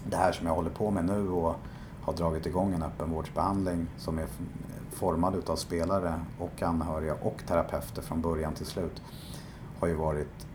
det 0.05 0.16
här 0.16 0.32
som 0.32 0.47
jag 0.47 0.55
håller 0.55 0.70
på 0.70 0.90
med 0.90 1.05
nu 1.05 1.28
och 1.28 1.55
har 2.03 2.12
dragit 2.12 2.47
igång 2.47 2.74
en 2.74 2.82
öppenvårdsbehandling 2.82 3.86
som 3.97 4.19
är 4.19 4.27
formad 4.90 5.35
utav 5.35 5.57
spelare 5.57 6.20
och 6.39 6.62
anhöriga 6.62 7.15
och 7.15 7.43
terapeuter 7.47 8.03
från 8.03 8.23
början 8.23 8.55
till 8.55 8.66
slut 8.66 9.03
har 9.81 9.89
ju 9.89 9.95
varit 9.95 10.47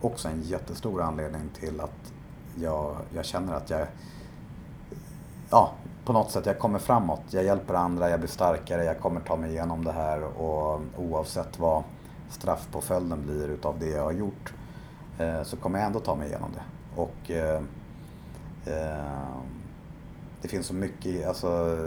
också 0.00 0.28
en 0.28 0.42
jättestor 0.42 1.02
anledning 1.02 1.48
till 1.60 1.80
att 1.80 2.12
jag, 2.54 2.96
jag 3.14 3.24
känner 3.24 3.52
att 3.52 3.70
jag 3.70 3.86
ja, 5.50 5.72
på 6.08 6.12
något 6.12 6.30
sätt 6.30 6.46
jag 6.46 6.58
kommer 6.58 6.78
framåt. 6.78 7.22
Jag 7.30 7.44
hjälper 7.44 7.74
andra, 7.74 8.10
jag 8.10 8.20
blir 8.20 8.28
starkare, 8.28 8.84
jag 8.84 8.98
kommer 9.00 9.20
ta 9.20 9.36
mig 9.36 9.50
igenom 9.50 9.84
det 9.84 9.92
här 9.92 10.22
och 10.22 10.80
oavsett 10.96 11.58
vad 11.58 11.82
straffpåföljden 12.30 13.22
blir 13.22 13.48
utav 13.48 13.78
det 13.78 13.88
jag 13.88 14.04
har 14.04 14.12
gjort 14.12 14.52
eh, 15.18 15.42
så 15.42 15.56
kommer 15.56 15.78
jag 15.78 15.86
ändå 15.86 16.00
ta 16.00 16.14
mig 16.14 16.28
igenom 16.28 16.50
det. 16.54 16.62
Och 17.00 17.30
eh, 17.30 17.62
eh, 18.66 19.36
det 20.42 20.48
finns 20.48 20.66
så 20.66 20.74
mycket, 20.74 21.28
alltså 21.28 21.78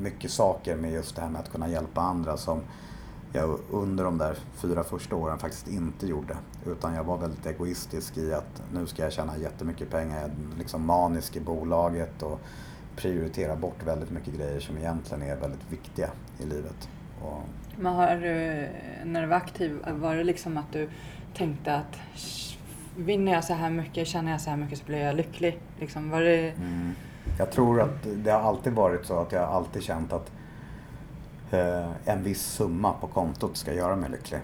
mycket 0.00 0.30
saker 0.30 0.76
med 0.76 0.92
just 0.92 1.16
det 1.16 1.22
här 1.22 1.28
med 1.28 1.40
att 1.40 1.52
kunna 1.52 1.68
hjälpa 1.68 2.00
andra 2.00 2.36
som 2.36 2.60
jag 3.32 3.58
under 3.70 4.04
de 4.04 4.18
där 4.18 4.36
fyra 4.54 4.84
första 4.84 5.16
åren 5.16 5.38
faktiskt 5.38 5.68
inte 5.68 6.06
gjorde. 6.06 6.36
Utan 6.66 6.94
jag 6.94 7.04
var 7.04 7.18
väldigt 7.18 7.46
egoistisk 7.46 8.16
i 8.16 8.32
att 8.34 8.62
nu 8.72 8.86
ska 8.86 9.02
jag 9.02 9.12
tjäna 9.12 9.38
jättemycket 9.38 9.90
pengar. 9.90 10.20
Jag 10.20 10.24
är 10.24 10.58
liksom 10.58 10.86
manisk 10.86 11.36
i 11.36 11.40
bolaget 11.40 12.22
och 12.22 12.40
prioriterar 12.96 13.56
bort 13.56 13.82
väldigt 13.84 14.10
mycket 14.10 14.34
grejer 14.34 14.60
som 14.60 14.78
egentligen 14.78 15.22
är 15.22 15.36
väldigt 15.36 15.72
viktiga 15.72 16.10
i 16.38 16.46
livet. 16.46 16.88
Och... 17.22 17.42
Men 17.76 17.94
har 17.94 18.16
du, 18.16 18.68
när 19.04 19.22
du 19.22 19.26
var 19.26 19.36
aktiv, 19.36 19.78
var 19.88 20.16
det 20.16 20.24
liksom 20.24 20.56
att 20.56 20.72
du 20.72 20.88
tänkte 21.34 21.74
att 21.74 21.98
vinner 22.96 23.32
jag 23.32 23.44
så 23.44 23.54
här 23.54 23.70
mycket, 23.70 24.08
tjänar 24.08 24.32
jag 24.32 24.40
så 24.40 24.50
här 24.50 24.56
mycket 24.56 24.78
så 24.78 24.84
blir 24.84 24.98
jag 24.98 25.16
lycklig? 25.16 25.58
Liksom, 25.78 26.10
var 26.10 26.20
det... 26.20 26.50
Mm. 26.50 26.94
Jag 27.38 27.52
tror 27.52 27.80
att 27.80 28.06
det 28.16 28.30
har 28.30 28.40
alltid 28.40 28.72
varit 28.72 29.06
så 29.06 29.18
att 29.18 29.32
jag 29.32 29.42
alltid 29.42 29.82
känt 29.82 30.12
att 30.12 30.32
eh, 31.50 31.90
en 32.04 32.22
viss 32.22 32.42
summa 32.42 32.92
på 33.00 33.06
kontot 33.06 33.56
ska 33.56 33.74
göra 33.74 33.96
mig 33.96 34.10
lycklig. 34.10 34.40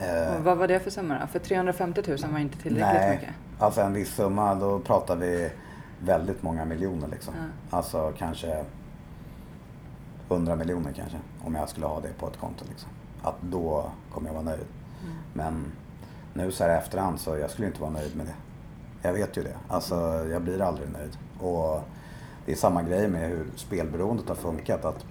Eh, 0.00 0.42
vad 0.42 0.58
var 0.58 0.68
det 0.68 0.80
för 0.80 0.90
summa 0.90 1.18
då? 1.20 1.26
För 1.26 1.38
350 1.38 2.02
000 2.08 2.18
var 2.32 2.38
inte 2.38 2.58
tillräckligt 2.58 3.00
nej, 3.00 3.16
mycket? 3.16 3.34
alltså 3.58 3.80
en 3.80 3.92
viss 3.92 4.14
summa, 4.14 4.54
då 4.54 4.78
pratar 4.78 5.16
vi 5.16 5.50
väldigt 5.98 6.42
många 6.42 6.64
miljoner 6.64 7.08
liksom. 7.08 7.34
Ja. 7.36 7.76
Alltså 7.76 8.12
kanske 8.18 8.64
100 10.28 10.56
miljoner 10.56 10.92
kanske. 10.92 11.18
Om 11.44 11.54
jag 11.54 11.68
skulle 11.68 11.86
ha 11.86 12.00
det 12.00 12.18
på 12.18 12.26
ett 12.26 12.36
konto 12.36 12.64
liksom. 12.68 12.88
Att 13.22 13.34
då 13.40 13.90
kommer 14.12 14.28
jag 14.28 14.34
vara 14.34 14.44
nöjd. 14.44 14.66
Mm. 15.02 15.14
Men 15.32 15.72
nu 16.34 16.52
så 16.52 16.64
här 16.64 16.74
i 16.74 16.78
efterhand 16.78 17.20
så 17.20 17.36
jag 17.36 17.50
skulle 17.50 17.66
inte 17.66 17.80
vara 17.80 17.90
nöjd 17.90 18.16
med 18.16 18.26
det. 18.26 18.34
Jag 19.08 19.12
vet 19.12 19.36
ju 19.36 19.42
det. 19.42 19.56
Alltså 19.68 19.94
jag 20.30 20.42
blir 20.42 20.62
aldrig 20.62 20.88
nöjd. 20.92 21.18
Och 21.40 21.80
det 22.46 22.52
är 22.52 22.56
samma 22.56 22.82
grej 22.82 23.08
med 23.08 23.28
hur 23.28 23.46
spelberoendet 23.56 24.28
har 24.28 24.34
funkat. 24.34 24.84
Att 24.84 25.04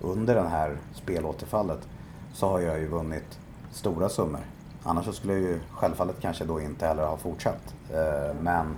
under 0.00 0.34
det 0.34 0.48
här 0.48 0.76
spelåterfallet 0.94 1.88
så 2.32 2.48
har 2.48 2.60
jag 2.60 2.78
ju 2.78 2.86
vunnit 2.86 3.38
stora 3.78 4.08
summor. 4.08 4.40
Annars 4.82 5.04
så 5.04 5.12
skulle 5.12 5.32
jag 5.32 5.42
ju 5.42 5.60
självfallet 5.70 6.16
kanske 6.20 6.44
då 6.44 6.60
inte 6.60 6.86
heller 6.86 7.06
ha 7.06 7.16
fortsatt. 7.16 7.74
Eh, 7.90 8.34
men 8.40 8.76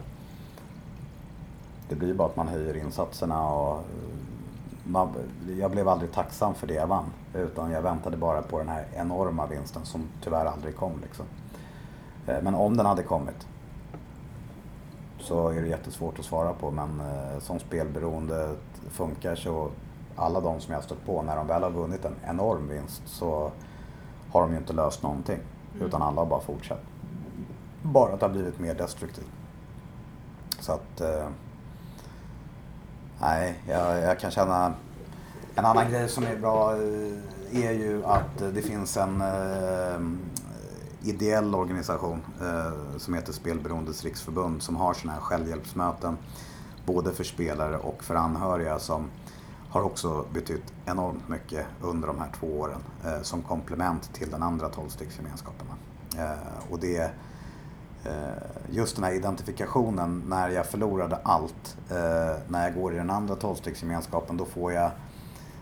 det 1.89 1.95
blir 1.95 2.15
bara 2.15 2.29
att 2.29 2.37
man 2.37 2.49
höjer 2.49 2.77
insatserna 2.77 3.49
och 3.49 3.77
eh, 3.77 3.85
man, 4.85 5.09
jag 5.59 5.71
blev 5.71 5.89
aldrig 5.89 6.13
tacksam 6.13 6.55
för 6.55 6.67
det 6.67 6.75
jag 6.75 6.87
vann. 6.87 7.13
Utan 7.35 7.71
jag 7.71 7.83
väntade 7.83 8.17
bara 8.17 8.43
på 8.43 8.59
den 8.59 8.69
här 8.69 8.87
enorma 8.95 9.47
vinsten 9.47 9.85
som 9.85 10.09
tyvärr 10.23 10.47
aldrig 10.47 10.77
kom. 10.77 10.93
Liksom. 11.03 11.27
Eh, 12.27 12.43
men 12.43 12.55
om 12.55 12.77
den 12.77 12.87
hade 12.87 13.03
kommit 13.03 13.47
så 15.19 15.49
är 15.49 15.63
det 15.63 15.69
jättesvårt 15.69 16.19
att 16.19 16.25
svara 16.25 16.53
på. 16.53 16.71
Men 16.71 17.03
som 17.41 17.59
spelberoende 17.59 18.55
funkar 18.91 19.35
så 19.35 19.71
alla 20.17 20.41
de 20.41 20.61
som 20.61 20.73
jag 20.73 20.79
har 20.79 20.85
stött 20.85 21.07
på, 21.07 21.23
när 21.23 21.37
de 21.37 21.47
väl 21.47 21.63
har 21.63 21.71
vunnit 21.71 22.05
en 22.05 22.17
enorm 22.27 22.69
vinst 22.69 23.03
så 23.07 23.51
har 24.33 24.41
de 24.41 24.53
ju 24.53 24.59
inte 24.59 24.73
löst 24.73 25.03
någonting. 25.03 25.39
Utan 25.81 26.03
alla 26.03 26.21
har 26.21 26.27
bara 26.27 26.41
fortsatt. 26.41 26.83
Bara 27.83 28.13
att 28.13 28.21
det 28.21 28.27
har 28.27 28.33
blivit 28.33 28.59
mer 28.59 28.75
destruktivt. 28.75 29.31
Så 30.61 30.73
att... 30.73 31.01
Eh, 31.01 31.29
nej, 33.21 33.63
jag, 33.69 33.99
jag 34.03 34.19
kan 34.19 34.31
känna... 34.31 34.75
En 35.55 35.65
annan 35.65 35.91
grej 35.91 36.09
som 36.09 36.25
är 36.25 36.37
bra 36.37 36.73
eh, 36.73 37.67
är 37.67 37.73
ju 37.73 38.05
att 38.05 38.39
det 38.39 38.63
finns 38.63 38.97
en 38.97 39.21
eh, 39.21 40.01
ideell 41.03 41.55
organisation 41.55 42.23
eh, 42.41 42.99
som 42.99 43.15
heter 43.15 43.33
Spelberoendes 43.33 44.05
riksförbund 44.05 44.63
som 44.63 44.77
har 44.77 44.95
sådana 44.95 45.13
här 45.13 45.21
självhjälpsmöten 45.21 46.19
både 46.87 47.13
för 47.13 47.25
spelare 47.25 47.77
och 47.77 48.05
för 48.05 48.15
anhöriga 48.15 48.79
som 48.79 49.11
har 49.71 49.83
också 49.83 50.25
betytt 50.33 50.73
enormt 50.87 51.29
mycket 51.29 51.67
under 51.81 52.09
de 52.09 52.19
här 52.19 52.31
två 52.41 52.47
åren 52.47 52.81
eh, 53.05 53.23
som 53.23 53.43
komplement 53.43 54.15
till 54.15 54.31
den 54.31 54.43
andra 54.43 54.69
tolvstegsgemenskapen. 54.69 55.67
Eh, 56.19 56.71
och 56.71 56.79
det 56.79 57.11
eh, 58.05 58.13
just 58.71 58.97
den 58.97 59.05
här 59.05 59.13
identifikationen 59.13 60.23
när 60.29 60.49
jag 60.49 60.67
förlorade 60.67 61.17
allt, 61.23 61.77
eh, 61.91 61.97
när 62.49 62.65
jag 62.65 62.75
går 62.75 62.95
i 62.95 62.97
den 62.97 63.11
andra 63.11 63.37
tolvstegsgemenskapen, 63.37 64.37
då 64.37 64.45
får 64.45 64.73
jag 64.73 64.91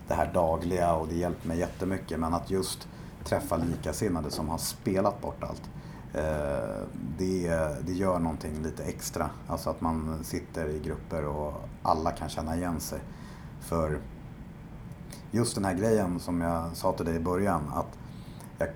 det 0.07 0.13
här 0.13 0.33
dagliga 0.33 0.93
och 0.93 1.07
det 1.07 1.15
hjälper 1.15 1.47
mig 1.47 1.59
jättemycket. 1.59 2.19
Men 2.19 2.33
att 2.33 2.49
just 2.51 2.87
träffa 3.23 3.57
likasinnade 3.57 4.31
som 4.31 4.49
har 4.49 4.57
spelat 4.57 5.21
bort 5.21 5.43
allt. 5.43 5.69
Eh, 6.13 6.83
det, 7.17 7.47
det 7.85 7.93
gör 7.93 8.19
någonting 8.19 8.63
lite 8.63 8.83
extra. 8.83 9.29
Alltså 9.47 9.69
att 9.69 9.81
man 9.81 10.23
sitter 10.23 10.69
i 10.69 10.79
grupper 10.79 11.25
och 11.25 11.53
alla 11.83 12.11
kan 12.11 12.29
känna 12.29 12.55
igen 12.55 12.79
sig. 12.79 12.99
För 13.59 13.99
just 15.31 15.55
den 15.55 15.65
här 15.65 15.73
grejen 15.73 16.19
som 16.19 16.41
jag 16.41 16.75
sa 16.75 16.91
till 16.93 17.05
dig 17.05 17.15
i 17.15 17.19
början 17.19 17.61
att 17.73 17.97
jag 18.57 18.67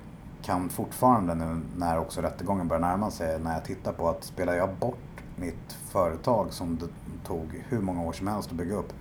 kan 0.41 0.69
fortfarande 0.69 1.35
nu 1.35 1.61
när 1.77 1.99
också 1.99 2.21
rättegången 2.21 2.67
börjar 2.67 2.81
närma 2.81 3.11
sig 3.11 3.39
när 3.39 3.53
jag 3.53 3.65
tittar 3.65 3.93
på 3.93 4.09
att 4.09 4.23
spelar 4.23 4.53
jag 4.53 4.75
bort 4.75 4.97
mitt 5.35 5.73
företag 5.89 6.53
som 6.53 6.77
det 6.77 6.87
tog 7.27 7.63
hur 7.69 7.81
många 7.81 8.01
år 8.03 8.13
som 8.13 8.27
helst 8.27 8.49
att 8.51 8.57
bygga 8.57 8.75
upp 8.75 8.93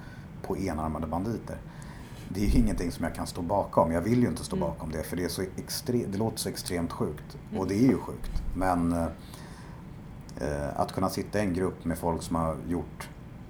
på 0.43 0.57
enarmade 0.59 1.07
banditer. 1.07 1.57
Det 2.29 2.41
är 2.41 2.47
ju 2.49 2.59
ingenting 2.61 2.93
som 2.93 3.05
jag 3.05 3.15
kan 3.15 3.27
stå 3.27 3.43
bakom. 3.43 3.93
Jag 3.93 4.01
vill 4.01 4.23
ju 4.23 4.29
inte 4.29 4.45
stå 4.45 4.57
Mm. 4.57 4.69
bakom 4.69 4.91
det 4.91 5.03
för 5.03 5.17
det, 5.17 5.25
är 5.25 5.29
så 5.29 5.43
extre- 5.43 6.07
det 6.13 6.19
låter 6.19 6.39
så 6.39 6.49
extremt 6.49 6.93
sjukt. 6.93 7.37
Och 7.59 7.67
det 7.67 7.75
är 7.75 7.89
ju 7.89 7.99
sjukt. 7.99 8.43
Men 8.57 8.93
eh, 10.41 10.69
att 10.81 10.93
kunna 10.93 11.09
sitta 11.11 11.39
i 11.39 11.43
en 11.43 11.55
grupp 11.55 11.85
med 11.85 11.99
folk 11.99 12.23
som 12.23 12.37
har 12.37 12.57
gjort 12.69 13.09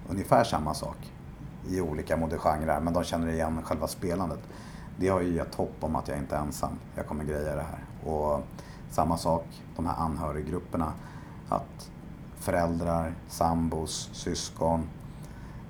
ungefär 0.09 0.43
samma 0.43 0.73
sak 0.73 0.97
i 1.69 1.81
olika 1.81 2.17
modegenrer 2.17 2.79
men 2.79 2.93
de 2.93 3.03
känner 3.03 3.27
igen 3.27 3.59
själva 3.63 3.87
spelandet. 3.87 4.39
Det 4.97 5.07
har 5.07 5.21
ju 5.21 5.35
gett 5.35 5.55
hopp 5.55 5.75
om 5.79 5.95
att 5.95 6.07
jag 6.07 6.17
inte 6.17 6.35
är 6.35 6.39
ensam. 6.39 6.79
Jag 6.95 7.07
kommer 7.07 7.23
greja 7.23 7.55
det 7.55 7.65
här. 7.71 8.11
Och 8.13 8.41
samma 8.89 9.17
sak, 9.17 9.45
de 9.75 9.85
här 9.85 9.95
anhöriggrupperna. 9.95 10.93
Att 11.49 11.89
föräldrar, 12.35 13.13
sambos, 13.27 14.09
syskon 14.13 14.83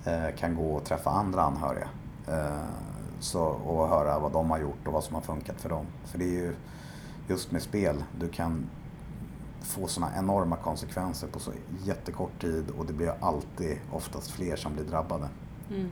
eh, 0.05 0.35
kan 0.37 0.55
gå 0.55 0.75
och 0.75 0.83
träffa 0.83 1.09
andra 1.09 1.41
anhöriga. 1.41 1.87
Eh, 2.27 2.67
så, 3.19 3.43
och 3.43 3.89
höra 3.89 4.19
vad 4.19 4.31
de 4.31 4.51
har 4.51 4.59
gjort 4.59 4.87
och 4.87 4.93
vad 4.93 5.03
som 5.03 5.15
har 5.15 5.21
funkat 5.21 5.61
för 5.61 5.69
dem. 5.69 5.85
För 6.05 6.17
det 6.17 6.25
är 6.25 6.41
ju 6.41 6.55
just 7.27 7.51
med 7.51 7.61
spel, 7.61 8.03
du 8.19 8.29
kan 8.29 8.69
få 9.61 9.87
sådana 9.87 10.17
enorma 10.17 10.55
konsekvenser 10.55 11.27
på 11.27 11.39
så 11.39 11.51
jättekort 11.83 12.41
tid 12.41 12.69
och 12.77 12.85
det 12.85 12.93
blir 12.93 13.13
alltid 13.19 13.77
oftast 13.91 14.31
fler 14.31 14.55
som 14.55 14.73
blir 14.73 14.83
drabbade. 14.83 15.27
Mm. 15.69 15.89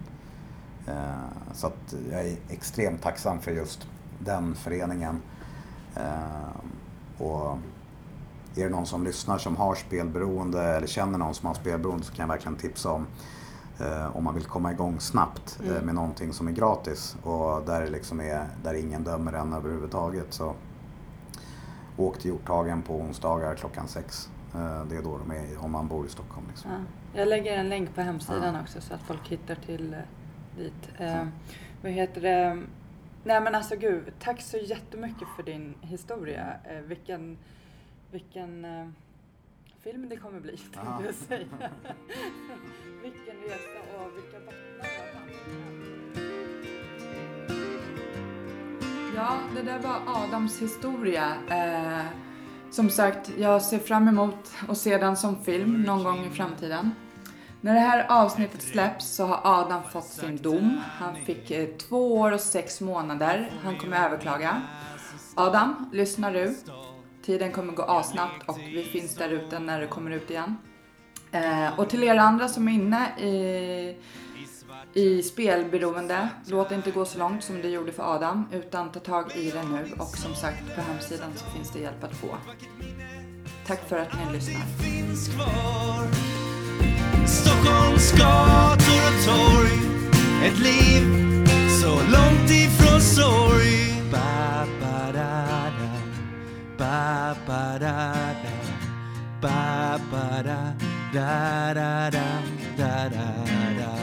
Eh, 0.87 1.53
Så 1.53 1.67
att 1.67 1.93
jag 2.11 2.21
är 2.27 2.37
extremt 2.49 3.01
tacksam 3.01 3.39
för 3.39 3.51
just 3.51 3.87
den 4.19 4.55
föreningen. 4.55 5.21
Eh, 5.95 7.21
Och 7.25 7.57
är 8.55 8.63
det 8.63 8.69
någon 8.69 8.85
som 8.85 9.03
lyssnar 9.03 9.37
som 9.37 9.55
har 9.55 9.75
spelberoende 9.75 10.63
eller 10.63 10.87
känner 10.87 11.17
någon 11.17 11.33
som 11.33 11.47
har 11.47 11.53
spelberoende 11.53 12.05
så 12.05 12.13
kan 12.13 12.23
jag 12.23 12.27
verkligen 12.27 12.57
tipsa 12.57 12.91
om 12.91 13.07
eh, 13.79 14.17
om 14.17 14.23
man 14.23 14.33
vill 14.35 14.45
komma 14.45 14.71
igång 14.71 14.99
snabbt 14.99 15.59
Mm. 15.63 15.85
med 15.85 15.95
någonting 15.95 16.33
som 16.33 16.47
är 16.47 16.51
gratis 16.51 17.17
och 17.23 17.61
där, 17.65 17.87
liksom 17.87 18.21
är, 18.21 18.47
där 18.63 18.73
ingen 18.73 19.03
dömer 19.03 19.33
en 19.33 19.53
överhuvudtaget. 19.53 20.33
Så 20.33 20.53
åk 21.97 22.17
till 22.19 22.31
Hjorthagen 22.31 22.81
på 22.81 22.95
onsdagar 22.95 23.55
klockan 23.55 23.87
sex. 23.87 24.29
Det 24.89 24.95
är 24.97 25.01
då 25.03 25.17
de 25.17 25.31
är 25.31 25.63
om 25.63 25.71
man 25.71 25.87
bor 25.87 26.05
i 26.05 26.09
Stockholm. 26.09 26.45
Liksom. 26.49 26.71
Ja. 26.71 26.77
Jag 27.13 27.27
lägger 27.27 27.57
en 27.57 27.69
länk 27.69 27.95
på 27.95 28.01
hemsidan 28.01 28.55
Ja. 28.55 28.61
också 28.61 28.81
så 28.81 28.93
att 28.93 29.01
folk 29.01 29.27
hittar 29.27 29.55
till 29.55 29.93
eh, 29.93 29.99
dit. 30.57 30.89
Eh, 30.99 31.27
vad 31.83 31.91
heter 31.91 32.21
det? 32.21 32.63
Nej 33.23 33.41
men 33.41 33.55
alltså 33.55 33.75
gud, 33.75 34.13
tack 34.19 34.41
så 34.41 34.57
jättemycket 34.57 35.27
för 35.35 35.43
din 35.43 35.73
historia. 35.81 36.53
Eh, 36.63 36.79
vilken 36.81 37.37
vilken 38.11 38.65
eh, 38.65 38.87
film 39.83 40.09
det 40.09 40.17
kommer 40.17 40.39
bli, 40.39 40.57
tänkte 40.57 40.79
Aha. 40.79 41.03
jag 41.05 41.15
säga. 41.15 41.45
vilken 43.03 43.35
resa 43.43 43.79
och 43.99 44.11
vilka 44.17 44.39
vandrat. 44.39 44.87
Ja, 49.15 49.37
det 49.55 49.61
där 49.61 49.79
var 49.79 50.01
Adams 50.07 50.61
historia. 50.61 51.33
Eh, 51.49 52.05
som 52.71 52.89
sagt, 52.89 53.31
jag 53.37 53.61
ser 53.61 53.79
fram 53.79 54.07
emot 54.07 54.51
att 54.67 54.77
se 54.77 54.97
den 54.97 55.17
som 55.17 55.43
film 55.43 55.83
någon 55.83 56.03
gång 56.03 56.25
i 56.25 56.29
framtiden. 56.29 56.91
När 57.61 57.73
det 57.73 57.79
här 57.79 58.05
avsnittet 58.09 58.61
släpps 58.61 59.15
så 59.15 59.25
har 59.25 59.39
Adam 59.43 59.81
fått 59.91 60.05
sin 60.05 60.37
dom. 60.37 60.81
Han 60.99 61.15
fick 61.15 61.51
eh, 61.51 61.67
två 61.67 62.19
år 62.19 62.31
och 62.31 62.39
sex 62.39 62.81
månader. 62.81 63.51
Han 63.63 63.77
kommer 63.77 64.05
överklaga. 64.05 64.61
Adam, 65.35 65.89
lyssnar 65.93 66.33
du? 66.33 66.55
Tiden 67.25 67.51
kommer 67.51 67.73
gå 67.73 67.83
asnabbt 67.83 68.49
och 68.49 68.59
vi 68.59 68.83
finns 68.83 69.15
där 69.15 69.29
ute 69.29 69.59
när 69.59 69.81
det 69.81 69.87
kommer 69.87 70.11
ut 70.11 70.29
igen. 70.29 70.57
Eh, 71.31 71.79
och 71.79 71.89
till 71.89 72.03
er 72.03 72.15
andra 72.15 72.47
som 72.47 72.67
är 72.67 72.71
inne 72.71 73.19
i, 73.19 73.95
i 74.93 75.23
spelberoende, 75.23 76.29
låt 76.45 76.69
det 76.69 76.75
inte 76.75 76.91
gå 76.91 77.05
så 77.05 77.17
långt 77.17 77.43
som 77.43 77.61
det 77.61 77.69
gjorde 77.69 77.91
för 77.91 78.15
Adam, 78.15 78.45
utan 78.51 78.91
ta 78.91 78.99
tag 78.99 79.31
i 79.35 79.51
det 79.51 79.63
nu. 79.63 79.95
Och 79.99 80.17
som 80.17 80.35
sagt 80.35 80.75
på 80.75 80.81
hemsidan 80.81 81.29
så 81.35 81.45
finns 81.45 81.71
det 81.71 81.79
hjälp 81.79 82.03
att 82.03 82.15
få. 82.15 82.27
Tack 83.67 83.89
för 83.89 83.97
att 83.97 84.13
ni 84.13 84.33
lyssnar. 84.33 84.61
Stockholms 87.27 88.11
gator 88.11 89.01
och 89.07 89.25
torg. 89.25 89.79
Ett 90.45 90.59
liv 90.59 91.03
så 91.81 91.89
långt 91.89 92.51
ifrån 92.51 93.01
sorg. 93.01 94.01
Ba 94.11 94.65
ba 94.81 95.11
da 95.13 95.45
da. 95.79 95.91
Ba 96.77 97.35
ba 97.47 97.79
da 97.79 98.13
da. 98.43 98.51
Ba 99.41 99.99
ba 100.11 100.43
da 100.43 100.73
da 101.13 101.73
da 101.73 102.09
da 102.09 102.25
da 102.77 103.09
da 103.09 103.15
da. 103.79 104.00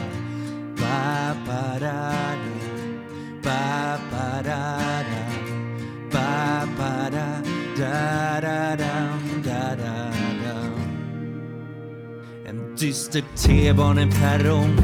En 12.47 12.75
dyster 12.77 13.23
T-baneperrong 13.35 14.77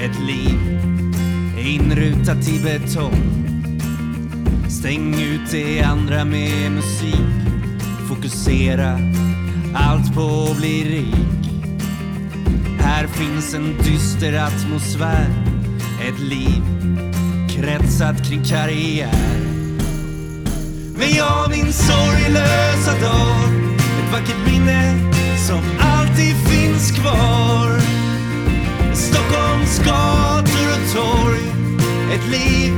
Ett 0.00 0.20
liv 0.26 0.74
inrutat 1.58 2.48
i 2.48 2.60
betong. 2.62 3.44
Stäng 4.68 5.14
ut 5.14 5.50
det 5.50 5.82
andra 5.82 6.24
med 6.24 6.72
musik 6.72 7.44
Fokusera 8.08 8.98
allt 9.74 10.14
på 10.14 10.48
att 10.50 10.56
bli 10.56 10.84
rik. 10.84 11.33
Här 12.84 13.06
finns 13.06 13.54
en 13.54 13.76
dyster 13.82 14.32
atmosfär. 14.32 15.26
Ett 16.08 16.20
liv 16.20 16.62
kretsat 17.48 18.28
kring 18.28 18.44
karriär. 18.44 19.38
Men 20.96 21.10
jag 21.16 21.50
min 21.50 21.72
sorglösa 21.72 22.92
dag. 23.00 23.54
Ett 23.74 24.12
vackert 24.12 24.46
minne 24.46 24.94
som 25.48 25.60
alltid 25.80 26.36
finns 26.36 26.90
kvar. 26.90 27.80
Stockholms 28.94 29.78
gator 29.78 30.66
och 30.74 30.94
torg. 30.94 31.44
Ett 32.14 32.28
liv 32.30 32.74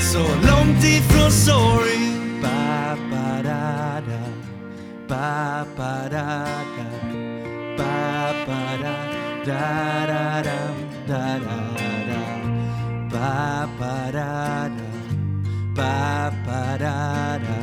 så 0.00 0.18
långt 0.18 0.84
ifrån 0.84 1.30
sorg. 1.30 2.12
Ba, 2.42 2.96
ba, 3.10 3.42
da, 3.42 4.00
da. 4.08 4.24
Ba, 5.08 5.64
ba, 5.76 6.08
da, 6.10 6.44
da. 6.76 6.77
Da, 9.48 10.04
da, 10.06 10.42
da, 10.42 10.58
da, 11.08 11.38
da, 11.38 11.56
da. 12.08 12.20
Ba, 13.08 13.66
ba, 13.78 14.10
da, 14.12 14.68
da. 14.76 14.88
Ba, 15.74 16.30
ba, 16.44 16.76
da, 16.78 17.38
da. 17.38 17.57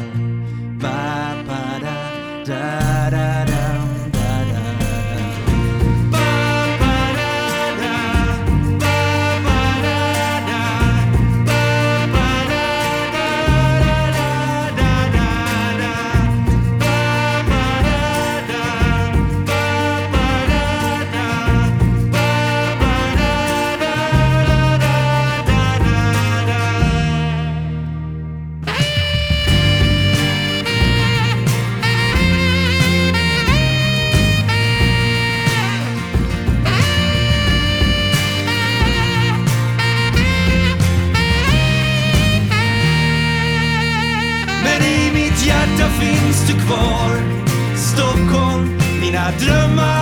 Mina 49.35 49.45
drömmars 49.45 49.94